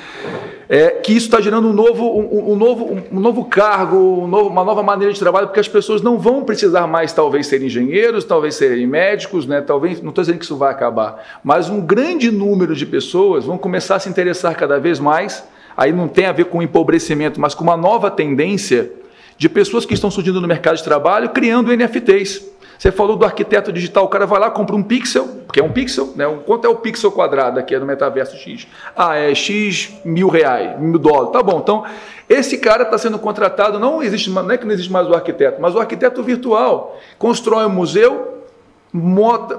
é 0.69 0.91
que 0.91 1.13
isso 1.13 1.27
está 1.27 1.41
gerando 1.41 1.69
um 1.69 1.73
novo, 1.73 2.05
um, 2.05 2.53
um 2.53 2.57
novo, 2.57 3.03
um 3.13 3.21
novo 3.21 3.45
cargo, 3.45 3.97
um 3.97 4.29
novo, 4.29 4.49
uma 4.49 4.65
nova 4.65 4.83
maneira 4.83 5.13
de 5.13 5.19
trabalho, 5.19 5.49
porque 5.49 5.61
as 5.61 5.69
pessoas 5.69 6.01
não 6.01 6.19
vão 6.19 6.45
precisar 6.45 6.87
mais, 6.87 7.13
talvez, 7.13 7.49
ser 7.49 7.61
engenheiros, 7.63 8.25
talvez 8.25 8.55
serem 8.55 8.87
médicos, 8.87 9.45
né? 9.45 9.61
talvez, 9.61 10.01
não 10.01 10.11
estou 10.11 10.23
dizendo 10.23 10.39
que 10.39 10.45
isso 10.45 10.57
vai 10.57 10.71
acabar, 10.71 11.41
mas 11.43 11.69
um 11.69 11.81
grande 11.81 12.31
número 12.31 12.75
de 12.75 12.87
pessoas 12.87 13.45
vão 13.45 13.59
começar 13.59 13.97
a 13.97 13.99
se 13.99 14.09
interessar 14.09 14.55
cada 14.55 14.79
vez 14.79 15.01
mais, 15.01 15.45
aí 15.77 15.93
não 15.93 16.07
tem 16.07 16.27
a 16.27 16.33
ver 16.33 16.45
com 16.45 16.63
empobrecimento, 16.63 17.41
mas 17.41 17.55
com 17.55 17.65
uma 17.65 17.77
nova 17.77 18.11
tendência 18.11 18.91
de 19.37 19.49
pessoas 19.49 19.85
que 19.85 19.95
estão 19.95 20.11
surgindo 20.11 20.41
no 20.41 20.49
mercado 20.49 20.77
de 20.77 20.85
trabalho 20.85 21.31
criando 21.31 21.75
NFTs. 21.75 22.55
Você 22.79 22.91
falou 22.91 23.17
do 23.17 23.25
arquiteto 23.25 23.73
digital, 23.73 24.05
o 24.05 24.09
cara 24.09 24.27
vai 24.27 24.39
lá, 24.39 24.51
compra 24.51 24.75
um 24.75 24.83
pixel, 24.83 25.29
que 25.53 25.61
é 25.61 25.65
um 25.65 25.71
pixel, 25.71 26.13
né? 26.17 26.27
Quanto 26.45 26.67
é 26.67 26.69
o 26.69 26.77
pixel 26.77 27.11
quadrado 27.13 27.59
aqui 27.59 27.75
é 27.75 27.79
no 27.79 27.87
metaverso 27.87 28.37
X? 28.37 28.67
Ah, 28.97 29.17
é 29.17 29.35
X 29.35 29.93
mil 30.05 30.29
reais, 30.29 30.79
mil 30.81 30.99
dólares. 30.99 31.33
Tá 31.33 31.43
bom, 31.43 31.61
então 31.61 31.85
esse 32.29 32.59
cara 32.59 32.83
está 32.83 32.99
sendo 32.99 33.19
contratado, 33.19 33.79
não 33.79 34.03
existe, 34.03 34.29
não 34.29 34.51
é 34.51 34.59
que 34.59 34.67
não 34.67 34.73
existe 34.73 34.91
mais 34.91 35.09
o 35.09 35.15
arquiteto, 35.15 35.63
mas 35.63 35.75
o 35.75 35.79
arquiteto 35.79 36.23
virtual 36.23 36.99
constrói 37.19 37.65
um 37.67 37.71
museu, 37.71 38.34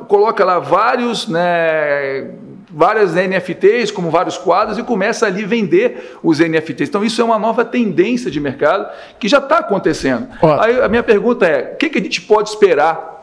coloca 0.08 0.46
lá 0.46 0.60
vários, 0.60 1.28
né, 1.28 2.32
várias 2.70 3.14
NFTs, 3.14 3.92
como 3.92 4.10
vários 4.10 4.38
quadros, 4.38 4.78
e 4.78 4.84
começa 4.84 5.26
ali 5.26 5.44
vender 5.44 6.18
os 6.24 6.40
NFTs. 6.40 6.90
Então, 6.90 7.04
isso 7.04 7.22
é 7.22 7.24
uma 7.24 7.38
nova 7.38 7.66
tendência 7.66 8.32
de 8.32 8.40
mercado 8.40 8.88
que 9.20 9.28
já 9.28 9.40
está 9.40 9.58
acontecendo. 9.58 10.28
Ó. 10.42 10.60
Aí 10.60 10.82
a 10.82 10.88
minha 10.88 11.04
pergunta 11.04 11.46
é: 11.46 11.74
o 11.74 11.78
que, 11.78 11.90
que 11.90 11.98
a 11.98 12.02
gente 12.02 12.22
pode 12.22 12.50
esperar 12.50 13.14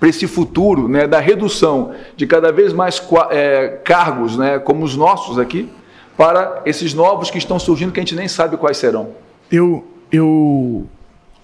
para 0.00 0.08
esse 0.08 0.26
futuro 0.26 0.88
né, 0.88 1.06
da 1.06 1.20
redução 1.20 1.92
de 2.16 2.26
cada 2.26 2.50
vez 2.50 2.72
mais 2.72 3.00
é, 3.30 3.78
cargos, 3.84 4.36
né, 4.36 4.58
como 4.58 4.84
os 4.84 4.96
nossos 4.96 5.38
aqui, 5.38 5.70
para 6.16 6.62
esses 6.64 6.92
novos 6.92 7.30
que 7.30 7.38
estão 7.38 7.58
surgindo 7.58 7.92
que 7.92 8.00
a 8.00 8.02
gente 8.02 8.16
nem 8.16 8.26
sabe 8.26 8.56
quais 8.56 8.78
serão? 8.78 9.10
Eu, 9.50 9.86
eu 10.10 10.86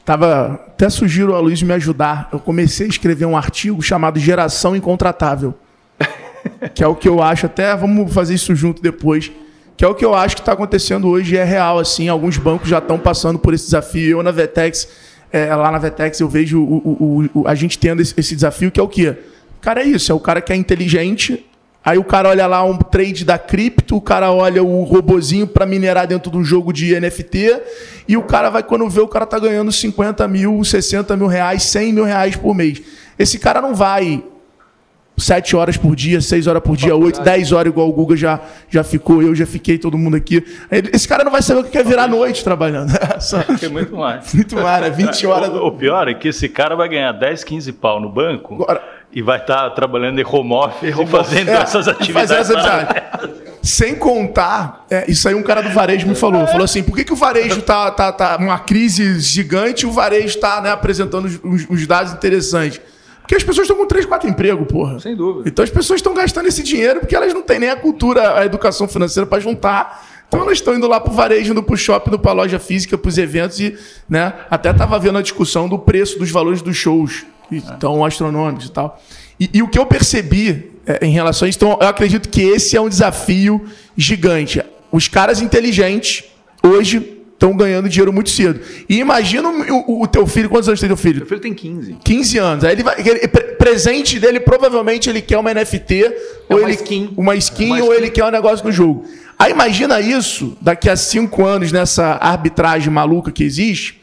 tava 0.09 0.55
até 0.69 0.89
sugiro 0.89 1.35
a 1.35 1.39
Luiz 1.39 1.63
me 1.63 1.75
ajudar. 1.75 2.31
Eu 2.33 2.39
comecei 2.39 2.87
a 2.87 2.89
escrever 2.89 3.27
um 3.27 3.37
artigo 3.37 3.83
chamado 3.83 4.19
Geração 4.19 4.75
Incontratável, 4.75 5.53
que 6.75 6.83
é 6.83 6.87
o 6.87 6.95
que 6.95 7.07
eu 7.07 7.23
acho. 7.23 7.45
Até 7.45 7.77
vamos 7.77 8.11
fazer 8.15 8.33
isso 8.33 8.55
junto 8.55 8.81
depois. 8.81 9.31
Que 9.77 9.85
é 9.85 9.89
o 9.89 9.95
que 9.95 10.03
eu 10.03 10.15
acho 10.15 10.35
que 10.35 10.41
está 10.41 10.53
acontecendo 10.53 11.09
hoje 11.09 11.37
é 11.37 11.45
real. 11.45 11.79
Assim, 11.79 12.09
alguns 12.09 12.39
bancos 12.39 12.71
já 12.71 12.79
estão 12.79 12.99
passando 12.99 13.39
por 13.39 13.53
esse 13.53 13.67
desafio. 13.67 14.17
Eu 14.17 14.23
na 14.23 14.31
Vetex 14.31 14.89
é, 15.31 15.55
lá 15.55 15.71
na 15.71 15.79
Vetex 15.79 16.19
eu 16.21 16.29
vejo 16.29 16.59
o, 16.59 16.77
o, 17.35 17.41
o, 17.43 17.47
a 17.47 17.55
gente 17.55 17.79
tendo 17.79 18.01
esse, 18.01 18.15
esse, 18.17 18.35
desafio, 18.35 18.71
que 18.71 18.81
é 18.81 18.83
o 18.83 18.89
quê? 18.89 19.15
Cara, 19.61 19.83
é 19.83 19.85
isso, 19.85 20.11
é 20.11 20.15
o 20.15 20.21
cara 20.21 20.41
que 20.41 20.51
é 20.51 20.57
inteligente, 20.57 21.45
aí 21.85 21.99
o 21.99 22.05
cara 22.05 22.29
olha 22.29 22.47
lá 22.47 22.65
um 22.65 22.77
trade 22.77 23.25
da 23.25 23.39
cripto, 23.39 23.97
o 23.97 24.01
cara 24.01 24.31
olha 24.33 24.63
o 24.63 24.83
robozinho 24.85 25.47
para 25.47 25.67
minerar 25.67 26.07
dentro 26.07 26.31
de 26.31 26.37
um 26.37 26.45
jogo 26.45 26.73
de 26.73 26.99
NFT, 26.99 27.61
e 28.07 28.17
o 28.17 28.23
cara 28.23 28.51
vai, 28.51 28.63
quando 28.63 28.89
vê, 28.89 29.01
o 29.01 29.09
cara 29.09 29.27
tá 29.27 29.39
ganhando 29.39 29.73
50 29.73 30.27
mil, 30.29 30.63
60 30.63 31.17
mil 31.17 31.27
reais, 31.27 31.63
100 31.65 31.93
mil 31.93 32.05
reais 32.05 32.37
por 32.37 32.55
mês. 32.55 32.81
Esse 33.19 33.39
cara 33.39 33.61
não 33.61 33.75
vai 33.75 34.23
sete 35.19 35.57
horas 35.57 35.77
por 35.77 35.97
dia, 35.97 36.21
seis 36.21 36.47
horas 36.47 36.63
por 36.63 36.77
dia, 36.77 36.95
oito, 36.95 37.21
dez 37.23 37.53
horas, 37.53 37.73
igual 37.73 37.89
o 37.89 37.93
Guga 37.93 38.17
já, 38.17 38.41
já 38.69 38.85
ficou, 38.85 39.23
eu 39.23 39.35
já 39.35 39.47
fiquei, 39.47 39.79
todo 39.79 39.99
mundo 39.99 40.17
aqui. 40.17 40.45
Esse 40.93 41.09
cara 41.09 41.25
não 41.25 41.33
vai 41.33 41.43
saber 41.43 41.61
o 41.61 41.65
que 41.65 41.77
é 41.77 41.83
virar 41.83 42.07
noite 42.07 42.45
trabalhando. 42.45 42.93
Só... 43.21 43.39
É 43.63 43.69
muito 43.69 43.97
mais. 43.97 44.33
Muito 44.33 44.57
mais, 44.57 44.83
né? 44.83 44.91
20 44.91 45.27
horas. 45.27 45.49
O, 45.51 45.67
o, 45.67 45.73
pior 45.73 46.09
é 46.09 46.15
que 46.15 46.29
esse 46.29 46.49
cara 46.49 46.77
vai 46.77 46.89
ganhar 46.89 47.13
10, 47.13 47.45
15 47.45 47.73
pau 47.73 48.01
no 48.01 48.09
banco 48.09 48.55
Agora... 48.55 48.83
e 49.13 49.21
vai 49.21 49.39
estar 49.39 49.65
tá 49.65 49.71
trabalhando 49.71 50.21
em 50.21 50.25
home 50.25 50.53
office 50.53 50.95
e 50.97 51.07
fazendo 51.07 51.51
é, 51.51 51.55
essas 51.55 51.89
atividades. 51.89 52.51
Essa 52.51 53.31
Sem 53.63 53.95
contar, 53.95 54.87
é, 54.91 55.11
isso 55.11 55.29
aí 55.29 55.35
um 55.35 55.43
cara 55.43 55.63
do 55.63 55.71
varejo 55.71 56.07
me 56.07 56.15
falou. 56.15 56.47
Falou 56.47 56.65
assim: 56.65 56.83
por 56.83 56.97
que, 56.97 57.05
que 57.05 57.13
o 57.13 57.17
varejo 57.17 57.63
tá, 57.63 57.91
tá, 57.91 58.13
tá 58.13 58.37
uma 58.37 58.59
crise 58.59 59.19
gigante 59.21 59.85
e 59.85 59.89
o 59.89 59.93
varejo 59.93 60.27
está 60.27 60.61
né, 60.61 60.71
apresentando 60.71 61.27
os 61.69 61.87
dados 61.87 62.13
interessantes? 62.13 62.81
Porque 63.29 63.37
as 63.37 63.45
pessoas 63.45 63.67
estão 63.67 63.77
com 63.77 63.87
três, 63.87 64.07
quatro 64.07 64.27
empregos, 64.27 64.67
porra. 64.67 64.99
Sem 64.99 65.15
dúvida. 65.15 65.47
Então 65.47 65.63
as 65.63 65.69
pessoas 65.69 65.99
estão 65.99 66.15
gastando 66.15 66.47
esse 66.47 66.63
dinheiro 66.63 67.01
porque 67.01 67.15
elas 67.15 67.35
não 67.35 67.43
têm 67.43 67.59
nem 67.59 67.69
a 67.69 67.77
cultura, 67.77 68.39
a 68.39 68.47
educação 68.47 68.89
financeira 68.89 69.27
para 69.27 69.39
juntar. 69.39 70.03
Então 70.27 70.41
elas 70.41 70.55
estão 70.55 70.75
indo 70.75 70.89
lá 70.89 70.99
para 70.99 71.13
o 71.13 71.15
varejo, 71.15 71.53
indo 71.53 71.63
para 71.63 71.75
o 71.75 71.77
shopping, 71.77 72.09
indo 72.09 72.19
para 72.19 72.31
a 72.31 72.35
loja 72.35 72.59
física, 72.59 72.97
para 72.97 73.07
os 73.07 73.19
eventos 73.19 73.61
e, 73.61 73.77
né? 74.09 74.33
Até 74.49 74.71
estava 74.71 74.99
vendo 74.99 75.19
a 75.19 75.23
discussão 75.23 75.69
do 75.69 75.79
preço 75.79 76.19
dos 76.19 76.31
valores 76.31 76.63
dos 76.63 76.75
shows, 76.75 77.27
que 77.51 77.57
é. 77.57 77.59
estão 77.59 78.03
astronômicos 78.03 78.65
e 78.65 78.71
tal. 78.71 78.99
E, 79.39 79.51
e, 79.53 79.63
o 79.63 79.69
que 79.69 79.79
eu 79.79 79.85
percebi 79.85 80.73
é, 80.87 81.05
em 81.05 81.11
relação 81.11 81.45
a 81.45 81.51
isso, 81.51 81.59
então, 81.59 81.79
eu 81.83 81.87
acredito 81.87 82.31
que 82.31 82.41
esse 82.41 82.79
é 82.79 82.81
um 82.81 82.89
desafio 82.89 83.63
gigante. 83.95 84.63
Os 84.91 85.07
caras 85.07 85.43
inteligentes 85.43 86.25
hoje 86.63 87.18
estão 87.39 87.57
ganhando 87.57 87.89
dinheiro 87.89 88.13
muito 88.13 88.31
cedo. 88.31 88.61
E 88.89 88.99
imagina 88.99 89.49
o, 89.49 90.03
o, 90.03 90.07
teu 90.09 90.27
filho, 90.27 90.51
quantos 90.51 90.69
anos 90.69 90.81
tem 90.81 90.89
teu 90.89 90.97
filho? 90.97 91.19
Meu 91.21 91.27
filho 91.27 91.41
tem 91.41 91.55
15. 91.55 91.97
15 92.03 92.39
anos. 92.39 92.65
Aí 92.65 92.73
ele 92.73 92.83
vai, 92.83 92.97
ele, 92.99 93.29
presente 93.29 94.19
dele, 94.19 94.41
provavelmente 94.41 95.09
ele 95.09 95.23
quer 95.23 95.39
uma 95.39 95.55
NFT, 95.55 96.05
é 96.05 96.15
ou 96.49 96.59
uma 96.59 96.69
ele, 96.69 96.75
skin. 96.75 97.15
uma 97.17 97.37
skin, 97.37 97.65
é 97.65 97.67
uma 97.67 97.77
ou 97.77 97.93
skin. 97.93 98.03
ele 98.03 98.11
quer 98.11 98.25
um 98.25 98.31
negócio 98.31 98.67
no 98.67 98.73
jogo. 98.73 99.05
Aí 99.39 99.53
imagina 99.53 100.01
isso 100.01 100.59
daqui 100.61 100.91
a 100.91 100.97
cinco 100.97 101.47
anos 101.47 101.71
nessa 101.71 102.19
arbitragem 102.21 102.93
maluca 102.93 103.31
que 103.31 103.45
existe. 103.45 104.03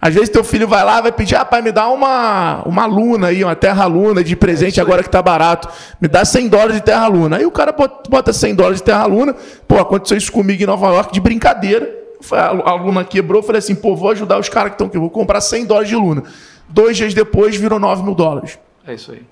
Às 0.00 0.14
vezes 0.14 0.28
teu 0.28 0.44
filho 0.44 0.68
vai 0.68 0.84
lá 0.84 1.00
vai 1.00 1.10
pedir, 1.10 1.34
ah, 1.34 1.44
pai, 1.44 1.62
me 1.62 1.72
dá 1.72 1.88
uma, 1.88 2.62
uma 2.66 2.86
luna 2.86 3.28
aí, 3.28 3.42
uma 3.42 3.56
terra 3.56 3.86
luna 3.86 4.22
de 4.22 4.36
presente 4.36 4.78
é 4.78 4.82
agora 4.82 5.02
que 5.02 5.10
tá 5.10 5.20
barato. 5.20 5.68
Me 6.00 6.06
dá 6.06 6.24
100 6.24 6.48
dólares 6.48 6.76
de 6.76 6.82
terra 6.82 7.08
luna. 7.08 7.38
Aí 7.38 7.46
o 7.46 7.50
cara 7.50 7.74
bota 8.08 8.32
100 8.32 8.54
dólares 8.54 8.78
de 8.78 8.84
terra 8.84 9.06
luna. 9.06 9.34
Pô, 9.66 9.76
aconteceu 9.78 10.16
isso 10.16 10.30
comigo 10.30 10.62
em 10.62 10.66
Nova 10.66 10.86
York 10.88 11.12
de 11.12 11.20
brincadeira 11.20 12.05
a 12.32 12.74
Luna 12.74 13.04
quebrou, 13.04 13.42
falei 13.42 13.58
assim, 13.58 13.74
pô, 13.74 13.94
vou 13.94 14.10
ajudar 14.10 14.38
os 14.38 14.48
caras 14.48 14.70
que 14.70 14.74
estão 14.74 14.86
aqui, 14.86 14.98
vou 14.98 15.10
comprar 15.10 15.40
100 15.40 15.66
dólares 15.66 15.88
de 15.88 15.96
Luna. 15.96 16.24
Dois 16.68 16.96
dias 16.96 17.14
depois, 17.14 17.56
virou 17.56 17.78
9 17.78 18.02
mil 18.02 18.14
dólares. 18.14 18.58
É 18.86 18.94
isso 18.94 19.12
aí. 19.12 19.22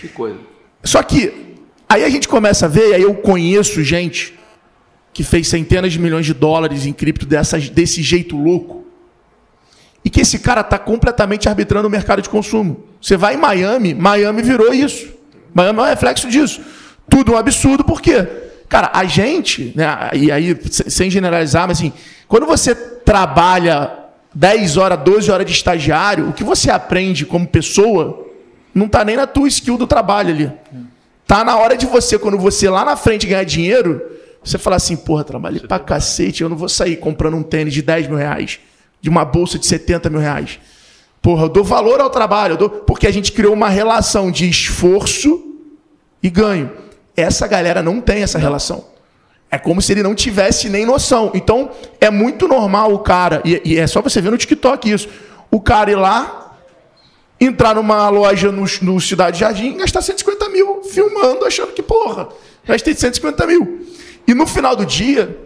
Que 0.00 0.08
coisa. 0.08 0.38
Só 0.82 1.02
que, 1.02 1.56
aí 1.88 2.04
a 2.04 2.10
gente 2.10 2.28
começa 2.28 2.66
a 2.66 2.68
ver, 2.68 2.90
e 2.90 2.94
aí 2.94 3.02
eu 3.02 3.14
conheço 3.14 3.82
gente 3.82 4.38
que 5.12 5.22
fez 5.22 5.48
centenas 5.48 5.92
de 5.92 5.98
milhões 5.98 6.26
de 6.26 6.34
dólares 6.34 6.86
em 6.86 6.92
cripto 6.92 7.26
desse 7.26 8.02
jeito 8.02 8.36
louco, 8.36 8.84
e 10.04 10.10
que 10.10 10.20
esse 10.20 10.38
cara 10.38 10.60
está 10.60 10.78
completamente 10.78 11.48
arbitrando 11.48 11.88
o 11.88 11.90
mercado 11.90 12.20
de 12.20 12.28
consumo. 12.28 12.84
Você 13.00 13.16
vai 13.16 13.34
em 13.34 13.38
Miami, 13.38 13.94
Miami 13.94 14.42
virou 14.42 14.74
isso. 14.74 15.08
Miami 15.54 15.78
é 15.78 15.82
um 15.82 15.86
reflexo 15.86 16.28
disso. 16.28 16.60
Tudo 17.08 17.32
um 17.32 17.36
absurdo, 17.36 17.84
por 17.84 18.02
quê? 18.02 18.26
Cara, 18.74 18.90
a 18.92 19.04
gente, 19.04 19.72
né, 19.76 19.86
e 20.14 20.32
aí, 20.32 20.58
sem 20.68 21.08
generalizar, 21.08 21.68
mas 21.68 21.78
assim, 21.78 21.92
quando 22.26 22.44
você 22.44 22.74
trabalha 22.74 23.88
10 24.34 24.76
horas, 24.76 24.98
12 24.98 25.30
horas 25.30 25.46
de 25.46 25.52
estagiário, 25.52 26.28
o 26.28 26.32
que 26.32 26.42
você 26.42 26.72
aprende 26.72 27.24
como 27.24 27.46
pessoa 27.46 28.26
não 28.74 28.86
está 28.86 29.04
nem 29.04 29.14
na 29.14 29.28
tua 29.28 29.46
skill 29.46 29.78
do 29.78 29.86
trabalho 29.86 30.30
ali. 30.30 30.52
Tá 31.24 31.44
na 31.44 31.56
hora 31.56 31.76
de 31.76 31.86
você, 31.86 32.18
quando 32.18 32.36
você 32.36 32.68
lá 32.68 32.84
na 32.84 32.96
frente 32.96 33.28
ganhar 33.28 33.44
dinheiro, 33.44 34.02
você 34.42 34.58
falar 34.58 34.74
assim, 34.74 34.96
porra, 34.96 35.22
trabalhei 35.22 35.60
pra 35.60 35.78
cacete, 35.78 36.42
eu 36.42 36.48
não 36.48 36.56
vou 36.56 36.68
sair 36.68 36.96
comprando 36.96 37.36
um 37.36 37.44
tênis 37.44 37.72
de 37.72 37.80
10 37.80 38.08
mil 38.08 38.16
reais, 38.16 38.58
de 39.00 39.08
uma 39.08 39.24
bolsa 39.24 39.56
de 39.56 39.66
70 39.66 40.10
mil 40.10 40.18
reais. 40.18 40.58
Porra, 41.22 41.44
eu 41.44 41.48
dou 41.48 41.62
valor 41.62 42.00
ao 42.00 42.10
trabalho, 42.10 42.56
dou... 42.56 42.68
porque 42.68 43.06
a 43.06 43.12
gente 43.12 43.30
criou 43.30 43.54
uma 43.54 43.68
relação 43.68 44.32
de 44.32 44.50
esforço 44.50 45.40
e 46.20 46.28
ganho. 46.28 46.82
Essa 47.16 47.46
galera 47.46 47.82
não 47.82 48.00
tem 48.00 48.22
essa 48.22 48.38
relação. 48.38 48.84
É 49.50 49.58
como 49.58 49.80
se 49.80 49.92
ele 49.92 50.02
não 50.02 50.14
tivesse 50.14 50.68
nem 50.68 50.84
noção. 50.84 51.30
Então, 51.34 51.70
é 52.00 52.10
muito 52.10 52.48
normal 52.48 52.92
o 52.92 52.98
cara, 52.98 53.40
e, 53.44 53.60
e 53.64 53.78
é 53.78 53.86
só 53.86 54.02
você 54.02 54.20
ver 54.20 54.30
no 54.30 54.38
TikTok 54.38 54.90
isso, 54.90 55.08
o 55.50 55.60
cara 55.60 55.90
ir 55.90 55.94
lá, 55.94 56.56
entrar 57.40 57.74
numa 57.74 58.08
loja 58.08 58.50
no, 58.50 58.64
no 58.82 59.00
Cidade 59.00 59.38
Jardim, 59.38 59.76
gastar 59.76 60.02
150 60.02 60.48
mil 60.48 60.82
filmando, 60.82 61.44
achando 61.44 61.72
que, 61.72 61.82
porra, 61.82 62.28
gastei 62.66 62.94
150 62.94 63.46
mil. 63.46 63.86
E 64.26 64.34
no 64.34 64.46
final 64.46 64.74
do 64.74 64.84
dia, 64.84 65.38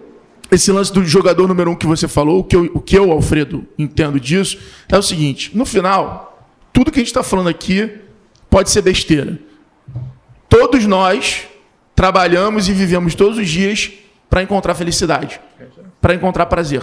esse 0.51 0.73
lance 0.73 0.93
do 0.93 1.05
jogador 1.05 1.47
número 1.47 1.71
um 1.71 1.77
que 1.77 1.87
você 1.87 2.09
falou, 2.09 2.41
o 2.41 2.45
que 2.45 2.57
eu, 2.57 2.71
o 2.73 2.81
que 2.81 2.97
eu 2.97 3.12
Alfredo, 3.12 3.66
entendo 3.79 4.19
disso, 4.19 4.59
é 4.89 4.97
o 4.97 5.03
seguinte: 5.03 5.55
no 5.55 5.66
final, 5.66 6.49
tudo 6.73 6.91
que 6.91 6.99
a 6.99 7.03
gente 7.03 7.09
está 7.09 7.23
falando 7.23 7.49
aqui 7.49 7.99
pode 8.49 8.71
ser 8.71 8.83
besteira. 8.83 9.39
Todos 10.49 10.87
nós 10.87 11.47
trabalhamos 11.99 12.69
e 12.69 12.73
vivemos 12.73 13.17
todos 13.17 13.39
os 13.39 13.49
dias 13.49 13.91
para 14.31 14.41
encontrar 14.41 14.73
felicidade, 14.77 15.41
para 16.01 16.15
encontrar 16.15 16.47
prazer. 16.47 16.81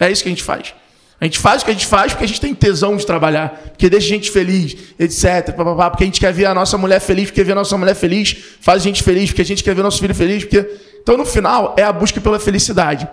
É 0.00 0.10
isso 0.10 0.20
que 0.20 0.28
a 0.28 0.32
gente 0.32 0.42
faz. 0.42 0.74
A 1.20 1.24
gente 1.24 1.38
faz 1.38 1.62
o 1.62 1.64
que 1.64 1.70
a 1.70 1.74
gente 1.74 1.86
faz 1.86 2.12
porque 2.12 2.24
a 2.24 2.26
gente 2.26 2.40
tem 2.40 2.52
tesão 2.52 2.96
de 2.96 3.06
trabalhar, 3.06 3.50
porque 3.68 3.88
deixa 3.88 4.08
a 4.08 4.08
gente 4.08 4.32
feliz, 4.32 4.76
etc. 4.98 5.54
Porque 5.54 6.02
a 6.02 6.06
gente 6.06 6.18
quer 6.18 6.32
ver 6.32 6.46
a 6.46 6.52
nossa 6.52 6.76
mulher 6.76 6.98
feliz, 6.98 7.26
porque 7.26 7.44
ver 7.44 7.52
a 7.52 7.54
nossa 7.54 7.78
mulher 7.78 7.94
feliz 7.94 8.36
faz 8.60 8.82
a 8.82 8.84
gente 8.84 9.00
feliz, 9.00 9.30
porque 9.30 9.42
a 9.42 9.44
gente 9.44 9.62
quer 9.62 9.76
ver 9.76 9.84
nosso 9.84 10.00
filho 10.00 10.14
feliz. 10.14 10.42
Porque... 10.42 10.74
Então, 11.00 11.16
no 11.16 11.24
final, 11.24 11.76
é 11.78 11.84
a 11.84 11.92
busca 11.92 12.20
pela 12.20 12.40
felicidade. 12.40 13.08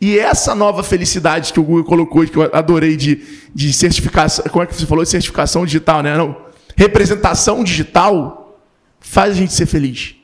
E 0.00 0.18
essa 0.18 0.52
nova 0.52 0.82
felicidade 0.82 1.52
que 1.52 1.60
o 1.60 1.62
Google 1.62 1.84
colocou, 1.84 2.26
que 2.26 2.36
eu 2.36 2.50
adorei 2.52 2.96
de, 2.96 3.22
de 3.54 3.72
certificação, 3.72 4.44
como 4.50 4.64
é 4.64 4.66
que 4.66 4.74
você 4.74 4.84
falou? 4.84 5.04
De 5.04 5.10
certificação 5.10 5.64
digital, 5.64 6.02
né? 6.02 6.16
Não. 6.16 6.36
Representação 6.76 7.62
digital 7.62 8.60
faz 8.98 9.30
a 9.30 9.34
gente 9.36 9.52
ser 9.52 9.66
feliz 9.66 10.15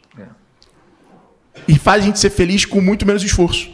e 1.66 1.78
faz 1.78 2.02
a 2.02 2.06
gente 2.06 2.18
ser 2.18 2.30
feliz 2.30 2.64
com 2.64 2.80
muito 2.80 3.06
menos 3.06 3.22
esforço. 3.22 3.70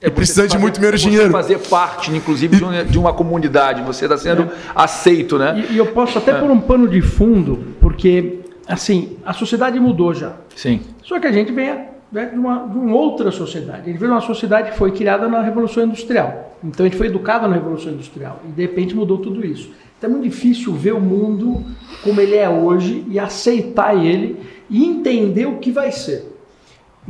É, 0.00 0.08
e 0.08 0.10
precisando 0.10 0.50
de 0.50 0.58
muito 0.58 0.80
menos 0.80 1.00
dinheiro. 1.00 1.30
fazer 1.30 1.58
parte, 1.58 2.10
inclusive, 2.10 2.56
de 2.56 2.64
uma, 2.64 2.84
de 2.84 2.98
uma 2.98 3.12
comunidade. 3.12 3.82
Você 3.82 4.06
está 4.06 4.18
sendo 4.18 4.42
é. 4.42 4.50
aceito, 4.74 5.38
né? 5.38 5.64
E, 5.70 5.74
e, 5.74 5.78
eu 5.78 5.86
posso 5.86 6.18
até 6.18 6.32
é. 6.32 6.40
pôr 6.40 6.50
um 6.50 6.60
pano 6.60 6.88
de 6.88 7.00
fundo, 7.00 7.74
porque, 7.80 8.40
assim, 8.66 9.16
a 9.24 9.32
sociedade 9.32 9.78
mudou 9.78 10.12
já. 10.12 10.32
Sim. 10.56 10.80
Só 11.04 11.20
que 11.20 11.26
a 11.28 11.32
gente 11.32 11.52
vem 11.52 11.92
né, 12.10 12.26
de, 12.26 12.38
uma, 12.38 12.66
de 12.66 12.76
uma 12.76 12.96
outra 12.96 13.30
sociedade. 13.30 13.82
A 13.82 13.84
gente 13.84 13.98
veio 13.98 14.10
de 14.10 14.14
uma 14.16 14.20
sociedade 14.20 14.72
que 14.72 14.76
foi 14.76 14.90
criada 14.90 15.28
na 15.28 15.40
Revolução 15.40 15.84
Industrial. 15.84 16.58
Então 16.64 16.84
a 16.84 16.88
gente 16.88 16.98
foi 16.98 17.06
educado 17.06 17.46
na 17.46 17.54
Revolução 17.54 17.92
Industrial. 17.92 18.40
E 18.44 18.48
de 18.48 18.62
repente 18.62 18.94
mudou 18.94 19.18
tudo 19.18 19.46
isso. 19.46 19.70
Então 19.96 20.10
é 20.10 20.12
muito 20.12 20.28
difícil 20.28 20.74
ver 20.74 20.92
o 20.92 21.00
mundo 21.00 21.64
como 22.02 22.20
ele 22.20 22.34
é 22.34 22.48
hoje 22.48 23.04
e 23.08 23.20
aceitar 23.20 23.96
ele 23.96 24.36
e 24.68 24.84
entender 24.84 25.46
o 25.46 25.58
que 25.58 25.70
vai 25.70 25.92
ser. 25.92 26.31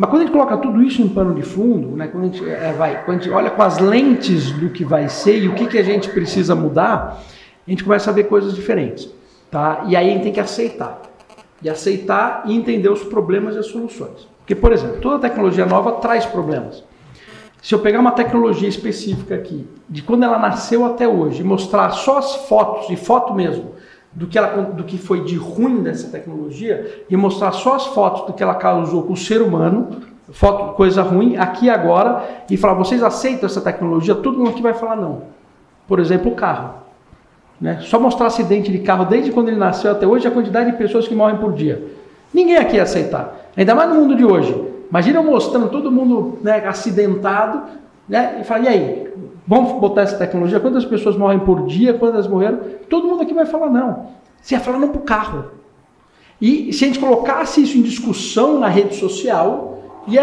Mas 0.03 0.11
quando 0.11 0.23
a 0.23 0.25
gente 0.25 0.33
coloca 0.33 0.57
tudo 0.57 0.83
isso 0.83 1.01
em 1.01 1.09
pano 1.09 1.33
de 1.33 1.43
fundo, 1.43 1.97
né, 1.97 2.09
quando, 2.09 2.25
a 2.25 2.27
gente, 2.27 2.51
é, 2.51 2.73
vai, 2.73 3.05
quando 3.05 3.19
a 3.19 3.23
gente 3.23 3.33
olha 3.33 3.51
com 3.53 3.63
as 3.63 3.79
lentes 3.79 4.51
do 4.51 4.69
que 4.69 4.85
vai 4.85 5.09
ser 5.09 5.39
e 5.39 5.47
o 5.47 5.55
que, 5.55 5.69
que 5.69 5.79
a 5.79 5.83
gente 5.85 6.11
precisa 6.11 6.57
mudar, 6.57 7.23
a 7.65 7.71
gente 7.71 7.85
começa 7.85 8.11
a 8.11 8.13
ver 8.13 8.25
coisas 8.25 8.53
diferentes. 8.53 9.09
Tá? 9.49 9.85
E 9.87 9.95
aí 9.95 10.11
a 10.11 10.13
gente 10.13 10.25
tem 10.25 10.33
que 10.33 10.41
aceitar. 10.41 11.03
E 11.63 11.71
aceitar 11.71 12.43
e 12.47 12.53
entender 12.53 12.89
os 12.89 13.05
problemas 13.05 13.55
e 13.55 13.59
as 13.59 13.67
soluções. 13.67 14.27
Porque, 14.39 14.57
por 14.57 14.73
exemplo, 14.73 14.97
toda 15.01 15.21
tecnologia 15.21 15.67
nova 15.67 15.93
traz 15.93 16.27
problemas. 16.27 16.83
Se 17.63 17.73
eu 17.73 17.79
pegar 17.79 18.01
uma 18.01 18.11
tecnologia 18.11 18.69
específica 18.69 19.37
aqui, 19.37 19.69
de 19.89 20.03
quando 20.03 20.25
ela 20.25 20.37
nasceu 20.37 20.85
até 20.85 21.07
hoje, 21.07 21.43
e 21.43 21.45
mostrar 21.45 21.89
só 21.91 22.19
as 22.19 22.35
fotos, 22.49 22.91
e 22.91 22.97
foto 22.97 23.33
mesmo, 23.33 23.71
do 24.15 24.27
que, 24.27 24.37
ela, 24.37 24.63
do 24.63 24.85
que 24.85 24.99
foi 24.99 25.25
de 25.25 25.37
ruim 25.37 25.83
dessa 25.83 26.09
tecnologia, 26.09 27.05
e 27.09 27.17
mostrar 27.17 27.53
só 27.53 27.77
as 27.77 27.87
fotos 27.87 28.27
do 28.27 28.33
que 28.33 28.43
ela 28.43 28.55
causou 28.55 29.03
com 29.03 29.15
o 29.15 29.17
ser 29.17 29.41
humano, 29.41 30.03
foto, 30.31 30.75
coisa 30.75 31.03
ruim, 31.03 31.37
aqui 31.37 31.71
agora, 31.71 32.45
e 32.51 32.57
falar, 32.57 32.75
vocês 32.75 33.03
aceitam 33.03 33.47
essa 33.47 33.61
tecnologia? 33.61 34.15
Todo 34.15 34.39
mundo 34.39 34.51
aqui 34.51 34.63
vai 34.63 34.75
falar 34.75 34.97
não. 34.97 35.23
Por 35.89 35.99
exemplo, 35.99 36.33
o 36.33 36.35
carro. 36.35 36.75
Né? 37.61 37.79
Só 37.83 37.99
mostrar 37.99 38.27
acidente 38.27 38.71
de 38.71 38.81
carro 38.81 39.05
desde 39.05 39.31
quando 39.31 39.49
ele 39.49 39.57
nasceu 39.57 39.91
até 39.93 40.07
hoje, 40.07 40.27
a 40.27 40.31
quantidade 40.31 40.73
de 40.73 40.77
pessoas 40.77 41.09
que 41.09 41.15
morrem 41.15 41.39
por 41.39 41.53
dia. 41.53 41.83
Ninguém 42.35 42.57
aqui 42.57 42.77
ia 42.77 42.83
aceitar. 42.83 43.51
Ainda 43.57 43.75
mais 43.75 43.89
no 43.89 43.97
mundo 43.97 44.17
de 44.17 44.25
hoje. 44.25 44.55
Imagina 44.91 45.21
eu 45.21 45.25
mostrando 45.25 45.69
todo 45.69 45.91
mundo 45.91 46.39
né, 46.43 46.67
acidentado, 46.67 47.63
né? 48.09 48.39
E 48.41 48.45
fala, 48.45 48.65
e 48.65 48.69
aí, 48.69 49.13
vamos 49.47 49.81
botar 49.81 50.03
essa 50.03 50.17
tecnologia? 50.17 50.61
Quantas 50.61 50.85
pessoas 50.85 51.17
morrem 51.17 51.39
por 51.41 51.67
dia? 51.67 51.95
Quantas 51.95 52.27
morreram? 52.27 52.61
Todo 52.89 53.09
mundo 53.09 53.23
aqui 53.23 53.35
vai 53.35 53.47
falar 53.47 53.71
não. 53.71 54.11
Você 54.41 54.55
ia 54.55 54.61
falar 54.61 54.79
não 54.79 54.89
para 54.89 55.01
o 55.01 55.05
carro. 55.05 55.45
E 56.41 56.73
se 56.73 56.85
a 56.85 56.89
gente 56.89 56.99
colocasse 56.99 57.63
isso 57.63 57.79
em 57.79 57.83
discussão 57.83 58.59
na 58.59 58.67
rede 58.67 58.97
social, 58.97 59.72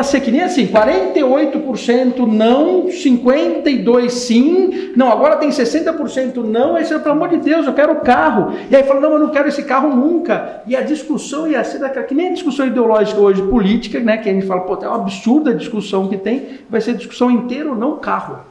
ser 0.03 0.19
que 0.19 0.31
nem 0.31 0.41
assim, 0.41 0.67
48% 0.67 2.27
não, 2.27 2.87
52% 2.87 4.09
sim, 4.09 4.91
não, 4.95 5.09
agora 5.09 5.37
tem 5.37 5.49
60% 5.49 6.37
não, 6.37 6.75
aí 6.75 6.85
você, 6.85 6.99
pelo 6.99 7.15
amor 7.15 7.29
de 7.29 7.37
Deus, 7.37 7.65
eu 7.65 7.73
quero 7.73 7.93
o 7.93 8.01
carro. 8.01 8.53
E 8.69 8.75
aí 8.75 8.83
fala, 8.83 8.99
não, 8.99 9.13
eu 9.13 9.19
não 9.19 9.29
quero 9.29 9.47
esse 9.47 9.63
carro 9.63 9.95
nunca. 9.95 10.61
E 10.67 10.75
a 10.75 10.81
discussão 10.81 11.47
ia 11.47 11.63
ser 11.63 11.79
daquela, 11.79 12.05
que 12.05 12.13
nem 12.13 12.29
a 12.29 12.33
discussão 12.33 12.65
ideológica 12.65 13.19
hoje, 13.19 13.41
política, 13.43 13.99
né, 13.99 14.17
que 14.17 14.29
a 14.29 14.33
gente 14.33 14.45
fala, 14.45 14.61
pô, 14.61 14.77
é 14.83 14.87
uma 14.87 14.97
absurda 14.97 15.51
a 15.51 15.55
discussão 15.55 16.07
que 16.07 16.17
tem, 16.17 16.59
vai 16.69 16.81
ser 16.81 16.95
discussão 16.95 17.31
inteira 17.31 17.69
ou 17.69 17.75
não 17.75 17.97
carro. 17.97 18.48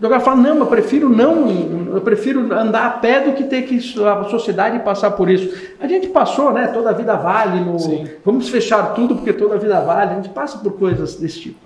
O 0.00 0.08
cara 0.08 0.20
fala, 0.20 0.36
não, 0.36 0.58
eu 0.58 0.66
prefiro 0.66 1.08
não, 1.08 1.48
eu 1.92 2.00
prefiro 2.00 2.52
andar 2.54 2.86
a 2.86 2.90
pé 2.90 3.20
do 3.20 3.32
que 3.32 3.42
ter 3.42 3.62
que 3.62 3.76
a 4.04 4.24
sociedade 4.24 4.78
passar 4.80 5.10
por 5.12 5.28
isso. 5.28 5.72
A 5.80 5.88
gente 5.88 6.06
passou, 6.08 6.52
né? 6.52 6.68
Toda 6.68 6.90
a 6.90 6.92
vida 6.92 7.16
vale, 7.16 7.60
no, 7.60 7.76
vamos 8.24 8.48
fechar 8.48 8.94
tudo 8.94 9.16
porque 9.16 9.32
toda 9.32 9.56
a 9.56 9.58
vida 9.58 9.80
vale, 9.80 10.12
a 10.12 10.14
gente 10.14 10.28
passa 10.28 10.58
por 10.58 10.78
coisas 10.78 11.16
desse 11.16 11.40
tipo. 11.40 11.58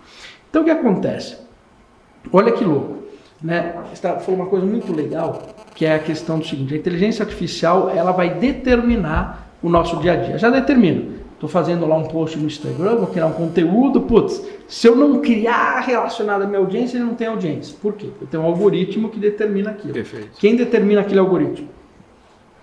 Então 0.48 0.62
o 0.62 0.64
que 0.64 0.70
acontece? 0.70 1.36
Olha 2.32 2.52
que 2.52 2.64
louco, 2.64 3.02
né? 3.42 3.74
Você 3.92 4.00
falou 4.00 4.40
uma 4.40 4.46
coisa 4.46 4.64
muito 4.64 4.94
legal, 4.94 5.42
que 5.74 5.84
é 5.84 5.94
a 5.94 5.98
questão 5.98 6.38
do 6.38 6.46
seguinte: 6.46 6.72
a 6.72 6.76
inteligência 6.78 7.22
artificial 7.22 7.90
ela 7.94 8.12
vai 8.12 8.30
determinar 8.30 9.48
o 9.62 9.68
nosso 9.68 9.96
dia 9.98 10.12
a 10.12 10.16
dia. 10.16 10.38
Já 10.38 10.48
determina. 10.48 11.21
Estou 11.42 11.50
fazendo 11.50 11.84
lá 11.88 11.96
um 11.96 12.04
post 12.04 12.38
no 12.38 12.46
Instagram, 12.46 12.98
vou 12.98 13.08
criar 13.08 13.26
um 13.26 13.32
conteúdo, 13.32 14.02
putz, 14.02 14.40
se 14.68 14.86
eu 14.86 14.94
não 14.94 15.20
criar 15.20 15.80
relacionado 15.80 16.42
à 16.42 16.46
minha 16.46 16.60
audiência, 16.60 16.96
ele 16.96 17.04
não 17.04 17.16
tem 17.16 17.26
audiência. 17.26 17.76
Por 17.82 17.94
quê? 17.94 18.10
Eu 18.20 18.28
tenho 18.28 18.44
um 18.44 18.46
algoritmo 18.46 19.08
que 19.08 19.18
determina 19.18 19.70
aquilo. 19.70 19.92
Perfeito. 19.92 20.38
Quem 20.38 20.54
determina 20.54 21.00
aquele 21.00 21.18
algoritmo? 21.18 21.68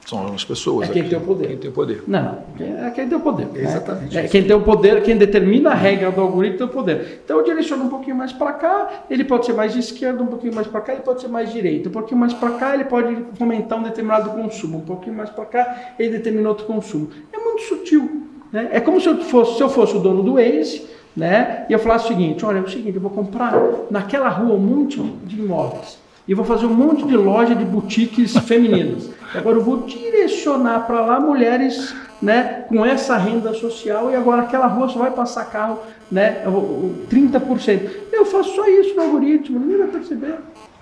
São 0.08 0.34
as 0.34 0.46
pessoas. 0.46 0.90
É 0.90 0.94
quem 0.94 1.02
aqui. 1.02 1.10
tem 1.10 1.20
o 1.20 1.22
poder. 1.22 1.48
Quem 1.50 1.58
tem 1.58 1.70
o 1.70 1.74
poder. 1.74 2.04
Não, 2.08 2.38
é 2.58 2.90
quem 2.92 3.10
tem 3.10 3.18
o 3.18 3.20
poder. 3.20 3.48
né? 3.48 3.64
Exatamente. 3.64 4.18
É 4.18 4.28
quem 4.30 4.44
tem 4.44 4.56
o 4.56 4.62
poder, 4.62 5.04
quem 5.04 5.18
determina 5.18 5.72
a 5.72 5.76
regra 5.76 6.10
do 6.10 6.22
algoritmo 6.22 6.58
tem 6.60 6.68
o 6.68 6.70
poder. 6.70 7.20
Então 7.26 7.38
eu 7.38 7.44
direciono 7.44 7.84
um 7.84 7.90
pouquinho 7.90 8.16
mais 8.16 8.32
para 8.32 8.54
cá, 8.54 9.04
ele 9.10 9.26
pode 9.26 9.46
ser 9.46 9.52
mais 9.52 9.74
de 9.74 9.80
esquerda, 9.80 10.24
um 10.24 10.28
pouquinho 10.28 10.56
mais 10.56 10.68
para 10.68 10.80
cá, 10.80 10.94
ele 10.94 11.02
pode 11.02 11.20
ser 11.20 11.28
mais 11.28 11.52
direito. 11.52 11.90
Um 11.90 11.92
pouquinho 11.92 12.18
mais 12.18 12.34
para 12.34 12.52
cá, 12.52 12.76
ele 12.76 12.86
pode 12.86 13.14
fomentar 13.34 13.78
um 13.78 13.84
determinado 13.84 14.30
consumo. 14.30 14.78
Um 14.78 14.86
pouquinho 14.86 15.18
mais 15.18 15.30
para 15.30 15.44
cá, 15.44 15.94
ele 16.00 16.12
determina 16.12 16.48
outro 16.48 16.66
consumo. 16.66 17.10
É 17.34 17.38
muito 17.38 17.64
sutil. 17.64 18.29
Né? 18.52 18.70
É 18.72 18.80
como 18.80 19.00
se 19.00 19.08
eu, 19.08 19.18
fosse, 19.18 19.58
se 19.58 19.64
eu 19.64 19.70
fosse 19.70 19.96
o 19.96 20.00
dono 20.00 20.24
do 20.24 20.34
Waze, 20.34 20.88
né? 21.16 21.66
E 21.70 21.74
eu 21.74 21.80
falasse 21.80 22.06
o 22.06 22.08
seguinte: 22.10 22.46
olha, 22.46 22.60
é 22.60 22.62
o 22.62 22.70
seguinte, 22.70 22.96
eu 22.96 23.02
vou 23.02 23.12
comprar 23.12 23.54
naquela 23.90 24.30
rua 24.30 24.56
um 24.56 24.60
monte 24.60 25.02
de 25.26 25.40
imóveis. 25.40 25.98
E 26.28 26.34
vou 26.34 26.46
fazer 26.46 26.68
um 26.68 26.74
monte 26.74 27.06
de 27.08 27.18
loja 27.18 27.56
de 27.56 27.66
boutiques 27.66 28.38
femininas. 28.38 29.10
Agora 29.34 29.58
eu 29.58 29.64
vou 29.64 29.78
direcionar 29.78 30.86
para 30.86 31.02
lá 31.02 31.20
mulheres 31.20 31.94
né, 32.22 32.66
com 32.68 32.86
essa 32.86 33.18
renda 33.18 33.54
social 33.54 34.12
e 34.12 34.16
agora 34.16 34.44
aquela 34.44 34.68
rua 34.68 34.90
só 34.90 35.00
vai 35.00 35.12
passar 35.12 35.46
carro 35.46 35.80
né, 36.12 36.44
30%. 36.46 37.90
Eu 38.12 38.26
faço 38.26 38.56
só 38.56 38.68
isso 38.68 38.96
no 38.96 39.04
algoritmo, 39.04 39.60
ninguém 39.60 39.78
vai 39.78 39.88
perceber. 39.88 40.36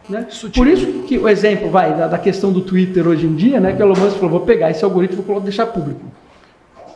Né? 0.09 0.25
Por 0.53 0.67
isso 0.67 0.85
que 1.03 1.17
o 1.17 1.27
exemplo 1.29 1.69
vai 1.69 1.95
da, 1.95 2.07
da, 2.07 2.17
questão 2.17 2.51
do 2.51 2.61
Twitter 2.61 3.07
hoje 3.07 3.25
em 3.25 3.35
dia, 3.35 3.59
né, 3.59 3.73
que 3.73 3.81
o 3.81 3.85
Elon 3.85 3.99
Musk 3.99 4.17
falou, 4.17 4.31
vou 4.31 4.39
pegar 4.41 4.71
esse 4.71 4.83
algoritmo 4.83 5.21
e 5.21 5.25
vou 5.25 5.39
deixar 5.39 5.67
público. 5.67 6.01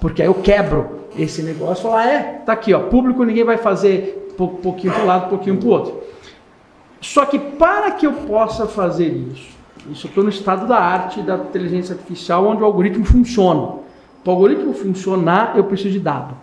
Porque 0.01 0.23
aí 0.23 0.27
eu 0.27 0.33
quebro 0.33 1.01
esse 1.15 1.43
negócio 1.43 1.81
e 1.81 1.83
falar, 1.83 2.07
é, 2.07 2.23
tá 2.43 2.53
aqui, 2.53 2.73
ó, 2.73 2.79
público 2.79 3.23
ninguém 3.23 3.43
vai 3.43 3.57
fazer 3.57 4.33
pouquinho 4.35 4.91
para 4.91 5.03
um 5.03 5.05
lado, 5.05 5.29
pouquinho 5.29 5.57
para 5.57 5.67
o 5.67 5.71
outro. 5.71 6.03
Só 6.99 7.23
que 7.25 7.37
para 7.37 7.91
que 7.91 8.07
eu 8.07 8.13
possa 8.13 8.65
fazer 8.65 9.07
isso, 9.07 9.51
isso 9.91 10.07
eu 10.07 10.09
estou 10.09 10.23
no 10.23 10.29
estado 10.31 10.67
da 10.67 10.77
arte 10.77 11.21
da 11.21 11.35
inteligência 11.35 11.93
artificial, 11.93 12.47
onde 12.47 12.63
o 12.63 12.65
algoritmo 12.65 13.05
funciona. 13.05 13.75
Para 14.23 14.31
o 14.31 14.33
algoritmo 14.33 14.73
funcionar, 14.73 15.53
eu 15.55 15.65
preciso 15.65 15.91
de 15.91 15.99
dado. 15.99 16.35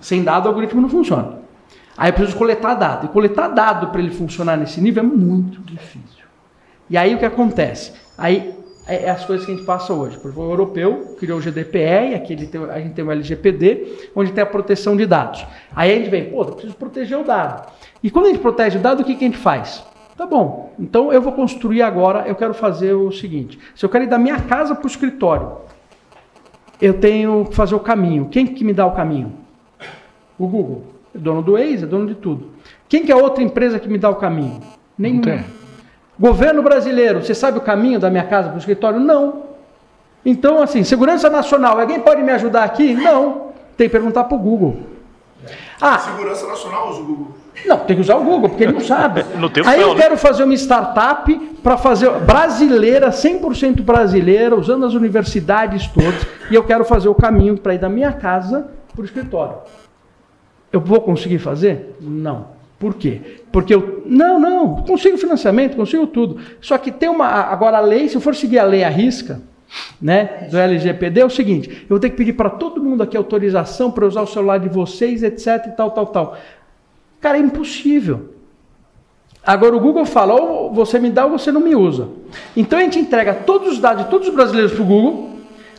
Sem 0.00 0.22
dado, 0.22 0.46
o 0.46 0.48
algoritmo 0.48 0.80
não 0.80 0.88
funciona. 0.88 1.40
Aí 1.96 2.10
eu 2.10 2.14
preciso 2.14 2.38
coletar 2.38 2.74
dado. 2.74 3.06
E 3.06 3.08
coletar 3.08 3.48
dado 3.48 3.88
para 3.88 4.00
ele 4.00 4.10
funcionar 4.10 4.56
nesse 4.56 4.80
nível 4.80 5.02
é 5.02 5.06
muito 5.06 5.60
difícil. 5.60 6.24
E 6.88 6.96
aí 6.96 7.14
o 7.14 7.18
que 7.18 7.24
acontece? 7.24 7.92
Aí 8.16 8.54
é, 8.90 9.04
é 9.04 9.10
as 9.10 9.24
coisas 9.24 9.46
que 9.46 9.52
a 9.52 9.54
gente 9.54 9.64
passa 9.64 9.92
hoje. 9.92 10.18
O 10.22 10.42
europeu 10.42 11.14
criou 11.18 11.38
o 11.38 11.40
GDPR, 11.40 12.14
aqui 12.16 12.34
tem, 12.34 12.64
a 12.64 12.80
gente 12.80 12.94
tem 12.94 13.04
o 13.04 13.10
LGPD, 13.10 14.10
onde 14.14 14.32
tem 14.32 14.42
a 14.42 14.46
proteção 14.46 14.96
de 14.96 15.06
dados. 15.06 15.46
Aí 15.74 15.92
a 15.92 15.96
gente 15.96 16.10
vem, 16.10 16.28
pô, 16.28 16.42
eu 16.42 16.52
preciso 16.52 16.74
proteger 16.74 17.16
o 17.16 17.22
dado. 17.22 17.70
E 18.02 18.10
quando 18.10 18.26
a 18.26 18.28
gente 18.30 18.40
protege 18.40 18.78
o 18.78 18.80
dado, 18.80 19.00
o 19.00 19.04
que, 19.04 19.14
que 19.14 19.24
a 19.24 19.28
gente 19.28 19.38
faz? 19.38 19.84
Tá 20.16 20.26
bom, 20.26 20.74
então 20.78 21.12
eu 21.12 21.22
vou 21.22 21.32
construir 21.32 21.80
agora, 21.80 22.28
eu 22.28 22.34
quero 22.34 22.52
fazer 22.52 22.92
o 22.92 23.10
seguinte: 23.10 23.58
se 23.74 23.86
eu 23.86 23.88
quero 23.88 24.04
ir 24.04 24.08
da 24.08 24.18
minha 24.18 24.38
casa 24.40 24.74
para 24.74 24.84
o 24.84 24.90
escritório, 24.90 25.52
eu 26.82 26.94
tenho 26.94 27.46
que 27.46 27.54
fazer 27.54 27.74
o 27.74 27.80
caminho. 27.80 28.28
Quem 28.30 28.46
que 28.46 28.64
me 28.64 28.74
dá 28.74 28.84
o 28.84 28.92
caminho? 28.92 29.32
O 30.38 30.46
Google. 30.46 30.84
É 31.14 31.18
dono 31.18 31.42
do 31.42 31.52
Waze, 31.52 31.84
é 31.84 31.86
dono 31.86 32.06
de 32.06 32.14
tudo. 32.14 32.50
Quem 32.88 33.04
que 33.04 33.10
é 33.10 33.16
outra 33.16 33.42
empresa 33.42 33.78
que 33.78 33.88
me 33.88 33.98
dá 33.98 34.10
o 34.10 34.16
caminho? 34.16 34.60
Nenhuma. 34.98 35.44
Governo 36.20 36.62
brasileiro, 36.62 37.22
você 37.22 37.34
sabe 37.34 37.56
o 37.56 37.62
caminho 37.62 37.98
da 37.98 38.10
minha 38.10 38.24
casa 38.24 38.48
para 38.48 38.56
o 38.56 38.58
escritório? 38.58 39.00
Não. 39.00 39.44
Então, 40.22 40.62
assim, 40.62 40.84
segurança 40.84 41.30
nacional, 41.30 41.80
alguém 41.80 41.98
pode 41.98 42.22
me 42.22 42.30
ajudar 42.30 42.64
aqui? 42.64 42.92
Não. 42.92 43.52
Tem 43.74 43.88
que 43.88 43.92
perguntar 43.92 44.24
para 44.24 44.36
o 44.36 44.38
Google. 44.38 44.80
Ah, 45.80 45.98
segurança 45.98 46.46
nacional 46.46 46.90
usa 46.90 47.00
o 47.00 47.04
Google. 47.04 47.28
Não, 47.64 47.78
tem 47.78 47.96
que 47.96 48.02
usar 48.02 48.16
o 48.16 48.22
Google, 48.22 48.50
porque 48.50 48.64
ele 48.64 48.74
não 48.74 48.82
sabe. 48.82 49.24
No 49.40 49.48
teu 49.48 49.66
Aí 49.66 49.78
céu, 49.78 49.88
eu 49.88 49.94
né? 49.94 50.02
quero 50.02 50.18
fazer 50.18 50.44
uma 50.44 50.52
startup 50.52 51.34
para 51.62 51.78
fazer 51.78 52.10
brasileira, 52.20 53.08
100% 53.08 53.82
brasileira, 53.82 54.54
usando 54.54 54.84
as 54.84 54.92
universidades 54.92 55.86
todas, 55.86 56.26
e 56.50 56.54
eu 56.54 56.64
quero 56.64 56.84
fazer 56.84 57.08
o 57.08 57.14
caminho 57.14 57.56
para 57.56 57.74
ir 57.74 57.78
da 57.78 57.88
minha 57.88 58.12
casa 58.12 58.68
para 58.94 59.00
o 59.00 59.04
escritório. 59.06 59.56
Eu 60.70 60.80
vou 60.80 61.00
conseguir 61.00 61.38
fazer? 61.38 61.96
Não. 61.98 62.59
Por 62.80 62.94
quê? 62.94 63.20
Porque 63.52 63.74
eu. 63.74 64.02
Não, 64.06 64.40
não, 64.40 64.76
consigo 64.84 65.18
financiamento, 65.18 65.76
consigo 65.76 66.06
tudo. 66.06 66.38
Só 66.62 66.78
que 66.78 66.90
tem 66.90 67.10
uma. 67.10 67.26
Agora 67.26 67.76
a 67.76 67.80
lei, 67.80 68.08
se 68.08 68.14
eu 68.14 68.22
for 68.22 68.34
seguir 68.34 68.58
a 68.58 68.64
lei 68.64 68.82
à 68.82 68.88
risca, 68.88 69.42
né, 70.00 70.48
do 70.50 70.56
LGPD, 70.56 71.20
é 71.20 71.26
o 71.26 71.28
seguinte: 71.28 71.68
eu 71.82 71.88
vou 71.90 72.00
ter 72.00 72.08
que 72.08 72.16
pedir 72.16 72.32
para 72.32 72.48
todo 72.48 72.82
mundo 72.82 73.02
aqui 73.02 73.18
autorização 73.18 73.90
para 73.90 74.06
usar 74.06 74.22
o 74.22 74.26
celular 74.26 74.58
de 74.58 74.70
vocês, 74.70 75.22
etc. 75.22 75.66
e 75.66 75.72
tal, 75.72 75.90
tal, 75.90 76.06
tal. 76.06 76.38
Cara, 77.20 77.36
é 77.36 77.40
impossível. 77.42 78.30
Agora 79.44 79.76
o 79.76 79.80
Google 79.80 80.06
fala, 80.06 80.34
ou 80.34 80.72
você 80.72 80.98
me 80.98 81.10
dá 81.10 81.26
ou 81.26 81.32
você 81.32 81.52
não 81.52 81.60
me 81.60 81.74
usa. 81.74 82.08
Então 82.56 82.78
a 82.78 82.82
gente 82.82 82.98
entrega 82.98 83.34
todos 83.34 83.72
os 83.72 83.78
dados 83.78 84.04
de 84.04 84.10
todos 84.10 84.26
os 84.26 84.34
brasileiros 84.34 84.72
para 84.72 84.82
o 84.82 84.86
Google. 84.86 85.30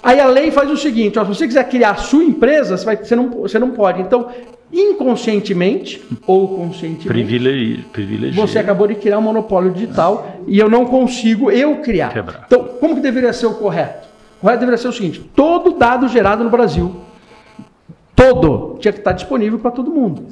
Aí 0.04 0.20
a 0.20 0.28
lei 0.28 0.52
faz 0.52 0.70
o 0.70 0.78
seguinte: 0.78 1.18
ó, 1.18 1.24
se 1.24 1.30
você 1.30 1.48
quiser 1.48 1.68
criar 1.68 1.92
a 1.92 1.96
sua 1.96 2.24
empresa, 2.24 2.78
você, 2.78 2.86
vai, 2.86 2.98
você, 2.98 3.16
não, 3.16 3.30
você 3.30 3.58
não 3.58 3.72
pode. 3.72 4.04
Então, 4.04 4.30
inconscientemente 4.72 6.02
ou 6.26 6.48
conscientemente, 6.58 7.08
Privilegi- 7.08 7.84
Privilegiado. 7.92 8.48
você 8.48 8.60
acabou 8.60 8.88
de 8.88 8.96
criar 8.96 9.18
um 9.18 9.22
monopólio 9.22 9.72
digital 9.72 10.38
e 10.48 10.58
eu 10.58 10.70
não 10.70 10.86
consigo 10.86 11.52
eu 11.52 11.78
criar. 11.78 12.10
Quebrar. 12.14 12.44
Então, 12.48 12.64
como 12.80 12.96
que 12.96 13.02
deveria 13.02 13.34
ser 13.34 13.48
o 13.48 13.54
correto? 13.56 14.08
O 14.38 14.42
correto 14.42 14.60
deveria 14.62 14.78
ser 14.78 14.88
o 14.88 14.94
seguinte: 14.94 15.20
todo 15.36 15.72
dado 15.78 16.08
gerado 16.08 16.44
no 16.44 16.50
Brasil, 16.50 16.96
todo, 18.16 18.78
tinha 18.80 18.92
que 18.92 19.00
estar 19.00 19.12
disponível 19.12 19.60
para 19.60 19.72
todo 19.72 19.92
mundo. 19.92 20.26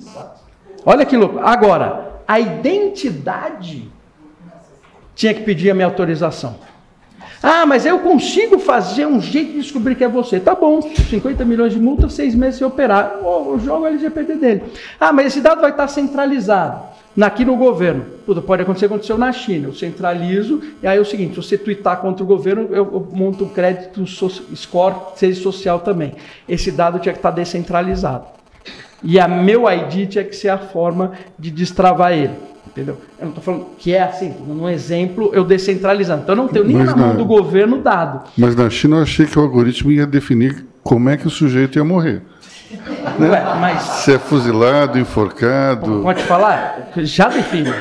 Olha 0.86 1.06
que 1.06 1.18
louco. 1.18 1.40
Agora, 1.40 2.22
a 2.28 2.40
identidade 2.40 3.90
tinha 5.16 5.34
que 5.34 5.42
pedir 5.42 5.70
a 5.70 5.74
minha 5.74 5.86
autorização. 5.88 6.56
Ah, 7.42 7.66
mas 7.66 7.86
eu 7.86 8.00
consigo 8.00 8.60
fazer 8.60 9.06
um 9.06 9.22
jeito 9.22 9.54
de 9.54 9.62
descobrir 9.62 9.96
que 9.96 10.04
é 10.04 10.10
você. 10.10 10.40
Tá 10.40 10.54
bom, 10.54 10.82
50 10.82 11.46
milhões 11.46 11.74
de 11.74 11.80
multa, 11.80 12.10
seis 12.10 12.36
meses 12.36 12.58
se 12.58 12.66
operar. 12.66 13.18
Eu 13.22 13.60
jogo 13.64 13.84
o 13.84 13.88
LGPD 13.88 14.36
dele. 14.36 14.64
Ah, 15.00 15.14
mas 15.14 15.28
esse 15.28 15.42
dado 15.42 15.62
vai 15.62 15.72
estar 15.72 15.88
centralizado 15.88 16.82
aqui 17.20 17.46
no 17.46 17.56
governo. 17.56 18.06
Puta, 18.26 18.42
pode 18.42 18.62
acontecer, 18.62 18.86
aconteceu 18.86 19.18
na 19.18 19.32
China. 19.32 19.68
Eu 19.68 19.74
centralizo, 19.74 20.62
e 20.84 20.88
aí 20.88 20.98
é 20.98 21.02
o 21.02 21.06
seguinte: 21.06 21.36
se 21.36 21.42
você 21.42 21.58
twittar 21.58 22.02
contra 22.02 22.24
o 22.24 22.28
governo, 22.28 22.64
eu, 22.72 22.86
eu 22.86 23.08
monto 23.12 23.46
um 23.46 23.50
crédito 23.50 24.06
so, 24.06 24.30
score, 24.56 24.96
seja 25.16 25.42
social 25.42 25.80
também. 25.80 26.14
Esse 26.48 26.72
dado 26.72 27.00
tinha 27.00 27.14
que 27.14 27.20
estar 27.20 27.32
descentralizado. 27.32 28.39
E 29.04 29.20
a 29.20 29.28
meu 29.28 29.70
ID 29.70 30.10
tinha 30.10 30.24
que 30.24 30.36
ser 30.36 30.50
a 30.50 30.58
forma 30.58 31.14
de 31.38 31.52
destravar 31.52 32.14
ele. 32.14 32.34
Entendeu? 32.68 32.98
Eu 33.18 33.24
não 33.24 33.30
estou 33.30 33.44
falando 33.44 33.66
que 33.78 33.94
é 33.94 34.04
assim, 34.04 34.34
num 34.46 34.70
exemplo, 34.70 35.32
eu 35.34 35.44
descentralizando. 35.44 36.22
Então 36.24 36.34
eu 36.36 36.42
não 36.44 36.48
tenho 36.48 36.66
nem 36.66 36.78
na 36.78 36.96
mão 36.96 37.16
do 37.16 37.26
governo 37.26 37.82
dado. 37.82 38.30
Mas 38.38 38.56
na 38.56 38.70
China 38.70 38.98
eu 38.98 39.04
achei 39.04 39.26
que 39.26 39.38
o 39.40 39.42
algoritmo 39.42 39.92
ia 39.92 40.06
definir 40.06 40.66
como 40.84 41.10
é 41.10 41.18
que 41.18 41.28
o 41.28 41.30
sujeito 41.30 41.78
ia 41.78 41.84
morrer. 41.84 42.22
Né? 43.18 43.30
Ué, 43.30 43.44
mas... 43.60 43.82
Se 43.82 44.14
é 44.14 44.20
fuzilado, 44.20 45.00
enforcado. 45.00 46.02
Pode 46.04 46.24
falar? 46.24 46.92
Já 46.98 47.28
define. 47.28 47.74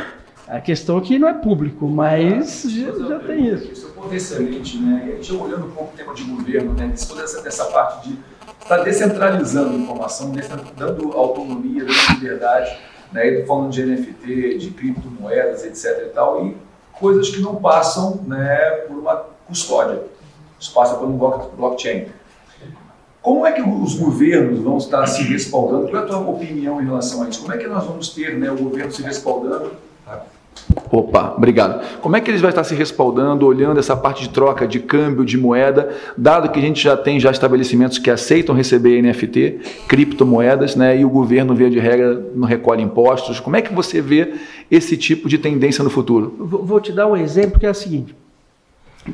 A 0.49 0.61
questão 0.61 0.97
aqui 0.97 1.19
não 1.19 1.29
é 1.29 1.35
público, 1.35 1.87
mas 1.87 2.65
já, 2.67 2.91
já 3.07 3.19
tem 3.19 3.49
isso. 3.49 3.71
Isso 3.71 3.87
é 3.87 3.89
um 3.91 4.03
ponto 4.03 4.15
excelente, 4.15 4.79
né? 4.79 5.05
E 5.07 5.13
a 5.13 5.15
gente 5.17 5.35
olhando 5.35 5.67
um 5.67 5.71
pouco 5.71 5.93
o 5.93 5.97
tema 5.97 6.15
de 6.15 6.23
governo, 6.25 6.73
né? 6.73 6.91
Toda 7.07 7.23
essa, 7.23 7.47
essa 7.47 7.67
parte 7.67 8.09
de 8.09 8.19
estar 8.69 8.79
tá 8.79 8.85
descentralizando 8.85 9.71
a 9.71 9.75
informação, 9.75 10.33
dando 10.77 11.13
autonomia, 11.13 11.85
dando 11.85 12.15
liberdade 12.15 12.79
né? 13.13 13.45
falando 13.47 13.71
de 13.71 13.85
NFT, 13.85 14.59
de 14.59 14.71
criptomoedas, 14.71 15.65
etc. 15.65 16.07
e 16.07 16.11
tal, 16.11 16.47
e 16.47 16.57
coisas 16.93 17.31
que 17.31 17.41
não 17.41 17.57
passam 17.57 18.21
né, 18.27 18.71
por 18.87 18.99
uma 18.99 19.17
custódia, 19.47 20.03
isso 20.61 20.73
passa 20.73 20.95
por 20.97 21.09
um 21.09 21.17
blockchain. 21.17 22.07
Como 23.23 23.47
é 23.47 23.53
que 23.53 23.63
os 23.63 23.95
governos 23.95 24.61
vão 24.61 24.79
estar 24.79 25.07
se 25.07 25.23
respaldando? 25.23 25.89
Qual 25.89 26.03
é 26.03 26.05
a 26.05 26.09
tua 26.09 26.19
opinião 26.19 26.81
em 26.81 26.87
relação 26.87 27.23
a 27.23 27.29
isso? 27.29 27.41
Como 27.41 27.53
é 27.53 27.59
que 27.59 27.67
nós 27.67 27.85
vamos 27.85 28.11
ter 28.11 28.39
né, 28.39 28.51
o 28.51 28.57
governo 28.57 28.91
se 28.91 29.03
respaldando 29.03 29.73
Opa, 30.91 31.35
obrigado. 31.37 32.01
Como 32.01 32.17
é 32.17 32.21
que 32.21 32.31
eles 32.31 32.41
vão 32.41 32.49
estar 32.49 32.65
se 32.65 32.75
respaldando, 32.75 33.47
olhando 33.47 33.79
essa 33.79 33.97
parte 33.97 34.23
de 34.23 34.31
troca 34.31 34.67
de 34.67 34.81
câmbio 34.81 35.25
de 35.25 35.37
moeda, 35.37 35.91
dado 36.17 36.51
que 36.51 36.59
a 36.59 36.63
gente 36.63 36.83
já 36.83 36.97
tem 36.97 37.21
já 37.21 37.31
estabelecimentos 37.31 37.99
que 37.99 38.11
aceitam 38.11 38.55
receber 38.55 39.03
NFT, 39.03 39.85
criptomoedas, 39.87 40.77
né, 40.77 40.99
e 40.99 41.05
o 41.05 41.11
governo, 41.11 41.55
via 41.55 41.69
de 41.69 41.79
regra, 41.79 42.25
não 42.35 42.47
recolhe 42.47 42.83
impostos. 42.83 43.39
Como 43.41 43.57
é 43.57 43.63
que 43.63 43.73
você 43.73 44.01
vê 44.01 44.35
esse 44.71 44.97
tipo 44.97 45.29
de 45.29 45.39
tendência 45.39 45.85
no 45.85 45.91
futuro? 45.91 46.35
Vou 46.39 46.81
te 46.81 46.93
dar 46.93 47.07
um 47.07 47.17
exemplo 47.17 47.61
que 47.61 47.67
é 47.67 47.71
o 47.71 47.75
seguinte. 47.75 48.15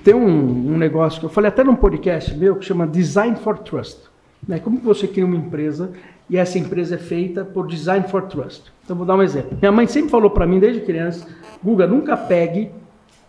Tem 0.02 0.14
um, 0.14 0.72
um 0.74 0.76
negócio 0.76 1.20
que 1.20 1.26
eu 1.26 1.30
falei 1.30 1.48
até 1.48 1.62
num 1.62 1.76
podcast 1.76 2.34
meu 2.36 2.56
que 2.56 2.64
chama 2.64 2.86
Design 2.86 3.36
for 3.36 3.58
Trust. 3.58 3.98
Né? 4.46 4.58
Como 4.58 4.78
você 4.78 5.06
cria 5.06 5.24
uma 5.24 5.36
empresa 5.36 5.92
e 6.28 6.36
essa 6.36 6.58
empresa 6.58 6.94
é 6.94 6.98
feita 6.98 7.44
por 7.44 7.66
Design 7.66 8.06
for 8.08 8.22
Trust. 8.22 8.72
Então 8.84 8.96
vou 8.96 9.06
dar 9.06 9.16
um 9.16 9.22
exemplo. 9.22 9.56
Minha 9.60 9.72
mãe 9.72 9.86
sempre 9.86 10.10
falou 10.10 10.30
para 10.30 10.46
mim 10.46 10.58
desde 10.58 10.80
criança, 10.80 11.26
Guga, 11.62 11.86
nunca 11.86 12.16
pegue 12.16 12.70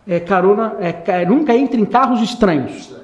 é, 0.08 0.20
carona, 0.20 0.76
é, 0.80 1.26
nunca 1.26 1.56
entre 1.56 1.80
em 1.80 1.86
carros 1.86 2.22
estranhos. 2.22 2.96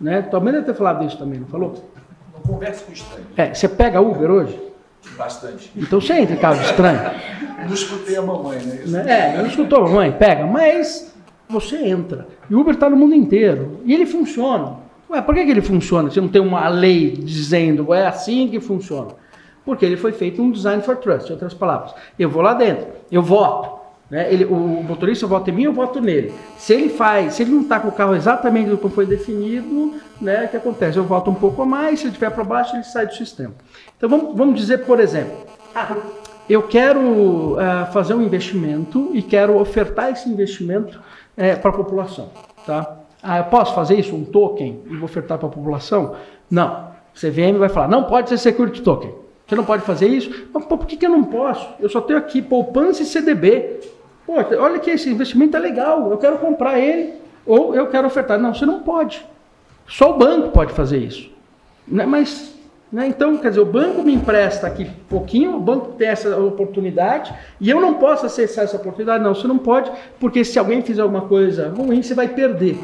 Né? 0.00 0.22
Tua 0.22 0.40
mãe 0.40 0.52
deve 0.52 0.66
ter 0.66 0.74
falado 0.74 1.04
isso 1.04 1.18
também, 1.18 1.40
não 1.40 1.46
falou? 1.46 1.90
Não 2.34 2.40
converse 2.40 2.84
com 2.84 2.92
estranhos. 2.92 3.28
É, 3.36 3.54
você 3.54 3.68
pega 3.68 4.00
Uber 4.00 4.30
hoje? 4.30 4.60
Bastante. 5.16 5.70
Então 5.76 6.00
você 6.00 6.14
entra 6.14 6.34
em 6.34 6.38
carros 6.38 6.60
estranhos. 6.60 7.12
não 7.58 7.74
escutei 7.74 8.16
a 8.16 8.22
mamãe, 8.22 8.58
né? 8.58 8.80
Isso 8.84 8.96
é, 8.96 9.36
não 9.38 9.46
escutou 9.46 9.80
a 9.80 9.82
mamãe, 9.82 10.12
pega, 10.12 10.46
mas 10.46 11.14
você 11.48 11.76
entra. 11.76 12.26
E 12.50 12.54
o 12.54 12.60
Uber 12.60 12.74
está 12.74 12.90
no 12.90 12.96
mundo 12.96 13.14
inteiro. 13.14 13.80
E 13.84 13.94
ele 13.94 14.06
funciona. 14.06 14.78
Ué, 15.08 15.22
por 15.22 15.34
que, 15.34 15.44
que 15.44 15.50
ele 15.50 15.62
funciona? 15.62 16.10
Se 16.10 16.20
não 16.20 16.28
tem 16.28 16.42
uma 16.42 16.68
lei 16.68 17.12
dizendo 17.12 17.94
é 17.94 18.06
assim 18.06 18.48
que 18.48 18.58
funciona. 18.60 19.12
Porque 19.66 19.84
ele 19.84 19.98
foi 19.98 20.12
feito 20.12 20.40
um 20.40 20.50
design 20.50 20.82
for 20.82 20.96
trust, 20.96 21.28
em 21.28 21.32
outras 21.32 21.52
palavras. 21.52 21.92
Eu 22.18 22.30
vou 22.30 22.40
lá 22.40 22.54
dentro, 22.54 22.86
eu 23.12 23.20
voto. 23.20 23.76
Né? 24.08 24.32
Ele, 24.32 24.44
o 24.44 24.54
motorista 24.54 25.26
vota 25.26 25.50
em 25.50 25.52
mim, 25.52 25.64
eu 25.64 25.72
voto 25.72 26.00
nele. 26.00 26.32
Se 26.56 26.72
ele 26.72 26.88
faz, 26.88 27.34
se 27.34 27.42
ele 27.42 27.50
não 27.50 27.62
está 27.62 27.80
com 27.80 27.88
o 27.88 27.92
carro 27.92 28.14
exatamente 28.14 28.74
como 28.76 28.94
foi 28.94 29.04
definido, 29.04 29.94
né, 30.20 30.44
o 30.44 30.48
que 30.48 30.56
acontece? 30.56 30.96
Eu 30.96 31.04
voto 31.04 31.30
um 31.30 31.34
pouco 31.34 31.62
a 31.62 31.66
mais, 31.66 31.98
se 31.98 32.06
ele 32.06 32.12
estiver 32.12 32.30
para 32.30 32.44
baixo, 32.44 32.76
ele 32.76 32.84
sai 32.84 33.06
do 33.06 33.14
sistema. 33.14 33.52
Então 33.96 34.08
vamos, 34.08 34.36
vamos 34.36 34.54
dizer, 34.54 34.86
por 34.86 35.00
exemplo, 35.00 35.36
ah, 35.74 35.96
eu 36.48 36.62
quero 36.62 37.00
uh, 37.00 37.58
fazer 37.92 38.14
um 38.14 38.22
investimento 38.22 39.10
e 39.12 39.20
quero 39.20 39.58
ofertar 39.58 40.12
esse 40.12 40.28
investimento 40.28 40.98
uh, 40.98 41.60
para 41.60 41.70
a 41.70 41.74
população. 41.74 42.30
Tá? 42.64 42.98
Ah, 43.20 43.38
eu 43.38 43.44
posso 43.44 43.74
fazer 43.74 43.96
isso, 43.96 44.14
um 44.14 44.24
token, 44.24 44.82
e 44.86 44.94
vou 44.94 45.06
ofertar 45.06 45.36
para 45.36 45.48
a 45.48 45.50
população? 45.50 46.14
Não. 46.48 46.94
CVM 47.12 47.58
vai 47.58 47.68
falar, 47.68 47.88
não 47.88 48.04
pode 48.04 48.28
ser 48.28 48.38
security 48.38 48.82
token. 48.82 49.25
Você 49.46 49.54
não 49.54 49.64
pode 49.64 49.82
fazer 49.84 50.08
isso? 50.08 50.48
Mas 50.52 50.64
pô, 50.64 50.76
por 50.76 50.86
que, 50.86 50.96
que 50.96 51.06
eu 51.06 51.10
não 51.10 51.22
posso? 51.22 51.68
Eu 51.78 51.88
só 51.88 52.00
tenho 52.00 52.18
aqui 52.18 52.42
poupança 52.42 53.02
e 53.02 53.06
CDB. 53.06 53.80
Pô, 54.26 54.34
olha 54.34 54.78
que 54.80 54.90
esse 54.90 55.08
investimento 55.08 55.56
é 55.56 55.60
legal, 55.60 56.10
eu 56.10 56.18
quero 56.18 56.38
comprar 56.38 56.80
ele 56.80 57.14
ou 57.46 57.74
eu 57.74 57.86
quero 57.86 58.08
ofertar. 58.08 58.38
Não, 58.38 58.52
você 58.52 58.66
não 58.66 58.80
pode. 58.80 59.24
Só 59.86 60.10
o 60.10 60.18
banco 60.18 60.48
pode 60.48 60.72
fazer 60.72 60.98
isso. 60.98 61.30
Né? 61.86 62.04
Mas, 62.04 62.58
né? 62.90 63.06
então, 63.06 63.36
quer 63.36 63.50
dizer, 63.50 63.60
o 63.60 63.66
banco 63.66 64.02
me 64.02 64.12
empresta 64.12 64.66
aqui 64.66 64.90
pouquinho, 65.08 65.54
o 65.54 65.60
banco 65.60 65.92
tem 65.92 66.08
essa 66.08 66.36
oportunidade 66.40 67.32
e 67.60 67.70
eu 67.70 67.80
não 67.80 67.94
posso 67.94 68.26
acessar 68.26 68.64
essa 68.64 68.76
oportunidade. 68.76 69.22
Não, 69.22 69.32
você 69.32 69.46
não 69.46 69.58
pode, 69.58 69.92
porque 70.18 70.44
se 70.44 70.58
alguém 70.58 70.82
fizer 70.82 71.02
alguma 71.02 71.22
coisa 71.22 71.68
ruim, 71.68 72.02
você 72.02 72.14
vai 72.14 72.26
perder. 72.26 72.76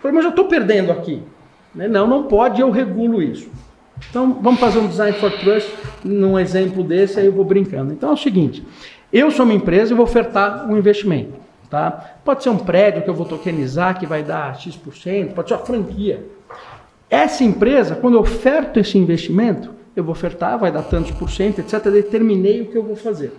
Falei, 0.00 0.14
mas 0.14 0.24
eu 0.24 0.30
estou 0.30 0.46
perdendo 0.46 0.90
aqui. 0.90 1.22
Né? 1.74 1.86
Não, 1.88 2.06
não 2.06 2.22
pode, 2.22 2.58
eu 2.58 2.70
regulo 2.70 3.20
isso. 3.20 3.50
Então, 4.10 4.38
vamos 4.40 4.60
fazer 4.60 4.78
um 4.78 4.86
design 4.86 5.16
for 5.18 5.30
trust 5.32 5.72
num 6.04 6.38
exemplo 6.38 6.82
desse, 6.84 7.18
aí 7.18 7.26
eu 7.26 7.32
vou 7.32 7.44
brincando. 7.44 7.92
Então 7.92 8.10
é 8.10 8.12
o 8.12 8.16
seguinte: 8.16 8.62
eu 9.12 9.30
sou 9.30 9.44
uma 9.44 9.54
empresa 9.54 9.92
e 9.92 9.96
vou 9.96 10.04
ofertar 10.04 10.70
um 10.70 10.76
investimento. 10.76 11.46
Tá? 11.68 12.18
Pode 12.24 12.42
ser 12.42 12.50
um 12.50 12.58
prédio 12.58 13.02
que 13.02 13.10
eu 13.10 13.14
vou 13.14 13.26
tokenizar, 13.26 13.98
que 13.98 14.06
vai 14.06 14.22
dar 14.22 14.54
X%, 14.56 15.34
pode 15.34 15.48
ser 15.48 15.54
uma 15.54 15.64
franquia. 15.64 16.24
Essa 17.10 17.44
empresa, 17.44 17.96
quando 17.96 18.14
eu 18.14 18.20
oferto 18.20 18.78
esse 18.78 18.96
investimento, 18.96 19.70
eu 19.94 20.04
vou 20.04 20.12
ofertar, 20.12 20.58
vai 20.58 20.70
dar 20.70 20.82
tantos 20.82 21.10
por 21.12 21.30
cento, 21.30 21.60
etc. 21.60 21.82
Determinei 21.90 22.62
o 22.62 22.66
que 22.66 22.76
eu 22.76 22.82
vou 22.82 22.94
fazer. 22.94 23.32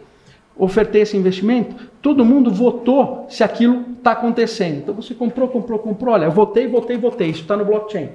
Ofertei 0.57 1.03
esse 1.03 1.15
investimento, 1.15 1.75
todo 2.01 2.25
mundo 2.25 2.49
votou 2.49 3.27
se 3.29 3.43
aquilo 3.43 3.85
está 3.97 4.11
acontecendo. 4.13 4.77
Então 4.77 4.95
você 4.95 5.13
comprou, 5.13 5.47
comprou, 5.47 5.77
comprou. 5.79 6.13
Olha, 6.15 6.29
votei, 6.29 6.67
votei, 6.67 6.97
votei. 6.97 7.29
Isso 7.29 7.41
está 7.41 7.55
no 7.55 7.63
blockchain. 7.63 8.09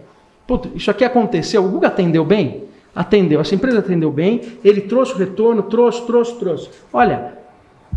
Isso 0.75 0.91
aqui 0.91 1.05
aconteceu, 1.05 1.65
o 1.65 1.69
Google 1.69 1.89
atendeu 1.89 2.25
bem? 2.25 2.65
Atendeu, 2.95 3.41
essa 3.41 3.55
empresa 3.55 3.79
atendeu 3.79 4.11
bem, 4.11 4.41
ele 4.63 4.83
trouxe 4.83 5.15
o 5.15 5.17
retorno, 5.17 5.63
trouxe, 5.63 6.03
trouxe, 6.07 6.35
trouxe. 6.39 6.71
Olha, 6.93 7.39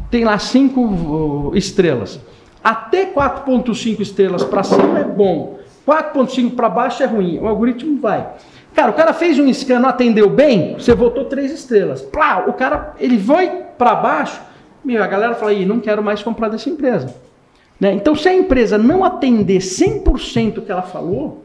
tem 0.10 0.24
lá 0.24 0.38
cinco 0.38 0.82
uh, 0.82 1.58
estrelas. 1.58 2.20
Até 2.64 3.06
4.5 3.06 4.00
estrelas 4.00 4.44
para 4.44 4.64
cima 4.64 5.00
é 5.00 5.04
bom. 5.04 5.60
4.5 5.88 6.56
para 6.56 6.70
baixo 6.70 7.04
é 7.04 7.06
ruim. 7.06 7.38
O 7.40 7.48
algoritmo 7.48 8.00
vai. 8.00 8.28
Cara, 8.74 8.92
o 8.92 8.94
cara 8.94 9.14
fez 9.14 9.40
um 9.40 9.52
scan, 9.54 9.80
não 9.80 9.90
atendeu 9.90 10.30
bem, 10.30 10.74
você 10.74 10.94
votou 10.94 11.26
três 11.26 11.52
estrelas. 11.52 12.02
Plá, 12.02 12.44
o 12.46 12.54
cara, 12.54 12.94
ele 13.00 13.18
foi 13.18 13.48
para 13.78 13.96
baixo, 13.96 14.42
meu, 14.84 15.02
a 15.02 15.08
galera 15.08 15.34
fala, 15.34 15.52
aí, 15.52 15.66
não 15.66 15.80
quero 15.80 16.04
mais 16.04 16.22
comprar 16.22 16.50
dessa 16.50 16.70
empresa. 16.70 17.16
Né? 17.80 17.94
Então, 17.94 18.16
se 18.16 18.28
a 18.28 18.34
empresa 18.34 18.78
não 18.78 19.04
atender 19.04 19.60
100% 19.60 20.58
o 20.58 20.62
que 20.62 20.72
ela 20.72 20.82
falou, 20.82 21.45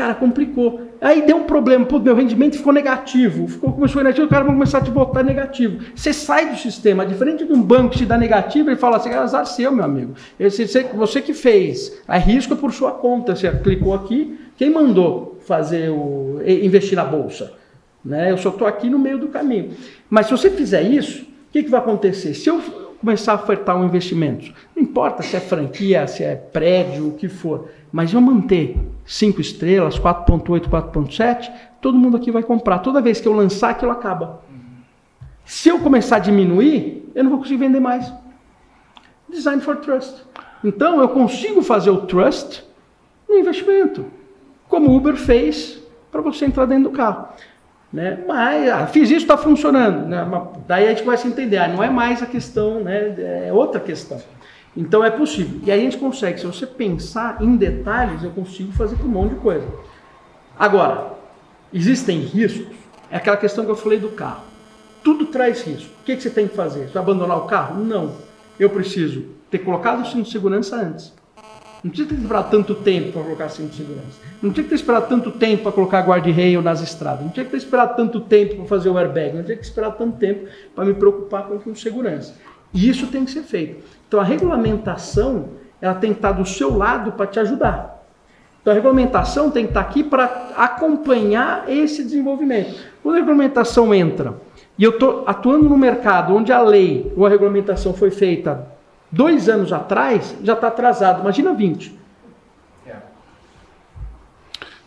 Cara, 0.00 0.14
complicou. 0.14 0.80
Aí 0.98 1.26
deu 1.26 1.36
um 1.36 1.44
problema, 1.44 1.84
pô, 1.84 1.98
meu 1.98 2.14
rendimento 2.14 2.56
ficou 2.56 2.72
negativo. 2.72 3.46
Ficou, 3.46 3.70
começou 3.70 4.02
negativo, 4.02 4.26
o 4.26 4.30
cara 4.30 4.44
vai 4.44 4.54
começar 4.54 4.78
a 4.78 4.80
te 4.80 4.90
botar 4.90 5.22
negativo. 5.22 5.84
Você 5.94 6.10
sai 6.14 6.48
do 6.48 6.56
sistema, 6.56 7.04
diferente 7.04 7.44
de 7.44 7.52
um 7.52 7.60
banco 7.60 7.90
que 7.90 7.98
te 7.98 8.06
dá 8.06 8.16
negativo, 8.16 8.70
ele 8.70 8.76
fala 8.76 8.96
assim, 8.96 9.10
é 9.10 9.18
azar 9.18 9.44
seu, 9.44 9.70
meu 9.70 9.84
amigo. 9.84 10.14
Esse, 10.38 10.64
você 10.94 11.20
que 11.20 11.34
fez, 11.34 12.00
é 12.08 12.16
risco 12.16 12.56
por 12.56 12.72
sua 12.72 12.92
conta. 12.92 13.36
Você 13.36 13.50
clicou 13.58 13.92
aqui, 13.92 14.40
quem 14.56 14.70
mandou 14.70 15.38
fazer 15.46 15.90
o 15.90 16.40
investir 16.46 16.96
na 16.96 17.04
bolsa? 17.04 17.52
Né? 18.02 18.30
Eu 18.30 18.38
só 18.38 18.48
estou 18.48 18.66
aqui 18.66 18.88
no 18.88 18.98
meio 18.98 19.18
do 19.18 19.28
caminho. 19.28 19.72
Mas 20.08 20.28
se 20.28 20.32
você 20.32 20.48
fizer 20.48 20.80
isso, 20.80 21.24
o 21.24 21.52
que, 21.52 21.62
que 21.62 21.70
vai 21.70 21.80
acontecer? 21.80 22.32
Se 22.32 22.48
eu 22.48 22.58
começar 23.00 23.32
a 23.32 23.36
ofertar 23.36 23.76
um 23.76 23.84
investimento, 23.84 24.52
não 24.76 24.82
importa 24.82 25.22
se 25.22 25.34
é 25.34 25.40
franquia, 25.40 26.06
se 26.06 26.22
é 26.22 26.36
prédio, 26.36 27.08
o 27.08 27.12
que 27.14 27.28
for, 27.28 27.70
mas 27.90 28.12
eu 28.12 28.20
manter 28.20 28.78
5 29.06 29.40
estrelas, 29.40 29.98
4.8, 29.98 30.68
4.7, 30.68 31.50
todo 31.80 31.98
mundo 31.98 32.16
aqui 32.16 32.30
vai 32.30 32.42
comprar. 32.42 32.78
Toda 32.80 33.00
vez 33.00 33.20
que 33.20 33.26
eu 33.26 33.32
lançar, 33.32 33.70
aquilo 33.70 33.90
acaba. 33.90 34.42
Se 35.44 35.68
eu 35.68 35.80
começar 35.80 36.16
a 36.16 36.20
diminuir, 36.20 37.10
eu 37.14 37.24
não 37.24 37.30
vou 37.30 37.40
conseguir 37.40 37.58
vender 37.58 37.80
mais. 37.80 38.12
Design 39.28 39.60
for 39.62 39.76
Trust. 39.76 40.22
Então 40.62 41.00
eu 41.00 41.08
consigo 41.08 41.62
fazer 41.62 41.90
o 41.90 42.02
trust 42.02 42.62
no 43.28 43.36
investimento, 43.38 44.06
como 44.68 44.90
o 44.90 44.96
Uber 44.96 45.16
fez 45.16 45.82
para 46.12 46.20
você 46.20 46.44
entrar 46.44 46.66
dentro 46.66 46.90
do 46.90 46.96
carro. 46.96 47.28
Né? 47.92 48.22
Mas 48.26 48.68
ah, 48.68 48.86
fiz 48.86 49.10
isso, 49.10 49.22
está 49.22 49.36
funcionando. 49.36 50.06
Né? 50.06 50.24
Daí 50.66 50.86
a 50.86 50.90
gente 50.90 51.02
vai 51.02 51.16
se 51.16 51.26
entender. 51.26 51.58
Ah, 51.58 51.68
não 51.68 51.82
é 51.82 51.90
mais 51.90 52.22
a 52.22 52.26
questão, 52.26 52.80
né? 52.80 53.14
é 53.46 53.52
outra 53.52 53.80
questão. 53.80 54.20
Então 54.76 55.04
é 55.04 55.10
possível. 55.10 55.60
E 55.64 55.70
aí 55.70 55.80
a 55.80 55.82
gente 55.82 55.98
consegue, 55.98 56.38
se 56.38 56.46
você 56.46 56.66
pensar 56.66 57.42
em 57.42 57.56
detalhes, 57.56 58.22
eu 58.22 58.30
consigo 58.30 58.72
fazer 58.72 58.96
com 58.96 59.04
um 59.04 59.08
monte 59.08 59.34
de 59.34 59.40
coisa. 59.40 59.66
Agora, 60.58 61.14
existem 61.72 62.20
riscos? 62.20 62.76
É 63.10 63.16
aquela 63.16 63.36
questão 63.36 63.64
que 63.64 63.70
eu 63.70 63.76
falei 63.76 63.98
do 63.98 64.10
carro. 64.10 64.44
Tudo 65.02 65.26
traz 65.26 65.62
risco. 65.62 65.90
O 66.00 66.04
que, 66.04 66.14
que 66.14 66.22
você 66.22 66.30
tem 66.30 66.46
que 66.46 66.54
fazer? 66.54 66.86
Você 66.86 66.92
vai 66.92 67.02
abandonar 67.02 67.38
o 67.38 67.46
carro? 67.46 67.82
Não. 67.82 68.12
Eu 68.58 68.70
preciso 68.70 69.24
ter 69.50 69.58
colocado 69.58 70.02
o 70.02 70.04
cinto 70.04 70.24
de 70.24 70.30
segurança 70.30 70.76
antes. 70.76 71.12
Não 71.82 71.90
tinha 71.90 72.06
que 72.06 72.14
ter 72.14 72.20
esperado 72.20 72.50
tanto 72.50 72.74
tempo 72.74 73.12
para 73.12 73.22
colocar 73.22 73.48
cinto 73.48 73.70
de 73.70 73.76
segurança. 73.76 74.20
Não 74.42 74.52
tinha 74.52 74.64
que 74.64 74.68
ter 74.68 74.74
esperado 74.74 75.08
tanto 75.08 75.30
tempo 75.30 75.62
para 75.62 75.72
colocar 75.72 76.00
guarda-rail 76.02 76.60
nas 76.60 76.82
estradas. 76.82 77.22
Não 77.22 77.30
tinha 77.30 77.44
que 77.44 77.50
ter 77.50 77.56
esperado 77.56 77.96
tanto 77.96 78.20
tempo 78.20 78.56
para 78.56 78.64
fazer 78.66 78.90
o 78.90 78.98
airbag. 78.98 79.36
Não 79.36 79.42
tinha 79.42 79.56
que 79.56 79.64
esperar 79.64 79.92
tanto 79.92 80.18
tempo 80.18 80.46
para 80.74 80.84
me 80.84 80.92
preocupar 80.92 81.44
com 81.44 81.70
a 81.70 81.74
segurança. 81.74 82.34
E 82.74 82.88
isso 82.88 83.06
tem 83.06 83.24
que 83.24 83.30
ser 83.30 83.42
feito. 83.42 83.82
Então 84.06 84.20
a 84.20 84.24
regulamentação 84.24 85.48
ela 85.80 85.94
tem 85.94 86.12
que 86.12 86.18
estar 86.18 86.32
do 86.32 86.44
seu 86.44 86.76
lado 86.76 87.12
para 87.12 87.26
te 87.26 87.40
ajudar. 87.40 88.04
Então 88.60 88.72
a 88.72 88.74
regulamentação 88.74 89.50
tem 89.50 89.64
que 89.64 89.70
estar 89.70 89.80
aqui 89.80 90.04
para 90.04 90.50
acompanhar 90.56 91.64
esse 91.66 92.04
desenvolvimento. 92.04 92.74
Quando 93.02 93.14
a 93.14 93.18
regulamentação 93.18 93.94
entra 93.94 94.34
e 94.78 94.84
eu 94.84 94.90
estou 94.90 95.24
atuando 95.26 95.68
no 95.68 95.78
mercado 95.78 96.34
onde 96.34 96.52
a 96.52 96.60
lei 96.60 97.10
ou 97.16 97.24
a 97.24 97.28
regulamentação 97.30 97.94
foi 97.94 98.10
feita 98.10 98.66
dois 99.10 99.48
anos 99.48 99.72
atrás, 99.72 100.34
já 100.42 100.54
está 100.54 100.68
atrasado. 100.68 101.20
Imagina 101.20 101.52
20. 101.52 102.00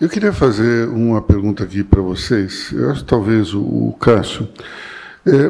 Eu 0.03 0.09
queria 0.09 0.33
fazer 0.33 0.89
uma 0.89 1.21
pergunta 1.21 1.63
aqui 1.63 1.81
para 1.81 2.01
vocês. 2.01 2.73
Eu 2.73 2.91
acho 2.91 3.05
que 3.05 3.09
talvez 3.09 3.53
o, 3.53 3.61
o 3.61 3.95
Cássio. 3.97 4.49
É, 5.25 5.49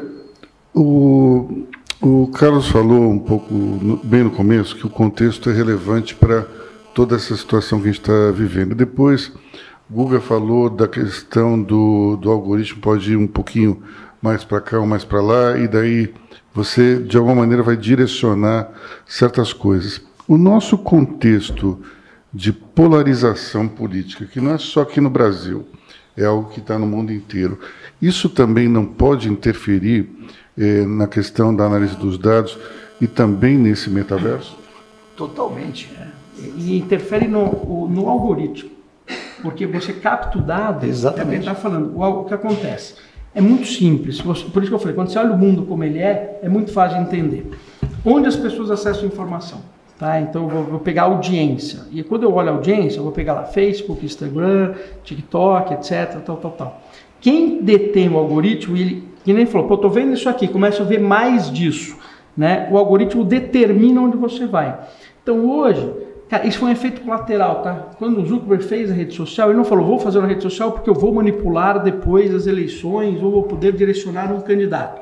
o, 0.75 1.65
o 1.99 2.27
Carlos 2.27 2.67
falou 2.67 3.09
um 3.09 3.17
pouco, 3.17 3.51
no, 3.51 3.97
bem 3.97 4.23
no 4.23 4.29
começo, 4.29 4.75
que 4.75 4.85
o 4.85 4.89
contexto 4.91 5.49
é 5.49 5.53
relevante 5.53 6.13
para 6.13 6.45
toda 6.93 7.15
essa 7.15 7.35
situação 7.35 7.79
que 7.79 7.85
a 7.87 7.91
gente 7.91 8.01
está 8.01 8.29
vivendo. 8.31 8.75
Depois, 8.75 9.31
Guga 9.89 10.21
falou 10.21 10.69
da 10.69 10.87
questão 10.87 11.59
do, 11.59 12.17
do 12.17 12.29
algoritmo, 12.29 12.79
pode 12.79 13.13
ir 13.13 13.17
um 13.17 13.25
pouquinho 13.25 13.81
mais 14.21 14.43
para 14.43 14.61
cá 14.61 14.79
ou 14.79 14.85
mais 14.85 15.03
para 15.03 15.21
lá, 15.21 15.57
e 15.57 15.67
daí 15.67 16.13
você, 16.53 16.97
de 16.97 17.17
alguma 17.17 17.35
maneira, 17.35 17.63
vai 17.63 17.75
direcionar 17.75 18.69
certas 19.05 19.51
coisas. 19.51 20.01
O 20.27 20.37
nosso 20.37 20.77
contexto 20.77 21.81
de 22.33 22.53
polarização 22.53 23.67
política, 23.67 24.25
que 24.25 24.39
não 24.39 24.53
é 24.53 24.57
só 24.57 24.81
aqui 24.81 25.01
no 25.01 25.09
Brasil, 25.09 25.65
é 26.15 26.25
algo 26.25 26.49
que 26.49 26.59
está 26.59 26.77
no 26.77 26.85
mundo 26.85 27.11
inteiro, 27.11 27.59
isso 28.01 28.29
também 28.29 28.67
não 28.67 28.85
pode 28.85 29.29
interferir 29.29 30.09
eh, 30.57 30.85
na 30.85 31.07
questão 31.07 31.55
da 31.55 31.65
análise 31.65 31.95
dos 31.95 32.17
dados 32.17 32.57
e 33.01 33.07
também 33.07 33.57
nesse 33.57 33.89
metaverso? 33.89 34.57
Totalmente. 35.15 35.89
É. 35.99 36.07
E 36.57 36.77
interfere 36.77 37.27
no, 37.27 37.87
no 37.87 38.07
algoritmo. 38.07 38.71
Porque 39.41 39.67
você 39.67 39.93
capta 39.93 40.37
o 40.37 40.41
dado, 40.41 40.85
Exatamente. 40.85 41.39
está 41.39 41.55
falando, 41.55 41.97
o, 41.97 42.21
o 42.21 42.25
que 42.25 42.33
acontece. 42.33 42.95
É 43.35 43.41
muito 43.41 43.65
simples. 43.67 44.21
Por 44.21 44.35
isso 44.35 44.51
que 44.51 44.73
eu 44.73 44.79
falei, 44.79 44.93
quando 44.93 45.09
você 45.09 45.17
olha 45.17 45.31
o 45.31 45.37
mundo 45.37 45.63
como 45.63 45.83
ele 45.83 45.99
é, 45.99 46.39
é 46.43 46.49
muito 46.49 46.71
fácil 46.71 46.99
de 46.99 47.03
entender. 47.05 47.49
Onde 48.05 48.27
as 48.27 48.35
pessoas 48.35 48.69
acessam 48.69 49.05
informação? 49.05 49.61
Tá? 49.97 50.19
Então 50.19 50.43
eu 50.43 50.49
vou, 50.49 50.63
vou, 50.63 50.79
pegar 50.79 51.03
audiência. 51.03 51.81
E 51.91 52.03
quando 52.03 52.23
eu 52.23 52.33
olho 52.33 52.49
a 52.49 52.51
audiência, 52.53 52.99
eu 52.99 53.03
vou 53.03 53.11
pegar 53.11 53.33
lá 53.33 53.43
Facebook, 53.45 54.05
Instagram, 54.05 54.73
TikTok, 55.03 55.73
etc, 55.73 56.21
tal, 56.25 56.37
tal, 56.37 56.51
tal. 56.51 56.81
Quem 57.21 57.61
detém 57.61 58.09
o 58.09 58.17
algoritmo, 58.17 58.75
ele, 58.75 59.07
que 59.23 59.31
nem 59.31 59.45
falou, 59.45 59.67
pô, 59.67 59.77
tô 59.77 59.89
vendo 59.89 60.13
isso 60.13 60.27
aqui, 60.27 60.47
começa 60.47 60.83
a 60.83 60.85
ver 60.85 60.99
mais 60.99 61.49
disso. 61.51 61.97
Né? 62.35 62.67
O 62.71 62.77
algoritmo 62.77 63.23
determina 63.23 64.01
onde 64.01 64.17
você 64.17 64.45
vai. 64.45 64.77
Então 65.21 65.49
hoje, 65.49 65.89
cara, 66.33 66.47
isso 66.47 66.59
foi 66.59 66.69
um 66.69 66.71
efeito 66.71 67.01
colateral, 67.01 67.61
tá? 67.61 67.89
Quando 67.97 68.21
o 68.21 68.25
Zuckerberg 68.25 68.63
fez 68.63 68.89
a 68.89 68.93
rede 68.93 69.13
social, 69.13 69.49
ele 69.49 69.57
não 69.57 69.65
falou, 69.65 69.85
vou 69.85 69.99
fazer 69.99 70.17
uma 70.19 70.27
rede 70.27 70.41
social 70.41 70.71
porque 70.71 70.89
eu 70.89 70.93
vou 70.93 71.13
manipular 71.13 71.83
depois 71.83 72.33
as 72.33 72.47
eleições 72.47 73.21
ou 73.21 73.31
vou 73.31 73.43
poder 73.43 73.73
direcionar 73.73 74.31
um 74.31 74.41
candidato. 74.41 75.01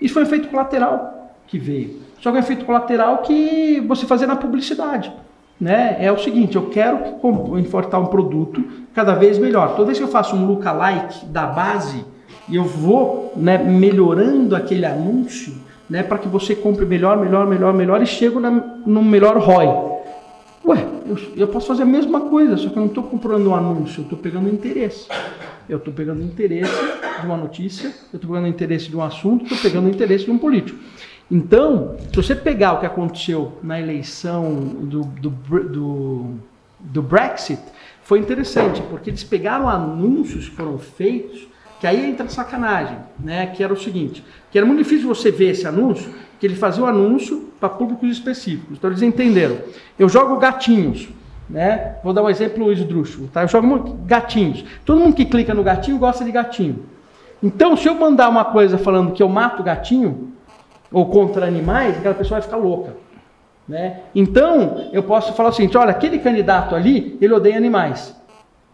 Isso 0.00 0.14
foi 0.14 0.24
um 0.24 0.26
efeito 0.26 0.48
colateral 0.48 1.34
que 1.46 1.58
veio. 1.58 2.00
Só 2.20 2.30
que 2.30 2.36
é 2.36 2.40
um 2.40 2.42
efeito 2.42 2.64
colateral 2.64 3.18
que 3.18 3.80
você 3.86 4.06
fazer 4.06 4.26
na 4.26 4.36
publicidade 4.36 5.12
né, 5.60 5.96
é 6.00 6.12
o 6.12 6.18
seguinte, 6.18 6.56
eu 6.56 6.66
quero 6.68 6.98
importar 7.58 7.98
um 7.98 8.06
produto 8.06 8.62
cada 8.94 9.14
vez 9.14 9.38
melhor. 9.38 9.70
Toda 9.70 9.86
vez 9.86 9.98
que 9.98 10.04
eu 10.04 10.08
faço 10.08 10.36
um 10.36 10.46
lookalike 10.46 11.24
da 11.26 11.46
base 11.46 12.04
eu 12.52 12.64
vou 12.64 13.32
né, 13.36 13.58
melhorando 13.58 14.54
aquele 14.54 14.84
anúncio 14.84 15.54
né, 15.88 16.02
para 16.02 16.18
que 16.18 16.28
você 16.28 16.54
compre 16.54 16.84
melhor, 16.84 17.16
melhor, 17.18 17.46
melhor, 17.46 17.72
melhor 17.72 18.02
e 18.02 18.06
chego 18.06 18.38
na, 18.38 18.50
no 18.50 19.02
melhor 19.02 19.38
ROI. 19.38 19.85
Ué, 20.66 20.84
eu, 21.06 21.16
eu, 21.36 21.48
posso 21.48 21.68
fazer 21.68 21.84
a 21.84 21.86
mesma 21.86 22.22
coisa, 22.22 22.56
só 22.56 22.68
que 22.68 22.76
eu 22.76 22.80
não 22.80 22.88
estou 22.88 23.04
comprando 23.04 23.48
um 23.48 23.54
anúncio, 23.54 24.00
eu 24.00 24.04
estou 24.04 24.18
pegando 24.18 24.48
interesse. 24.48 25.06
Eu 25.68 25.78
estou 25.78 25.92
pegando 25.92 26.22
interesse 26.22 26.72
de 27.20 27.26
uma 27.26 27.36
notícia, 27.36 27.88
eu 28.12 28.16
estou 28.16 28.30
pegando 28.30 28.48
interesse 28.48 28.88
de 28.88 28.96
um 28.96 29.02
assunto, 29.02 29.44
estou 29.44 29.58
pegando 29.58 29.88
interesse 29.88 30.24
de 30.24 30.30
um 30.30 30.38
político. 30.38 30.78
Então, 31.30 31.96
se 32.10 32.16
você 32.16 32.34
pegar 32.34 32.74
o 32.74 32.80
que 32.80 32.86
aconteceu 32.86 33.58
na 33.62 33.80
eleição 33.80 34.54
do, 34.54 35.02
do, 35.02 35.30
do, 35.30 36.26
do 36.78 37.02
Brexit, 37.02 37.62
foi 38.02 38.20
interessante, 38.20 38.80
porque 38.82 39.10
eles 39.10 39.24
pegaram 39.24 39.68
anúncios 39.68 40.48
que 40.48 40.54
foram 40.54 40.78
feitos, 40.78 41.48
que 41.80 41.86
aí 41.86 42.08
entra 42.08 42.28
sacanagem, 42.28 42.98
né? 43.18 43.46
Que 43.46 43.62
era 43.62 43.72
o 43.72 43.76
seguinte, 43.76 44.24
que 44.50 44.58
era 44.58 44.66
muito 44.66 44.82
difícil 44.82 45.08
você 45.08 45.30
ver 45.30 45.50
esse 45.50 45.66
anúncio, 45.66 46.12
que 46.38 46.46
ele 46.46 46.56
fazia 46.56 46.82
o 46.82 46.86
anúncio 46.86 47.50
para 47.58 47.68
públicos 47.68 48.10
específicos. 48.10 48.76
Então 48.76 48.90
eles 48.90 49.02
entenderam. 49.02 49.58
Eu 49.98 50.08
jogo 50.08 50.36
gatinhos, 50.36 51.08
né? 51.48 51.96
Vou 52.02 52.12
dar 52.12 52.22
um 52.22 52.30
exemplo 52.30 52.72
esdrúxulo, 52.72 53.28
tá? 53.28 53.42
Eu 53.42 53.48
jogo 53.48 53.96
gatinhos. 54.04 54.64
Todo 54.84 55.00
mundo 55.00 55.14
que 55.14 55.24
clica 55.24 55.54
no 55.54 55.62
gatinho 55.62 55.98
gosta 55.98 56.24
de 56.24 56.32
gatinho. 56.32 56.84
Então, 57.42 57.76
se 57.76 57.86
eu 57.86 57.94
mandar 57.94 58.28
uma 58.28 58.44
coisa 58.46 58.78
falando 58.78 59.12
que 59.12 59.22
eu 59.22 59.28
mato 59.28 59.62
gatinho, 59.62 60.32
ou 60.90 61.06
contra 61.06 61.46
animais, 61.46 61.96
aquela 61.96 62.14
pessoa 62.14 62.40
vai 62.40 62.48
ficar 62.48 62.56
louca. 62.56 62.94
Né? 63.68 64.00
Então, 64.14 64.88
eu 64.92 65.02
posso 65.02 65.32
falar 65.32 65.50
o 65.50 65.52
seguinte: 65.52 65.76
olha, 65.76 65.90
aquele 65.90 66.18
candidato 66.18 66.74
ali, 66.74 67.18
ele 67.20 67.32
odeia 67.32 67.56
animais. 67.56 68.14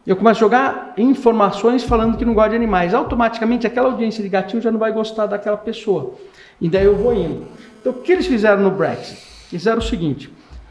Eu 0.04 0.16
começo 0.16 0.38
a 0.38 0.40
jogar 0.40 0.94
informações 0.96 1.84
falando 1.84 2.16
que 2.16 2.24
não 2.24 2.34
gosta 2.34 2.50
de 2.50 2.56
animais. 2.56 2.92
Automaticamente, 2.92 3.68
aquela 3.68 3.88
audiência 3.88 4.20
de 4.20 4.28
gatinho 4.28 4.60
já 4.60 4.70
não 4.70 4.78
vai 4.78 4.92
gostar 4.92 5.26
daquela 5.26 5.56
pessoa. 5.56 6.14
E 6.60 6.68
daí 6.68 6.84
eu 6.84 6.96
vou 6.96 7.14
indo. 7.14 7.46
Então, 7.80 7.92
o 7.92 7.96
que 7.96 8.10
eles 8.10 8.26
fizeram 8.26 8.62
no 8.62 8.70
Brexit? 8.70 9.16
Fizeram 9.48 9.78
o 9.78 9.82
seguinte: 9.82 10.28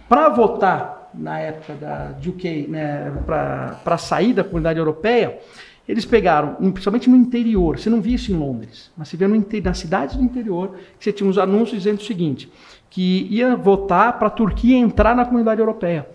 para 0.10 0.28
votar 0.28 1.10
na 1.14 1.40
época 1.40 1.74
da 1.76 2.14
UK, 2.26 2.68
né, 2.68 3.12
para 3.26 3.98
sair 3.98 4.34
da 4.34 4.44
comunidade 4.44 4.80
europeia, 4.80 5.40
eles 5.88 6.06
pegaram, 6.06 6.56
principalmente 6.56 7.10
no 7.10 7.16
interior, 7.16 7.80
você 7.80 7.90
não 7.90 8.02
via 8.02 8.16
isso 8.16 8.32
em 8.32 8.36
Londres, 8.36 8.92
mas 8.96 9.10
você 9.10 9.18
via 9.18 9.28
no, 9.28 9.46
nas 9.64 9.78
cidades 9.78 10.16
do 10.16 10.24
interior, 10.24 10.76
que 10.98 11.04
você 11.04 11.12
tinha 11.12 11.30
uns 11.30 11.38
anúncios 11.38 11.82
dizendo 11.82 12.00
o 12.00 12.04
seguinte, 12.04 12.52
que 12.90 13.28
ia 13.30 13.56
votar 13.56 14.18
para 14.20 14.28
a 14.28 14.32
Turquia 14.32 14.78
entrar 14.78 15.16
na 15.16 15.26
comunidade 15.26 15.60
europeia. 15.60 16.06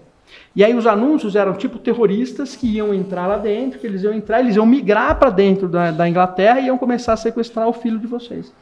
E 0.54 0.64
aí 0.64 0.74
os 0.74 0.86
anúncios 0.86 1.36
eram 1.36 1.54
tipo 1.54 1.78
terroristas 1.78 2.56
que 2.56 2.66
iam 2.66 2.92
entrar 2.92 3.26
lá 3.26 3.38
dentro, 3.38 3.78
que 3.78 3.86
eles 3.86 4.02
iam 4.02 4.12
entrar, 4.12 4.40
eles 4.40 4.56
iam 4.56 4.66
migrar 4.66 5.18
para 5.18 5.30
dentro 5.30 5.68
da, 5.68 5.90
da 5.90 6.08
Inglaterra 6.08 6.60
e 6.60 6.66
iam 6.66 6.78
começar 6.78 7.12
a 7.12 7.16
sequestrar 7.16 7.68
o 7.68 7.72
filho 7.72 7.98
de 7.98 8.06
vocês. 8.06 8.52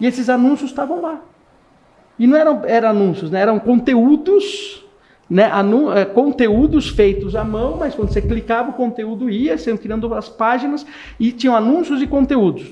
E 0.00 0.06
esses 0.06 0.28
anúncios 0.28 0.70
estavam 0.70 1.00
lá. 1.00 1.20
E 2.18 2.26
não 2.26 2.36
eram, 2.36 2.62
eram 2.64 2.88
anúncios, 2.88 3.30
né? 3.30 3.40
eram 3.40 3.58
conteúdos 3.58 4.84
né, 5.28 5.44
anu, 5.52 5.92
é, 5.92 6.04
conteúdos 6.04 6.88
feitos 6.88 7.36
à 7.36 7.44
mão, 7.44 7.76
mas 7.76 7.94
quando 7.94 8.10
você 8.10 8.22
clicava, 8.22 8.70
o 8.70 8.72
conteúdo 8.72 9.28
ia, 9.28 9.58
sendo 9.58 9.78
criando 9.78 10.12
as 10.14 10.28
páginas 10.28 10.86
e 11.20 11.30
tinham 11.32 11.54
anúncios 11.54 12.00
e 12.00 12.06
conteúdos, 12.06 12.66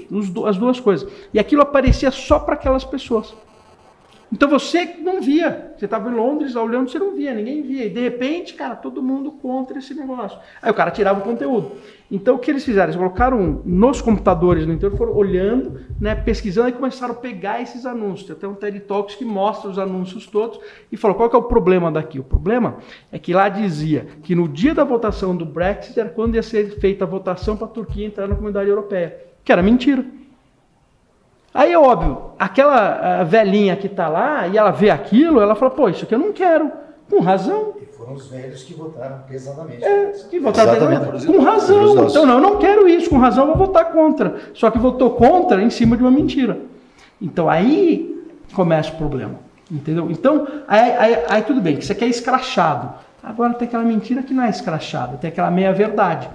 as 0.46 0.56
duas 0.56 0.80
coisas. 0.80 1.10
E 1.34 1.38
aquilo 1.38 1.60
aparecia 1.60 2.10
só 2.10 2.38
para 2.38 2.54
aquelas 2.54 2.84
pessoas. 2.84 3.34
Então 4.32 4.48
você 4.48 4.96
não 5.00 5.20
via. 5.20 5.72
Você 5.76 5.84
estava 5.84 6.10
em 6.10 6.14
Londres 6.14 6.56
olhando, 6.56 6.90
você 6.90 6.98
não 6.98 7.14
via, 7.14 7.32
ninguém 7.32 7.62
via. 7.62 7.86
E 7.86 7.90
de 7.90 8.00
repente, 8.00 8.54
cara, 8.54 8.74
todo 8.74 9.02
mundo 9.02 9.30
contra 9.30 9.78
esse 9.78 9.94
negócio. 9.94 10.38
Aí 10.60 10.70
o 10.70 10.74
cara 10.74 10.90
tirava 10.90 11.20
o 11.20 11.22
conteúdo. 11.22 11.72
Então 12.10 12.34
o 12.36 12.38
que 12.38 12.50
eles 12.50 12.64
fizeram? 12.64 12.86
Eles 12.86 12.96
colocaram 12.96 13.62
nos 13.64 14.00
computadores 14.00 14.66
no 14.66 14.72
interior, 14.72 14.96
foram 14.96 15.14
olhando, 15.14 15.80
né, 16.00 16.14
pesquisando 16.14 16.68
e 16.68 16.72
começaram 16.72 17.14
a 17.14 17.16
pegar 17.16 17.62
esses 17.62 17.86
anúncios. 17.86 18.26
Tem 18.26 18.36
até 18.36 18.48
um 18.48 18.54
TED 18.54 18.80
Talks 18.80 19.14
que 19.14 19.24
mostra 19.24 19.70
os 19.70 19.78
anúncios 19.78 20.26
todos 20.26 20.58
e 20.90 20.96
falou 20.96 21.16
qual 21.16 21.30
que 21.30 21.36
é 21.36 21.38
o 21.38 21.44
problema 21.44 21.90
daqui. 21.90 22.18
O 22.18 22.24
problema 22.24 22.78
é 23.12 23.18
que 23.18 23.32
lá 23.32 23.48
dizia 23.48 24.06
que 24.22 24.34
no 24.34 24.48
dia 24.48 24.74
da 24.74 24.82
votação 24.82 25.36
do 25.36 25.44
Brexit 25.44 25.98
era 25.98 26.08
quando 26.08 26.34
ia 26.34 26.42
ser 26.42 26.80
feita 26.80 27.04
a 27.04 27.08
votação 27.08 27.56
para 27.56 27.66
a 27.66 27.70
Turquia 27.70 28.06
entrar 28.06 28.26
na 28.26 28.34
comunidade 28.34 28.68
europeia. 28.68 29.16
Que 29.44 29.52
era 29.52 29.62
mentira. 29.62 30.04
Aí 31.56 31.72
é 31.72 31.78
óbvio, 31.78 32.18
aquela 32.38 33.24
velhinha 33.24 33.74
que 33.76 33.86
está 33.86 34.08
lá 34.08 34.46
e 34.46 34.58
ela 34.58 34.70
vê 34.70 34.90
aquilo, 34.90 35.40
ela 35.40 35.54
fala, 35.54 35.70
pô, 35.70 35.88
isso 35.88 36.04
aqui 36.04 36.14
eu 36.14 36.18
não 36.18 36.32
quero. 36.32 36.70
Com 37.08 37.20
razão. 37.20 37.72
E 37.80 37.86
foram 37.86 38.12
os 38.12 38.26
velhos 38.26 38.62
que 38.62 38.74
votaram 38.74 39.20
pesadamente. 39.26 39.82
É, 39.82 40.12
que 40.28 40.38
votaram 40.38 40.74
pesadamente. 40.74 41.26
Com 41.26 41.38
razão. 41.38 42.06
Então, 42.06 42.26
não, 42.26 42.34
eu 42.34 42.40
não 42.40 42.58
quero 42.58 42.86
isso, 42.86 43.08
com 43.08 43.16
razão 43.16 43.48
eu 43.48 43.56
vou 43.56 43.66
votar 43.66 43.90
contra. 43.90 44.36
Só 44.52 44.70
que 44.70 44.78
votou 44.78 45.12
contra 45.12 45.62
em 45.62 45.70
cima 45.70 45.96
de 45.96 46.02
uma 46.02 46.10
mentira. 46.10 46.58
Então 47.22 47.48
aí 47.48 48.22
começa 48.52 48.92
o 48.92 48.96
problema. 48.96 49.36
Entendeu? 49.70 50.10
Então, 50.10 50.46
aí, 50.68 50.92
aí, 50.92 51.24
aí 51.28 51.42
tudo 51.42 51.60
bem, 51.60 51.76
que 51.76 51.86
você 51.86 51.94
quer 51.94 52.06
escrachado. 52.06 52.92
Agora 53.22 53.54
tem 53.54 53.66
aquela 53.66 53.82
mentira 53.82 54.22
que 54.22 54.34
não 54.34 54.44
é 54.44 54.50
escrachada, 54.50 55.16
tem 55.16 55.28
aquela 55.28 55.50
meia-verdade. 55.50 56.28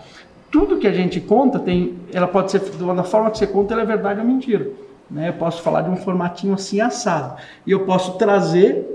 Tudo 0.52 0.78
que 0.78 0.88
a 0.88 0.92
gente 0.92 1.22
conta 1.22 1.60
tem, 1.60 1.96
ela 2.12 2.28
pode 2.28 2.52
ser, 2.52 2.60
da 2.60 3.04
forma 3.04 3.30
que 3.30 3.38
você 3.38 3.48
conta, 3.48 3.74
ela 3.74 3.84
é 3.84 3.86
verdade 3.86 4.20
ou 4.20 4.26
mentira. 4.26 4.68
Né? 5.12 5.30
Eu 5.30 5.34
posso 5.34 5.62
falar 5.62 5.82
de 5.82 5.90
um 5.90 5.98
formatinho 5.98 6.54
assim 6.54 6.80
assado. 6.80 7.36
E 7.68 7.72
eu 7.72 7.82
posso 7.82 8.14
trazer 8.14 8.88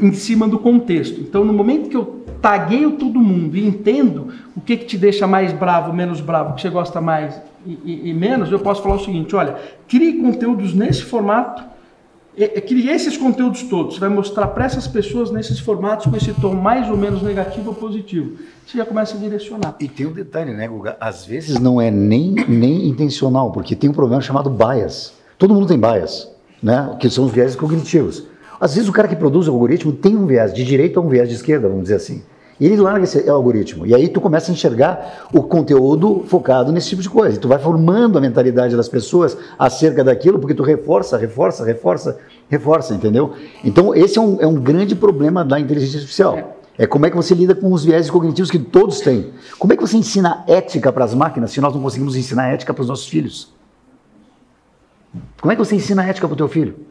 em 0.00 0.12
cima 0.12 0.48
do 0.48 0.58
contexto. 0.58 1.20
Então, 1.20 1.44
no 1.44 1.52
momento 1.52 1.88
que 1.88 1.96
eu 1.96 2.24
tagueio 2.40 2.92
todo 2.92 3.18
mundo 3.18 3.56
e 3.56 3.66
entendo 3.66 4.32
o 4.56 4.60
que, 4.60 4.76
que 4.76 4.84
te 4.84 4.98
deixa 4.98 5.26
mais 5.26 5.52
bravo, 5.52 5.92
menos 5.92 6.20
bravo, 6.20 6.50
o 6.50 6.54
que 6.54 6.62
você 6.62 6.70
gosta 6.70 7.00
mais 7.00 7.40
e, 7.66 7.78
e, 7.84 8.10
e 8.10 8.14
menos, 8.14 8.52
eu 8.52 8.58
posso 8.58 8.82
falar 8.82 8.96
o 8.96 9.04
seguinte: 9.04 9.34
olha, 9.34 9.56
crie 9.88 10.20
conteúdos 10.20 10.74
nesse 10.74 11.02
formato 11.02 11.76
crie 12.66 12.90
esses 12.90 13.16
conteúdos 13.16 13.62
todos, 13.62 13.94
você 13.94 14.00
vai 14.00 14.10
mostrar 14.10 14.48
para 14.48 14.66
essas 14.66 14.86
pessoas 14.86 15.30
nesses 15.30 15.58
formatos 15.58 16.06
com 16.06 16.16
esse 16.16 16.34
tom 16.34 16.54
mais 16.54 16.88
ou 16.90 16.96
menos 16.96 17.22
negativo 17.22 17.70
ou 17.70 17.74
positivo. 17.74 18.36
Você 18.66 18.76
já 18.76 18.84
começa 18.84 19.16
a 19.16 19.20
direcionar. 19.20 19.74
E 19.80 19.88
tem 19.88 20.06
um 20.06 20.12
detalhe, 20.12 20.52
né, 20.52 20.68
Guga? 20.68 20.98
Às 21.00 21.24
vezes 21.24 21.58
não 21.58 21.80
é 21.80 21.90
nem, 21.90 22.34
nem 22.46 22.86
intencional, 22.86 23.50
porque 23.52 23.74
tem 23.74 23.88
um 23.88 23.94
problema 23.94 24.20
chamado 24.20 24.50
bias. 24.50 25.14
Todo 25.38 25.54
mundo 25.54 25.66
tem 25.66 25.78
bias, 25.78 26.30
né? 26.62 26.96
Que 26.98 27.10
são 27.10 27.24
os 27.24 27.32
viéses 27.32 27.56
cognitivos. 27.56 28.24
Às 28.58 28.74
vezes 28.74 28.88
o 28.88 28.92
cara 28.92 29.06
que 29.06 29.16
produz 29.16 29.48
o 29.48 29.52
algoritmo 29.52 29.92
tem 29.92 30.16
um 30.16 30.26
viés 30.26 30.52
de 30.52 30.64
direita 30.64 30.98
ou 30.98 31.06
um 31.06 31.08
viés 31.08 31.28
de 31.28 31.34
esquerda, 31.34 31.68
vamos 31.68 31.84
dizer 31.84 31.96
assim. 31.96 32.22
E 32.58 32.64
ele 32.64 32.76
larga 32.76 33.04
esse 33.04 33.28
algoritmo. 33.28 33.86
E 33.86 33.94
aí 33.94 34.08
tu 34.08 34.18
começa 34.18 34.50
a 34.50 34.54
enxergar 34.54 35.28
o 35.32 35.42
conteúdo 35.42 36.24
focado 36.26 36.72
nesse 36.72 36.88
tipo 36.88 37.02
de 37.02 37.10
coisa. 37.10 37.36
E 37.36 37.38
tu 37.40 37.48
vai 37.48 37.58
formando 37.58 38.16
a 38.16 38.20
mentalidade 38.20 38.74
das 38.74 38.88
pessoas 38.88 39.36
acerca 39.58 40.02
daquilo, 40.02 40.38
porque 40.38 40.54
tu 40.54 40.62
reforça, 40.62 41.18
reforça, 41.18 41.64
reforça, 41.64 42.18
reforça, 42.48 42.94
entendeu? 42.94 43.34
Então 43.62 43.94
esse 43.94 44.16
é 44.16 44.22
um, 44.22 44.40
é 44.40 44.46
um 44.46 44.54
grande 44.54 44.96
problema 44.96 45.44
da 45.44 45.60
inteligência 45.60 45.98
artificial. 45.98 46.56
É 46.78 46.86
como 46.86 47.04
é 47.04 47.10
que 47.10 47.16
você 47.16 47.34
lida 47.34 47.54
com 47.54 47.70
os 47.72 47.84
viéses 47.84 48.10
cognitivos 48.10 48.50
que 48.50 48.58
todos 48.58 49.00
têm. 49.00 49.32
Como 49.58 49.72
é 49.72 49.76
que 49.76 49.82
você 49.82 49.98
ensina 49.98 50.42
ética 50.46 50.90
para 50.90 51.04
as 51.04 51.14
máquinas 51.14 51.50
se 51.50 51.60
nós 51.60 51.74
não 51.74 51.82
conseguimos 51.82 52.16
ensinar 52.16 52.48
ética 52.48 52.72
para 52.72 52.82
os 52.82 52.88
nossos 52.88 53.06
filhos? 53.06 53.54
Como 55.40 55.52
é 55.52 55.56
que 55.56 55.64
você 55.64 55.76
ensina 55.76 56.04
ética 56.04 56.26
para 56.26 56.34
o 56.34 56.36
teu 56.36 56.48
filho? 56.48 56.86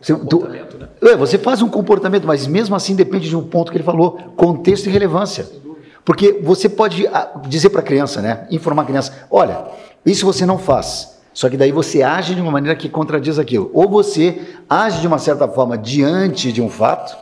Você, 0.00 0.14
tu, 0.14 0.46
né? 0.46 0.64
é, 1.02 1.16
você 1.16 1.36
faz 1.38 1.60
um 1.60 1.68
comportamento, 1.68 2.26
mas 2.26 2.46
mesmo 2.46 2.76
assim 2.76 2.94
depende 2.94 3.28
de 3.28 3.36
um 3.36 3.42
ponto 3.42 3.72
que 3.72 3.78
ele 3.78 3.84
falou, 3.84 4.12
contexto 4.36 4.86
e 4.86 4.90
relevância. 4.90 5.46
Porque 6.04 6.40
você 6.42 6.68
pode 6.68 7.06
ah, 7.08 7.32
dizer 7.46 7.70
para 7.70 7.80
a 7.80 7.84
criança, 7.84 8.22
né, 8.22 8.46
informar 8.50 8.82
a 8.82 8.86
criança, 8.86 9.26
olha, 9.30 9.66
isso 10.06 10.24
você 10.24 10.46
não 10.46 10.56
faz. 10.56 11.18
Só 11.34 11.48
que 11.48 11.56
daí 11.56 11.70
você 11.70 12.02
age 12.02 12.34
de 12.34 12.40
uma 12.40 12.50
maneira 12.50 12.76
que 12.76 12.88
contradiz 12.88 13.38
aquilo. 13.38 13.70
Ou 13.74 13.88
você 13.88 14.40
age 14.68 15.00
de 15.00 15.06
uma 15.06 15.18
certa 15.18 15.46
forma 15.46 15.76
diante 15.76 16.50
de 16.50 16.62
um 16.62 16.68
fato, 16.68 17.16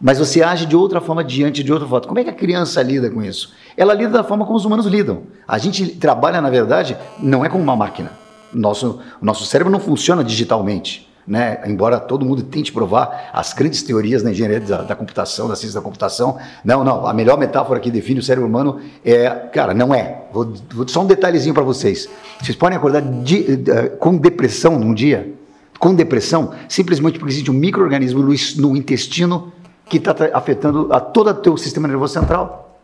mas 0.00 0.18
você 0.18 0.42
age 0.42 0.66
de 0.66 0.74
outra 0.74 1.00
forma 1.00 1.22
diante 1.22 1.62
de 1.62 1.72
outro 1.72 1.88
fato. 1.88 2.08
Como 2.08 2.18
é 2.18 2.24
que 2.24 2.30
a 2.30 2.34
criança 2.34 2.82
lida 2.82 3.08
com 3.08 3.22
isso? 3.22 3.52
Ela 3.76 3.94
lida 3.94 4.10
da 4.10 4.24
forma 4.24 4.44
como 4.44 4.56
os 4.56 4.64
humanos 4.64 4.86
lidam. 4.86 5.22
A 5.46 5.56
gente 5.58 5.86
trabalha, 5.86 6.40
na 6.40 6.50
verdade, 6.50 6.96
não 7.18 7.44
é 7.44 7.48
como 7.48 7.62
uma 7.62 7.76
máquina. 7.76 8.21
Nosso, 8.52 9.00
o 9.20 9.24
nosso 9.24 9.44
cérebro 9.44 9.72
não 9.72 9.80
funciona 9.80 10.22
digitalmente. 10.22 11.10
Né? 11.26 11.60
Embora 11.66 12.00
todo 12.00 12.24
mundo 12.24 12.42
tente 12.42 12.72
provar 12.72 13.30
as 13.32 13.52
grandes 13.52 13.82
teorias 13.82 14.24
na 14.24 14.32
engenharia 14.32 14.60
da, 14.60 14.82
da, 14.82 14.96
computação, 14.96 15.46
da 15.46 15.54
ciência 15.54 15.78
da 15.78 15.84
computação, 15.84 16.36
não, 16.64 16.82
não. 16.82 17.06
A 17.06 17.12
melhor 17.12 17.38
metáfora 17.38 17.78
que 17.78 17.90
define 17.90 18.18
o 18.18 18.22
cérebro 18.22 18.48
humano 18.48 18.80
é, 19.04 19.30
cara, 19.30 19.72
não 19.72 19.94
é. 19.94 20.24
Vou, 20.32 20.52
vou 20.70 20.88
só 20.88 21.00
um 21.00 21.06
detalhezinho 21.06 21.54
para 21.54 21.62
vocês. 21.62 22.08
Vocês 22.40 22.56
podem 22.56 22.76
acordar 22.76 23.00
de, 23.00 23.56
de, 23.56 23.90
com 24.00 24.16
depressão 24.16 24.78
num 24.78 24.92
dia, 24.92 25.32
com 25.78 25.94
depressão, 25.94 26.52
simplesmente 26.68 27.18
porque 27.18 27.32
existe 27.32 27.50
um 27.50 27.54
microorganismo 27.54 28.20
no, 28.20 28.34
no 28.56 28.76
intestino 28.76 29.52
que 29.88 29.98
está 29.98 30.14
afetando 30.32 30.92
a 30.92 30.98
todo 30.98 31.30
o 31.30 31.34
teu 31.34 31.56
sistema 31.56 31.86
nervoso 31.86 32.14
central. 32.14 32.78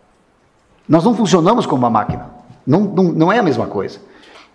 Nós 0.89 1.05
não 1.05 1.15
funcionamos 1.15 1.67
como 1.67 1.83
uma 1.83 1.91
máquina. 1.91 2.31
Não, 2.67 2.81
não, 2.81 3.05
não 3.05 3.33
é 3.33 3.39
a 3.39 3.43
mesma 3.43 3.67
coisa. 3.67 3.99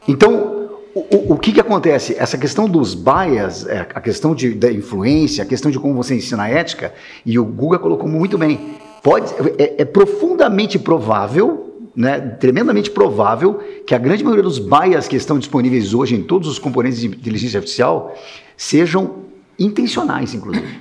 Então, 0.07 0.62
o, 0.95 1.33
o, 1.33 1.37
que, 1.37 1.51
que 1.51 1.59
acontece? 1.59 2.15
Essa 2.17 2.37
questão 2.37 2.69
dos 2.69 2.93
bias, 2.93 3.65
é, 3.65 3.79
a 3.79 3.99
questão 3.99 4.35
de, 4.35 4.53
da 4.53 4.71
influência, 4.71 5.43
a 5.43 5.47
questão 5.47 5.71
de 5.71 5.79
como 5.79 5.95
você 5.95 6.15
ensina 6.15 6.43
a 6.43 6.49
ética, 6.49 6.93
e 7.25 7.39
o 7.39 7.45
Guga 7.45 7.79
colocou 7.79 8.07
muito 8.07 8.37
bem, 8.37 8.75
pode, 9.01 9.33
é, 9.57 9.81
é 9.81 9.85
profundamente 9.85 10.77
provável, 10.77 11.89
né, 11.95 12.19
tremendamente 12.19 12.91
provável, 12.91 13.59
que 13.87 13.95
a 13.95 13.97
grande 13.97 14.23
maioria 14.23 14.43
dos 14.43 14.59
bias 14.59 15.07
que 15.07 15.15
estão 15.15 15.39
disponíveis 15.39 15.93
hoje 15.93 16.15
em 16.15 16.23
todos 16.23 16.47
os 16.47 16.59
componentes 16.59 16.99
de 16.99 17.07
inteligência 17.07 17.57
artificial 17.57 18.15
sejam 18.55 19.23
intencionais, 19.57 20.33
inclusive. 20.33 20.79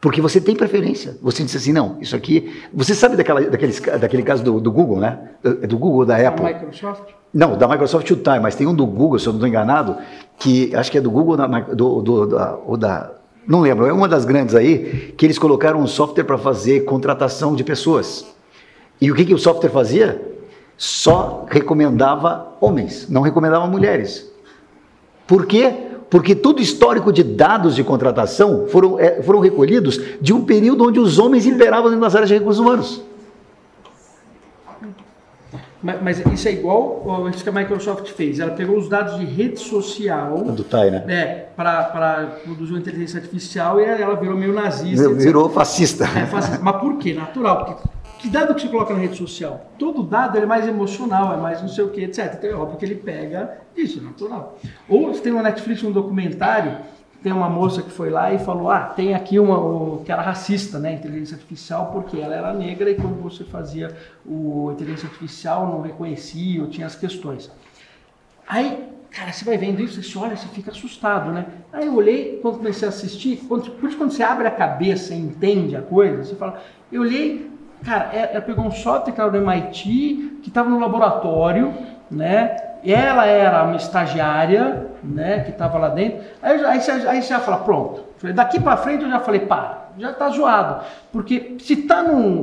Porque 0.00 0.20
você 0.20 0.40
tem 0.40 0.54
preferência. 0.54 1.16
Você 1.22 1.42
diz 1.42 1.56
assim, 1.56 1.72
não, 1.72 1.96
isso 2.00 2.14
aqui. 2.14 2.62
Você 2.72 2.94
sabe 2.94 3.16
daquela, 3.16 3.40
daqueles, 3.40 3.80
daquele 3.80 4.22
caso 4.22 4.44
do, 4.44 4.60
do 4.60 4.70
Google, 4.70 5.00
né? 5.00 5.18
Do, 5.42 5.66
do 5.66 5.78
Google, 5.78 6.04
da 6.04 6.16
Apple. 6.16 6.44
Da 6.44 6.58
Microsoft? 6.58 7.16
Não, 7.32 7.56
da 7.56 7.66
Microsoft 7.68 8.10
o 8.10 8.16
Time, 8.16 8.40
mas 8.40 8.54
tem 8.54 8.66
um 8.66 8.74
do 8.74 8.86
Google, 8.86 9.18
se 9.18 9.26
eu 9.26 9.32
não 9.32 9.38
estou 9.38 9.48
enganado, 9.48 9.96
que 10.38 10.74
acho 10.74 10.90
que 10.90 10.98
é 10.98 11.00
do 11.00 11.10
Google 11.10 11.36
da, 11.36 11.46
do, 11.46 12.02
do, 12.02 12.26
da, 12.26 12.58
ou 12.66 12.76
da. 12.76 13.12
Não 13.46 13.60
lembro, 13.60 13.86
é 13.86 13.92
uma 13.92 14.08
das 14.08 14.24
grandes 14.24 14.54
aí, 14.54 15.14
que 15.16 15.26
eles 15.26 15.38
colocaram 15.38 15.80
um 15.80 15.86
software 15.86 16.24
para 16.24 16.38
fazer 16.38 16.84
contratação 16.84 17.54
de 17.54 17.62
pessoas. 17.62 18.26
E 19.00 19.10
o 19.10 19.14
que, 19.14 19.24
que 19.24 19.34
o 19.34 19.38
software 19.38 19.70
fazia? 19.70 20.20
Só 20.76 21.46
recomendava 21.48 22.54
homens, 22.60 23.08
não 23.08 23.22
recomendava 23.22 23.66
mulheres. 23.66 24.30
Por 25.26 25.46
quê? 25.46 25.74
Porque 26.10 26.34
todo 26.34 26.62
histórico 26.62 27.12
de 27.12 27.22
dados 27.22 27.74
de 27.74 27.82
contratação 27.82 28.66
foram, 28.68 28.98
é, 28.98 29.22
foram 29.22 29.40
recolhidos 29.40 30.00
de 30.20 30.32
um 30.32 30.44
período 30.44 30.86
onde 30.86 31.00
os 31.00 31.18
homens 31.18 31.46
imperavam 31.46 31.90
nas 31.96 32.14
áreas 32.14 32.28
de 32.28 32.34
recursos 32.34 32.60
humanos. 32.60 33.02
Mas, 35.82 36.02
mas, 36.02 36.32
isso 36.32 36.48
é 36.48 36.52
igual 36.52 37.28
isso 37.32 37.44
que 37.44 37.48
a 37.48 37.52
Microsoft 37.52 38.10
fez. 38.10 38.40
Ela 38.40 38.52
pegou 38.52 38.76
os 38.76 38.88
dados 38.88 39.18
de 39.18 39.24
rede 39.24 39.60
social. 39.60 40.38
Do 40.38 40.64
TAI, 40.64 40.90
né? 40.90 41.04
É, 41.06 41.46
para 41.54 42.38
produzir 42.44 42.72
uma 42.72 42.80
inteligência 42.80 43.20
artificial 43.20 43.80
e 43.80 43.84
ela 43.84 44.16
virou 44.16 44.36
meio 44.36 44.52
nazista. 44.52 45.08
Virou 45.10 45.48
fascista. 45.48 46.04
É, 46.04 46.26
fascista. 46.26 46.58
Mas 46.60 46.76
por 46.80 46.96
quê? 46.98 47.12
Natural. 47.12 47.64
Porque 47.64 47.88
que 48.26 48.32
dado 48.32 48.54
que 48.56 48.62
você 48.62 48.68
coloca 48.68 48.92
na 48.92 48.98
rede 48.98 49.16
social? 49.16 49.70
Todo 49.78 50.02
dado 50.02 50.36
é 50.36 50.44
mais 50.44 50.66
emocional, 50.66 51.32
é 51.32 51.36
mais 51.36 51.62
não 51.62 51.68
sei 51.68 51.84
o 51.84 51.90
que, 51.90 52.02
etc. 52.02 52.34
Então 52.34 52.50
é 52.50 52.54
óbvio 52.54 52.76
que 52.76 52.84
ele 52.84 52.96
pega 52.96 53.58
isso, 53.76 54.00
é 54.00 54.02
natural. 54.02 54.58
Ou 54.88 55.06
você 55.08 55.20
tem 55.20 55.32
no 55.32 55.40
Netflix 55.40 55.82
um 55.84 55.92
documentário 55.92 56.78
tem 57.22 57.32
uma 57.32 57.48
moça 57.48 57.82
que 57.82 57.90
foi 57.90 58.10
lá 58.10 58.32
e 58.32 58.38
falou: 58.38 58.70
Ah, 58.70 58.84
tem 58.84 59.14
aqui 59.14 59.38
uma 59.38 59.58
o, 59.58 60.02
que 60.04 60.12
era 60.12 60.22
racista, 60.22 60.78
né? 60.78 60.92
Inteligência 60.92 61.34
artificial, 61.34 61.90
porque 61.92 62.20
ela 62.20 62.34
era 62.34 62.52
negra 62.52 62.90
e 62.90 62.94
quando 62.94 63.20
você 63.20 63.42
fazia 63.42 63.96
o 64.24 64.70
inteligência 64.72 65.06
artificial 65.06 65.66
não 65.66 65.80
reconhecia 65.80 66.62
ou 66.62 66.68
tinha 66.68 66.86
as 66.86 66.94
questões. 66.94 67.50
Aí, 68.46 68.88
cara, 69.10 69.32
você 69.32 69.44
vai 69.44 69.56
vendo 69.56 69.82
isso, 69.82 70.00
você 70.00 70.18
olha, 70.18 70.36
você 70.36 70.46
fica 70.48 70.70
assustado, 70.70 71.32
né? 71.32 71.46
Aí 71.72 71.86
eu 71.86 71.94
olhei, 71.94 72.38
quando 72.40 72.58
comecei 72.58 72.86
a 72.86 72.90
assistir, 72.90 73.38
quando, 73.48 73.72
quando 73.96 74.10
você 74.10 74.22
abre 74.22 74.46
a 74.46 74.50
cabeça 74.52 75.14
e 75.14 75.18
entende 75.18 75.74
a 75.74 75.82
coisa, 75.82 76.22
você 76.22 76.36
fala: 76.36 76.62
Eu 76.92 77.02
olhei, 77.02 77.50
cara, 77.84 78.10
ela, 78.12 78.26
ela 78.26 78.40
pegou 78.40 78.64
um 78.64 78.70
que 78.70 79.20
era 79.20 79.30
do 79.30 79.36
MIT, 79.38 80.38
que 80.42 80.48
estava 80.48 80.68
no 80.68 80.78
laboratório, 80.78 81.72
né? 82.10 82.56
Ela 82.84 83.26
era 83.26 83.64
uma 83.64 83.76
estagiária, 83.76 84.86
né, 85.02 85.40
que 85.40 85.50
estava 85.50 85.76
lá 85.78 85.88
dentro. 85.88 86.20
Aí, 86.40 86.64
aí, 86.64 86.80
você, 86.80 86.90
aí 86.92 87.22
você 87.22 87.28
já 87.28 87.40
fala, 87.40 87.58
pronto. 87.58 88.04
Daqui 88.34 88.60
para 88.60 88.76
frente 88.76 89.02
eu 89.02 89.10
já 89.10 89.20
falei, 89.20 89.40
para, 89.40 89.88
já 89.98 90.10
está 90.10 90.28
zoado. 90.28 90.84
Porque 91.10 91.56
se 91.58 91.72
está 91.74 92.02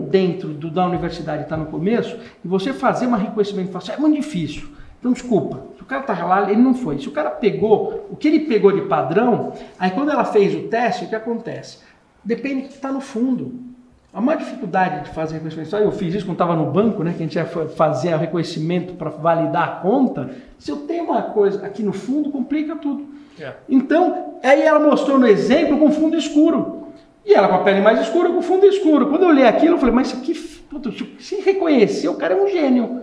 dentro 0.09 0.49
do, 0.49 0.69
da 0.69 0.85
universidade, 0.85 1.43
está 1.43 1.55
no 1.55 1.67
começo, 1.67 2.17
e 2.43 2.47
você 2.47 2.73
fazer 2.73 3.07
um 3.07 3.15
reconhecimento 3.15 3.71
facial 3.71 3.97
é 3.97 4.01
muito 4.01 4.15
difícil. 4.15 4.67
Então, 4.99 5.11
desculpa, 5.11 5.61
se 5.75 5.81
o 5.81 5.85
cara 5.85 6.01
está 6.01 6.25
lá, 6.25 6.49
ele 6.49 6.61
não 6.61 6.73
foi. 6.73 6.97
Se 6.97 7.07
o 7.07 7.11
cara 7.11 7.29
pegou, 7.29 8.07
o 8.09 8.15
que 8.15 8.27
ele 8.27 8.41
pegou 8.41 8.71
de 8.71 8.81
padrão, 8.83 9.53
aí 9.77 9.91
quando 9.91 10.11
ela 10.11 10.23
fez 10.23 10.55
o 10.55 10.67
teste, 10.69 11.05
o 11.05 11.09
que 11.09 11.15
acontece? 11.15 11.79
Depende 12.23 12.61
do 12.63 12.67
que 12.69 12.75
está 12.75 12.91
no 12.91 13.01
fundo. 13.01 13.72
A 14.13 14.21
maior 14.21 14.37
dificuldade 14.37 15.05
de 15.05 15.09
fazer 15.09 15.35
reconhecimento, 15.35 15.75
eu 15.75 15.91
fiz 15.91 16.13
isso 16.13 16.25
quando 16.25 16.35
estava 16.35 16.55
no 16.55 16.71
banco, 16.71 17.03
né, 17.03 17.13
que 17.17 17.23
a 17.23 17.25
gente 17.25 17.35
ia 17.35 17.45
fazer 17.45 18.13
o 18.13 18.17
reconhecimento 18.19 18.93
para 18.93 19.09
validar 19.09 19.63
a 19.63 19.71
conta. 19.81 20.29
Se 20.59 20.69
eu 20.69 20.77
tenho 20.77 21.05
uma 21.05 21.23
coisa 21.23 21.65
aqui 21.65 21.81
no 21.81 21.91
fundo, 21.91 22.29
complica 22.29 22.75
tudo. 22.75 23.07
É. 23.39 23.53
Então, 23.67 24.35
aí 24.43 24.61
ela 24.61 24.79
mostrou 24.79 25.17
no 25.17 25.27
exemplo 25.27 25.79
com 25.79 25.91
fundo 25.91 26.15
escuro. 26.15 26.89
E 27.25 27.33
ela 27.33 27.47
com 27.47 27.55
a 27.55 27.63
pele 27.63 27.81
mais 27.81 27.99
escura, 28.01 28.29
com 28.29 28.41
fundo 28.43 28.67
escuro. 28.67 29.07
Quando 29.07 29.23
eu 29.23 29.29
olhei 29.29 29.47
aquilo, 29.47 29.75
eu 29.75 29.79
falei, 29.79 29.95
mas 29.95 30.07
isso 30.09 30.17
aqui, 30.17 30.35
puta, 30.69 30.91
se 31.17 31.41
reconhecer, 31.41 32.07
o 32.07 32.15
cara 32.15 32.35
é 32.35 32.37
um 32.41 32.47
gênio. 32.47 33.01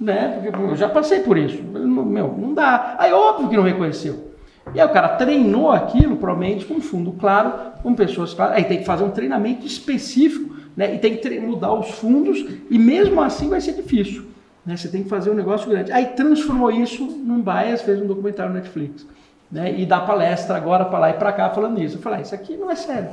Né? 0.00 0.40
Porque 0.42 0.72
eu 0.72 0.76
já 0.76 0.88
passei 0.88 1.20
por 1.20 1.36
isso. 1.36 1.62
Meu, 1.62 2.34
não 2.34 2.54
dá. 2.54 2.96
Aí 2.98 3.12
óbvio 3.12 3.50
que 3.50 3.56
não 3.56 3.62
reconheceu. 3.62 4.26
E 4.74 4.80
aí 4.80 4.86
o 4.86 4.90
cara 4.90 5.10
treinou 5.10 5.70
aquilo, 5.70 6.16
provavelmente, 6.16 6.64
com 6.64 6.80
fundo 6.80 7.12
claro, 7.12 7.52
com 7.86 7.94
pessoas 7.94 8.34
claras. 8.34 8.56
Aí 8.56 8.64
tem 8.64 8.78
que 8.78 8.84
fazer 8.84 9.04
um 9.04 9.10
treinamento 9.10 9.64
específico, 9.64 10.56
né? 10.76 10.96
E 10.96 10.98
tem 10.98 11.16
que 11.16 11.38
mudar 11.38 11.72
os 11.72 11.90
fundos, 11.90 12.44
e 12.68 12.76
mesmo 12.76 13.20
assim 13.22 13.48
vai 13.48 13.60
ser 13.60 13.74
difícil. 13.74 14.24
Né? 14.66 14.76
Você 14.76 14.88
tem 14.88 15.04
que 15.04 15.08
fazer 15.08 15.30
um 15.30 15.34
negócio 15.34 15.70
grande. 15.70 15.92
Aí 15.92 16.06
transformou 16.06 16.68
isso 16.68 17.04
num 17.04 17.40
bias, 17.40 17.82
fez 17.82 18.02
um 18.02 18.06
documentário 18.08 18.52
no 18.52 18.58
Netflix. 18.58 19.06
né, 19.48 19.72
e 19.78 19.86
dar 19.86 20.00
palestra 20.00 20.56
agora 20.56 20.84
para 20.84 20.98
lá 20.98 21.10
e 21.10 21.12
para 21.12 21.32
cá 21.32 21.48
falando 21.50 21.80
isso. 21.80 21.94
Eu 21.94 22.00
falei, 22.00 22.18
ah, 22.18 22.22
isso 22.22 22.34
aqui 22.34 22.56
não 22.56 22.68
é 22.68 22.74
sério. 22.74 23.10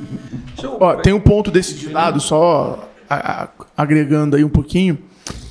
Ó, 0.80 0.94
tem 0.94 1.12
um 1.12 1.20
ponto 1.20 1.50
desse 1.50 1.86
dado, 1.90 2.18
só 2.20 2.88
a, 3.10 3.42
a, 3.42 3.48
agregando 3.76 4.34
aí 4.34 4.42
um 4.42 4.48
pouquinho, 4.48 4.98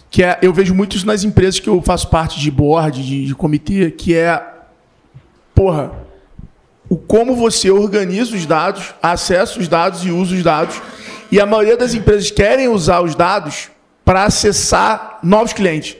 que 0.09 0.23
é, 0.23 0.39
eu 0.41 0.51
vejo 0.51 0.73
muito 0.73 0.97
isso 0.97 1.05
nas 1.05 1.23
empresas 1.23 1.59
que 1.59 1.69
eu 1.69 1.79
faço 1.83 2.09
parte 2.09 2.39
de 2.39 2.49
board, 2.49 3.05
de, 3.05 3.27
de 3.27 3.35
comitê, 3.35 3.91
que 3.91 4.15
é, 4.15 4.43
porra, 5.53 6.02
o 6.93 6.95
como 6.95 7.35
você 7.35 7.71
organiza 7.71 8.35
os 8.35 8.45
dados, 8.45 8.93
acessa 9.01 9.59
os 9.59 9.67
dados 9.67 10.05
e 10.05 10.11
usa 10.11 10.35
os 10.35 10.43
dados. 10.43 10.79
E 11.31 11.39
a 11.39 11.45
maioria 11.45 11.75
das 11.75 11.95
empresas 11.95 12.29
querem 12.29 12.67
usar 12.67 13.01
os 13.01 13.15
dados 13.15 13.71
para 14.05 14.25
acessar 14.25 15.17
novos 15.23 15.53
clientes. 15.53 15.97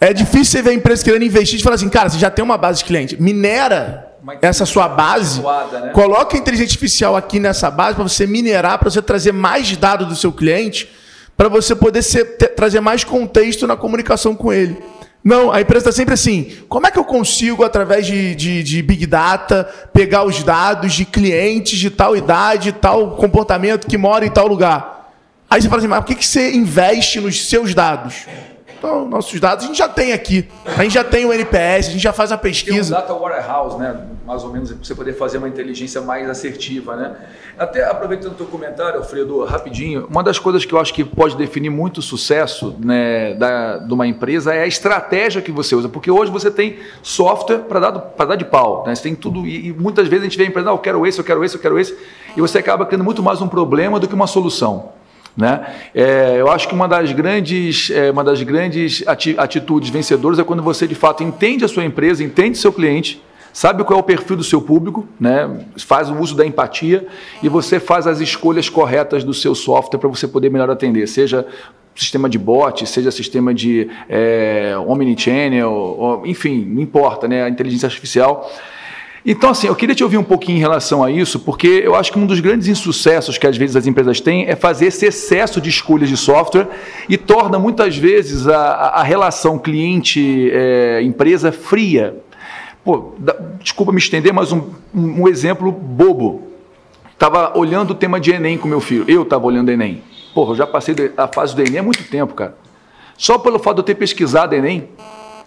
É 0.00 0.12
difícil 0.12 0.46
você 0.46 0.62
ver 0.62 0.70
a 0.70 0.74
empresa 0.74 1.04
querendo 1.04 1.24
investir 1.24 1.60
e 1.60 1.62
falar 1.62 1.76
assim, 1.76 1.88
cara, 1.88 2.08
você 2.08 2.18
já 2.18 2.28
tem 2.28 2.44
uma 2.44 2.58
base 2.58 2.80
de 2.80 2.84
cliente. 2.86 3.22
Minera 3.22 4.12
essa 4.42 4.66
sua 4.66 4.88
base. 4.88 5.40
Né? 5.40 5.92
Coloca 5.94 6.36
a 6.36 6.40
inteligência 6.40 6.72
artificial 6.72 7.14
aqui 7.14 7.38
nessa 7.38 7.70
base 7.70 7.94
para 7.94 8.02
você 8.02 8.26
minerar, 8.26 8.76
para 8.76 8.90
você 8.90 9.00
trazer 9.00 9.30
mais 9.30 9.76
dados 9.76 10.08
do 10.08 10.16
seu 10.16 10.32
cliente, 10.32 10.90
para 11.36 11.48
você 11.48 11.76
poder 11.76 12.02
ser, 12.02 12.24
ter, 12.36 12.48
trazer 12.48 12.80
mais 12.80 13.04
contexto 13.04 13.68
na 13.68 13.76
comunicação 13.76 14.34
com 14.34 14.52
ele. 14.52 14.82
Não, 15.22 15.52
a 15.52 15.60
empresa 15.60 15.90
está 15.90 15.92
sempre 15.92 16.14
assim. 16.14 16.56
Como 16.68 16.86
é 16.86 16.90
que 16.90 16.98
eu 16.98 17.04
consigo, 17.04 17.62
através 17.62 18.06
de, 18.06 18.34
de, 18.34 18.62
de, 18.62 18.82
Big 18.82 19.06
Data, 19.06 19.64
pegar 19.92 20.24
os 20.24 20.42
dados 20.42 20.94
de 20.94 21.04
clientes 21.04 21.78
de 21.78 21.90
tal 21.90 22.16
idade, 22.16 22.72
tal 22.72 23.16
comportamento 23.16 23.86
que 23.86 23.98
mora 23.98 24.24
em 24.24 24.30
tal 24.30 24.46
lugar? 24.46 25.12
Aí 25.48 25.60
você 25.60 25.68
fala 25.68 25.80
assim, 25.80 25.88
mas 25.88 26.00
por 26.00 26.06
que, 26.06 26.14
que 26.14 26.26
você 26.26 26.52
investe 26.52 27.20
nos 27.20 27.48
seus 27.48 27.74
dados? 27.74 28.26
Então, 28.80 29.06
nossos 29.06 29.38
dados 29.38 29.66
a 29.66 29.68
gente 29.68 29.76
já 29.76 29.88
tem 29.88 30.14
aqui. 30.14 30.48
A 30.64 30.82
gente 30.82 30.94
já 30.94 31.04
tem 31.04 31.26
o 31.26 31.32
NPS, 31.34 31.88
a 31.88 31.92
gente 31.92 32.02
já 32.02 32.14
faz 32.14 32.32
a 32.32 32.38
pesquisa. 32.38 32.94
Tem 32.94 33.04
um 33.04 33.06
data 33.06 33.12
warehouse, 33.12 33.78
né? 33.78 34.06
Mais 34.26 34.42
ou 34.42 34.50
menos, 34.50 34.72
para 34.72 34.82
você 34.82 34.94
poder 34.94 35.12
fazer 35.12 35.36
uma 35.36 35.48
inteligência 35.48 36.00
mais 36.00 36.28
assertiva, 36.30 36.96
né? 36.96 37.14
Até 37.58 37.84
aproveitando 37.84 38.32
o 38.32 38.36
teu 38.36 38.46
comentário, 38.46 38.98
Alfredo, 38.98 39.44
rapidinho, 39.44 40.06
uma 40.08 40.22
das 40.22 40.38
coisas 40.38 40.64
que 40.64 40.72
eu 40.72 40.80
acho 40.80 40.94
que 40.94 41.04
pode 41.04 41.36
definir 41.36 41.68
muito 41.68 41.98
o 41.98 42.02
sucesso 42.02 42.74
né, 42.82 43.34
da, 43.34 43.76
de 43.76 43.92
uma 43.92 44.06
empresa 44.06 44.54
é 44.54 44.62
a 44.62 44.66
estratégia 44.66 45.42
que 45.42 45.52
você 45.52 45.74
usa. 45.74 45.86
Porque 45.86 46.10
hoje 46.10 46.32
você 46.32 46.50
tem 46.50 46.78
software 47.02 47.58
para 47.58 47.80
dar, 47.80 47.90
dar 47.90 48.36
de 48.36 48.46
pau. 48.46 48.84
Né? 48.86 48.94
Você 48.94 49.02
tem 49.02 49.14
tudo, 49.14 49.46
e, 49.46 49.68
e 49.68 49.72
muitas 49.74 50.08
vezes 50.08 50.22
a 50.22 50.28
gente 50.30 50.38
vê 50.38 50.44
a 50.44 50.46
empresa, 50.46 50.70
ah, 50.70 50.72
eu 50.72 50.78
quero 50.78 51.06
esse, 51.06 51.18
eu 51.18 51.24
quero 51.24 51.44
esse, 51.44 51.54
eu 51.54 51.60
quero 51.60 51.78
esse, 51.78 51.94
e 52.34 52.40
você 52.40 52.56
acaba 52.56 52.86
criando 52.86 53.04
muito 53.04 53.22
mais 53.22 53.42
um 53.42 53.48
problema 53.48 54.00
do 54.00 54.08
que 54.08 54.14
uma 54.14 54.26
solução. 54.26 54.99
Né? 55.36 55.64
É, 55.94 56.36
eu 56.38 56.50
acho 56.50 56.68
que 56.68 56.74
uma 56.74 56.88
das 56.88 57.12
grandes, 57.12 57.90
é, 57.90 58.10
uma 58.10 58.24
das 58.24 58.42
grandes 58.42 59.04
atitudes 59.06 59.88
vencedoras 59.88 60.38
é 60.38 60.44
quando 60.44 60.62
você 60.62 60.86
de 60.86 60.94
fato 60.94 61.22
entende 61.22 61.64
a 61.64 61.68
sua 61.68 61.84
empresa, 61.84 62.22
entende 62.22 62.58
seu 62.58 62.72
cliente, 62.72 63.22
sabe 63.52 63.84
qual 63.84 63.98
é 63.98 64.02
o 64.02 64.04
perfil 64.04 64.36
do 64.36 64.44
seu 64.44 64.60
público, 64.60 65.06
né? 65.18 65.66
faz 65.78 66.10
o 66.10 66.14
uso 66.14 66.36
da 66.36 66.44
empatia 66.44 67.06
e 67.42 67.48
você 67.48 67.80
faz 67.80 68.06
as 68.06 68.20
escolhas 68.20 68.68
corretas 68.68 69.24
do 69.24 69.32
seu 69.32 69.54
software 69.54 69.98
para 69.98 70.08
você 70.08 70.26
poder 70.28 70.50
melhor 70.50 70.70
atender, 70.70 71.06
seja 71.06 71.46
sistema 71.94 72.28
de 72.28 72.38
bot, 72.38 72.86
seja 72.86 73.10
sistema 73.10 73.52
de 73.52 73.88
é, 74.08 74.74
omnichannel, 74.86 76.22
enfim, 76.24 76.64
não 76.64 76.80
importa, 76.82 77.28
né? 77.28 77.44
a 77.44 77.48
inteligência 77.48 77.86
artificial. 77.86 78.50
Então, 79.24 79.50
assim, 79.50 79.66
eu 79.66 79.76
queria 79.76 79.94
te 79.94 80.02
ouvir 80.02 80.16
um 80.16 80.24
pouquinho 80.24 80.56
em 80.56 80.60
relação 80.60 81.04
a 81.04 81.10
isso, 81.10 81.40
porque 81.40 81.82
eu 81.84 81.94
acho 81.94 82.10
que 82.10 82.18
um 82.18 82.24
dos 82.26 82.40
grandes 82.40 82.68
insucessos 82.68 83.36
que 83.36 83.46
às 83.46 83.56
vezes 83.56 83.76
as 83.76 83.86
empresas 83.86 84.18
têm 84.18 84.46
é 84.46 84.56
fazer 84.56 84.86
esse 84.86 85.04
excesso 85.04 85.60
de 85.60 85.68
escolhas 85.68 86.08
de 86.08 86.16
software 86.16 86.66
e 87.08 87.18
torna 87.18 87.58
muitas 87.58 87.96
vezes 87.96 88.48
a, 88.48 88.58
a 88.58 89.02
relação 89.02 89.58
cliente-empresa 89.58 91.48
é, 91.48 91.52
fria. 91.52 92.16
Pô, 92.82 93.12
da, 93.18 93.36
desculpa 93.60 93.92
me 93.92 93.98
estender, 93.98 94.32
mas 94.32 94.52
um, 94.52 94.70
um, 94.94 95.28
exemplo 95.28 95.70
bobo. 95.70 96.48
Estava 97.12 97.58
olhando 97.58 97.90
o 97.90 97.94
tema 97.94 98.18
de 98.18 98.32
Enem 98.32 98.56
com 98.56 98.66
meu 98.66 98.80
filho. 98.80 99.04
Eu 99.06 99.22
estava 99.22 99.44
olhando 99.44 99.70
Enem. 99.70 100.02
Porra, 100.34 100.52
eu 100.52 100.56
já 100.56 100.66
passei 100.66 100.94
a 101.14 101.28
fase 101.28 101.54
do 101.54 101.60
Enem 101.60 101.80
há 101.80 101.82
muito 101.82 102.04
tempo, 102.04 102.32
cara. 102.32 102.56
Só 103.18 103.36
pelo 103.36 103.58
fato 103.58 103.74
de 103.74 103.80
eu 103.80 103.84
ter 103.84 103.96
pesquisado 103.96 104.54
Enem, 104.54 104.88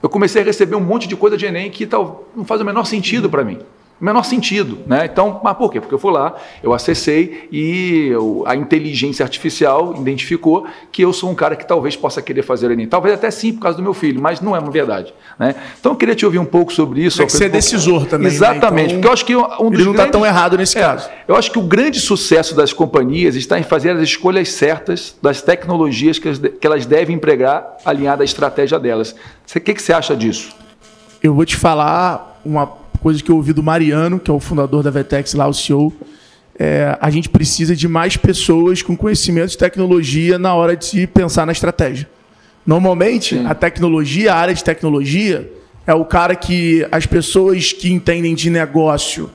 eu 0.03 0.09
comecei 0.09 0.41
a 0.41 0.45
receber 0.45 0.75
um 0.75 0.81
monte 0.81 1.07
de 1.07 1.15
coisa 1.15 1.37
de 1.37 1.45
Enem 1.45 1.71
que 1.71 1.85
tal, 1.87 2.27
não 2.35 2.43
faz 2.43 2.59
o 2.59 2.65
menor 2.65 2.83
sentido 2.83 3.29
para 3.29 3.43
mim 3.43 3.59
menor 4.03 4.23
sentido, 4.23 4.79
né? 4.85 5.05
Então, 5.05 5.39
mas 5.41 5.55
por 5.55 5.71
quê? 5.71 5.79
Porque 5.79 5.95
eu 5.95 5.99
fui 5.99 6.11
lá, 6.11 6.35
eu 6.61 6.73
acessei 6.73 7.47
e 7.51 8.09
eu, 8.11 8.43
a 8.45 8.53
inteligência 8.55 9.23
artificial 9.23 9.95
identificou 9.97 10.67
que 10.91 11.01
eu 11.01 11.13
sou 11.13 11.31
um 11.31 11.35
cara 11.35 11.55
que 11.55 11.65
talvez 11.65 11.95
possa 11.95 12.21
querer 12.21 12.41
fazer 12.41 12.67
o 12.67 12.73
Enem. 12.73 12.85
Talvez 12.85 13.15
até 13.15 13.31
sim 13.31 13.53
por 13.53 13.61
causa 13.61 13.77
do 13.77 13.83
meu 13.83 13.93
filho, 13.93 14.21
mas 14.21 14.41
não 14.41 14.55
é 14.55 14.59
uma 14.59 14.71
verdade, 14.71 15.13
né? 15.39 15.55
Então 15.79 15.93
eu 15.93 15.95
queria 15.95 16.13
te 16.15 16.25
ouvir 16.25 16.37
um 16.37 16.45
pouco 16.45 16.73
sobre 16.73 17.01
isso. 17.01 17.19
Tem 17.19 17.27
que 17.27 17.31
ser 17.31 17.49
decisor 17.49 18.05
também. 18.05 18.27
Né? 18.27 18.33
Exatamente, 18.33 18.93
né? 18.93 18.99
então, 18.99 19.01
porque 19.01 19.07
eu 19.07 19.13
acho 19.13 19.25
que 19.25 19.63
um 19.63 19.69
dos 19.69 19.79
ele 19.79 19.85
não 19.85 19.91
está 19.91 20.07
tão 20.07 20.25
errado 20.25 20.57
nesse 20.57 20.77
é, 20.77 20.81
caso. 20.81 21.09
Eu 21.25 21.37
acho 21.37 21.49
que 21.49 21.57
o 21.57 21.63
grande 21.63 21.99
sucesso 22.01 22.53
das 22.53 22.73
companhias 22.73 23.35
está 23.35 23.57
em 23.57 23.63
fazer 23.63 23.91
as 23.91 24.01
escolhas 24.01 24.51
certas 24.51 25.15
das 25.21 25.41
tecnologias 25.41 26.19
que, 26.19 26.49
que 26.49 26.67
elas 26.67 26.85
devem 26.85 27.15
empregar 27.15 27.77
alinhada 27.85 28.21
à 28.23 28.25
estratégia 28.25 28.77
delas. 28.77 29.15
O 29.55 29.59
que, 29.61 29.73
que 29.73 29.81
você 29.81 29.93
acha 29.93 30.13
disso? 30.13 30.53
Eu 31.21 31.33
vou 31.33 31.45
te 31.45 31.55
falar 31.55 32.41
uma 32.43 32.82
coisa 33.03 33.21
que 33.21 33.29
eu 33.29 33.35
ouvi 33.35 33.51
do 33.51 33.61
Mariano, 33.61 34.17
que 34.17 34.31
é 34.31 34.33
o 34.33 34.39
fundador 34.39 34.81
da 34.81 34.89
Vetex 34.89 35.33
lá, 35.33 35.45
o 35.45 35.53
CEO, 35.53 35.93
é, 36.57 36.97
a 37.01 37.09
gente 37.09 37.27
precisa 37.27 37.75
de 37.75 37.85
mais 37.85 38.15
pessoas 38.15 38.81
com 38.81 38.95
conhecimento 38.95 39.49
de 39.49 39.57
tecnologia 39.57 40.39
na 40.39 40.55
hora 40.55 40.77
de 40.77 40.85
se 40.85 41.05
pensar 41.05 41.45
na 41.45 41.51
estratégia. 41.51 42.07
Normalmente, 42.65 43.35
Sim. 43.35 43.45
a 43.45 43.53
tecnologia, 43.53 44.33
a 44.33 44.37
área 44.37 44.53
de 44.53 44.63
tecnologia, 44.63 45.51
é 45.85 45.93
o 45.93 46.05
cara 46.05 46.33
que 46.33 46.87
as 46.93 47.05
pessoas 47.05 47.73
que 47.73 47.91
entendem 47.91 48.33
de 48.33 48.49
negócio, 48.49 49.29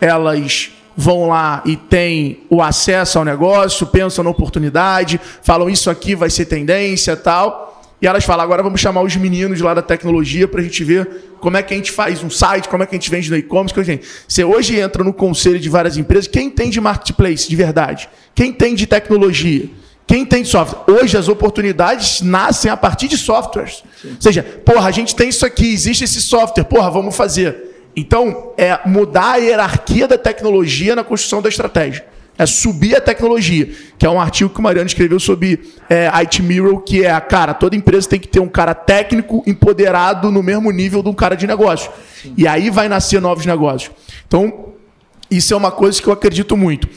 elas 0.00 0.72
vão 0.96 1.28
lá 1.28 1.62
e 1.64 1.76
têm 1.76 2.40
o 2.50 2.60
acesso 2.60 3.20
ao 3.20 3.24
negócio, 3.24 3.86
pensam 3.86 4.24
na 4.24 4.30
oportunidade, 4.30 5.20
falam 5.42 5.70
isso 5.70 5.88
aqui 5.88 6.16
vai 6.16 6.28
ser 6.28 6.46
tendência 6.46 7.16
tal. 7.16 7.71
E 8.02 8.06
elas 8.06 8.24
falam, 8.24 8.42
agora 8.42 8.64
vamos 8.64 8.80
chamar 8.80 9.00
os 9.02 9.14
meninos 9.14 9.60
lá 9.60 9.72
da 9.74 9.80
tecnologia 9.80 10.48
para 10.48 10.60
a 10.60 10.64
gente 10.64 10.82
ver 10.82 11.08
como 11.38 11.56
é 11.56 11.62
que 11.62 11.72
a 11.72 11.76
gente 11.76 11.92
faz 11.92 12.20
um 12.24 12.28
site, 12.28 12.68
como 12.68 12.82
é 12.82 12.86
que 12.86 12.96
a 12.96 12.98
gente 12.98 13.08
vende 13.08 13.30
no 13.30 13.36
e-commerce. 13.36 14.00
Você 14.26 14.42
hoje 14.42 14.76
entra 14.76 15.04
no 15.04 15.12
conselho 15.12 15.60
de 15.60 15.68
várias 15.68 15.96
empresas, 15.96 16.26
quem 16.26 16.50
tem 16.50 16.68
de 16.68 16.80
marketplace 16.80 17.48
de 17.48 17.54
verdade? 17.54 18.08
Quem 18.34 18.52
tem 18.52 18.74
de 18.74 18.88
tecnologia? 18.88 19.70
Quem 20.04 20.26
tem 20.26 20.42
de 20.42 20.48
software? 20.48 20.92
Hoje 20.92 21.16
as 21.16 21.28
oportunidades 21.28 22.20
nascem 22.22 22.68
a 22.72 22.76
partir 22.76 23.06
de 23.06 23.16
softwares. 23.16 23.84
Sim. 24.02 24.08
Ou 24.08 24.20
seja, 24.20 24.42
porra, 24.42 24.88
a 24.88 24.90
gente 24.90 25.14
tem 25.14 25.28
isso 25.28 25.46
aqui, 25.46 25.72
existe 25.72 26.02
esse 26.02 26.20
software, 26.20 26.64
porra, 26.64 26.90
vamos 26.90 27.14
fazer. 27.14 27.86
Então, 27.94 28.52
é 28.58 28.80
mudar 28.84 29.34
a 29.34 29.36
hierarquia 29.36 30.08
da 30.08 30.18
tecnologia 30.18 30.96
na 30.96 31.04
construção 31.04 31.40
da 31.40 31.48
estratégia 31.48 32.11
é 32.42 32.46
subir 32.46 32.96
a 32.96 33.00
tecnologia, 33.00 33.70
que 33.98 34.04
é 34.04 34.10
um 34.10 34.20
artigo 34.20 34.50
que 34.50 34.58
o 34.58 34.62
Mariano 34.62 34.86
escreveu 34.86 35.18
sobre 35.20 35.60
é, 35.88 36.08
IT 36.08 36.42
Mirror, 36.42 36.80
que 36.80 37.04
é, 37.04 37.18
cara, 37.20 37.54
toda 37.54 37.76
empresa 37.76 38.08
tem 38.08 38.20
que 38.20 38.28
ter 38.28 38.40
um 38.40 38.48
cara 38.48 38.74
técnico 38.74 39.42
empoderado 39.46 40.30
no 40.30 40.42
mesmo 40.42 40.70
nível 40.70 41.02
de 41.02 41.08
um 41.08 41.14
cara 41.14 41.34
de 41.34 41.46
negócio. 41.46 41.90
Sim. 42.22 42.34
E 42.36 42.46
aí 42.46 42.70
vai 42.70 42.88
nascer 42.88 43.20
novos 43.20 43.46
negócios. 43.46 43.92
Então, 44.26 44.72
isso 45.30 45.54
é 45.54 45.56
uma 45.56 45.70
coisa 45.70 46.00
que 46.00 46.08
eu 46.08 46.12
acredito 46.12 46.56
muito. 46.56 46.88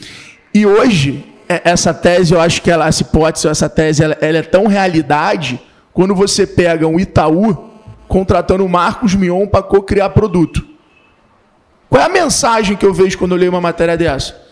E 0.52 0.66
hoje, 0.66 1.24
é, 1.48 1.62
essa 1.64 1.94
tese, 1.94 2.34
eu 2.34 2.40
acho 2.40 2.60
que 2.60 2.70
ela, 2.70 2.88
essa 2.88 3.02
hipótese, 3.02 3.48
essa 3.48 3.68
tese, 3.68 4.02
ela, 4.02 4.16
ela 4.20 4.38
é 4.38 4.42
tão 4.42 4.66
realidade 4.66 5.60
quando 5.92 6.14
você 6.14 6.46
pega 6.46 6.86
um 6.86 7.00
Itaú 7.00 7.70
contratando 8.08 8.64
o 8.64 8.68
Marcos 8.68 9.14
Mion 9.14 9.46
para 9.46 9.62
co-criar 9.62 10.10
produto. 10.10 10.66
Qual 11.88 12.02
é 12.02 12.06
a 12.06 12.08
mensagem 12.08 12.76
que 12.76 12.84
eu 12.84 12.92
vejo 12.92 13.16
quando 13.16 13.32
eu 13.32 13.38
leio 13.38 13.50
uma 13.50 13.60
matéria 13.60 13.96
dessa? 13.96 14.45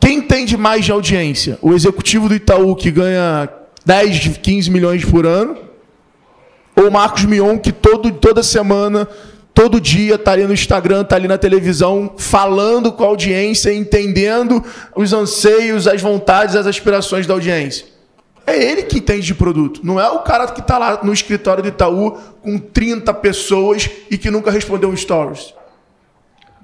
Quem 0.00 0.22
tem 0.22 0.44
de 0.44 0.56
mais 0.56 0.84
de 0.84 0.92
audiência? 0.92 1.58
O 1.60 1.74
executivo 1.74 2.28
do 2.28 2.34
Itaú, 2.34 2.74
que 2.76 2.90
ganha 2.90 3.48
10, 3.84 4.38
15 4.38 4.70
milhões 4.70 5.04
por 5.04 5.26
ano? 5.26 5.56
Ou 6.76 6.88
o 6.88 6.92
Marcos 6.92 7.24
Mion, 7.24 7.58
que 7.58 7.72
todo, 7.72 8.12
toda 8.12 8.42
semana, 8.42 9.08
todo 9.52 9.80
dia 9.80 10.14
está 10.14 10.32
ali 10.32 10.44
no 10.44 10.54
Instagram, 10.54 11.02
está 11.02 11.16
ali 11.16 11.26
na 11.26 11.36
televisão, 11.36 12.14
falando 12.16 12.92
com 12.92 13.02
a 13.02 13.08
audiência, 13.08 13.74
entendendo 13.74 14.64
os 14.94 15.12
anseios, 15.12 15.88
as 15.88 16.00
vontades, 16.00 16.54
as 16.54 16.66
aspirações 16.66 17.26
da 17.26 17.34
audiência? 17.34 17.86
É 18.46 18.56
ele 18.56 18.84
que 18.84 18.98
entende 18.98 19.26
de 19.26 19.34
produto. 19.34 19.80
Não 19.84 20.00
é 20.00 20.08
o 20.08 20.20
cara 20.20 20.46
que 20.46 20.60
está 20.60 20.78
lá 20.78 21.00
no 21.02 21.12
escritório 21.12 21.62
do 21.62 21.68
Itaú 21.68 22.12
com 22.40 22.56
30 22.56 23.12
pessoas 23.14 23.90
e 24.10 24.16
que 24.16 24.30
nunca 24.30 24.50
respondeu 24.50 24.88
um 24.88 24.96
stories 24.96 25.57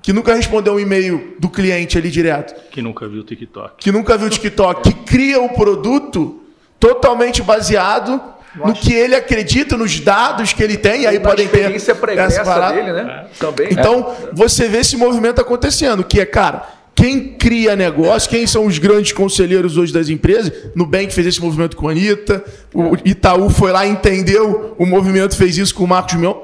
que 0.05 0.13
nunca 0.13 0.35
respondeu 0.35 0.75
um 0.75 0.79
e-mail 0.79 1.35
do 1.39 1.49
cliente 1.49 1.97
ali 1.97 2.11
direto. 2.11 2.55
Que 2.71 2.83
nunca 2.83 3.09
viu 3.09 3.23
o 3.23 3.25
TikTok. 3.25 3.77
Que 3.79 3.91
nunca 3.91 4.19
viu 4.19 4.27
o 4.27 4.31
TikTok. 4.31 4.83
que 4.83 4.93
cria 5.07 5.41
o 5.41 5.49
produto 5.49 6.43
totalmente 6.79 7.43
baseado 7.43 8.21
no 8.55 8.75
que 8.75 8.93
ele 8.93 9.15
acredita, 9.15 9.79
nos 9.79 9.99
dados 9.99 10.53
que 10.53 10.63
ele 10.63 10.77
tem, 10.77 11.05
e 11.05 11.07
aí 11.07 11.19
podem 11.19 11.49
ter 11.49 11.75
essa 11.75 12.45
parada. 12.45 12.75
dele, 12.75 12.93
né? 12.93 13.25
É. 13.25 13.39
Também. 13.39 13.69
Então, 13.71 14.15
é. 14.25 14.35
você 14.35 14.69
vê 14.69 14.81
esse 14.81 14.95
movimento 14.95 15.41
acontecendo, 15.41 16.05
que 16.05 16.21
é, 16.21 16.27
cara, 16.27 16.69
quem 16.95 17.29
cria 17.39 17.75
negócio, 17.75 18.29
quem 18.29 18.47
são 18.47 18.67
os 18.67 18.77
grandes 18.77 19.13
conselheiros 19.13 19.79
hoje 19.79 19.91
das 19.91 20.11
empresas? 20.11 20.53
Nubank 20.75 21.15
fez 21.15 21.29
esse 21.29 21.41
movimento 21.41 21.79
com 21.79 21.89
a 21.89 21.93
Anitta, 21.93 22.45
o 22.75 22.95
Itaú 23.07 23.49
foi 23.49 23.73
lá, 23.73 23.87
entendeu 23.87 24.77
o 24.79 24.85
movimento, 24.85 25.35
fez 25.35 25.57
isso 25.57 25.75
com 25.75 25.85
o 25.85 25.89
Marcos 25.89 26.15
Mion 26.17 26.35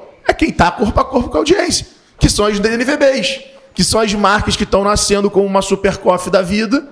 quem 0.41 0.49
está 0.49 0.71
corpo 0.71 0.99
a 0.99 1.03
corpo 1.03 1.29
com 1.29 1.37
a 1.37 1.41
audiência, 1.41 1.85
que 2.21 2.29
são 2.29 2.45
as 2.45 2.59
DNVBs, 2.59 3.41
que 3.73 3.83
são 3.83 3.99
as 3.99 4.13
marcas 4.13 4.55
que 4.55 4.63
estão 4.63 4.83
nascendo 4.83 5.29
como 5.29 5.45
uma 5.45 5.61
super 5.61 5.97
coffee 5.97 6.31
da 6.31 6.41
vida 6.41 6.87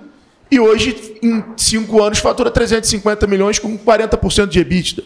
e 0.50 0.58
hoje, 0.58 1.16
em 1.22 1.44
cinco 1.56 2.02
anos, 2.02 2.18
fatura 2.18 2.50
350 2.50 3.26
milhões 3.28 3.58
com 3.60 3.78
40% 3.78 4.48
de 4.48 4.58
EBITDA. 4.58 5.04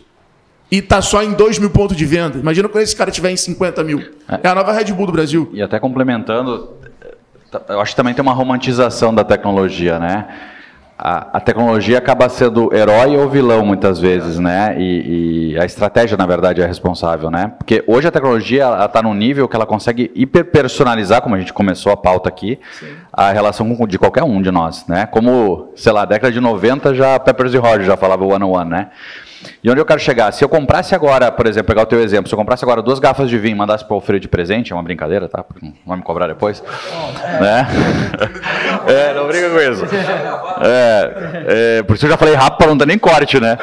E 0.73 0.79
está 0.79 1.03
só 1.03 1.23
em 1.23 1.35
2 1.35 1.59
mil 1.59 1.69
pontos 1.69 1.95
de 1.95 2.07
venda. 2.07 2.39
Imagina 2.39 2.69
quando 2.69 2.83
esse 2.83 2.97
cara 2.97 3.11
tiver 3.11 3.31
em 3.31 3.37
50 3.37 3.85
mil. 3.85 4.03
É 4.43 4.49
a 4.49 4.55
nova 4.55 4.73
Red 4.73 4.87
Bull 4.93 5.07
do 5.07 5.13
Brasil. 5.13 5.51
E 5.53 5.61
até 5.61 5.79
complementando, 5.79 6.71
eu 7.69 7.81
acho 7.81 7.93
que 7.93 7.97
também 7.97 8.15
tem 8.15 8.23
uma 8.23 8.33
romantização 8.33 9.15
da 9.15 9.23
tecnologia, 9.23 9.99
né? 9.99 10.27
A, 10.97 11.39
a, 11.39 11.41
tecnologia 11.41 11.99
acaba 11.99 12.29
sendo 12.29 12.73
herói 12.75 13.17
ou 13.17 13.29
vilão 13.29 13.65
muitas 13.65 13.99
vezes, 13.99 14.39
né? 14.39 14.77
E, 14.79 15.53
e 15.53 15.59
a 15.59 15.65
estratégia, 15.65 16.17
na 16.17 16.27
verdade, 16.27 16.63
é 16.63 16.67
responsável, 16.67 17.31
né? 17.31 17.53
Porque 17.59 17.83
hoje 17.87 18.07
a 18.07 18.11
tecnologia 18.13 18.85
está 18.85 19.03
num 19.03 19.15
nível 19.15 19.49
que 19.49 19.57
ela 19.57 19.67
consegue 19.67 20.13
hiperpersonalizar, 20.15 21.21
como 21.21 21.35
a 21.35 21.39
gente 21.39 21.53
começou 21.53 21.91
a 21.91 21.97
pauta 21.97 22.29
aqui, 22.29 22.61
Sim. 22.79 22.95
a 23.13 23.33
relação 23.33 23.75
com, 23.75 23.87
de 23.87 23.99
qualquer 23.99 24.23
um 24.23 24.41
de 24.41 24.53
nós, 24.53 24.87
né? 24.87 25.07
Como, 25.07 25.73
sei 25.75 25.93
lá, 25.93 26.05
década 26.05 26.33
de 26.33 26.41
90 26.41 26.95
já 26.95 27.19
Peppers 27.19 27.55
e 27.55 27.59
Roger 27.59 27.83
já 27.83 27.97
falava 27.97 28.25
one 28.25 28.45
on 28.45 28.51
one, 28.51 28.71
né? 28.71 28.91
E 29.63 29.71
onde 29.71 29.81
eu 29.81 29.85
quero 29.85 30.01
chegar? 30.01 30.33
Se 30.33 30.45
eu 30.45 30.49
comprasse 30.49 30.95
agora, 30.95 31.31
por 31.31 31.47
exemplo, 31.47 31.69
pegar 31.69 31.83
o 31.83 31.87
teu 31.87 32.01
exemplo, 32.01 32.29
se 32.29 32.35
eu 32.35 32.39
comprasse 32.39 32.65
agora 32.65 32.83
duas 32.83 32.99
garrafas 32.99 33.29
de 33.29 33.39
vinho 33.39 33.53
e 33.53 33.59
mandasse 33.59 33.85
para 33.85 33.95
o 33.95 33.97
Alfredo 33.97 34.21
de 34.21 34.29
presente, 34.29 34.73
é 34.73 34.77
uma 34.77 34.83
brincadeira, 34.83 35.29
tá? 35.29 35.43
Porque 35.43 35.65
não 35.65 35.75
vai 35.87 35.97
me 35.97 36.03
cobrar 36.03 36.27
depois. 36.27 36.63
Oh, 36.63 37.43
né? 37.43 37.67
é, 38.87 39.15
não 39.15 39.27
briga 39.27 39.51
com 39.51 39.59
isso. 39.59 39.85
É, 40.63 41.79
é, 41.79 41.83
por 41.83 41.97
isso 41.97 42.07
eu 42.07 42.11
já 42.11 42.17
falei 42.17 42.35
rápido 42.35 42.59
para 42.59 42.67
não 42.69 42.77
dar 42.77 42.87
nem 42.87 42.99
corte, 42.99 43.41
né? 43.41 43.57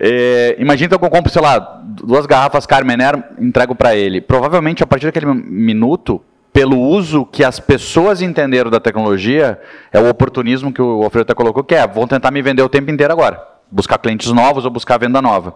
É, 0.00 0.56
imagina 0.58 0.86
então 0.86 0.98
que 0.98 1.04
eu 1.04 1.10
compro, 1.10 1.32
sei 1.32 1.42
lá, 1.42 1.80
duas 1.84 2.26
garrafas 2.26 2.66
Carmener, 2.66 3.22
entrego 3.38 3.74
para 3.74 3.94
ele. 3.94 4.20
Provavelmente, 4.20 4.82
a 4.82 4.86
partir 4.86 5.06
daquele 5.06 5.26
minuto, 5.26 6.22
pelo 6.52 6.80
uso 6.80 7.24
que 7.26 7.44
as 7.44 7.60
pessoas 7.60 8.20
entenderam 8.20 8.70
da 8.70 8.80
tecnologia, 8.80 9.58
é 9.92 10.00
o 10.00 10.08
oportunismo 10.08 10.72
que 10.72 10.82
o 10.82 11.02
Alfredo 11.02 11.22
até 11.22 11.34
colocou, 11.34 11.64
que 11.64 11.74
é, 11.74 11.86
vão 11.86 12.06
tentar 12.06 12.30
me 12.30 12.42
vender 12.42 12.62
o 12.62 12.68
tempo 12.68 12.90
inteiro 12.90 13.12
agora 13.12 13.53
buscar 13.70 13.98
clientes 13.98 14.30
novos 14.30 14.64
ou 14.64 14.70
buscar 14.70 14.98
venda 14.98 15.20
nova. 15.20 15.54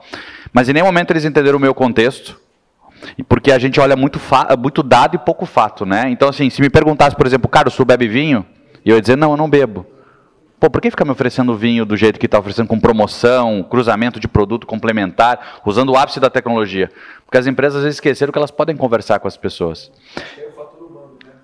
Mas 0.52 0.68
em 0.68 0.72
nenhum 0.72 0.86
momento 0.86 1.10
eles 1.10 1.24
entenderam 1.24 1.58
o 1.58 1.60
meu 1.60 1.74
contexto, 1.74 2.40
porque 3.28 3.52
a 3.52 3.58
gente 3.58 3.78
olha 3.78 3.96
muito, 3.96 4.20
muito 4.58 4.82
dado 4.82 5.14
e 5.14 5.18
pouco 5.18 5.46
fato, 5.46 5.86
né? 5.86 6.10
Então, 6.10 6.28
assim, 6.28 6.50
se 6.50 6.60
me 6.60 6.68
perguntasse, 6.68 7.14
por 7.14 7.26
exemplo, 7.26 7.48
cara, 7.48 7.70
tu 7.70 7.84
bebe 7.84 8.08
vinho? 8.08 8.44
Eu 8.84 8.96
ia 8.96 9.00
dizer, 9.00 9.16
não, 9.16 9.32
eu 9.32 9.36
não 9.36 9.48
bebo. 9.48 9.86
Pô, 10.58 10.68
por 10.68 10.80
que 10.80 10.90
ficar 10.90 11.04
me 11.04 11.12
oferecendo 11.12 11.54
vinho 11.54 11.84
do 11.84 11.96
jeito 11.96 12.18
que 12.18 12.26
está 12.26 12.38
oferecendo, 12.38 12.66
com 12.66 12.80
promoção, 12.80 13.62
cruzamento 13.62 14.18
de 14.18 14.26
produto 14.26 14.66
complementar, 14.66 15.60
usando 15.64 15.90
o 15.90 15.96
ápice 15.96 16.18
da 16.18 16.28
tecnologia? 16.28 16.90
Porque 17.24 17.38
as 17.38 17.46
empresas 17.46 17.76
às 17.76 17.82
vezes 17.84 17.96
esqueceram 17.96 18.32
que 18.32 18.38
elas 18.38 18.50
podem 18.50 18.76
conversar 18.76 19.20
com 19.20 19.28
as 19.28 19.36
pessoas. 19.36 19.92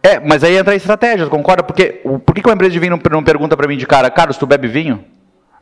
É, 0.02 0.18
mas 0.18 0.42
aí 0.42 0.56
entra 0.56 0.72
a 0.72 0.76
estratégia, 0.76 1.26
concorda? 1.28 1.62
Porque 1.62 2.02
por 2.26 2.34
que 2.34 2.42
uma 2.44 2.54
empresa 2.54 2.72
de 2.72 2.78
vinho 2.80 2.98
não 3.08 3.22
pergunta 3.22 3.56
para 3.56 3.68
mim 3.68 3.76
de 3.76 3.86
cara, 3.86 4.10
Carlos, 4.10 4.36
tu 4.36 4.46
bebe 4.46 4.66
vinho? 4.66 5.04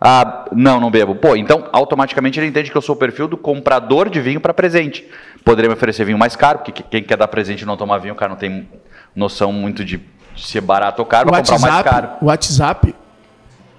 Ah, 0.05 0.45
não, 0.53 0.81
não 0.81 0.91
bebo. 0.91 1.15
Pô, 1.15 1.37
então 1.37 1.69
automaticamente 1.73 2.39
ele 2.39 2.47
entende 2.47 2.71
que 2.71 2.77
eu 2.77 2.83
sou 2.83 2.95
o 2.95 2.99
perfil 2.99 3.29
do 3.29 3.37
comprador 3.37 4.09
de 4.09 4.21
vinho 4.21 4.41
para 4.41 4.53
presente. 4.53 5.07
Poderia 5.45 5.69
me 5.69 5.75
oferecer 5.75 6.05
vinho 6.05 6.19
mais 6.19 6.37
caro, 6.37 6.59
porque 6.59 6.83
quem 6.83 7.03
quer 7.03 7.17
dar 7.17 7.29
presente 7.29 7.63
e 7.63 7.67
não 7.67 7.77
tomar 7.77 7.99
vinho, 7.99 8.15
o 8.15 8.17
cara 8.17 8.31
não 8.31 8.37
tem 8.37 8.69
noção 9.15 9.53
muito 9.53 9.85
de 9.85 10.01
se 10.37 10.59
é 10.59 10.61
barato 10.61 11.03
ou 11.03 11.07
caro, 11.07 11.31
vai 11.31 11.41
comprar 11.41 11.59
mais 11.59 11.83
caro. 11.83 12.09
O 12.21 12.27
WhatsApp 12.27 12.95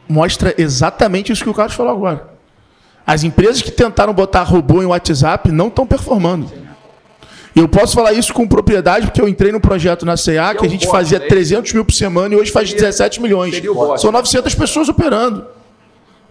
mostra 0.08 0.54
exatamente 0.58 1.32
isso 1.32 1.44
que 1.44 1.50
o 1.50 1.54
Carlos 1.54 1.76
falou 1.76 1.94
agora. 1.94 2.34
As 3.06 3.24
empresas 3.24 3.62
que 3.62 3.72
tentaram 3.72 4.14
botar 4.14 4.44
robô 4.44 4.82
em 4.82 4.86
WhatsApp 4.86 5.52
não 5.52 5.68
estão 5.68 5.86
performando. 5.86 6.52
Eu 7.56 7.68
posso 7.68 7.94
falar 7.94 8.14
isso 8.14 8.34
com 8.34 8.48
propriedade, 8.48 9.06
porque 9.08 9.22
eu 9.22 9.28
entrei 9.28 9.52
no 9.52 9.60
projeto 9.60 10.06
na 10.06 10.16
CA 10.16 10.56
que 10.58 10.66
a 10.66 10.70
gente 10.70 10.88
fazia 10.88 11.20
300 11.20 11.74
mil 11.74 11.86
por 11.86 11.94
semana 11.94 12.34
e 12.34 12.38
hoje 12.38 12.52
faz 12.52 12.74
17 12.74 13.22
milhões. 13.22 13.62
São 13.98 14.12
900 14.12 14.56
pessoas 14.56 14.90
operando. 14.90 15.46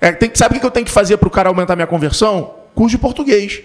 É, 0.02 0.10
tem, 0.10 0.28
sabe 0.34 0.56
o 0.56 0.60
que 0.60 0.66
eu 0.66 0.70
tenho 0.70 0.84
que 0.84 0.90
fazer 0.90 1.16
para 1.16 1.28
o 1.28 1.30
cara 1.30 1.48
aumentar 1.48 1.76
minha 1.76 1.86
conversão? 1.86 2.54
Curso 2.74 2.96
de 2.96 2.98
português. 2.98 3.62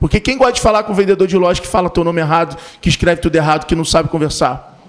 Porque 0.00 0.18
quem 0.18 0.38
gosta 0.38 0.54
de 0.54 0.62
falar 0.62 0.82
com 0.82 0.92
o 0.92 0.94
vendedor 0.94 1.28
de 1.28 1.36
loja 1.36 1.60
que 1.60 1.68
fala 1.68 1.90
teu 1.90 2.02
nome 2.02 2.22
errado, 2.22 2.56
que 2.80 2.88
escreve 2.88 3.20
tudo 3.20 3.36
errado, 3.36 3.66
que 3.66 3.74
não 3.74 3.84
sabe 3.84 4.08
conversar? 4.08 4.80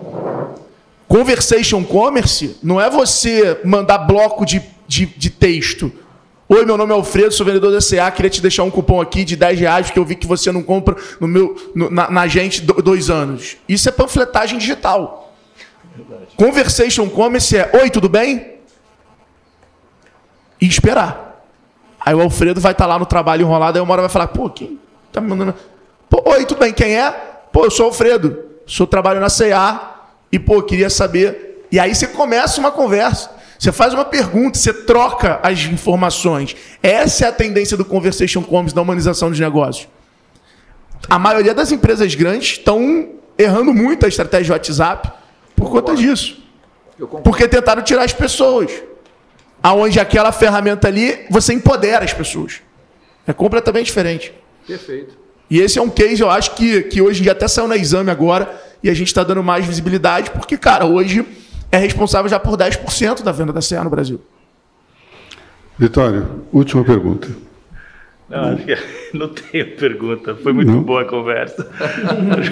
Conversation 1.06 1.84
commerce 1.84 2.56
não 2.64 2.80
é 2.80 2.89
você 2.89 3.60
mandar 3.65 3.97
bloco 3.97 4.45
de, 4.45 4.61
de, 4.88 5.06
de 5.06 5.30
texto. 5.30 5.91
Oi, 6.47 6.65
meu 6.65 6.77
nome 6.77 6.93
é 6.93 6.95
Alfredo, 6.95 7.34
sou 7.34 7.45
vendedor 7.45 7.73
da 7.73 7.80
CA, 7.80 8.10
queria 8.10 8.30
te 8.30 8.41
deixar 8.41 8.64
um 8.64 8.72
cupom 8.72 9.01
aqui 9.01 9.26
de 9.26 9.35
10 9.35 9.60
reais, 9.60 9.88
porque 9.88 9.99
eu 9.99 10.06
vi 10.06 10.15
que 10.15 10.26
você 10.26 10.49
não 10.49 10.64
compra 10.64 10.95
no 11.19 11.27
meu, 11.27 11.57
no, 11.76 11.89
na, 11.89 12.10
na 12.10 12.26
gente 12.27 12.61
dois 12.61 13.10
anos. 13.10 13.57
Isso 13.68 13.89
é 13.89 13.91
panfletagem 13.91 14.57
digital. 14.57 15.35
Verdade. 15.93 16.38
Conversation 16.38 17.10
commerce 17.10 17.57
é, 17.57 17.69
oi, 17.73 17.89
tudo 17.89 18.07
bem? 18.07 18.59
E 20.60 20.68
esperar. 20.68 21.44
Aí 21.99 22.15
o 22.15 22.22
Alfredo 22.22 22.61
vai 22.61 22.72
estar 22.72 22.86
tá 22.86 22.88
lá 22.88 22.98
no 22.98 23.06
trabalho 23.06 23.41
enrolado, 23.41 23.77
aí 23.77 23.84
uma 23.84 23.91
hora 23.91 24.02
vai 24.03 24.10
falar, 24.10 24.27
pô, 24.27 24.49
quem 24.49 24.80
tá 25.11 25.19
me 25.19 25.27
mandando... 25.27 25.53
Pô, 26.10 26.23
oi, 26.26 26.45
tudo 26.45 26.60
bem, 26.60 26.73
quem 26.73 26.98
é? 26.98 27.11
Pô, 27.52 27.65
eu 27.65 27.72
sou 27.72 27.86
o 27.86 27.90
Alfredo, 27.90 28.38
sou 28.65 28.88
trabalho 28.88 29.19
na 29.19 29.27
CA 29.30 30.07
e, 30.31 30.40
pô, 30.40 30.61
queria 30.61 30.90
saber... 30.90 31.68
E 31.72 31.80
aí 31.80 31.94
você 31.94 32.07
começa 32.07 32.60
uma 32.60 32.72
conversa. 32.72 33.30
Você 33.60 33.72
faz 33.72 33.94
uma 33.94 34.06
pergunta, 34.06 34.57
você 34.57 34.73
troca 34.73 35.40
as 35.44 35.60
informações. 35.65 36.56
Essa 36.81 37.26
é 37.26 37.27
a 37.27 37.31
tendência 37.31 37.76
do 37.76 37.84
Conversation 37.84 38.41
Commerce, 38.41 38.73
da 38.73 38.81
humanização 38.81 39.30
dos 39.30 39.40
negócios. 39.40 39.88
A 41.10 41.19
maioria 41.19 41.53
das 41.53 41.72
empresas 41.72 42.15
grandes 42.15 42.53
estão 42.53 43.10
errando 43.38 43.73
muito 43.73 44.06
a 44.06 44.10
estratégia 44.10 44.45
de 44.45 44.52
WhatsApp 44.52 45.11
por 45.56 45.69
conta 45.69 45.95
disso. 45.95 46.41
Porque 47.23 47.48
tentaram 47.48 47.81
tirar 47.81 48.03
as 48.03 48.14
pessoas 48.14 48.72
aonde 49.61 49.99
aquela 49.99 50.31
ferramenta 50.31 50.88
ali 50.88 51.26
você 51.30 51.53
empodera 51.53 52.03
as 52.06 52.14
pessoas. 52.14 52.61
É 53.27 53.34
completamente 53.34 53.86
diferente. 53.86 54.34
Perfeito. 54.65 55.18
E 55.49 55.60
esse 55.60 55.80
é 55.80 55.81
um 55.81 55.90
case, 55.90 56.22
eu 56.22 56.30
acho 56.30 56.56
que, 56.56 56.84
que 56.84 57.02
hoje 57.02 57.19
em 57.19 57.23
dia 57.23 57.31
até 57.31 57.48
saiu 57.48 57.68
na 57.68 57.76
exame 57.76 58.11
agora 58.11 58.49
e 58.84 58.90
a 58.90 58.94
gente 58.94 59.07
está 59.07 59.23
dando 59.23 59.44
mais 59.44 59.65
visibilidade, 59.65 60.30
porque, 60.31 60.57
cara, 60.57 60.86
hoje 60.86 61.26
é 61.72 61.77
responsável 61.77 62.30
já 62.30 62.40
por 62.40 62.56
10% 62.56 63.23
da 63.23 63.31
venda 63.31 63.52
da 63.52 63.60
CA 63.61 63.84
no 63.84 63.90
Brasil. 63.90 64.22
Vitório, 65.77 66.44
última 66.52 66.84
pergunta. 66.84 67.30
Não, 68.30 68.53
acho 68.53 68.64
que 68.64 68.77
não 69.18 69.30
tenho 69.30 69.76
pergunta. 69.76 70.36
Foi 70.36 70.53
muito 70.53 70.72
não. 70.72 70.84
boa 70.84 71.02
a 71.02 71.06
conversa. 71.06 71.64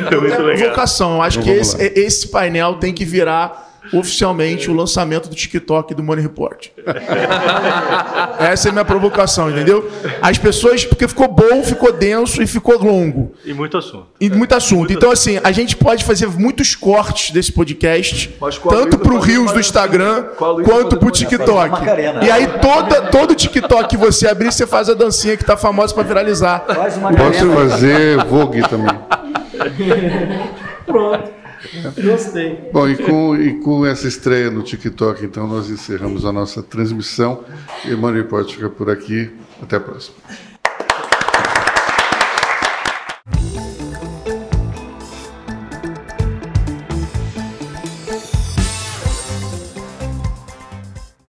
Foi 0.10 0.20
muito 0.20 0.42
legal. 0.42 0.70
Vocação. 0.70 1.16
Eu 1.16 1.22
acho 1.22 1.40
então, 1.40 1.54
que 1.54 1.60
esse, 1.60 2.00
esse 2.00 2.28
painel 2.30 2.76
tem 2.76 2.94
que 2.94 3.06
virar 3.06 3.77
oficialmente 3.94 4.70
o 4.70 4.74
lançamento 4.74 5.30
do 5.30 5.36
TikTok 5.36 5.94
do 5.94 6.04
Money 6.04 6.24
Report. 6.24 6.68
Essa 8.40 8.68
é 8.68 8.70
a 8.70 8.74
minha 8.74 8.86
provocação, 8.86 9.50
entendeu? 9.50 9.90
As 10.22 10.38
pessoas, 10.38 10.86
porque 10.86 11.08
ficou 11.08 11.28
bom, 11.28 11.64
ficou 11.64 11.92
denso 11.92 12.42
e 12.42 12.48
ficou 12.48 12.78
longo. 12.78 13.34
E 13.44 13.54
muito 13.54 13.78
assunto. 13.78 14.08
E 14.20 14.30
muito 14.30 14.54
assunto. 14.56 14.78
Muito 14.78 14.94
então, 14.94 15.12
assim, 15.12 15.40
a 15.44 15.52
gente 15.52 15.76
pode 15.76 16.04
fazer 16.04 16.28
muitos 16.28 16.76
cortes 16.76 17.32
desse 17.32 17.52
podcast, 17.52 18.36
tanto 18.70 18.98
para 18.98 19.14
o 19.14 19.20
Rios 19.20 19.52
do 19.52 19.60
Instagram, 19.60 20.26
quanto 20.38 20.98
para 20.98 21.08
o 21.08 21.12
TikTok. 21.12 21.76
E 22.24 22.32
aí, 22.32 22.48
toda, 22.62 23.02
todo 23.04 23.36
TikTok 23.36 23.88
que 23.88 23.98
você 23.98 24.28
abrir, 24.28 24.52
você 24.52 24.68
faz 24.68 24.90
a 24.90 24.94
dancinha 24.94 25.38
que 25.38 25.44
tá 25.44 25.58
famosa 25.58 25.94
para 25.94 26.04
viralizar. 26.04 26.60
Posso 26.60 27.52
fazer 27.52 28.24
Vogue 28.26 28.62
também. 28.68 28.98
Pronto. 30.86 31.47
Gostei. 32.04 32.70
Bom, 32.72 32.88
e 32.88 32.98
com, 32.98 33.36
e 33.36 33.60
com 33.60 33.86
essa 33.86 34.08
estreia 34.08 34.50
no 34.50 34.64
TikTok, 34.64 35.26
então, 35.26 35.48
nós 35.48 35.70
encerramos 35.70 36.26
a 36.26 36.32
nossa 36.32 36.62
transmissão. 36.64 37.44
E 37.86 37.94
o 37.94 37.98
Money 37.98 38.22
Report 38.22 38.52
fica 38.52 38.70
por 38.70 38.90
aqui. 38.90 39.32
Até 39.62 39.78
a 39.78 39.80
próxima. 39.80 40.16